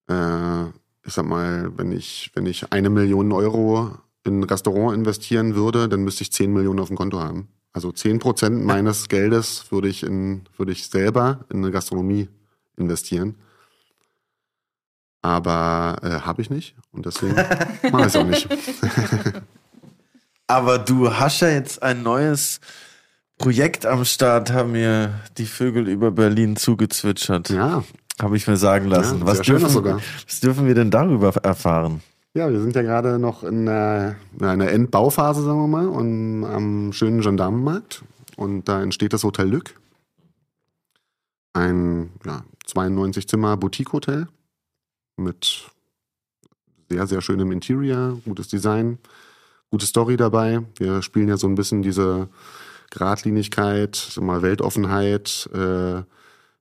äh, 0.10 0.66
ich 1.06 1.14
sag 1.14 1.26
mal, 1.26 1.72
wenn 1.78 1.92
ich, 1.92 2.32
wenn 2.34 2.48
ich 2.48 2.72
eine 2.72 2.90
Million 2.90 3.32
Euro 3.32 3.96
in 4.24 4.40
ein 4.40 4.44
Restaurant 4.44 4.98
investieren 4.98 5.56
würde, 5.56 5.88
dann 5.88 6.04
müsste 6.04 6.24
ich 6.24 6.32
10 6.32 6.52
Millionen 6.52 6.80
auf 6.80 6.88
dem 6.88 6.98
Konto 6.98 7.20
haben. 7.20 7.48
Also 7.74 7.92
10 7.92 8.20
Prozent 8.20 8.66
meines 8.66 9.08
Geldes 9.08 9.72
würde 9.72 9.88
ich, 9.88 10.02
in, 10.02 10.44
würde 10.58 10.72
ich 10.72 10.88
selber 10.88 11.46
in 11.50 11.58
eine 11.58 11.72
Gastronomie 11.72 12.28
investieren. 12.78 13.36
Aber 15.26 15.96
äh, 16.04 16.20
habe 16.24 16.44
ich 16.44 16.52
nicht 16.52 16.76
und 16.92 17.08
deswegen 17.08 17.34
mache 17.92 18.02
ich 18.02 18.08
es 18.08 18.16
auch 18.16 18.26
nicht. 18.26 18.48
Aber 20.46 20.78
du 20.78 21.12
hast 21.12 21.40
ja 21.40 21.50
jetzt 21.50 21.82
ein 21.82 22.04
neues 22.04 22.60
Projekt 23.40 23.88
am 23.88 24.06
Start, 24.06 24.54
haben 24.54 24.74
mir 24.74 25.20
die 25.40 25.48
Vögel 25.48 25.88
über 25.88 26.12
Berlin 26.12 26.56
zugezwitschert. 26.56 27.50
Ja, 27.50 27.84
Habe 28.22 28.38
ich 28.38 28.48
mir 28.48 28.58
sagen 28.58 28.86
lassen. 28.86 29.22
Ja, 29.22 29.26
was, 29.26 29.42
dürfen, 29.42 29.68
sogar. 29.68 30.00
was 30.28 30.42
dürfen 30.42 30.68
wir 30.68 30.76
denn 30.76 30.92
darüber 30.92 31.36
erfahren? 31.38 32.04
Ja, 32.36 32.52
wir 32.52 32.62
sind 32.62 32.76
ja 32.76 32.84
gerade 32.84 33.18
noch 33.18 33.44
in 33.44 33.68
einer, 33.68 34.18
in 34.40 34.46
einer 34.46 34.70
Endbauphase, 34.70 35.42
sagen 35.42 35.58
wir 35.58 35.68
mal, 35.68 35.88
und 35.88 36.44
am 36.44 36.94
schönen 36.94 37.22
Gendarmenmarkt. 37.22 38.04
Und 38.36 38.70
da 38.70 38.80
entsteht 38.84 39.12
das 39.12 39.24
Hotel 39.24 39.48
Lück. 39.48 39.74
Ein 41.54 42.12
ja, 42.28 42.44
92 42.68 43.28
Zimmer 43.28 43.58
Boutique-Hotel 43.58 44.28
mit 45.18 45.70
sehr, 46.90 47.08
sehr 47.08 47.22
schönem 47.22 47.52
Interior, 47.52 48.20
gutes 48.26 48.48
Design, 48.48 49.00
gute 49.72 49.86
Story 49.86 50.18
dabei. 50.18 50.62
Wir 50.78 51.02
spielen 51.02 51.28
ja 51.28 51.38
so 51.38 51.48
ein 51.48 51.56
bisschen 51.56 51.82
diese 51.82 52.30
Gradlinigkeit, 52.92 53.96
so 53.96 54.22
mal 54.22 54.42
Weltoffenheit, 54.42 55.50
äh, 55.54 56.00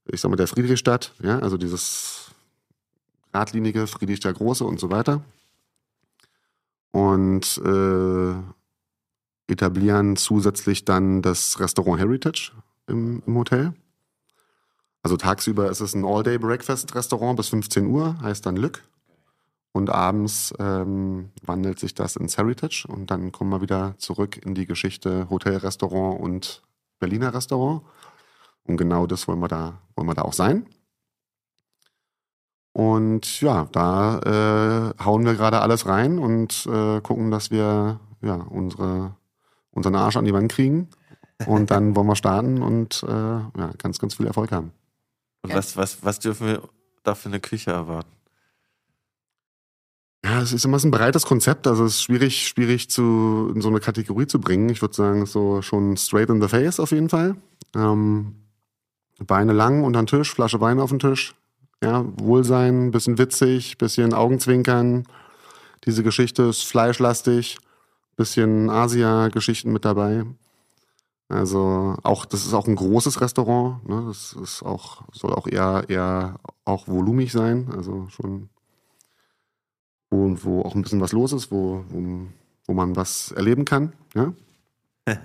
ich 0.07 0.21
sag 0.21 0.31
mal 0.31 0.37
der 0.37 0.49
Friedrichstadt, 0.49 1.13
ja, 1.23 1.39
also 1.39 1.57
dieses 1.57 2.31
Radlinige, 3.33 3.87
Friedrich 3.87 4.21
der 4.21 4.33
Große 4.33 4.65
und 4.65 4.79
so 4.81 4.91
weiter 4.91 5.23
und 6.95 7.61
äh, 7.65 8.35
etablieren 9.53 10.17
zusätzlich 10.17 10.85
dann 10.85 11.23
das 11.23 11.59
Restaurant 11.59 12.01
Heritage 12.01 12.53
im, 12.87 13.21
im 13.27 13.37
Hotel. 13.37 13.75
Also 15.05 15.19
tagsüber 15.19 15.71
ist 15.71 15.81
es 15.81 15.95
ein 15.95 16.03
All-Day-Breakfast-Restaurant 16.03 17.37
bis 17.37 17.51
15 17.51 17.87
Uhr, 17.87 18.19
heißt 18.23 18.47
dann 18.47 18.57
Lück. 18.57 18.83
Und 19.73 19.91
abends 19.91 20.55
ähm, 20.59 21.31
wandelt 21.43 21.79
sich 21.79 21.95
das 21.95 22.17
ins 22.17 22.39
Heritage 22.39 22.87
und 22.89 23.11
dann 23.11 23.31
kommen 23.31 23.51
wir 23.51 23.61
wieder 23.61 23.97
zurück 23.99 24.39
in 24.39 24.55
die 24.55 24.67
Geschichte 24.67 25.29
Hotel, 25.29 25.59
Restaurant 25.59 26.19
und 26.21 26.63
Berliner 27.01 27.35
Restaurant. 27.35 27.83
Und 28.63 28.79
genau 28.79 29.07
das 29.07 29.29
wollen 29.29 29.41
wir 29.41 29.49
da, 29.49 29.79
wollen 29.95 30.09
wir 30.09 30.15
da 30.15 30.23
auch 30.23 30.33
sein. 30.33 30.67
Und 32.73 33.43
ja, 33.43 33.69
da 33.73 34.21
äh, 34.21 35.05
hauen 35.05 35.27
wir 35.27 35.35
gerade 35.35 35.61
alles 35.61 35.87
rein 35.87 36.19
und 36.19 36.67
äh, 36.67 37.03
gucken, 37.03 37.31
dass 37.31 37.51
wir 37.51 38.01
ja, 38.23 38.37
unsere, 38.37 39.17
unseren 39.71 39.97
Arsch 39.97 40.17
an 40.17 40.25
die 40.25 40.33
Wand 40.33 40.51
kriegen. 40.51 40.89
Und 41.47 41.71
dann 41.71 41.95
wollen 41.95 42.07
wir 42.07 42.17
starten 42.17 42.63
und 42.63 43.05
äh, 43.07 43.13
ja, 43.13 43.71
ganz, 43.77 43.99
ganz 43.99 44.15
viel 44.15 44.27
Erfolg 44.27 44.51
haben. 44.51 44.73
Und 45.45 45.51
Ja. 45.51 45.57
was, 45.57 45.77
was, 45.77 45.99
was 46.03 46.19
dürfen 46.19 46.47
wir 46.47 46.63
da 47.03 47.15
für 47.15 47.29
eine 47.29 47.39
Küche 47.39 47.71
erwarten? 47.71 48.11
Ja, 50.25 50.41
es 50.41 50.55
ist 50.55 50.65
immer 50.65 50.79
so 50.79 50.89
ein 50.89 50.91
breites 50.91 51.27
Konzept, 51.27 51.67
also 51.67 51.85
es 51.85 51.97
ist 51.97 52.03
schwierig, 52.03 52.49
schwierig 52.49 52.89
zu, 52.89 53.53
in 53.55 53.61
so 53.61 53.69
eine 53.69 53.79
Kategorie 53.79 54.27
zu 54.27 54.41
bringen. 54.41 54.71
Ich 54.71 54.81
würde 54.81 54.95
sagen, 54.95 55.27
so 55.27 55.61
schon 55.61 55.99
straight 55.99 56.31
in 56.31 56.41
the 56.41 56.49
face 56.49 56.81
auf 56.81 56.93
jeden 56.93 57.11
Fall. 57.11 57.37
Ähm, 57.77 58.37
Beine 59.19 59.53
lang 59.53 59.85
unter 59.85 60.01
den 60.03 60.07
Tisch, 60.07 60.33
Flasche 60.33 60.61
Wein 60.63 60.81
auf 60.81 60.89
den 60.91 60.99
Tisch. 60.99 61.35
Ja, 61.83 62.05
Wohlsein, 62.17 62.91
bisschen 62.91 63.19
witzig, 63.19 63.77
bisschen 63.77 64.15
Augenzwinkern. 64.15 65.05
Diese 65.85 66.03
Geschichte 66.03 66.45
ist 66.45 66.63
fleischlastig, 66.63 67.59
bisschen 68.17 68.71
Asia-Geschichten 68.71 69.73
mit 69.73 69.85
dabei. 69.85 70.25
Also 71.35 71.97
auch, 72.05 72.25
das 72.27 72.47
ist 72.47 72.55
auch 72.55 72.69
ein 72.69 72.77
großes 72.77 73.21
Restaurant. 73.21 73.87
Ne? 73.89 74.05
Das 74.07 74.35
ist 74.35 74.63
auch, 74.63 75.03
soll 75.13 75.33
auch 75.33 75.47
eher, 75.49 75.85
eher 75.89 76.37
auch 76.65 76.87
volumig 76.87 77.33
sein. 77.33 77.71
Also 77.75 78.07
schon 78.09 78.49
wo, 80.11 80.37
wo 80.45 80.63
auch 80.63 80.75
ein 80.75 80.83
bisschen 80.83 81.01
was 81.01 81.13
los 81.13 81.33
ist, 81.33 81.51
wo, 81.51 81.85
wo, 81.89 82.27
wo 82.67 82.73
man 82.73 82.95
was 82.97 83.33
erleben 83.33 83.65
kann. 83.65 83.93
Ja? 84.15 84.33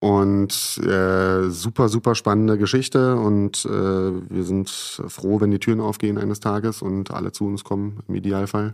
Und 0.00 0.78
äh, 0.78 1.50
super, 1.50 1.90
super 1.90 2.14
spannende 2.14 2.56
Geschichte 2.56 3.16
und 3.16 3.66
äh, 3.66 3.68
wir 3.68 4.44
sind 4.44 4.70
froh, 4.70 5.42
wenn 5.42 5.50
die 5.50 5.58
Türen 5.58 5.80
aufgehen 5.80 6.16
eines 6.16 6.40
Tages 6.40 6.80
und 6.80 7.10
alle 7.10 7.32
zu 7.32 7.44
uns 7.44 7.64
kommen, 7.64 8.02
im 8.08 8.14
Idealfall. 8.14 8.72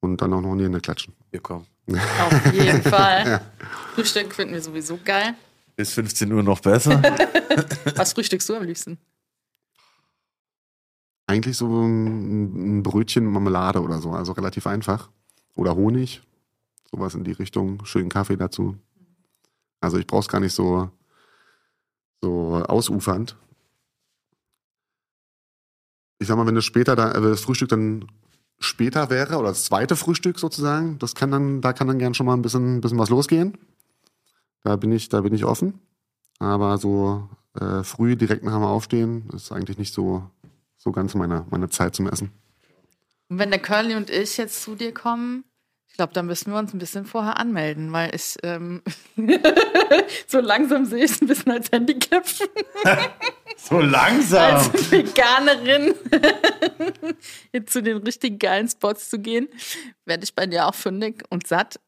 Und 0.00 0.22
dann 0.22 0.32
auch 0.32 0.40
noch 0.40 0.52
in 0.52 0.58
die 0.58 0.64
Hände 0.64 0.80
klatschen. 0.80 1.12
Wir 1.30 1.40
kommen. 1.40 1.66
Auf 1.88 2.52
jeden 2.52 2.82
Fall. 2.90 3.40
Frühstück 3.94 4.34
finden 4.34 4.54
wir 4.54 4.62
sowieso 4.62 4.98
geil. 5.04 5.34
Ist 5.76 5.92
15 5.94 6.32
Uhr 6.32 6.42
noch 6.42 6.60
besser? 6.60 7.02
Was 7.96 8.12
frühstückst 8.14 8.48
du 8.48 8.56
am 8.56 8.64
liebsten? 8.64 8.98
Eigentlich 11.26 11.56
so 11.56 11.66
ein, 11.66 12.82
Brötchen 12.82 13.24
mit 13.24 13.32
Marmelade 13.32 13.80
oder 13.82 14.00
so, 14.00 14.12
also 14.12 14.32
relativ 14.32 14.66
einfach. 14.66 15.10
Oder 15.54 15.74
Honig, 15.74 16.22
sowas 16.90 17.14
in 17.14 17.24
die 17.24 17.32
Richtung, 17.32 17.84
schönen 17.84 18.08
Kaffee 18.08 18.36
dazu. 18.36 18.76
Also 19.80 19.98
ich 19.98 20.06
brauch's 20.06 20.28
gar 20.28 20.40
nicht 20.40 20.54
so, 20.54 20.90
so 22.22 22.64
ausufernd. 22.66 23.36
Ich 26.18 26.28
sag 26.28 26.36
mal, 26.36 26.46
wenn 26.46 26.54
das 26.54 26.64
später 26.64 26.96
da, 26.96 27.12
das 27.12 27.40
Frühstück 27.40 27.68
dann 27.68 28.06
später 28.58 29.10
wäre 29.10 29.36
oder 29.36 29.48
das 29.48 29.64
zweite 29.64 29.96
Frühstück 29.96 30.38
sozusagen, 30.38 30.98
das 30.98 31.14
kann 31.14 31.30
dann, 31.30 31.60
da 31.60 31.72
kann 31.72 31.88
dann 31.88 31.98
gern 31.98 32.14
schon 32.14 32.26
mal 32.26 32.34
ein 32.34 32.42
bisschen, 32.42 32.80
bisschen 32.80 32.98
was 32.98 33.10
losgehen. 33.10 33.58
Da 34.62 34.76
bin 34.76 34.92
ich, 34.92 35.08
da 35.08 35.20
bin 35.20 35.34
ich 35.34 35.44
offen. 35.44 35.80
Aber 36.38 36.78
so 36.78 37.28
äh, 37.60 37.82
früh 37.82 38.16
direkt 38.16 38.44
nach 38.44 38.54
dem 38.54 38.62
Aufstehen 38.62 39.28
ist 39.30 39.52
eigentlich 39.52 39.78
nicht 39.78 39.94
so, 39.94 40.28
so 40.76 40.92
ganz 40.92 41.14
meine, 41.14 41.46
meine 41.50 41.68
Zeit 41.68 41.94
zum 41.94 42.08
Essen. 42.08 42.30
Und 43.28 43.38
wenn 43.38 43.50
der 43.50 43.60
Curly 43.60 43.94
und 43.96 44.10
ich 44.10 44.36
jetzt 44.36 44.62
zu 44.62 44.74
dir 44.74 44.92
kommen, 44.92 45.44
ich 45.96 45.98
glaube, 45.98 46.12
da 46.12 46.22
müssen 46.22 46.52
wir 46.52 46.58
uns 46.58 46.74
ein 46.74 46.78
bisschen 46.78 47.06
vorher 47.06 47.40
anmelden, 47.40 47.90
weil 47.90 48.14
ich 48.14 48.36
ähm, 48.42 48.82
so 50.26 50.40
langsam 50.40 50.84
sehe 50.84 51.02
ich 51.02 51.12
es 51.12 51.22
ein 51.22 51.26
bisschen 51.26 51.52
als 51.52 51.72
Handicap. 51.72 52.22
So 53.56 53.80
langsam. 53.80 54.56
als 54.56 54.90
Veganerin 54.92 55.94
jetzt 57.52 57.72
zu 57.72 57.82
den 57.82 57.96
richtig 57.96 58.38
geilen 58.38 58.68
Spots 58.68 59.08
zu 59.08 59.18
gehen, 59.18 59.48
werde 60.04 60.24
ich 60.24 60.34
bei 60.34 60.44
dir 60.44 60.66
auch 60.66 60.74
fündig 60.74 61.24
und 61.30 61.46
satt 61.46 61.80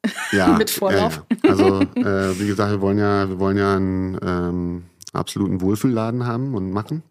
mit 0.57 0.71
Vorlauf. 0.71 1.23
Ja, 1.31 1.37
ja. 1.45 1.51
Also 1.51 1.81
äh, 1.83 2.41
wie 2.41 2.47
gesagt, 2.47 2.71
wir 2.71 2.81
wollen 2.81 2.97
ja, 2.97 3.29
wir 3.29 3.39
wollen 3.39 3.59
ja 3.59 3.77
einen 3.77 4.19
ähm, 4.23 4.85
absoluten 5.13 5.61
Wohlfühlladen 5.61 6.27
haben 6.27 6.55
und 6.55 6.73
machen. 6.73 7.03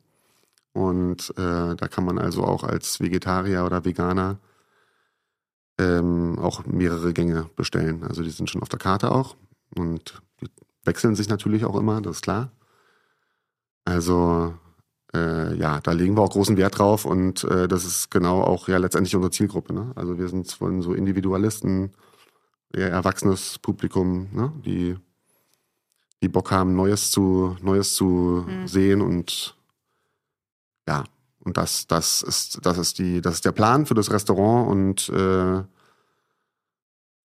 Und 0.74 1.30
äh, 1.38 1.76
da 1.76 1.88
kann 1.88 2.06
man 2.06 2.18
also 2.18 2.44
auch 2.44 2.64
als 2.64 3.00
Vegetarier 3.00 3.64
oder 3.64 3.86
Veganer 3.86 4.40
ähm, 5.78 6.40
auch 6.40 6.66
mehrere 6.66 7.14
Gänge 7.14 7.50
bestellen. 7.56 8.04
Also 8.04 8.24
die 8.24 8.30
sind 8.32 8.50
schon 8.50 8.62
auf 8.62 8.70
der 8.70 8.80
Karte 8.80 9.12
auch 9.12 9.36
und 9.76 10.22
die 10.42 10.48
wechseln 10.84 11.16
sich 11.16 11.30
natürlich 11.30 11.66
auch 11.66 11.76
immer, 11.76 12.02
das 12.02 12.18
ist 12.18 12.22
klar. 12.24 12.52
Also 13.86 14.54
äh, 15.14 15.56
ja, 15.56 15.80
da 15.80 15.92
legen 15.92 16.18
wir 16.18 16.22
auch 16.22 16.32
großen 16.32 16.58
Wert 16.58 16.78
drauf 16.80 17.06
und 17.06 17.44
äh, 17.46 17.68
das 17.68 17.86
ist 17.86 18.12
genau 18.12 18.42
auch 18.42 18.68
ja 18.68 18.78
letztendlich 18.78 19.16
unsere 19.16 19.32
Zielgruppe. 19.32 19.74
Ne? 19.74 19.92
Also 19.96 20.18
wir 20.18 20.28
sind 20.28 20.52
von 20.52 20.82
so 20.82 20.94
Individualisten, 20.94 21.94
eher 22.74 22.90
erwachsenes 22.90 23.60
Publikum, 23.60 24.28
ne? 24.34 24.52
die 24.66 24.98
die 26.22 26.30
Bock 26.30 26.52
haben, 26.52 26.76
Neues 26.76 27.12
zu 27.12 27.56
Neues 27.62 27.94
zu 27.94 28.46
Mhm. 28.48 28.68
sehen 28.68 29.02
und 29.02 29.56
ja, 30.88 31.04
und 31.48 31.56
das, 31.56 31.88
das 31.88 32.24
ist, 32.24 32.60
das 32.66 32.78
ist 32.78 33.00
die, 33.00 33.22
das 33.22 33.36
ist 33.36 33.46
der 33.46 33.54
Plan 33.54 33.86
für 33.86 33.94
das 33.94 34.12
Restaurant 34.12 34.70
und 34.70 35.08
äh, 35.08 35.64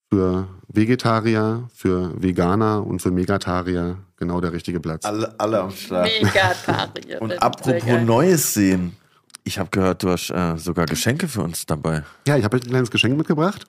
für 0.08 0.46
Vegetarier, 0.68 1.68
für 1.74 2.12
Veganer 2.22 2.86
und 2.86 3.02
für 3.02 3.10
Megatarier 3.10 3.98
genau 4.16 4.40
der 4.40 4.52
richtige 4.52 4.78
Platz. 4.78 5.04
Alle, 5.04 5.34
alle 5.38 5.60
am 5.60 5.72
Start. 5.72 6.08
Megatarier. 6.22 7.20
Und 7.20 7.42
apropos. 7.42 7.82
Neues 8.04 8.54
sehen. 8.54 8.96
Ich 9.42 9.58
habe 9.58 9.70
gehört, 9.70 10.04
du 10.04 10.10
hast 10.10 10.30
äh, 10.30 10.56
sogar 10.56 10.86
Geschenke 10.86 11.26
für 11.26 11.42
uns 11.42 11.66
dabei. 11.66 12.04
Ja, 12.28 12.36
ich 12.36 12.44
habe 12.44 12.56
euch 12.56 12.62
ein 12.62 12.70
kleines 12.70 12.92
Geschenk 12.92 13.18
mitgebracht. 13.18 13.66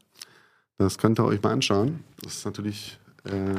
Das 0.78 1.00
könnt 1.00 1.20
ihr 1.20 1.26
euch 1.26 1.42
mal 1.42 1.54
anschauen. 1.54 2.04
Das 2.22 2.36
ist 2.36 2.46
natürlich 2.46 3.00
äh, 3.26 3.56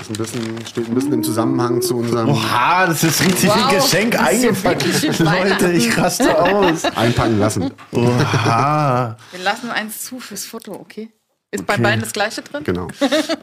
ist 0.00 0.10
ein 0.10 0.16
bisschen, 0.16 0.66
steht 0.66 0.88
ein 0.88 0.94
bisschen 0.94 1.12
im 1.12 1.22
Zusammenhang 1.22 1.82
zu 1.82 1.96
unserem 1.98 2.28
Oha, 2.30 2.86
das 2.86 3.04
ist 3.04 3.20
richtig 3.24 3.48
Wow, 3.50 3.66
ein 3.68 3.74
Geschenk 3.76 4.12
das 4.12 4.20
eingepackt. 4.22 5.18
Leute, 5.20 5.72
ich 5.72 5.96
raste 5.98 6.38
aus. 6.42 6.84
Einpacken 6.96 7.38
lassen. 7.38 7.70
Oha. 7.92 9.16
Wir 9.32 9.44
lassen 9.44 9.70
eins 9.70 10.04
zu 10.04 10.18
fürs 10.20 10.44
Foto, 10.46 10.72
okay? 10.72 11.10
Ist 11.52 11.66
bei 11.66 11.74
Okay. 11.74 11.82
beiden 11.82 12.00
das 12.00 12.12
gleiche 12.12 12.42
drin? 12.42 12.62
Genau. 12.62 12.86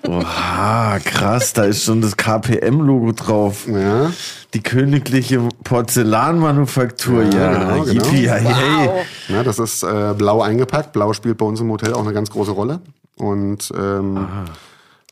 Oha, 0.07 0.97
krass, 1.03 1.51
da 1.51 1.65
ist 1.65 1.83
schon 1.83 2.01
das 2.01 2.15
KPM-Logo 2.15 3.11
drauf. 3.11 3.67
Ja. 3.67 4.11
Die 4.53 4.63
königliche 4.63 5.41
Porzellanmanufaktur. 5.65 7.23
Ja, 7.23 7.29
Ja, 7.51 7.53
genau, 7.75 7.83
genau. 7.83 8.05
yippie. 8.05 8.29
Wow. 8.29 9.05
Ja, 9.27 9.43
das 9.43 9.59
ist 9.59 9.83
äh, 9.83 10.13
blau 10.17 10.41
eingepackt. 10.41 10.93
Blau 10.93 11.11
spielt 11.11 11.37
bei 11.37 11.45
uns 11.45 11.59
im 11.59 11.69
Hotel 11.69 11.93
auch 11.93 12.01
eine 12.03 12.13
ganz 12.13 12.29
große 12.29 12.51
Rolle. 12.51 12.79
Und 13.17 13.73
ähm, 13.77 14.25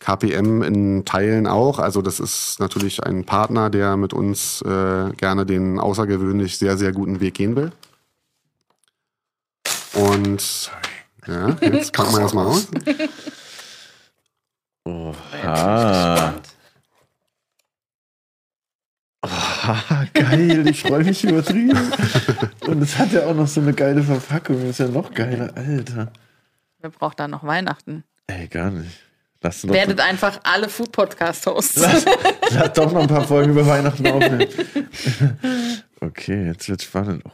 KPM 0.06 0.62
in 0.62 1.03
Teilen 1.03 1.47
auch. 1.47 1.80
Also 1.80 2.03
das 2.03 2.20
ist 2.20 2.60
natürlich 2.60 3.03
ein 3.03 3.26
Partner, 3.26 3.72
der 3.72 3.97
mit 3.97 4.14
uns 4.14 4.62
äh, 4.62 5.10
gerne 5.18 5.47
den 5.47 5.80
außergewöhnlich 5.80 6.60
sehr, 6.60 6.78
sehr 6.78 6.91
guten 6.91 7.22
Weg 7.22 7.34
gehen 7.34 7.56
will. 7.56 7.72
Und 9.93 10.72
ja, 11.26 11.49
jetzt 11.60 11.91
packen 11.91 12.14
wir 12.14 12.20
das 12.20 12.36
mal 12.36 12.45
aus. 12.45 12.68
Oha. 14.86 16.36
Oha, 19.24 20.06
geil, 20.14 20.68
ich 20.68 20.84
freue 20.84 21.03
mich 21.03 21.24
übertrieben. 21.24 21.80
Und 22.68 22.84
es 22.84 22.95
hat 22.99 23.12
ja 23.12 23.26
auch 23.26 23.34
noch 23.34 23.47
so 23.47 23.60
eine 23.60 23.74
geile 23.74 24.03
Verpackung. 24.03 24.58
Das 24.58 24.70
ist 24.70 24.78
ja 24.78 24.88
noch 24.88 25.12
geiler, 25.16 25.58
Alter. 25.58 26.14
Wer 26.78 26.91
braucht 26.91 27.20
da 27.20 27.28
noch 27.28 27.43
Weihnachten? 27.43 28.03
Ey, 28.28 28.47
gar 28.47 28.70
nicht. 28.70 29.05
Lass 29.46 29.62
doch, 29.62 29.74
Werdet 29.76 30.00
einfach 30.00 30.39
alle 30.41 30.68
Food-Podcast-Hosts. 30.70 31.76
lass, 31.78 32.06
lass 32.52 32.74
doch 32.74 32.91
noch 32.91 33.02
ein 33.02 33.08
paar 33.08 33.28
Folgen 33.28 33.52
über 33.52 33.68
Weihnachten 33.68 34.08
aufnehmen. 34.08 34.48
Okay, 36.02 36.48
jetzt 36.48 36.68
wird's 36.68 36.86
spannend. 36.86 37.22
Oh, 37.26 37.30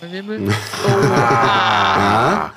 Wirbel. 0.00 0.48
Ja. 0.48 2.54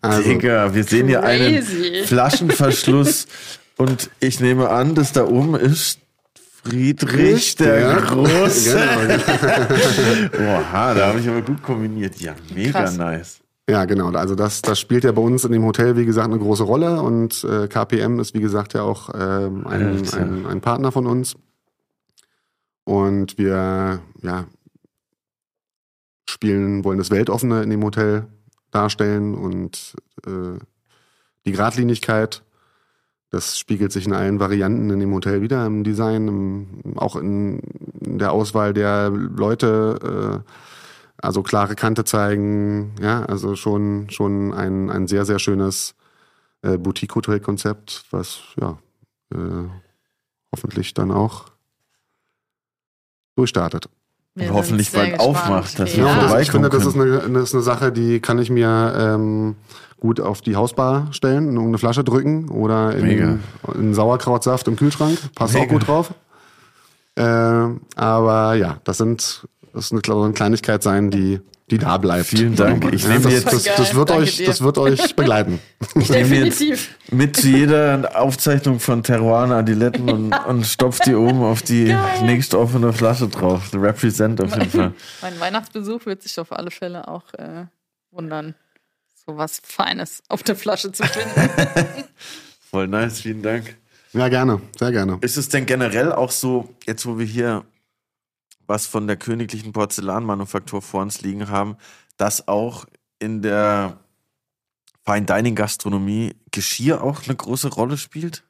Also, 0.00 0.22
Digga, 0.22 0.72
wir 0.74 0.84
sehen 0.84 1.08
hier 1.08 1.24
einen. 1.24 1.60
Flaschenverschluss 2.06 3.26
und 3.78 4.10
ich 4.20 4.38
nehme 4.38 4.68
an, 4.68 4.94
dass 4.94 5.10
da 5.12 5.24
oben 5.26 5.56
ist 5.56 5.98
Friedrich 6.62 7.56
der 7.56 7.80
Ja. 7.80 7.98
Große. 7.98 8.78
genau. 10.30 10.58
Oha, 10.60 10.94
da 10.94 11.06
habe 11.08 11.18
ich 11.18 11.28
aber 11.28 11.42
gut 11.42 11.60
kombiniert. 11.64 12.20
Ja, 12.20 12.34
mega 12.54 12.82
Krass. 12.82 12.96
nice. 12.96 13.38
Ja, 13.68 13.84
genau. 13.84 14.10
Also 14.10 14.36
das, 14.36 14.62
das 14.62 14.78
spielt 14.78 15.02
ja 15.02 15.10
bei 15.10 15.22
uns 15.22 15.44
in 15.44 15.50
dem 15.50 15.64
Hotel, 15.64 15.96
wie 15.96 16.06
gesagt, 16.06 16.28
eine 16.28 16.38
große 16.38 16.62
Rolle. 16.62 17.02
Und 17.02 17.42
äh, 17.44 17.66
KPM 17.66 18.20
ist, 18.20 18.32
wie 18.32 18.40
gesagt, 18.40 18.74
ja 18.74 18.82
auch 18.82 19.10
ähm, 19.12 19.66
ein, 19.66 20.02
ein, 20.14 20.46
ein 20.46 20.60
Partner 20.60 20.92
von 20.92 21.06
uns. 21.06 21.34
Und 22.84 23.36
wir 23.38 24.00
ja, 24.22 24.44
spielen, 26.28 26.84
wollen 26.84 26.98
das 26.98 27.10
Weltoffene 27.10 27.64
in 27.64 27.70
dem 27.70 27.82
Hotel 27.82 28.28
darstellen 28.70 29.34
und 29.34 29.96
äh, 30.24 30.58
die 31.44 31.52
Geradlinigkeit. 31.52 32.44
Das 33.30 33.58
spiegelt 33.58 33.90
sich 33.90 34.06
in 34.06 34.12
allen 34.12 34.38
Varianten 34.38 34.90
in 34.90 35.00
dem 35.00 35.12
Hotel 35.12 35.42
wieder, 35.42 35.66
im 35.66 35.82
Design, 35.82 36.28
im, 36.28 36.82
auch 36.94 37.16
in, 37.16 37.58
in 38.04 38.18
der 38.18 38.30
Auswahl 38.30 38.72
der 38.72 39.10
Leute. 39.10 40.42
Äh, 40.44 40.50
also 41.18 41.42
klare 41.42 41.74
Kante 41.74 42.04
zeigen, 42.04 42.94
ja, 43.00 43.24
also 43.24 43.56
schon, 43.56 44.08
schon 44.10 44.52
ein, 44.54 44.90
ein 44.90 45.06
sehr, 45.06 45.24
sehr 45.24 45.38
schönes 45.38 45.94
äh, 46.62 46.76
Boutique-Hotel-Konzept, 46.78 48.04
was 48.10 48.40
ja 48.60 48.78
äh, 49.32 49.68
hoffentlich 50.52 50.94
dann 50.94 51.10
auch 51.10 51.46
durchstartet. 53.36 53.88
Wir 54.34 54.48
Und 54.50 54.54
hoffentlich 54.54 54.92
bald 54.92 55.12
gespannt. 55.14 55.28
aufmacht, 55.36 55.78
dass 55.78 55.96
Ja. 55.96 56.04
wir 56.04 56.06
Ja, 56.08 56.20
das, 56.28 56.42
ich 56.42 56.50
finde, 56.50 56.68
das 56.68 56.84
ist, 56.84 56.94
eine, 56.94 57.18
das 57.20 57.42
ist 57.44 57.54
eine 57.54 57.62
Sache, 57.62 57.90
die 57.92 58.20
kann 58.20 58.38
ich 58.38 58.50
mir 58.50 58.94
ähm, 58.98 59.56
gut 59.98 60.20
auf 60.20 60.42
die 60.42 60.56
Hausbar 60.56 61.08
stellen, 61.12 61.44
in 61.44 61.54
irgendeine 61.54 61.78
Flasche 61.78 62.04
drücken 62.04 62.50
oder 62.50 62.94
in, 62.94 63.40
in 63.74 63.94
Sauerkrautsaft 63.94 64.68
im 64.68 64.76
Kühlschrank. 64.76 65.18
Passt 65.34 65.56
auch 65.56 65.60
Mega. 65.60 65.72
gut 65.72 65.88
drauf. 65.88 66.12
Äh, 67.14 67.22
aber 67.96 68.54
ja, 68.56 68.78
das 68.84 68.98
sind 68.98 69.48
das 69.76 69.92
wird 69.92 70.02
glaube 70.02 70.22
ich, 70.22 70.24
eine 70.26 70.34
Kleinigkeit 70.34 70.82
sein, 70.82 71.10
die 71.10 71.40
die 71.70 71.78
da 71.78 71.96
bleibt. 71.98 72.26
Vielen 72.26 72.54
Dank. 72.54 72.92
Ich 72.92 73.02
Ja, 73.02 73.08
nehme 73.08 73.22
das, 73.24 73.32
jetzt 73.32 73.52
das, 73.52 73.64
das 73.64 73.94
wird 73.96 74.10
danke 74.10 74.22
euch, 74.22 74.36
dir. 74.36 74.46
das 74.46 74.60
wird 74.62 74.78
euch 74.78 75.16
begleiten. 75.16 75.58
Ich 75.96 76.08
nehme 76.10 76.36
jetzt 76.36 76.60
Definitiv. 76.60 76.94
mit 77.10 77.36
zu 77.36 77.48
jeder 77.48 78.12
Aufzeichnung 78.14 78.78
von 78.78 79.02
Terroir 79.02 79.50
Adiletten 79.50 80.08
und, 80.08 80.32
und 80.32 80.64
stopf 80.64 81.00
die 81.00 81.14
oben 81.16 81.42
auf 81.42 81.62
die 81.62 81.86
Geil. 81.86 82.22
nächst 82.22 82.54
offene 82.54 82.92
Flasche 82.92 83.26
drauf. 83.26 83.68
The 83.72 83.78
Represent 83.78 84.40
auf 84.40 84.54
jeden 84.56 84.70
Fall. 84.70 84.92
Mein 85.22 85.40
Weihnachtsbesuch 85.40 86.06
wird 86.06 86.22
sich 86.22 86.38
auf 86.38 86.52
alle 86.52 86.70
Fälle 86.70 87.08
auch 87.08 87.34
äh, 87.34 87.64
wundern, 88.12 88.54
so 89.26 89.36
was 89.36 89.60
Feines 89.64 90.22
auf 90.28 90.44
der 90.44 90.54
Flasche 90.54 90.92
zu 90.92 91.02
finden. 91.02 91.50
Voll 92.70 92.86
nice, 92.86 93.20
vielen 93.22 93.42
Dank. 93.42 93.76
Ja, 94.12 94.28
gerne, 94.28 94.60
sehr 94.78 94.92
gerne. 94.92 95.18
Ist 95.20 95.36
es 95.36 95.48
denn 95.48 95.66
generell 95.66 96.12
auch 96.12 96.30
so, 96.30 96.68
jetzt 96.86 97.04
wo 97.06 97.18
wir 97.18 97.26
hier 97.26 97.64
was 98.66 98.86
von 98.86 99.06
der 99.06 99.16
königlichen 99.16 99.72
Porzellanmanufaktur 99.72 100.82
vor 100.82 101.02
uns 101.02 101.22
liegen 101.22 101.48
haben, 101.48 101.76
dass 102.16 102.48
auch 102.48 102.86
in 103.18 103.42
der 103.42 103.98
Fine 105.04 105.26
Dining 105.26 105.54
Gastronomie 105.54 106.34
Geschirr 106.50 107.02
auch 107.02 107.24
eine 107.24 107.36
große 107.36 107.68
Rolle 107.68 107.96
spielt? 107.96 108.42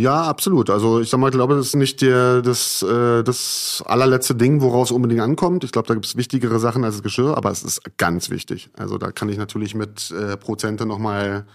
Ja, 0.00 0.22
absolut. 0.22 0.70
Also 0.70 1.00
ich 1.00 1.08
sag 1.10 1.18
mal, 1.18 1.28
ich 1.28 1.34
glaube, 1.34 1.56
das 1.56 1.68
ist 1.68 1.74
nicht 1.74 2.02
der, 2.02 2.40
das, 2.40 2.82
äh, 2.82 3.24
das 3.24 3.82
allerletzte 3.84 4.36
Ding, 4.36 4.60
woraus 4.60 4.88
es 4.88 4.92
unbedingt 4.92 5.20
ankommt. 5.20 5.64
Ich 5.64 5.72
glaube, 5.72 5.88
da 5.88 5.94
gibt 5.94 6.06
es 6.06 6.14
wichtigere 6.14 6.60
Sachen 6.60 6.84
als 6.84 6.94
das 6.94 7.02
Geschirr, 7.02 7.36
aber 7.36 7.50
es 7.50 7.64
ist 7.64 7.82
ganz 7.96 8.30
wichtig. 8.30 8.70
Also 8.76 8.96
da 8.96 9.10
kann 9.10 9.28
ich 9.28 9.38
natürlich 9.38 9.74
mit 9.74 10.12
äh, 10.12 10.36
Prozente 10.36 10.86
nochmal 10.86 11.46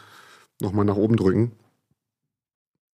noch 0.61 0.74
mal 0.74 0.84
nach 0.84 0.97
oben 0.97 1.15
drücken. 1.15 1.53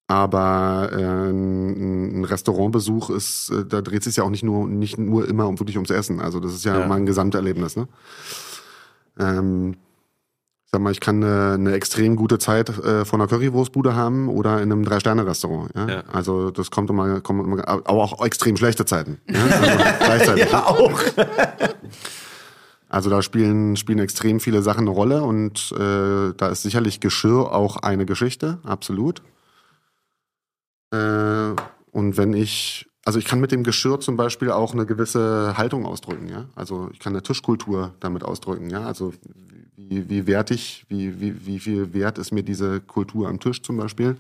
Aber 0.10 0.89
äh, 0.91 1.03
ein, 1.30 2.26
Restaurantbesuch 2.26 3.12
ist, 3.12 3.51
äh, 3.51 3.64
da 3.64 3.82
dreht 3.84 4.03
sich 4.03 4.16
ja 4.16 4.24
auch 4.24 4.32
nicht 4.32 4.41
nur, 4.43 4.68
nicht 4.68 4.97
nur 4.97 5.28
immer 5.28 5.47
um 5.47 5.60
wirklich 5.60 5.78
ums 5.78 5.91
Essen. 5.91 6.20
Also 6.20 6.39
das 6.39 6.51
ist 6.51 6.66
ja, 6.66 6.80
Ja. 6.80 6.86
immer 6.86 6.95
ein 6.95 7.05
Gesamterlebnis. 7.05 7.76
Ne? 7.76 7.88
Ähm, 9.20 9.76
ich 10.66 10.72
sag 10.72 10.82
mal, 10.82 10.91
ich 10.91 10.99
kann 10.99 11.24
eine, 11.24 11.53
eine 11.53 11.74
extrem 11.74 12.16
gute 12.16 12.39
Zeit 12.39 12.70
äh, 12.70 13.05
vor 13.05 13.20
einer 13.20 13.28
Currywurstbude 13.28 13.95
haben 13.95 14.30
oder 14.30 14.64
in 14.64 14.72
einem 14.72 14.84
Drei-Sterne-Restaurant. 14.84 15.70
Ja? 15.76 15.88
Ja. 15.88 16.03
Also 16.12 16.49
das 16.49 16.72
kommt 16.72 16.89
immer, 16.89 17.22
kommt 17.22 17.45
immer, 17.45 17.68
aber 17.68 17.88
auch 17.88 18.26
extrem 18.26 18.57
schlechte 18.57 18.86
Zeiten. 18.86 19.20
Ja? 19.30 19.43
Also 19.43 19.78
gleichzeitig. 19.99 20.53
auch. 20.55 21.01
Also 22.89 23.12
da 23.12 23.22
spielen, 23.22 23.76
spielen 23.76 23.99
extrem 23.99 24.39
viele 24.39 24.64
Sachen 24.64 24.82
eine 24.88 24.89
Rolle 24.89 25.22
und 25.22 25.72
äh, 25.78 26.34
da 26.36 26.47
ist 26.47 26.64
sicherlich 26.64 26.99
Geschirr 26.99 27.51
auch 27.53 27.78
eine 27.78 28.07
Geschichte, 28.07 28.57
absolut. 28.64 29.22
Äh, 30.91 31.55
und 31.91 32.17
wenn 32.17 32.33
ich, 32.33 32.87
also 33.05 33.19
ich 33.19 33.25
kann 33.25 33.39
mit 33.39 33.51
dem 33.51 33.63
Geschirr 33.63 33.99
zum 33.99 34.17
Beispiel 34.17 34.51
auch 34.51 34.73
eine 34.73 34.85
gewisse 34.85 35.57
Haltung 35.57 35.85
ausdrücken, 35.85 36.29
ja. 36.29 36.45
Also 36.55 36.89
ich 36.93 36.99
kann 36.99 37.13
eine 37.13 37.23
Tischkultur 37.23 37.93
damit 37.99 38.23
ausdrücken, 38.23 38.69
ja. 38.69 38.85
Also 38.85 39.13
wie, 39.75 40.09
wie 40.09 40.27
wertig, 40.27 40.85
wie, 40.87 41.19
wie, 41.19 41.45
wie 41.45 41.59
viel 41.59 41.93
wert 41.93 42.17
ist 42.17 42.31
mir 42.31 42.43
diese 42.43 42.79
Kultur 42.81 43.27
am 43.27 43.39
Tisch 43.39 43.61
zum 43.61 43.77
Beispiel. 43.77 44.17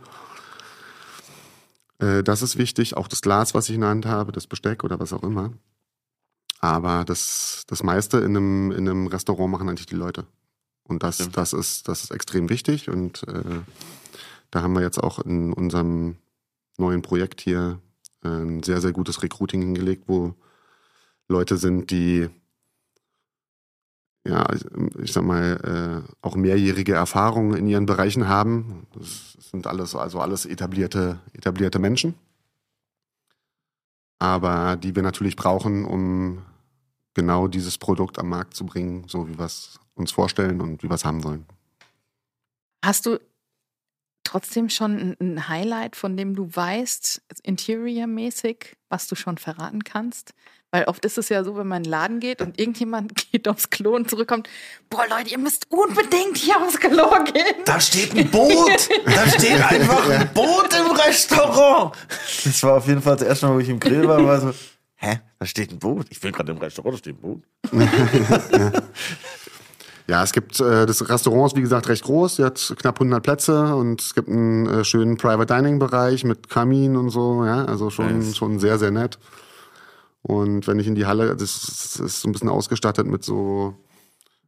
Äh, 1.99 2.23
das 2.23 2.41
ist 2.41 2.57
wichtig, 2.57 2.97
auch 2.97 3.07
das 3.07 3.21
Glas, 3.21 3.53
was 3.53 3.69
ich 3.69 3.75
in 3.75 3.81
der 3.81 3.89
Hand 3.89 4.05
habe, 4.05 4.31
das 4.31 4.47
Besteck 4.47 4.83
oder 4.83 4.99
was 4.99 5.13
auch 5.13 5.23
immer. 5.23 5.51
Aber 6.59 7.05
das, 7.05 7.63
das 7.67 7.83
meiste 7.83 8.17
in 8.17 8.35
einem, 8.35 8.71
in 8.71 8.89
einem 8.89 9.07
Restaurant 9.07 9.51
machen 9.51 9.69
eigentlich 9.69 9.85
die 9.85 9.95
Leute. 9.95 10.25
Und 10.83 11.03
das, 11.03 11.15
Stimmt. 11.15 11.37
das, 11.37 11.53
ist, 11.53 11.87
das 11.87 12.03
ist 12.03 12.11
extrem 12.11 12.49
wichtig. 12.49 12.89
Und 12.89 13.27
äh, 13.27 13.61
da 14.51 14.61
haben 14.61 14.73
wir 14.73 14.81
jetzt 14.81 15.01
auch 15.01 15.19
in 15.19 15.53
unserem 15.53 16.17
neuen 16.79 17.01
Projekt 17.01 17.41
hier 17.41 17.79
ein 18.21 18.63
sehr, 18.63 18.81
sehr 18.81 18.91
gutes 18.91 19.23
Recruiting 19.23 19.61
hingelegt, 19.61 20.03
wo 20.07 20.35
Leute 21.27 21.57
sind, 21.57 21.91
die 21.91 22.29
ja, 24.27 24.45
ich 25.01 25.13
sag 25.13 25.23
mal, 25.23 26.05
äh, 26.05 26.13
auch 26.21 26.35
mehrjährige 26.35 26.93
Erfahrungen 26.93 27.57
in 27.57 27.67
ihren 27.67 27.85
Bereichen 27.85 28.27
haben. 28.27 28.85
Das 28.93 29.33
sind 29.49 29.65
alles, 29.65 29.95
also 29.95 30.19
alles 30.19 30.45
etablierte, 30.45 31.19
etablierte 31.33 31.79
Menschen. 31.79 32.15
Aber 34.19 34.75
die 34.75 34.95
wir 34.95 35.03
natürlich 35.03 35.35
brauchen, 35.35 35.85
um 35.85 36.43
genau 37.13 37.47
dieses 37.47 37.77
Produkt 37.77 38.19
am 38.19 38.29
Markt 38.29 38.55
zu 38.55 38.65
bringen, 38.65 39.05
so 39.07 39.27
wie 39.27 39.37
wir 39.37 39.45
es 39.45 39.79
uns 39.95 40.11
vorstellen 40.11 40.61
und 40.61 40.83
wie 40.83 40.89
wir 40.89 40.95
es 40.95 41.05
haben 41.05 41.23
wollen. 41.23 41.45
Hast 42.83 43.05
du 43.05 43.19
trotzdem 44.29 44.69
schon 44.69 45.15
ein- 45.19 45.47
Highlight, 45.49 45.95
von 45.95 46.15
dem 46.17 46.35
du 46.35 46.49
weißt, 46.53 47.21
interiormäßig, 47.43 48.75
was 48.89 49.07
du 49.07 49.15
schon 49.15 49.37
verraten 49.37 49.83
kannst? 49.83 50.33
Weil 50.71 50.83
oft 50.83 51.03
ist 51.03 51.17
es 51.17 51.29
ja 51.29 51.43
so, 51.43 51.57
wenn 51.57 51.65
man 51.67 51.77
in 51.77 51.83
den 51.85 51.89
Laden 51.89 52.19
geht 52.19 52.41
und 52.41 52.59
irgendjemand 52.59 53.15
geht 53.31 53.47
aufs 53.47 53.71
Klo 53.71 53.95
und 53.95 54.07
zurückkommt, 54.07 54.47
boah 54.89 55.03
Leute, 55.09 55.31
ihr 55.31 55.39
müsst 55.39 55.65
unbedingt 55.71 56.37
hier 56.37 56.61
aufs 56.61 56.77
Klo 56.79 57.09
gehen. 57.23 57.55
Da 57.65 57.79
steht 57.79 58.15
ein 58.15 58.29
Boot. 58.29 58.87
Da 59.05 59.27
steht 59.29 59.63
einfach 59.63 60.07
ein 60.09 60.31
Boot 60.31 60.69
im 60.79 60.91
Restaurant. 60.95 61.95
Das 62.45 62.61
war 62.61 62.77
auf 62.77 62.87
jeden 62.87 63.01
Fall 63.01 63.15
das 63.15 63.27
erste 63.27 63.47
Mal, 63.47 63.55
wo 63.55 63.59
ich 63.59 63.69
im 63.69 63.79
Grill 63.79 64.07
war, 64.07 64.23
war 64.23 64.39
so, 64.41 64.53
hä? 64.97 65.19
Da 65.39 65.45
steht 65.47 65.71
ein 65.71 65.79
Boot. 65.79 66.05
Ich 66.11 66.19
bin 66.19 66.31
gerade 66.31 66.51
im 66.51 66.59
Restaurant, 66.59 66.93
da 66.93 66.99
steht 66.99 67.15
ein 67.17 67.21
Boot. 67.21 67.43
Ja, 70.09 70.23
es 70.23 70.31
gibt, 70.31 70.59
äh, 70.59 70.87
das 70.87 71.07
Restaurant 71.07 71.51
ist 71.51 71.55
wie 71.55 71.61
gesagt 71.61 71.87
recht 71.87 72.03
groß, 72.03 72.37
sie 72.37 72.43
hat 72.43 72.73
knapp 72.79 72.95
100 72.95 73.21
Plätze 73.21 73.75
und 73.75 74.01
es 74.01 74.15
gibt 74.15 74.27
einen 74.27 74.65
äh, 74.65 74.83
schönen 74.83 75.17
Private 75.17 75.53
Dining 75.53 75.77
Bereich 75.77 76.23
mit 76.23 76.49
Kamin 76.49 76.95
und 76.95 77.11
so, 77.11 77.45
ja, 77.45 77.63
also 77.65 77.91
schon, 77.91 78.17
Nice. 78.17 78.35
schon 78.35 78.57
sehr, 78.57 78.79
sehr 78.79 78.89
nett. 78.89 79.19
Und 80.23 80.65
wenn 80.65 80.79
ich 80.79 80.87
in 80.87 80.95
die 80.95 81.05
Halle, 81.05 81.35
das 81.35 81.99
ist, 81.99 82.21
so 82.21 82.27
ein 82.27 82.31
bisschen 82.31 82.49
ausgestattet 82.49 83.05
mit 83.05 83.23
so 83.23 83.75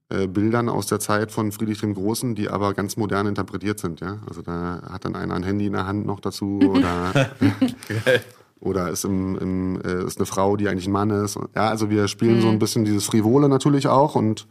äh, 0.09 0.25
Bildern 0.25 0.67
aus 0.67 0.87
der 0.87 0.99
Zeit 0.99 1.31
von 1.31 1.51
Friedrich 1.51 1.79
dem 1.79 1.93
Großen, 1.93 2.33
die 2.33 2.49
aber 2.49 2.73
ganz 2.73 2.97
modern 2.97 3.27
interpretiert 3.27 3.77
sind, 3.77 4.01
ja. 4.01 4.17
Also 4.27 4.41
da 4.41 4.81
hat 4.89 5.05
dann 5.05 5.15
einer 5.15 5.35
ein 5.35 5.43
Handy 5.43 5.67
in 5.67 5.73
der 5.73 5.85
Hand 5.85 6.07
noch 6.07 6.21
dazu 6.21 6.59
oder 6.59 7.29
oder 8.59 8.89
ist 8.89 9.05
im, 9.05 9.37
im 9.37 9.81
äh, 9.81 10.05
ist 10.05 10.17
eine 10.17 10.25
Frau, 10.25 10.57
die 10.57 10.67
eigentlich 10.67 10.87
ein 10.87 10.91
Mann 10.91 11.11
ist. 11.11 11.37
Ja, 11.55 11.69
also 11.69 11.91
wir 11.91 12.07
spielen 12.07 12.41
so 12.41 12.49
ein 12.49 12.57
bisschen 12.57 12.83
dieses 12.83 13.05
Frivole 13.05 13.47
natürlich 13.47 13.87
auch 13.87 14.15
und 14.15 14.47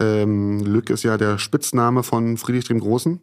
ähm, 0.00 0.60
Lück 0.60 0.90
ist 0.90 1.02
ja 1.02 1.16
der 1.16 1.38
Spitzname 1.38 2.02
von 2.02 2.36
Friedrich 2.36 2.64
dem 2.66 2.80
Großen, 2.80 3.20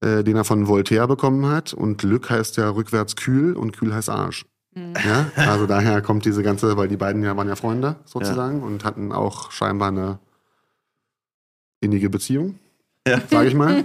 äh, 0.00 0.22
den 0.24 0.36
er 0.36 0.44
von 0.44 0.68
Voltaire 0.68 1.06
bekommen 1.08 1.46
hat. 1.46 1.72
Und 1.72 2.02
Lück 2.02 2.30
heißt 2.30 2.56
ja 2.56 2.68
rückwärts 2.70 3.16
kühl 3.16 3.54
und 3.54 3.72
kühl 3.76 3.94
heißt 3.94 4.10
Arsch. 4.10 4.44
Ja, 4.74 5.32
also 5.34 5.66
daher 5.66 6.02
kommt 6.02 6.24
diese 6.24 6.44
ganze, 6.44 6.76
weil 6.76 6.86
die 6.86 6.96
beiden 6.96 7.24
ja 7.24 7.36
waren 7.36 7.48
ja 7.48 7.56
Freunde 7.56 7.96
sozusagen 8.04 8.62
und 8.62 8.84
hatten 8.84 9.10
auch 9.10 9.50
scheinbar 9.50 9.88
eine 9.88 10.20
innige 11.80 12.10
Beziehung, 12.10 12.58
Ja. 13.06 13.20
sage 13.28 13.48
ich 13.48 13.54
mal. 13.54 13.84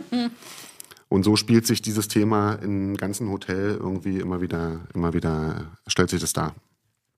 Und 1.10 1.24
so 1.24 1.36
spielt 1.36 1.66
sich 1.66 1.82
dieses 1.82 2.10
Thema 2.10 2.54
im 2.56 2.96
ganzen 2.98 3.30
Hotel 3.30 3.78
irgendwie 3.80 4.20
immer 4.20 4.42
wieder, 4.42 4.82
immer 4.94 5.14
wieder, 5.14 5.66
stellt 5.88 6.10
sich 6.12 6.22
das 6.22 6.34
dar. 6.34 6.54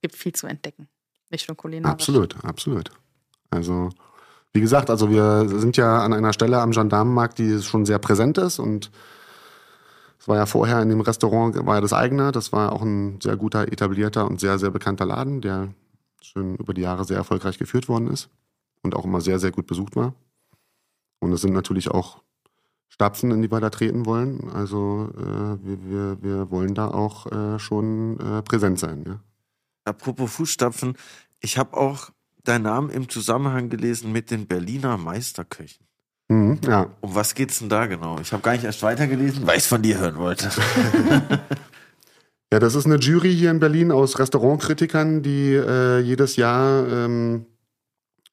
Gibt 0.02 0.16
viel 0.16 0.34
zu 0.34 0.48
entdecken. 0.48 0.88
Nicht 1.30 1.48
nur 1.50 1.58
kulinarisch. 1.58 1.91
Absolut, 1.93 2.46
absolut. 2.46 2.91
Also, 3.50 3.89
wie 4.56 4.62
gesagt, 4.62 4.89
also 4.89 5.10
wir 5.10 5.49
sind 5.49 5.76
ja 5.76 5.99
an 5.99 6.14
einer 6.14 6.32
Stelle 6.32 6.62
am 6.62 6.72
Gendarmenmarkt, 6.72 7.38
die 7.39 7.62
schon 7.62 7.86
sehr 7.86 7.99
präsent 7.99 8.38
ist 8.38 8.58
und 8.58 8.89
es 10.18 10.30
war 10.30 10.38
ja 10.38 10.45
vorher 10.45 10.82
in 10.82 10.88
dem 10.88 11.01
Restaurant, 11.01 11.66
war 11.66 11.76
ja 11.76 11.82
das 11.82 11.91
eigene, 11.91 12.32
das 12.32 12.53
war 12.53 12.72
auch 12.72 12.82
ein 12.82 13.20
sehr 13.22 13.36
guter, 13.36 13.68
etablierter 13.68 14.26
und 14.26 14.39
sehr, 14.39 14.58
sehr 14.58 14.72
bekannter 14.72 15.06
Laden, 15.06 15.41
der 15.41 15.74
schon 16.22 16.56
über 16.56 16.74
die 16.74 16.82
Jahre 16.82 17.03
sehr 17.03 17.18
erfolgreich 17.18 17.58
geführt 17.58 17.89
worden 17.89 18.08
ist 18.08 18.30
und 18.82 18.95
auch 18.95 19.03
immer 19.03 19.20
sehr, 19.20 19.39
sehr 19.39 19.51
gut 19.51 19.68
besucht 19.68 19.97
war. 19.97 20.14
Und 21.20 21.34
es 21.34 21.41
sind 21.41 21.53
natürlich 21.53 21.91
auch 21.91 22.22
Stapfen, 22.88 23.32
in 23.32 23.41
die 23.41 23.51
wir 23.51 23.60
da 23.60 23.70
treten 23.70 24.06
wollen. 24.06 24.49
Also 24.51 25.10
äh, 25.18 25.68
wir, 25.68 25.84
wir, 25.84 26.18
wir 26.22 26.49
wollen 26.49 26.76
da 26.76 26.88
auch 26.88 27.30
äh, 27.30 27.60
schon 27.60 28.20
äh, 28.22 28.41
präsent 28.41 28.80
sein. 28.80 29.03
Ja? 29.06 29.20
Apropos 29.84 30.32
Fußstapfen, 30.32 30.95
ich 31.41 31.58
habe 31.58 31.76
auch 31.76 32.12
deinen 32.48 32.64
Namen 32.64 32.89
im 32.89 33.10
Zusammenhang 33.10 33.70
gelesen 33.70 34.12
mit 34.12 34.32
den 34.32 34.48
Berliner 34.48 34.98
Meisterköchen. 34.98 35.86
Mhm, 36.28 36.60
ja. 36.66 36.89
Um 37.02 37.14
was 37.16 37.36
geht's 37.36 37.60
denn 37.60 37.70
da 37.70 37.86
genau? 37.86 38.20
Ich 38.20 38.32
habe 38.34 38.41
gar 38.41 38.54
nicht 38.54 38.64
erst 38.64 38.82
weitergelesen, 38.82 39.46
weil 39.46 39.58
ich 39.58 39.64
es 39.64 39.68
von 39.68 39.82
dir 39.82 40.00
hören 40.00 40.18
wollte. 40.18 40.50
Ja, 42.54 42.60
das 42.60 42.76
ist 42.76 42.86
eine 42.86 42.98
Jury 42.98 43.36
hier 43.36 43.52
in 43.52 43.60
Berlin 43.60 43.91
aus 43.91 44.18
Restaurantkritikern, 44.18 45.22
die 45.22 45.54
äh, 45.54 46.00
jedes 46.00 46.38
Jahr 46.38 46.88
ähm, 46.88 47.48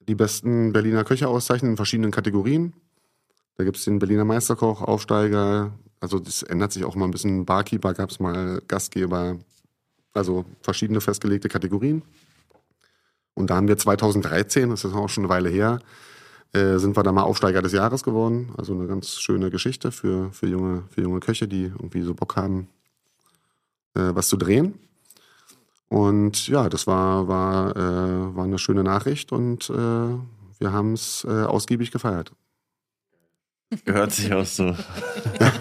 die 0.07 0.15
besten 0.15 0.73
Berliner 0.73 1.03
Köche 1.03 1.27
auszeichnen 1.27 1.73
in 1.73 1.77
verschiedenen 1.77 2.13
Kategorien. 2.13 2.73
Da 3.57 3.65
gibt's 3.65 3.85
den 3.85 3.99
Berliner 3.99 4.25
Meisterkoch, 4.25 4.83
Aufsteiger, 4.83 5.73
also 5.99 6.19
das 6.19 6.43
ändert 6.43 6.73
sich 6.73 6.85
auch 6.85 6.95
mal 6.95 7.07
ein 7.07 7.11
bisschen. 7.11 7.47
Barkeeper 7.47 7.95
gab's 7.95 8.21
mal, 8.21 8.63
Gastgeber, 8.69 9.39
also 10.13 10.45
verschiedene 10.61 11.01
festgelegte 11.01 11.49
Kategorien. 11.49 12.03
Und 13.35 13.51
da 13.51 13.57
haben 13.57 13.69
wir 13.69 13.79
2013, 13.79 14.71
das 14.71 14.85
ist 14.85 14.95
auch 14.95 15.09
schon 15.09 15.25
eine 15.25 15.33
Weile 15.33 15.49
her, 15.49 15.79
äh, 16.53 16.79
sind 16.79 16.97
wir 16.97 17.03
da 17.03 17.13
mal 17.13 17.23
Aufsteiger 17.23 17.63
des 17.63 17.73
Jahres 17.73 18.03
geworden. 18.03 18.53
Also 18.59 18.75
eine 18.75 18.87
ganz 18.87 19.17
schöne 19.17 19.51
Geschichte 19.51 19.91
für, 19.91 20.31
für, 20.33 20.47
junge, 20.47 20.85
für 20.91 21.01
junge 21.01 21.21
Köche, 21.21 21.49
die 21.49 21.65
irgendwie 21.65 22.03
so 22.03 22.15
Bock 22.15 22.37
haben, 22.37 22.69
äh, 23.95 24.15
was 24.15 24.29
zu 24.29 24.37
drehen. 24.37 24.75
Und 25.89 26.49
ja, 26.49 26.69
das 26.69 26.87
war, 26.87 27.29
war, 27.29 27.77
äh, 27.77 28.37
war 28.37 28.45
eine 28.45 28.59
schöne 28.59 28.83
Nachricht 28.83 29.33
und 29.33 29.69
äh, 29.69 29.75
wir 29.75 30.73
haben 30.73 30.95
es 30.95 31.27
äh, 31.29 31.45
ausgiebig 31.45 31.91
gefeiert. 31.91 32.33
Gehört 33.85 34.13
sich 34.13 34.33
auch 34.33 34.47
so. 34.47 34.77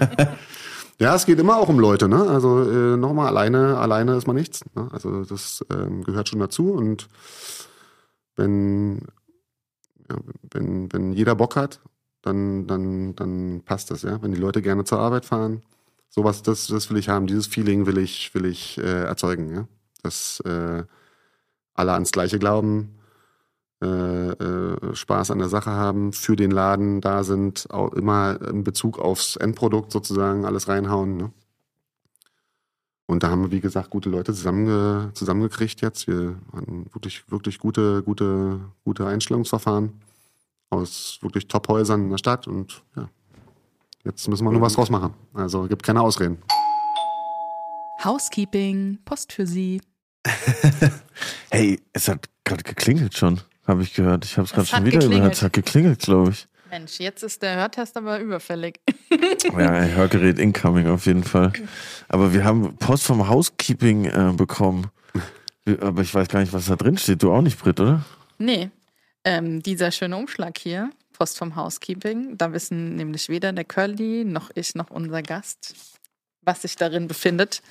Ja, 1.01 1.15
es 1.15 1.25
geht 1.25 1.39
immer 1.39 1.57
auch 1.57 1.67
um 1.67 1.79
Leute, 1.79 2.07
ne? 2.07 2.29
Also 2.29 2.61
äh, 2.61 2.95
nochmal, 2.95 3.27
alleine, 3.27 3.79
alleine 3.79 4.15
ist 4.17 4.27
man 4.27 4.35
nichts. 4.35 4.63
Ne? 4.75 4.87
Also 4.91 5.25
das 5.25 5.65
ähm, 5.71 6.03
gehört 6.03 6.29
schon 6.29 6.37
dazu. 6.37 6.73
Und 6.73 7.07
wenn, 8.35 9.07
ja, 10.07 10.17
wenn, 10.51 10.93
wenn 10.93 11.11
jeder 11.11 11.33
Bock 11.33 11.55
hat 11.55 11.79
dann, 12.21 12.67
dann, 12.67 13.15
dann 13.15 13.63
passt 13.65 13.89
das, 13.89 14.03
ja. 14.03 14.21
Wenn 14.21 14.31
die 14.31 14.39
Leute 14.39 14.61
gerne 14.61 14.83
zur 14.83 14.99
Arbeit 14.99 15.25
fahren, 15.25 15.63
sowas, 16.09 16.43
das, 16.43 16.67
das 16.67 16.91
will 16.91 16.97
ich 16.97 17.09
haben. 17.09 17.25
Dieses 17.25 17.47
Feeling 17.47 17.87
will 17.87 17.97
ich, 17.97 18.35
will 18.35 18.45
ich 18.45 18.77
äh, 18.77 19.05
erzeugen, 19.05 19.51
ja. 19.55 19.67
Dass 20.03 20.39
äh, 20.41 20.83
alle 21.73 21.93
ans 21.93 22.11
Gleiche 22.11 22.37
glauben, 22.37 22.99
äh, 23.81 23.85
äh, 23.85 24.95
Spaß 24.95 25.31
an 25.31 25.39
der 25.39 25.49
Sache 25.49 25.71
haben, 25.71 26.13
für 26.13 26.35
den 26.35 26.51
Laden 26.51 27.01
da 27.01 27.23
sind, 27.23 27.67
auch 27.71 27.93
immer 27.93 28.39
in 28.49 28.63
Bezug 28.63 28.99
aufs 28.99 29.35
Endprodukt 29.35 29.91
sozusagen 29.91 30.45
alles 30.45 30.67
reinhauen. 30.67 31.17
Ne? 31.17 31.31
Und 33.07 33.23
da 33.23 33.29
haben 33.29 33.41
wir, 33.41 33.51
wie 33.51 33.59
gesagt, 33.59 33.89
gute 33.89 34.09
Leute 34.09 34.33
zusammenge 34.33 35.11
zusammengekriegt 35.13 35.81
jetzt. 35.81 36.07
Wir 36.07 36.35
hatten 36.53 36.85
wirklich, 36.93 37.29
wirklich 37.29 37.59
gute, 37.59 38.03
gute, 38.03 38.61
gute 38.85 39.07
Einstellungsverfahren 39.07 40.01
aus 40.69 41.19
wirklich 41.21 41.47
Top-Häusern 41.47 42.03
in 42.03 42.09
der 42.09 42.17
Stadt 42.17 42.47
und 42.47 42.83
ja, 42.95 43.09
jetzt 44.05 44.27
müssen 44.27 44.45
wir 44.45 44.51
nur 44.51 44.61
was 44.61 44.73
draus 44.73 44.89
machen. 44.89 45.13
Also 45.33 45.63
gibt 45.67 45.83
keine 45.83 46.01
Ausreden. 46.01 46.37
Housekeeping, 48.03 48.99
Post 49.05 49.33
für 49.33 49.45
Sie. 49.45 49.81
Hey, 51.53 51.81
es 51.91 52.07
hat 52.07 52.29
gerade 52.45 52.63
geklingelt 52.63 53.17
schon, 53.17 53.41
habe 53.71 53.83
ich 53.83 53.93
gehört. 53.93 54.25
Ich 54.25 54.37
habe 54.37 54.45
es 54.45 54.53
gerade 54.53 54.67
schon 54.67 54.85
wieder 54.85 54.99
geklingelt. 54.99 55.21
gehört. 55.21 55.35
Es 55.35 55.41
hat 55.41 55.53
geklingelt, 55.53 55.99
glaube 55.99 56.31
ich. 56.31 56.47
Mensch, 56.69 56.99
jetzt 56.99 57.23
ist 57.23 57.41
der 57.41 57.57
Hörtest 57.57 57.97
aber 57.97 58.19
überfällig. 58.19 58.79
Ja, 59.43 59.83
Hörgerät 59.83 60.39
incoming 60.39 60.87
auf 60.87 61.05
jeden 61.05 61.23
Fall. 61.23 61.51
Aber 62.07 62.33
wir 62.33 62.45
haben 62.45 62.77
Post 62.77 63.03
vom 63.03 63.27
Housekeeping 63.27 64.05
äh, 64.05 64.33
bekommen. 64.33 64.87
Aber 65.81 66.01
ich 66.01 66.13
weiß 66.13 66.29
gar 66.29 66.39
nicht, 66.39 66.53
was 66.53 66.67
da 66.67 66.75
drin 66.75 66.97
steht. 66.97 67.23
Du 67.23 67.33
auch 67.33 67.41
nicht, 67.41 67.59
Brit, 67.59 67.79
oder? 67.79 68.05
Nee, 68.37 68.69
ähm, 69.23 69.61
dieser 69.61 69.91
schöne 69.91 70.17
Umschlag 70.17 70.57
hier, 70.57 70.89
Post 71.13 71.37
vom 71.37 71.55
Housekeeping, 71.55 72.37
da 72.37 72.53
wissen 72.53 72.95
nämlich 72.95 73.29
weder 73.29 73.53
der 73.53 73.65
Curly 73.65 74.23
noch 74.25 74.49
ich 74.55 74.73
noch 74.73 74.89
unser 74.89 75.21
Gast, 75.21 75.75
was 76.41 76.63
sich 76.63 76.75
darin 76.75 77.07
befindet. 77.07 77.61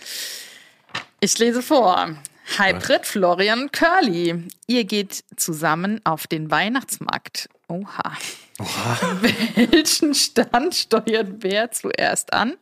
Ich 1.20 1.38
lese 1.38 1.62
vor. 1.62 2.11
Hi 2.59 2.72
Brit, 2.74 3.07
Florian 3.07 3.62
und 3.62 3.72
Curly. 3.72 4.44
Ihr 4.66 4.84
geht 4.84 5.24
zusammen 5.36 6.01
auf 6.05 6.26
den 6.26 6.51
Weihnachtsmarkt. 6.51 7.48
Oha. 7.68 8.12
Welchen 9.55 10.14
Stand 10.14 10.74
steuert 10.74 11.28
wer 11.40 11.70
zuerst 11.70 12.32
an? 12.32 12.55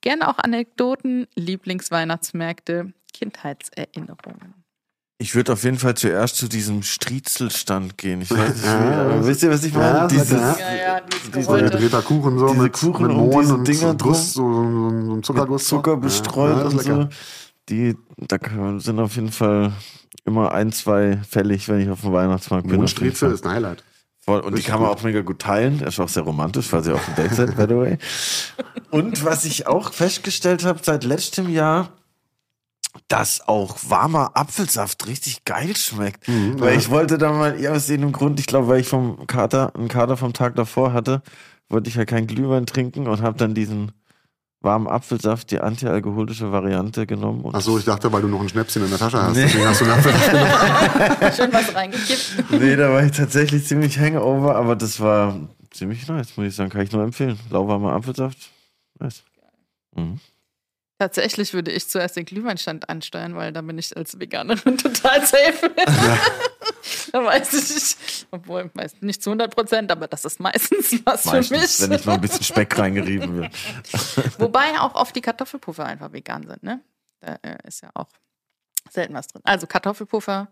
Gerne 0.00 0.28
auch 0.28 0.38
Anekdoten, 0.38 1.26
Lieblingsweihnachtsmärkte, 1.34 2.92
Kindheitserinnerungen. 3.12 4.54
Ich 5.18 5.34
würde 5.34 5.54
auf 5.54 5.64
jeden 5.64 5.78
Fall 5.78 5.94
zuerst 5.96 6.36
zu 6.36 6.46
diesem 6.46 6.82
Striezelstand 6.82 7.96
gehen. 7.98 8.20
Ich 8.20 8.30
weiß 8.30 8.54
nicht, 8.54 8.66
aber 8.66 9.26
wisst 9.26 9.42
ihr, 9.42 9.50
was 9.50 9.64
ich 9.64 9.72
meine? 9.72 9.98
Ja, 9.98 10.06
Dieses, 10.06 10.30
ja. 10.30 10.74
Ja, 10.74 11.00
dieses 11.34 11.46
gedrehter 11.48 12.02
Kuchen 12.02 12.38
so 12.38 12.48
Diese 12.48 12.62
mit, 12.62 12.72
Kuchen 12.74 13.06
mit 13.06 13.16
und 13.16 13.30
Mohn 13.30 13.40
diese 13.42 13.54
und 13.54 13.68
Dinger 13.68 13.90
so 13.92 13.96
Guss, 13.96 14.32
so, 14.34 14.52
so, 14.52 14.60
so 15.06 15.14
ein 15.14 15.22
Zuckerguss. 15.22 15.64
Zucker 15.64 15.96
bestreut 15.96 16.56
ja, 16.56 16.64
das 16.64 16.72
und 16.74 16.80
ist 16.80 16.86
lecker. 16.86 17.02
so. 17.02 17.08
Die, 17.68 17.96
da 18.16 18.38
sind 18.78 19.00
auf 19.00 19.16
jeden 19.16 19.32
Fall 19.32 19.72
immer 20.24 20.52
ein, 20.52 20.72
zwei 20.72 21.18
fällig, 21.28 21.68
wenn 21.68 21.80
ich 21.80 21.88
auf 21.88 22.02
dem 22.02 22.12
Weihnachtsmarkt 22.12 22.68
bin. 22.68 22.86
Fall. 22.86 23.32
ist 23.32 23.44
ein 23.44 23.52
Highlight. 23.52 23.84
Voll. 24.20 24.40
Und 24.40 24.52
die 24.52 24.54
Richtig 24.56 24.66
kann 24.72 24.80
man 24.80 24.90
gut. 24.90 24.98
auch 24.98 25.02
mega 25.04 25.20
gut 25.22 25.38
teilen. 25.38 25.78
Das 25.78 25.94
ist 25.94 26.00
auch 26.00 26.08
sehr 26.08 26.24
romantisch, 26.24 26.66
falls 26.66 26.88
ihr 26.88 26.96
auf 26.96 27.04
dem 27.04 27.14
Date 27.14 27.34
seid, 27.34 27.56
by 27.56 27.62
the 27.62 27.76
way. 27.76 27.98
Und 28.90 29.24
was 29.24 29.44
ich 29.44 29.68
auch 29.68 29.92
festgestellt 29.92 30.64
habe 30.64 30.80
seit 30.82 31.04
letztem 31.04 31.48
Jahr, 31.48 31.90
dass 33.08 33.46
auch 33.46 33.76
warmer 33.88 34.32
Apfelsaft 34.34 35.06
richtig 35.06 35.44
geil 35.44 35.76
schmeckt. 35.76 36.26
Mhm, 36.26 36.58
weil 36.58 36.72
ja. 36.72 36.78
ich 36.78 36.90
wollte 36.90 37.18
da 37.18 37.32
mal, 37.32 37.60
ja, 37.60 37.72
aus 37.72 37.88
irgendeinem 37.88 38.12
Grund, 38.12 38.40
ich 38.40 38.46
glaube, 38.46 38.68
weil 38.68 38.80
ich 38.80 38.88
vom 38.88 39.26
Kater, 39.28 39.74
einen 39.76 39.88
Kater 39.88 40.16
vom 40.16 40.32
Tag 40.32 40.56
davor 40.56 40.92
hatte, 40.92 41.22
wollte 41.68 41.88
ich 41.88 41.94
ja 41.94 42.04
keinen 42.04 42.26
Glühwein 42.26 42.66
trinken 42.66 43.06
und 43.06 43.22
habe 43.22 43.38
dann 43.38 43.54
diesen 43.54 43.92
warmen 44.66 44.86
Apfelsaft, 44.86 45.50
die 45.50 45.60
antialkoholische 45.60 46.52
Variante 46.52 47.06
genommen. 47.06 47.40
Und 47.40 47.54
Achso, 47.54 47.78
ich 47.78 47.84
dachte, 47.86 48.12
weil 48.12 48.20
du 48.20 48.28
noch 48.28 48.42
ein 48.42 48.48
Schnäpschen 48.50 48.84
in 48.84 48.90
der 48.90 48.98
Tasche 48.98 49.22
hast. 49.22 49.34
Nee. 49.34 49.44
Deswegen 49.44 49.64
hast 49.66 49.80
du 49.80 49.84
einen 49.86 49.94
Apfelsaft 49.94 50.30
genommen. 51.20 51.32
Schön 51.34 51.52
was 51.54 51.74
reingekippt. 51.74 52.50
Nee, 52.50 52.76
da 52.76 52.92
war 52.92 53.02
ich 53.02 53.12
tatsächlich 53.12 53.64
ziemlich 53.64 53.98
hangover, 53.98 54.56
aber 54.56 54.76
das 54.76 55.00
war 55.00 55.34
ziemlich 55.70 56.06
nice, 56.08 56.36
muss 56.36 56.48
ich 56.48 56.54
sagen. 56.54 56.68
Kann 56.68 56.82
ich 56.82 56.92
nur 56.92 57.02
empfehlen. 57.02 57.38
Lauwarmer 57.48 57.94
Apfelsaft. 57.94 58.50
Nice. 58.98 59.22
Mhm. 59.94 60.20
Tatsächlich 60.98 61.52
würde 61.52 61.72
ich 61.72 61.88
zuerst 61.88 62.16
den 62.16 62.24
Glühweinstand 62.24 62.88
ansteuern, 62.88 63.36
weil 63.36 63.52
da 63.52 63.60
bin 63.60 63.76
ich 63.76 63.94
als 63.94 64.18
Veganerin 64.18 64.78
total 64.78 65.26
safe. 65.26 65.70
da 67.12 67.24
weiß 67.24 67.52
ich 67.52 68.26
obwohl 68.30 68.70
meist 68.74 69.02
nicht 69.02 69.22
zu 69.22 69.30
100 69.30 69.54
Prozent, 69.54 69.92
aber 69.92 70.08
das 70.08 70.24
ist 70.24 70.40
meistens 70.40 71.04
was 71.04 71.22
für 71.22 71.36
Meistens, 71.36 71.50
mich. 71.50 71.80
wenn 71.80 71.90
nicht 71.90 72.06
noch 72.06 72.14
ein 72.14 72.20
bisschen 72.20 72.44
Speck 72.44 72.78
reingerieben 72.78 73.34
wird. 73.36 73.52
Wobei 74.38 74.78
auch 74.80 74.94
oft 74.94 75.14
die 75.14 75.20
Kartoffelpuffer 75.20 75.84
einfach 75.84 76.12
vegan 76.12 76.46
sind, 76.46 76.62
ne? 76.62 76.80
Da 77.20 77.38
äh, 77.42 77.58
ist 77.66 77.82
ja 77.82 77.90
auch 77.94 78.08
selten 78.90 79.14
was 79.14 79.28
drin. 79.28 79.42
Also 79.44 79.66
Kartoffelpuffer, 79.66 80.48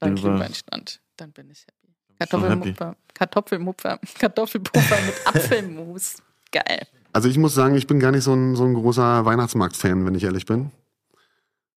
dann 0.00 0.14
Glühweinstand, 0.16 1.00
dann 1.16 1.32
bin 1.32 1.50
ich 1.50 1.66
happy. 1.66 1.94
Kartoffelmupfer, 2.18 2.96
Kartoffelmupfer, 3.14 4.00
Kartoffelpuffer 4.18 4.96
mit 5.02 5.26
Apfelmus. 5.26 6.16
Geil. 6.50 6.86
Also 7.16 7.30
ich 7.30 7.38
muss 7.38 7.54
sagen, 7.54 7.76
ich 7.76 7.86
bin 7.86 7.98
gar 7.98 8.12
nicht 8.12 8.24
so 8.24 8.34
ein, 8.34 8.56
so 8.56 8.64
ein 8.64 8.74
großer 8.74 9.24
Weihnachtsmarkt-Fan, 9.24 10.04
wenn 10.04 10.14
ich 10.14 10.24
ehrlich 10.24 10.44
bin. 10.44 10.70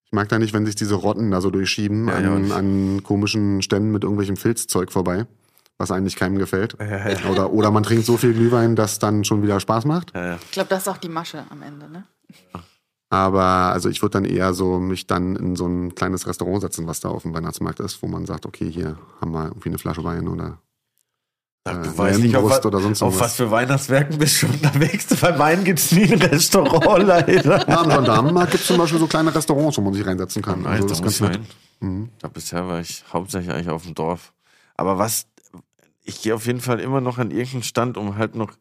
Ich 0.03 0.11
mag 0.11 0.27
da 0.27 0.37
nicht, 0.37 0.53
wenn 0.53 0.65
sich 0.65 0.75
diese 0.75 0.95
Rotten 0.95 1.31
da 1.31 1.39
so 1.39 1.49
durchschieben 1.49 2.09
Ja, 2.09 2.15
an, 2.15 2.51
an 2.51 3.03
komischen 3.03 3.61
Ständen 3.61 3.89
mit 3.91 4.03
irgendwelchem 4.03 4.35
Filzzeug 4.35 4.91
vorbei, 4.91 5.27
was 5.77 5.91
eigentlich 5.91 6.17
keinem 6.17 6.39
gefällt. 6.39 6.75
Ja, 6.77 7.07
ja. 7.07 7.29
Oder, 7.31 7.53
oder 7.53 7.71
man 7.71 7.83
trinkt 7.83 8.05
so 8.05 8.17
viel 8.17 8.33
Glühwein, 8.33 8.75
dass 8.75 8.99
dann 8.99 9.23
schon 9.23 9.41
wieder 9.41 9.61
Spaß 9.61 9.85
macht. 9.85 10.13
Ja, 10.13 10.25
ja. 10.25 10.39
Ich 10.43 10.51
glaube, 10.51 10.67
das 10.71 10.81
ist 10.81 10.87
auch 10.89 10.97
die 10.97 11.07
Masche 11.07 11.45
am 11.49 11.61
Ende, 11.61 11.89
ne? 11.89 12.03
Aber 13.09 13.41
also 13.41 13.87
ich 13.87 14.01
würde 14.01 14.19
dann 14.19 14.25
eher 14.25 14.53
so 14.53 14.77
mich 14.77 15.07
dann 15.07 15.37
in 15.37 15.55
so 15.55 15.67
ein 15.67 15.95
kleines 15.95 16.27
Restaurant 16.27 16.63
setzen, 16.63 16.85
was 16.85 16.99
da 16.99 17.07
auf 17.07 17.21
dem 17.21 17.33
Weihnachtsmarkt 17.33 17.79
ist, 17.79 18.03
wo 18.03 18.07
man 18.07 18.25
sagt, 18.25 18.45
okay, 18.45 18.69
hier 18.69 18.97
haben 19.21 19.31
wir 19.31 19.45
irgendwie 19.45 19.69
eine 19.69 19.77
Flasche 19.77 20.03
Wein 20.03 20.27
oder 20.27 20.57
Du 21.65 21.71
Äh, 21.71 21.97
weißt 21.97 22.19
nicht, 22.19 22.35
auf, 22.35 22.65
oder 22.65 22.79
sonst 22.79 23.01
auf 23.01 23.19
was 23.19 23.35
für 23.35 23.51
Weihnachtswerken 23.51 24.17
bist 24.17 24.41
du 24.41 24.47
unterwegs. 24.53 25.07
Bei 25.19 25.35
meinen 25.37 25.63
gibt's 25.63 25.91
nie 25.91 26.11
ein 26.11 26.21
Restaurant, 26.21 27.03
leider. 27.07 27.67
Ja, 27.69 27.81
am 27.81 27.89
Gendarmenmarkt 27.89 28.51
gibt 28.51 28.61
es 28.61 28.67
zum 28.67 28.77
Beispiel 28.77 28.99
so 28.99 29.07
kleine 29.07 29.33
Restaurants, 29.33 29.77
wo 29.77 29.81
man 29.81 29.93
sich 29.93 30.05
reinsetzen 30.05 30.41
kann. 30.41 30.61
Nice, 30.61 30.71
Also 30.81 30.83
da 30.83 30.89
das 30.89 30.99
ist 30.99 31.03
muss 31.03 31.19
ganz 31.19 31.37
nett. 31.39 31.55
Mhm. 31.81 32.09
Ja, 32.23 32.29
bisher 32.29 32.67
war 32.67 32.79
ich 32.79 33.03
hauptsächlich 33.11 33.53
eigentlich 33.53 33.69
auf 33.69 33.83
dem 33.83 33.93
Dorf. 33.93 34.33
Aber 34.77 34.97
was, 34.97 35.27
ich 36.03 36.21
gehe 36.21 36.33
auf 36.33 36.45
jeden 36.47 36.61
Fall 36.61 36.79
immer 36.79 37.01
noch 37.01 37.17
an 37.17 37.29
irgendeinen 37.31 37.63
Stand, 37.63 37.97
um 37.97 38.17
halt 38.17 38.35
noch 38.35 38.53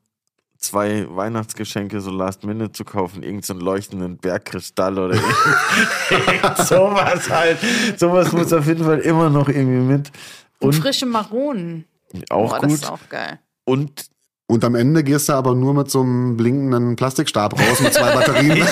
zwei 0.58 1.06
Weihnachtsgeschenke 1.08 2.00
so 2.00 2.10
last 2.10 2.44
minute 2.44 2.72
zu 2.72 2.84
kaufen. 2.84 3.22
Irgend 3.22 3.46
so 3.46 3.52
einen 3.52 3.62
leuchtenden 3.62 4.18
Bergkristall 4.18 4.98
oder 4.98 5.14
irgend 6.10 6.58
sowas 6.66 7.30
halt. 7.30 7.58
Sowas 7.96 8.32
muss 8.32 8.52
auf 8.52 8.66
jeden 8.66 8.84
Fall 8.84 8.98
immer 8.98 9.30
noch 9.30 9.48
irgendwie 9.48 9.78
mit. 9.78 10.10
Und, 10.58 10.68
Und 10.68 10.72
frische 10.74 11.06
Maronen. 11.06 11.84
Auch 12.30 12.50
Boah, 12.50 12.60
Das 12.60 12.70
gut. 12.70 12.78
ist 12.82 12.90
auch 12.90 13.08
geil. 13.08 13.38
Und 13.64 14.06
Und 14.50 14.64
am 14.64 14.74
Ende 14.74 15.04
gehst 15.04 15.28
du 15.28 15.34
aber 15.34 15.54
nur 15.54 15.74
mit 15.74 15.90
so 15.90 16.00
einem 16.00 16.36
blinkenden 16.38 16.96
Plastikstab 16.96 17.52
raus 17.60 17.80
mit 17.80 17.92
zwei 17.92 18.14
Batterien. 18.14 18.66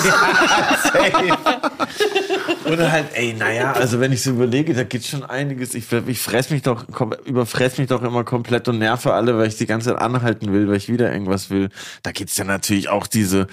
Oder 2.71 2.91
halt, 2.91 3.07
ey, 3.13 3.33
naja, 3.33 3.73
also 3.73 3.99
wenn 3.99 4.11
ich 4.11 4.23
so 4.23 4.31
überlege, 4.31 4.73
da 4.73 4.83
geht 4.83 5.05
schon 5.05 5.23
einiges. 5.23 5.73
Ich, 5.73 5.91
ich 5.91 6.19
fress 6.19 6.49
mich 6.49 6.63
doch, 6.63 6.85
überfress 7.25 7.77
mich 7.77 7.87
doch 7.87 8.01
immer 8.03 8.23
komplett 8.23 8.67
und 8.67 8.79
nerve 8.79 9.13
alle, 9.13 9.37
weil 9.37 9.47
ich 9.47 9.55
die 9.57 9.67
ganze 9.67 9.89
Zeit 9.91 10.01
anhalten 10.01 10.51
will, 10.51 10.67
weil 10.67 10.77
ich 10.77 10.89
wieder 10.89 11.11
irgendwas 11.11 11.49
will. 11.49 11.69
Da 12.03 12.11
gibt's 12.11 12.35
ja 12.37 12.43
natürlich 12.43 12.89
auch 12.89 13.07
diese 13.07 13.47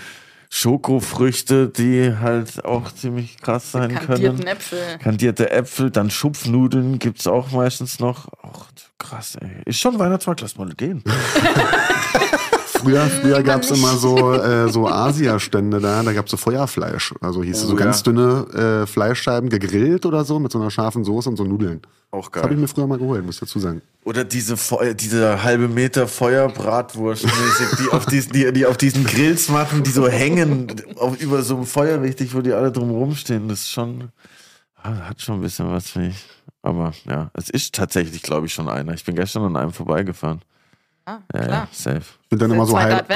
Schokofrüchte, 0.50 1.68
die 1.68 2.14
halt 2.20 2.64
auch 2.64 2.90
ziemlich 2.92 3.38
krass 3.40 3.72
sein 3.72 3.94
Kandierten 3.94 4.38
können. 4.38 4.48
Äpfel. 4.48 4.98
Kandierte 5.02 5.50
Äpfel, 5.50 5.90
dann 5.90 6.10
Schupfnudeln 6.10 6.98
gibt's 6.98 7.26
auch 7.26 7.50
meistens 7.52 7.98
noch. 8.00 8.28
Auch 8.42 8.66
krass, 8.98 9.36
ey. 9.40 9.62
Ist 9.66 9.78
schon 9.80 9.98
Weihnachtsmarkt, 9.98 10.40
lass 10.40 10.56
mal 10.56 10.68
gehen. 10.74 11.02
Früher, 12.66 13.06
früher 13.06 13.38
Lieber 13.38 13.42
gab's 13.42 13.70
nicht. 13.70 13.78
immer 13.78 13.96
so, 13.96 14.34
äh, 14.34 14.68
so 14.68 14.86
Asia-Stände 14.86 15.80
da, 15.80 16.02
da 16.02 16.12
gab's 16.12 16.30
so 16.30 16.36
Feuerfleisch. 16.36 17.14
Also 17.22 17.42
hieß 17.42 17.56
es 17.56 17.64
Oh, 17.64 17.68
so 17.68 17.76
ganz 17.76 17.98
ja. 18.04 18.12
dünne 18.12 18.82
äh, 18.82 18.86
Fleischscheiben 18.86 19.48
gegrillt 19.48 20.04
oder 20.04 20.22
so 20.24 20.38
mit 20.38 20.52
so 20.52 20.60
einer 20.60 20.70
scharfen 20.70 21.02
Soße 21.02 21.30
und 21.30 21.36
so 21.36 21.44
Nudeln. 21.44 21.80
Auch 22.10 22.28
Das 22.28 22.42
habe 22.42 22.52
ich 22.52 22.56
geil. 22.58 22.60
mir 22.60 22.68
früher 22.68 22.86
mal 22.86 22.98
geholt, 22.98 23.24
muss 23.24 23.36
ich 23.36 23.40
dazu 23.40 23.58
sagen. 23.58 23.80
Oder 24.04 24.24
diese, 24.24 24.58
Feu 24.58 24.92
diese 24.92 25.42
halbe 25.42 25.66
Meter 25.68 26.06
Feuerbratwurst, 26.06 27.24
die 27.24 27.88
auf 27.90 28.04
diesen, 28.04 28.32
die, 28.34 28.52
die 28.52 28.66
auf 28.66 28.76
diesen 28.76 29.04
Grills 29.06 29.48
machen, 29.48 29.82
die 29.82 29.90
so 29.90 30.06
hängen 30.06 30.66
auf, 30.98 31.18
über 31.22 31.42
so 31.42 31.56
einem 31.56 31.64
Feuer 31.66 32.02
richtig, 32.02 32.34
wo 32.34 32.42
die 32.42 32.52
alle 32.52 32.70
drum 32.70 32.90
rumstehen. 32.90 33.48
Das 33.48 33.60
ist 33.60 33.70
schon, 33.70 34.10
ah, 34.82 34.90
hat 35.08 35.22
schon 35.22 35.36
ein 35.36 35.40
bisschen 35.40 35.70
was, 35.70 35.88
finde 35.88 36.08
ich. 36.08 36.26
Aber 36.64 36.92
ja, 37.06 37.30
es 37.34 37.50
ist 37.50 37.74
tatsächlich, 37.74 38.22
glaube 38.22 38.46
ich, 38.46 38.54
schon 38.54 38.68
einer. 38.70 38.94
Ich 38.94 39.04
bin 39.04 39.14
gestern 39.14 39.42
an 39.44 39.56
einem 39.56 39.72
vorbeigefahren. 39.72 40.40
Ah, 41.06 41.18
Ja, 41.34 41.40
klar. 41.40 41.50
ja, 41.50 41.68
safe. 41.70 41.98
Ich 41.98 42.28
finde 42.30 42.46
dann 42.48 42.56
immer 42.56 42.64
so 42.64 42.78
halb, 42.80 43.06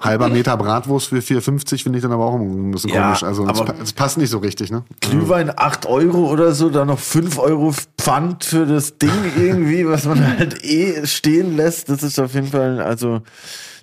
halber 0.00 0.28
Meter 0.30 0.56
Bratwurst 0.56 1.08
für 1.08 1.18
4,50 1.18 1.82
finde 1.82 1.98
ich 1.98 2.02
dann 2.02 2.12
aber 2.12 2.24
auch 2.24 2.36
ein 2.36 2.70
bisschen 2.70 2.88
Ja, 2.88 3.02
komisch. 3.08 3.22
Also 3.22 3.46
es, 3.46 3.60
aber- 3.60 3.74
es 3.82 3.92
passt 3.92 4.16
nicht 4.16 4.30
so 4.30 4.38
richtig, 4.38 4.70
ne? 4.70 4.84
Glühwein 5.00 5.52
8 5.54 5.84
Euro 5.84 6.30
oder 6.30 6.52
so, 6.52 6.70
dann 6.70 6.86
noch 6.88 6.98
5 6.98 7.38
Euro 7.38 7.74
Pfand 7.98 8.44
für 8.44 8.64
das 8.64 8.96
Ding 8.96 9.10
irgendwie, 9.36 9.86
was 9.86 10.06
man 10.06 10.26
halt 10.38 10.64
eh 10.64 11.06
stehen 11.06 11.56
lässt. 11.58 11.90
Das 11.90 12.02
ist 12.02 12.18
auf 12.18 12.32
jeden 12.32 12.46
Fall, 12.48 12.80
also 12.80 13.20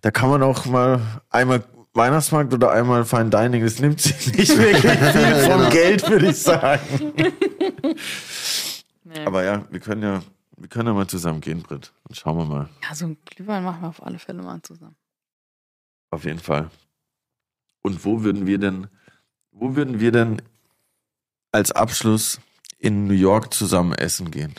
da 0.02 0.10
kann 0.10 0.32
man 0.32 0.42
auch 0.42 0.66
mal 0.66 1.00
einmal 1.30 1.64
Weihnachtsmarkt 1.94 2.54
oder 2.54 2.72
einmal 2.72 3.06
Fine 3.06 3.30
Dining, 3.30 3.64
das 3.64 3.80
nimmt 3.80 4.02
sich 4.02 4.34
nicht 4.36 4.58
wirklich 4.58 4.82
viel 5.12 5.36
vom 5.50 5.58
Genau. 5.60 5.70
Geld, 5.70 6.10
würde 6.10 6.28
ich 6.32 6.38
sagen. 6.42 6.80
Nee. 9.08 9.26
Aber 9.26 9.44
ja, 9.44 9.66
wir 9.72 9.80
können 9.80 10.04
ja, 10.04 10.22
wir 10.58 10.68
können 10.68 10.88
ja 10.88 10.94
mal 10.94 11.08
zusammen 11.08 11.40
gehen, 11.40 11.64
Britt. 11.64 11.94
Und 12.04 12.18
schauen 12.18 12.38
wir 12.38 12.46
mal. 12.46 12.70
Ja, 12.84 12.94
so 12.94 13.06
ein 13.06 13.18
Glühwein 13.26 13.64
machen 13.64 13.82
wir 13.82 13.88
auf 13.88 14.04
alle 14.04 14.20
Fälle 14.20 14.44
mal 14.44 14.62
zusammen. 14.62 14.98
Auf 16.10 16.26
jeden 16.26 16.40
Fall. 16.40 16.70
Und 17.84 18.04
wo 18.04 18.24
würden 18.24 18.48
wir 18.48 18.58
denn, 18.58 18.88
wo 19.52 19.76
würden 19.76 20.02
wir 20.02 20.12
denn 20.12 20.42
als 21.54 21.72
Abschluss 21.72 22.42
in 22.80 23.08
New 23.08 23.14
York 23.14 23.54
zusammen 23.54 23.94
essen 23.94 24.30
gehen? 24.30 24.54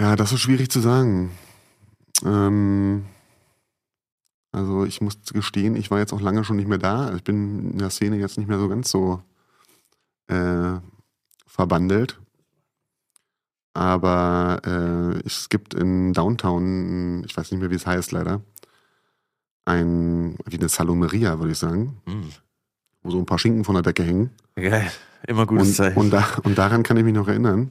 Ja, 0.00 0.16
das 0.16 0.32
ist 0.32 0.40
schwierig 0.40 0.70
zu 0.70 0.80
sagen. 0.80 1.36
Ähm, 2.24 3.04
also 4.52 4.84
ich 4.86 5.02
muss 5.02 5.18
gestehen, 5.32 5.76
ich 5.76 5.90
war 5.90 5.98
jetzt 5.98 6.14
auch 6.14 6.20
lange 6.20 6.44
schon 6.44 6.56
nicht 6.56 6.68
mehr 6.68 6.78
da. 6.78 7.04
Also 7.04 7.16
Ich 7.16 7.24
bin 7.24 7.72
in 7.72 7.78
der 7.78 7.90
Szene 7.90 8.16
jetzt 8.16 8.38
nicht 8.38 8.48
mehr 8.48 8.58
so 8.58 8.68
ganz 8.68 8.90
so 8.90 9.22
äh, 10.28 10.78
verbandelt. 11.54 12.20
Aber 13.74 14.60
äh, 14.64 15.26
es 15.26 15.48
gibt 15.48 15.74
in 15.74 16.12
Downtown, 16.12 17.24
ich 17.24 17.36
weiß 17.36 17.50
nicht 17.50 17.60
mehr, 17.60 17.70
wie 17.70 17.74
es 17.76 17.86
heißt 17.86 18.12
leider, 18.12 18.40
ein, 19.64 20.36
wie 20.46 20.58
eine 20.58 20.68
Salomeria, 20.68 21.38
würde 21.38 21.52
ich 21.52 21.58
sagen, 21.58 22.00
Hm. 22.06 22.30
wo 23.02 23.10
so 23.10 23.18
ein 23.18 23.26
paar 23.26 23.38
Schinken 23.38 23.64
von 23.64 23.74
der 23.74 23.82
Decke 23.82 24.02
hängen. 24.04 24.30
Geil. 24.54 24.90
Immer 25.26 25.46
gutes 25.46 25.68
Und, 25.68 25.74
Zeichen. 25.74 25.98
und, 25.98 26.10
da, 26.10 26.24
und 26.44 26.58
daran 26.58 26.82
kann 26.82 26.96
ich 26.98 27.04
mich 27.04 27.14
noch 27.14 27.28
erinnern, 27.28 27.70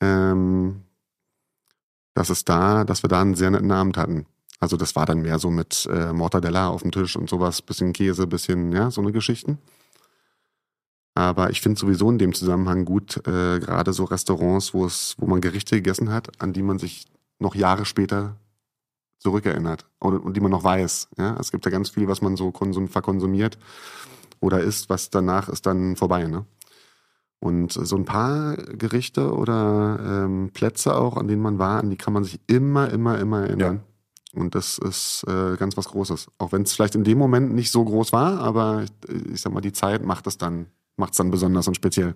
ähm, 0.00 0.82
dass 2.14 2.28
es 2.28 2.44
da, 2.44 2.84
dass 2.84 3.02
wir 3.02 3.08
da 3.08 3.20
einen 3.20 3.34
sehr 3.34 3.50
netten 3.50 3.72
Abend 3.72 3.96
hatten. 3.96 4.26
Also 4.60 4.76
das 4.76 4.94
war 4.94 5.06
dann 5.06 5.22
mehr 5.22 5.38
so 5.38 5.50
mit 5.50 5.88
äh, 5.90 6.12
Mortadella 6.12 6.68
auf 6.68 6.82
dem 6.82 6.92
Tisch 6.92 7.16
und 7.16 7.28
sowas, 7.28 7.62
bisschen 7.62 7.92
Käse, 7.92 8.26
bisschen, 8.26 8.72
ja, 8.72 8.90
so 8.90 9.00
eine 9.00 9.12
Geschichten. 9.12 9.58
Aber 11.16 11.48
ich 11.48 11.62
finde 11.62 11.80
sowieso 11.80 12.10
in 12.10 12.18
dem 12.18 12.34
Zusammenhang 12.34 12.84
gut, 12.84 13.16
äh, 13.26 13.58
gerade 13.58 13.94
so 13.94 14.04
Restaurants, 14.04 14.74
wo 14.74 14.84
es, 14.84 15.14
wo 15.16 15.26
man 15.26 15.40
Gerichte 15.40 15.76
gegessen 15.76 16.12
hat, 16.12 16.42
an 16.42 16.52
die 16.52 16.62
man 16.62 16.78
sich 16.78 17.06
noch 17.38 17.54
Jahre 17.54 17.86
später 17.86 18.36
zurückerinnert 19.18 19.86
und, 19.98 20.18
und 20.18 20.36
die 20.36 20.40
man 20.40 20.50
noch 20.50 20.62
weiß. 20.62 21.08
Ja? 21.16 21.38
Es 21.40 21.50
gibt 21.52 21.64
ja 21.64 21.70
ganz 21.70 21.88
viel, 21.88 22.06
was 22.06 22.20
man 22.20 22.36
so 22.36 22.50
konsum, 22.50 22.88
verkonsumiert 22.88 23.56
oder 24.40 24.60
isst, 24.60 24.90
was 24.90 25.08
danach 25.08 25.48
ist 25.48 25.64
dann 25.64 25.96
vorbei. 25.96 26.26
Ne? 26.26 26.44
Und 27.40 27.72
so 27.72 27.96
ein 27.96 28.04
paar 28.04 28.56
Gerichte 28.56 29.32
oder 29.32 29.98
ähm, 30.04 30.50
Plätze 30.52 30.94
auch, 30.96 31.16
an 31.16 31.28
denen 31.28 31.40
man 31.40 31.58
war, 31.58 31.80
an 31.80 31.88
die 31.88 31.96
kann 31.96 32.12
man 32.12 32.24
sich 32.24 32.40
immer, 32.46 32.90
immer, 32.90 33.18
immer 33.18 33.46
erinnern. 33.46 33.82
Und 34.34 34.54
das 34.54 34.76
ist 34.76 35.24
äh, 35.26 35.56
ganz 35.56 35.78
was 35.78 35.88
Großes. 35.88 36.26
Auch 36.36 36.52
wenn 36.52 36.60
es 36.60 36.74
vielleicht 36.74 36.94
in 36.94 37.04
dem 37.04 37.16
Moment 37.16 37.54
nicht 37.54 37.70
so 37.70 37.82
groß 37.82 38.12
war, 38.12 38.38
aber 38.40 38.82
ich, 38.82 39.32
ich 39.32 39.40
sag 39.40 39.54
mal, 39.54 39.62
die 39.62 39.72
Zeit 39.72 40.04
macht 40.04 40.26
es 40.26 40.36
dann, 40.36 40.66
macht 40.96 41.12
es 41.12 41.18
dann 41.18 41.30
besonders 41.30 41.68
und 41.68 41.74
speziell. 41.74 42.14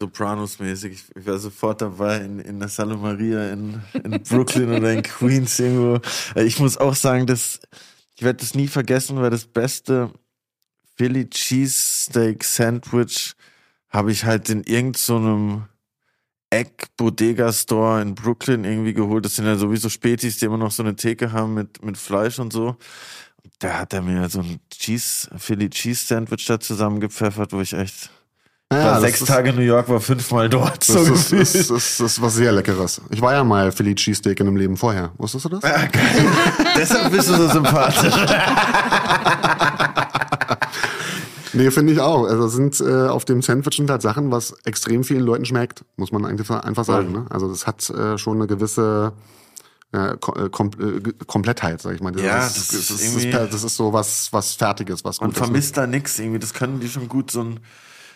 Sopranos-mäßig. 0.00 0.92
Ich, 1.14 1.26
war 1.26 1.38
sofort 1.38 1.82
dabei 1.82 2.18
in, 2.18 2.38
in 2.38 2.58
der 2.58 2.68
Salomaria 2.68 3.52
in, 3.52 3.82
in 4.02 4.22
Brooklyn 4.22 4.72
oder 4.72 4.92
in 4.92 5.02
Queens 5.02 5.58
irgendwo. 5.58 6.00
Äh, 6.34 6.44
Ich 6.44 6.58
muss 6.58 6.78
auch 6.78 6.94
sagen, 6.94 7.26
dass 7.26 7.60
ich 8.16 8.22
werde 8.22 8.38
das 8.40 8.54
nie 8.54 8.68
vergessen, 8.68 9.20
weil 9.20 9.30
das 9.30 9.46
beste 9.46 10.10
Philly 10.96 11.28
Cheesesteak 11.28 12.44
Sandwich 12.44 13.34
habe 13.88 14.12
ich 14.12 14.24
halt 14.24 14.50
in 14.50 14.62
irgendeinem 14.64 15.64
Eck 16.50 16.88
Bodega 16.96 17.52
Store 17.52 18.02
in 18.02 18.14
Brooklyn 18.14 18.64
irgendwie 18.64 18.92
geholt. 18.92 19.24
Das 19.24 19.36
sind 19.36 19.46
ja 19.46 19.56
sowieso 19.56 19.88
Spätis, 19.88 20.38
die 20.38 20.46
immer 20.46 20.58
noch 20.58 20.72
so 20.72 20.82
eine 20.82 20.96
Theke 20.96 21.32
haben 21.32 21.54
mit, 21.54 21.82
mit 21.82 21.96
Fleisch 21.96 22.38
und 22.38 22.52
so. 22.52 22.76
Da 23.58 23.80
hat 23.80 23.92
er 23.92 24.02
mir 24.02 24.28
so 24.28 24.40
ein 24.40 24.58
Cheese, 24.70 25.28
Philly 25.36 25.68
Cheese 25.70 26.04
Sandwich 26.06 26.46
da 26.46 26.58
zusammengepfeffert, 26.60 27.52
wo 27.52 27.60
ich 27.60 27.72
echt 27.74 28.10
Ja, 28.72 28.84
war 28.92 29.00
sechs 29.00 29.20
ist- 29.20 29.28
Tage 29.28 29.50
in 29.50 29.56
New 29.56 29.62
York, 29.62 29.88
war 29.88 30.00
fünfmal 30.00 30.48
dort. 30.48 30.82
So 30.84 30.94
Das 30.94 31.08
ist, 31.08 31.30
gefühlt. 31.30 31.40
das, 31.42 31.54
ist, 31.54 31.70
das 31.70 32.00
ist 32.00 32.22
was 32.22 32.34
sehr 32.34 32.52
Leckeres. 32.52 33.00
Ich 33.10 33.20
war 33.20 33.32
ja 33.34 33.44
mal 33.44 33.72
Philly 33.72 33.94
Cheesesteak 33.94 34.40
in 34.40 34.46
einem 34.46 34.56
Leben 34.56 34.76
vorher. 34.76 35.12
Wusstest 35.18 35.44
du 35.46 35.48
das? 35.50 35.64
Ah, 35.64 35.86
geil. 35.86 36.26
Deshalb 36.76 37.10
bist 37.12 37.28
du 37.28 37.34
so 37.34 37.48
sympathisch. 37.48 38.14
Nee, 41.52 41.70
finde 41.72 41.92
ich 41.92 41.98
auch. 42.00 42.26
Also 42.28 42.46
sind 42.46 42.80
äh, 42.80 43.08
auf 43.08 43.24
dem 43.24 43.42
Sandwich 43.42 43.76
sind 43.76 43.90
halt 43.90 44.02
Sachen, 44.02 44.30
was 44.30 44.52
extrem 44.64 45.02
vielen 45.02 45.22
Leuten 45.24 45.44
schmeckt, 45.44 45.84
muss 45.96 46.12
man 46.12 46.24
eigentlich 46.24 46.48
einfach 46.48 46.84
sagen. 46.84 47.10
Ne? 47.10 47.26
Also 47.28 47.48
das 47.48 47.66
hat 47.66 47.90
äh, 47.90 48.16
schon 48.18 48.36
eine 48.36 48.46
gewisse 48.46 49.12
äh, 49.92 50.16
Ko 50.20 50.32
äh, 50.34 50.48
Kom 50.50 50.70
äh, 50.78 51.00
G- 51.00 51.12
Komplettheit, 51.26 51.80
sag 51.82 51.94
ich 51.94 52.00
mal. 52.00 52.18
Ja, 52.20 52.46
ist, 52.46 52.56
das 52.56 52.68
das, 52.68 52.76
ist 52.78 52.90
ist, 52.90 53.02
irgendwie- 53.14 53.30
per- 53.30 53.46
das 53.46 53.64
ist 53.64 53.76
so 53.76 53.92
was, 53.92 54.32
was 54.32 54.54
Fertiges, 54.54 55.04
was 55.04 55.20
Man 55.20 55.30
gut 55.30 55.36
ist. 55.36 55.42
vermisst 55.44 55.76
da 55.76 55.86
nix 55.86 56.18
irgendwie. 56.18 56.38
Das 56.38 56.54
können 56.54 56.80
die 56.80 56.88
schon 56.88 57.08
gut, 57.08 57.30
so 57.30 57.42
ein 57.42 57.60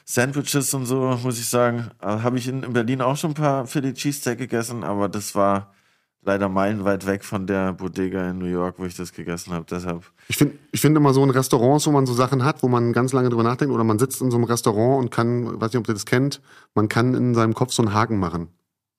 Sandwiches 0.04 0.74
und 0.74 0.86
so, 0.86 1.18
muss 1.22 1.38
ich 1.38 1.48
sagen. 1.48 1.90
Habe 2.00 2.38
ich 2.38 2.48
in, 2.48 2.62
in 2.62 2.72
Berlin 2.72 3.00
auch 3.00 3.16
schon 3.16 3.30
ein 3.30 3.34
paar 3.34 3.66
Philly 3.66 3.94
Cheesesteak 3.94 4.38
gegessen, 4.38 4.84
aber 4.84 5.08
das 5.08 5.34
war 5.34 5.72
leider 6.26 6.48
meilenweit 6.48 7.06
weg 7.06 7.24
von 7.24 7.46
der 7.46 7.72
Bodega 7.72 8.30
in 8.30 8.38
New 8.38 8.46
York, 8.46 8.76
wo 8.78 8.84
ich 8.84 8.94
das 8.96 9.12
gegessen 9.12 9.52
habe. 9.52 9.66
Deshalb. 9.70 10.04
Ich 10.28 10.36
finde 10.36 10.58
ich 10.72 10.80
finde 10.80 10.98
immer 10.98 11.12
so 11.12 11.22
in 11.24 11.30
Restaurants, 11.30 11.86
wo 11.86 11.90
man 11.90 12.06
so 12.06 12.14
Sachen 12.14 12.44
hat, 12.44 12.62
wo 12.62 12.68
man 12.68 12.92
ganz 12.92 13.12
lange 13.12 13.28
drüber 13.30 13.42
nachdenkt 13.42 13.74
oder 13.74 13.84
man 13.84 13.98
sitzt 13.98 14.20
in 14.22 14.30
so 14.30 14.36
einem 14.36 14.44
Restaurant 14.44 15.02
und 15.04 15.10
kann, 15.10 15.60
weiß 15.60 15.72
nicht, 15.72 15.80
ob 15.80 15.88
ihr 15.88 15.94
das 15.94 16.06
kennt, 16.06 16.40
man 16.74 16.88
kann 16.88 17.14
in 17.14 17.34
seinem 17.34 17.52
Kopf 17.54 17.72
so 17.72 17.82
einen 17.82 17.92
Haken 17.94 18.18
machen. 18.18 18.48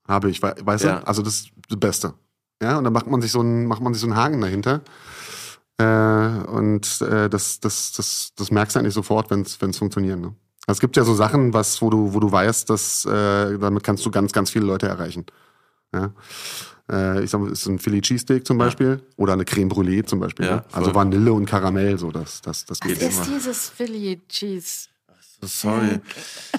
Habe 0.08 0.30
ich, 0.30 0.42
we- 0.44 0.56
weißt 0.64 0.84
Ja. 0.86 1.00
du? 1.00 1.08
Also 1.08 1.22
das 1.24 1.34
ist 1.36 1.50
das 1.68 1.80
Beste. 1.80 2.14
Ja, 2.62 2.78
und 2.78 2.84
dann 2.84 2.94
macht 2.94 3.08
man 3.08 3.22
sich 3.22 3.32
so 3.32 3.42
einen, 3.42 3.66
macht 3.66 3.82
man 3.82 3.94
sich 3.94 4.02
so 4.02 4.08
einen 4.08 4.16
Haken 4.16 4.42
dahinter. 4.42 4.82
Äh, 5.78 6.48
und 6.48 7.02
äh, 7.02 7.30
das, 7.30 7.60
das, 7.60 7.92
das, 7.92 8.32
das 8.36 8.52
merkst 8.52 8.76
du 8.76 8.80
eigentlich 8.80 8.94
sofort, 8.94 9.30
wenn 9.30 9.42
es 9.42 9.78
funktioniert. 9.78 10.20
Ne? 10.20 10.34
Also 10.68 10.78
es 10.78 10.80
gibt 10.80 10.96
ja 10.98 11.04
so 11.04 11.14
Sachen, 11.14 11.54
was, 11.54 11.82
wo 11.82 11.90
du, 11.90 12.14
wo 12.14 12.20
du 12.20 12.32
weißt, 12.32 12.70
dass 12.70 13.06
äh, 13.06 13.58
damit 13.58 13.84
kannst 13.84 14.06
du 14.06 14.12
ganz, 14.12 14.32
ganz 14.32 14.50
viele 14.50 14.66
Leute 14.66 14.88
erreichen. 14.88 15.26
Ja. 15.94 16.12
Äh, 16.90 17.24
ich 17.24 17.30
sag 17.30 17.42
mal, 17.42 17.52
ist 17.52 17.66
ein 17.68 17.80
Philly 17.80 18.02
Cheesesteak 18.02 18.46
zum 18.46 18.58
Beispiel 18.58 19.02
oder 19.18 19.34
eine 19.34 19.46
Creme 19.46 19.70
Brûlée 19.70 20.06
zum 20.06 20.20
Beispiel. 20.20 20.46
Ja, 20.46 20.56
ne? 20.58 20.66
Also. 20.72 20.96
Vanille 20.96 21.34
und 21.34 21.46
Karamell, 21.46 21.98
so 21.98 22.12
das, 22.12 22.42
das, 22.42 22.66
das 22.66 22.80
Was 22.82 22.88
geht 22.88 23.02
ist 23.02 23.28
immer. 23.28 23.36
dieses 23.36 23.70
Philly 23.70 24.22
Cheese? 24.28 24.88
Sorry. 25.42 26.00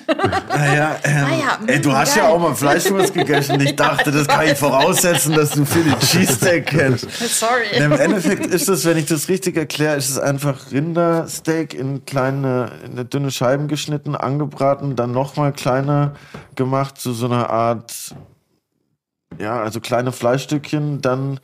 naja, 0.49 0.97
ähm, 1.05 1.25
Ah 1.27 1.35
ja, 1.37 1.59
ey, 1.67 1.81
du 1.81 1.93
hast 1.93 2.17
ja 2.17 2.23
geil. 2.25 2.33
auch 2.33 2.39
mal 2.39 2.55
Fleischwurst 2.55 3.15
gegessen. 3.15 3.61
Ich 3.61 3.75
dachte, 3.77 4.13
das 4.13 4.29
kann 4.29 4.47
ich 4.47 4.59
voraussetzen, 4.59 5.35
dass 5.35 5.51
du 5.51 5.65
Philly 5.65 5.95
Cheesesteak 6.01 6.67
kennst. 6.67 7.11
Sorry. 7.11 7.67
Im 7.77 7.93
Endeffekt 7.93 8.47
ist 8.47 8.69
es, 8.69 8.85
wenn 8.85 8.97
ich 8.97 9.07
das 9.07 9.29
richtig 9.29 9.57
erkläre, 9.57 9.97
ist 9.97 10.11
es 10.11 10.19
einfach 10.19 10.71
Rindersteak 10.71 11.75
in 11.75 12.05
kleine, 12.05 12.71
in 12.85 13.09
dünne 13.09 13.31
Scheiben 13.31 13.69
geschnitten, 13.69 14.15
angebraten, 14.15 14.95
dann 14.97 15.13
nochmal 15.13 15.53
kleiner 15.53 16.15
gemacht 16.55 16.99
zu 16.99 17.13
so 17.13 17.27
einer 17.27 17.51
Art, 17.51 18.15
ja, 19.39 19.61
also 19.61 19.81
kleine 19.81 20.13
Fleischstückchen, 20.13 21.01
dann 21.01 21.41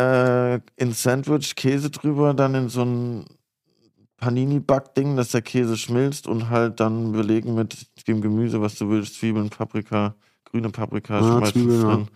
äh, 0.00 0.54
in 0.76 0.92
Sandwich, 0.92 1.54
Käse 1.54 1.90
drüber, 1.90 2.34
dann 2.34 2.54
in 2.54 2.68
so 2.68 2.82
ein 2.82 3.26
Panini-Backding, 4.20 5.16
dass 5.16 5.30
der 5.30 5.42
Käse 5.42 5.76
schmilzt 5.76 6.26
und 6.26 6.50
halt 6.50 6.78
dann 6.80 7.12
belegen 7.12 7.54
mit 7.54 7.86
dem 8.06 8.20
Gemüse, 8.20 8.60
was 8.60 8.76
du 8.76 8.88
willst, 8.90 9.16
Zwiebeln, 9.18 9.50
Paprika, 9.50 10.14
grüne 10.44 10.70
Paprika, 10.70 11.20
Ja, 11.20 11.44
Zwiebeln, 11.44 11.82
ja. 11.82 11.94
drin. 11.94 12.08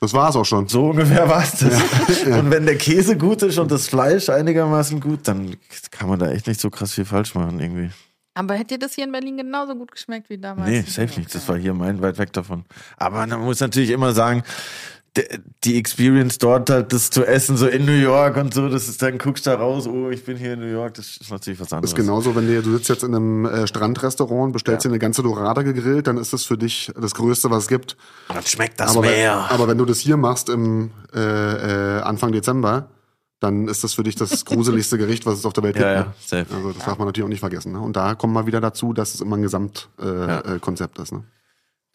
Das 0.00 0.12
war's 0.14 0.36
auch 0.36 0.44
schon. 0.44 0.68
So 0.68 0.90
ungefähr 0.90 1.28
war 1.28 1.42
es 1.42 1.58
das. 1.58 2.22
Und 2.24 2.50
wenn 2.50 2.66
der 2.66 2.78
Käse 2.78 3.16
gut 3.16 3.42
ist 3.42 3.58
und 3.58 3.70
das 3.70 3.88
Fleisch 3.88 4.28
einigermaßen 4.28 5.00
gut, 5.00 5.26
dann 5.26 5.56
kann 5.90 6.08
man 6.08 6.18
da 6.20 6.30
echt 6.30 6.46
nicht 6.46 6.60
so 6.60 6.70
krass 6.70 6.92
viel 6.94 7.04
falsch 7.04 7.34
machen 7.34 7.58
irgendwie. 7.58 7.90
Aber 8.34 8.54
hätte 8.54 8.74
dir 8.74 8.78
das 8.78 8.94
hier 8.94 9.02
in 9.02 9.10
Berlin 9.10 9.36
genauso 9.36 9.74
gut 9.74 9.90
geschmeckt 9.90 10.30
wie 10.30 10.38
damals? 10.38 10.68
Nee, 10.70 10.82
safe 10.82 11.18
nicht. 11.18 11.34
Das 11.34 11.48
war 11.48 11.56
hier 11.56 11.74
meilenweit 11.74 12.18
weg 12.18 12.32
davon. 12.32 12.64
Aber 12.96 13.26
man 13.26 13.40
muss 13.40 13.58
natürlich 13.58 13.90
immer 13.90 14.12
sagen, 14.12 14.44
die 15.64 15.76
Experience 15.78 16.38
dort 16.38 16.70
halt, 16.70 16.92
das 16.92 17.10
zu 17.10 17.24
essen, 17.24 17.56
so 17.56 17.66
in 17.66 17.84
New 17.84 17.92
York 17.92 18.36
und 18.36 18.54
so, 18.54 18.68
das 18.68 18.88
ist 18.88 19.02
dann 19.02 19.18
guckst 19.18 19.46
da 19.46 19.54
raus, 19.54 19.86
oh, 19.86 20.10
ich 20.10 20.24
bin 20.24 20.36
hier 20.36 20.54
in 20.54 20.60
New 20.60 20.66
York, 20.66 20.94
das 20.94 21.16
ist 21.18 21.30
natürlich 21.30 21.60
was 21.60 21.72
anderes. 21.72 21.92
ist 21.92 21.96
genauso, 21.96 22.34
wenn 22.36 22.46
du, 22.46 22.62
du 22.62 22.72
sitzt 22.72 22.88
jetzt 22.88 23.02
in 23.04 23.14
einem 23.14 23.44
äh, 23.46 23.66
Strandrestaurant, 23.66 24.52
bestellst 24.52 24.84
dir 24.84 24.90
eine 24.90 24.98
ganze 24.98 25.22
Dorade 25.22 25.64
gegrillt, 25.64 26.06
dann 26.06 26.16
ist 26.18 26.32
das 26.32 26.44
für 26.44 26.58
dich 26.58 26.92
das 27.00 27.14
Größte, 27.14 27.50
was 27.50 27.64
es 27.64 27.68
gibt. 27.68 27.96
Dann 28.28 28.42
schmeckt 28.44 28.80
das 28.80 28.92
aber, 28.92 29.02
wenn, 29.06 29.10
mehr. 29.10 29.50
aber 29.50 29.68
wenn 29.68 29.78
du 29.78 29.84
das 29.84 29.98
hier 29.98 30.16
machst 30.16 30.48
im 30.48 30.90
äh, 31.14 31.18
äh, 31.98 32.00
Anfang 32.02 32.32
Dezember, 32.32 32.88
dann 33.40 33.68
ist 33.68 33.84
das 33.84 33.94
für 33.94 34.02
dich 34.02 34.16
das 34.16 34.44
gruseligste 34.44 34.98
Gericht, 34.98 35.24
was 35.26 35.38
es 35.38 35.46
auf 35.46 35.52
der 35.52 35.62
Welt 35.62 35.74
gibt. 35.76 35.86
ja, 35.86 35.92
ne? 35.92 35.98
ja, 36.00 36.14
safe. 36.24 36.54
Also 36.54 36.72
das 36.72 36.84
darf 36.84 36.98
man 36.98 37.06
natürlich 37.06 37.24
auch 37.24 37.28
nicht 37.28 37.40
vergessen. 37.40 37.72
Ne? 37.72 37.80
Und 37.80 37.96
da 37.96 38.14
kommen 38.14 38.32
wir 38.32 38.46
wieder 38.46 38.60
dazu, 38.60 38.92
dass 38.92 39.14
es 39.14 39.20
immer 39.20 39.36
ein 39.36 39.42
Gesamtkonzept 39.42 40.98
äh, 40.98 41.00
Ja. 41.00 41.00
äh, 41.00 41.02
ist. 41.02 41.12
Ne? 41.12 41.24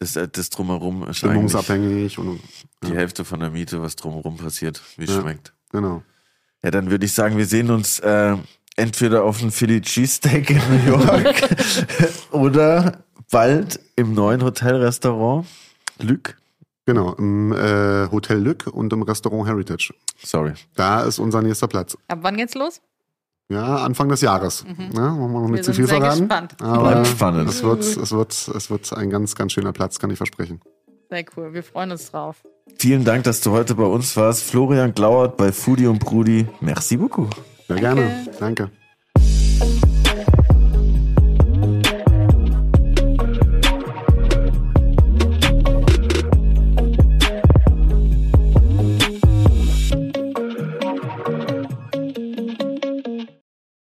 Das, 0.00 0.16
äh, 0.16 0.28
das 0.28 0.50
drumherum 0.50 1.06
ist 1.08 1.18
Stimmungsabhängig 1.18 2.18
und 2.18 2.40
die 2.82 2.94
Hälfte 2.94 3.24
von 3.24 3.40
der 3.40 3.50
Miete, 3.50 3.80
was 3.80 3.96
drumherum 3.96 4.36
passiert, 4.36 4.82
wie 4.96 5.04
es 5.04 5.10
Ja. 5.10 5.20
schmeckt. 5.20 5.52
genau. 5.70 6.02
Ja, 6.62 6.70
dann 6.70 6.90
würde 6.90 7.04
ich 7.04 7.12
sagen, 7.12 7.36
wir 7.36 7.44
sehen 7.46 7.70
uns 7.70 7.98
äh, 8.00 8.36
entweder 8.76 9.24
auf 9.24 9.38
dem 9.40 9.52
Philly 9.52 9.82
Cheesesteak 9.82 10.48
in 10.50 10.56
New 10.70 10.86
York 10.92 11.48
oder 12.32 13.04
bald 13.30 13.78
im 13.96 14.14
neuen 14.14 14.42
Hotelrestaurant 14.42 15.46
Lück. 16.00 16.36
Genau, 16.86 17.12
im 17.14 17.52
äh, 17.52 18.10
Hotel 18.10 18.38
Lück 18.38 18.66
und 18.66 18.92
im 18.92 19.02
Restaurant 19.02 19.46
Heritage. 19.48 19.94
Sorry. 20.22 20.52
Da 20.74 21.02
ist 21.04 21.18
unser 21.18 21.40
nächster 21.42 21.66
Platz. 21.68 21.96
Ab 22.08 22.18
wann 22.22 22.36
geht's 22.36 22.54
los? 22.54 22.80
Ja, 23.50 23.76
Anfang 23.76 24.08
des 24.08 24.20
Jahres. 24.22 24.64
Ja, 24.66 25.16
wollen 25.18 25.32
wir 25.32 25.40
noch 25.40 25.42
Wir 25.46 25.52
nicht 25.52 25.64
zu 25.64 25.72
sind 25.72 25.76
viel 25.76 25.86
sehr 25.86 25.98
verraten. 25.98 26.20
gespannt. 26.20 26.56
Aber 26.62 26.90
Bleibt 26.92 27.06
spannend. 27.08 27.48
Es 27.50 27.62
wird, 27.62 27.80
es, 27.84 28.10
wird, 28.12 28.32
es 28.32 28.70
wird 28.70 28.92
ein 28.94 29.10
ganz, 29.10 29.34
ganz 29.34 29.52
schöner 29.52 29.72
Platz, 29.72 29.98
kann 29.98 30.10
ich 30.10 30.16
versprechen. 30.16 30.60
Sehr 31.10 31.24
cool. 31.36 31.52
Wir 31.52 31.62
freuen 31.62 31.90
uns 31.92 32.10
drauf. 32.10 32.42
Vielen 32.78 33.04
Dank, 33.04 33.24
dass 33.24 33.42
du 33.42 33.50
heute 33.50 33.74
bei 33.74 33.84
uns 33.84 34.16
warst. 34.16 34.44
Florian 34.44 34.94
Glauert 34.94 35.36
bei 35.36 35.52
Foodie 35.52 35.86
und 35.86 35.98
Brudi. 35.98 36.46
Merci 36.60 36.96
beaucoup. 36.96 37.34
Sehr 37.68 37.76
Danke. 37.76 37.80
gerne. 37.80 38.26
Danke. 38.40 38.83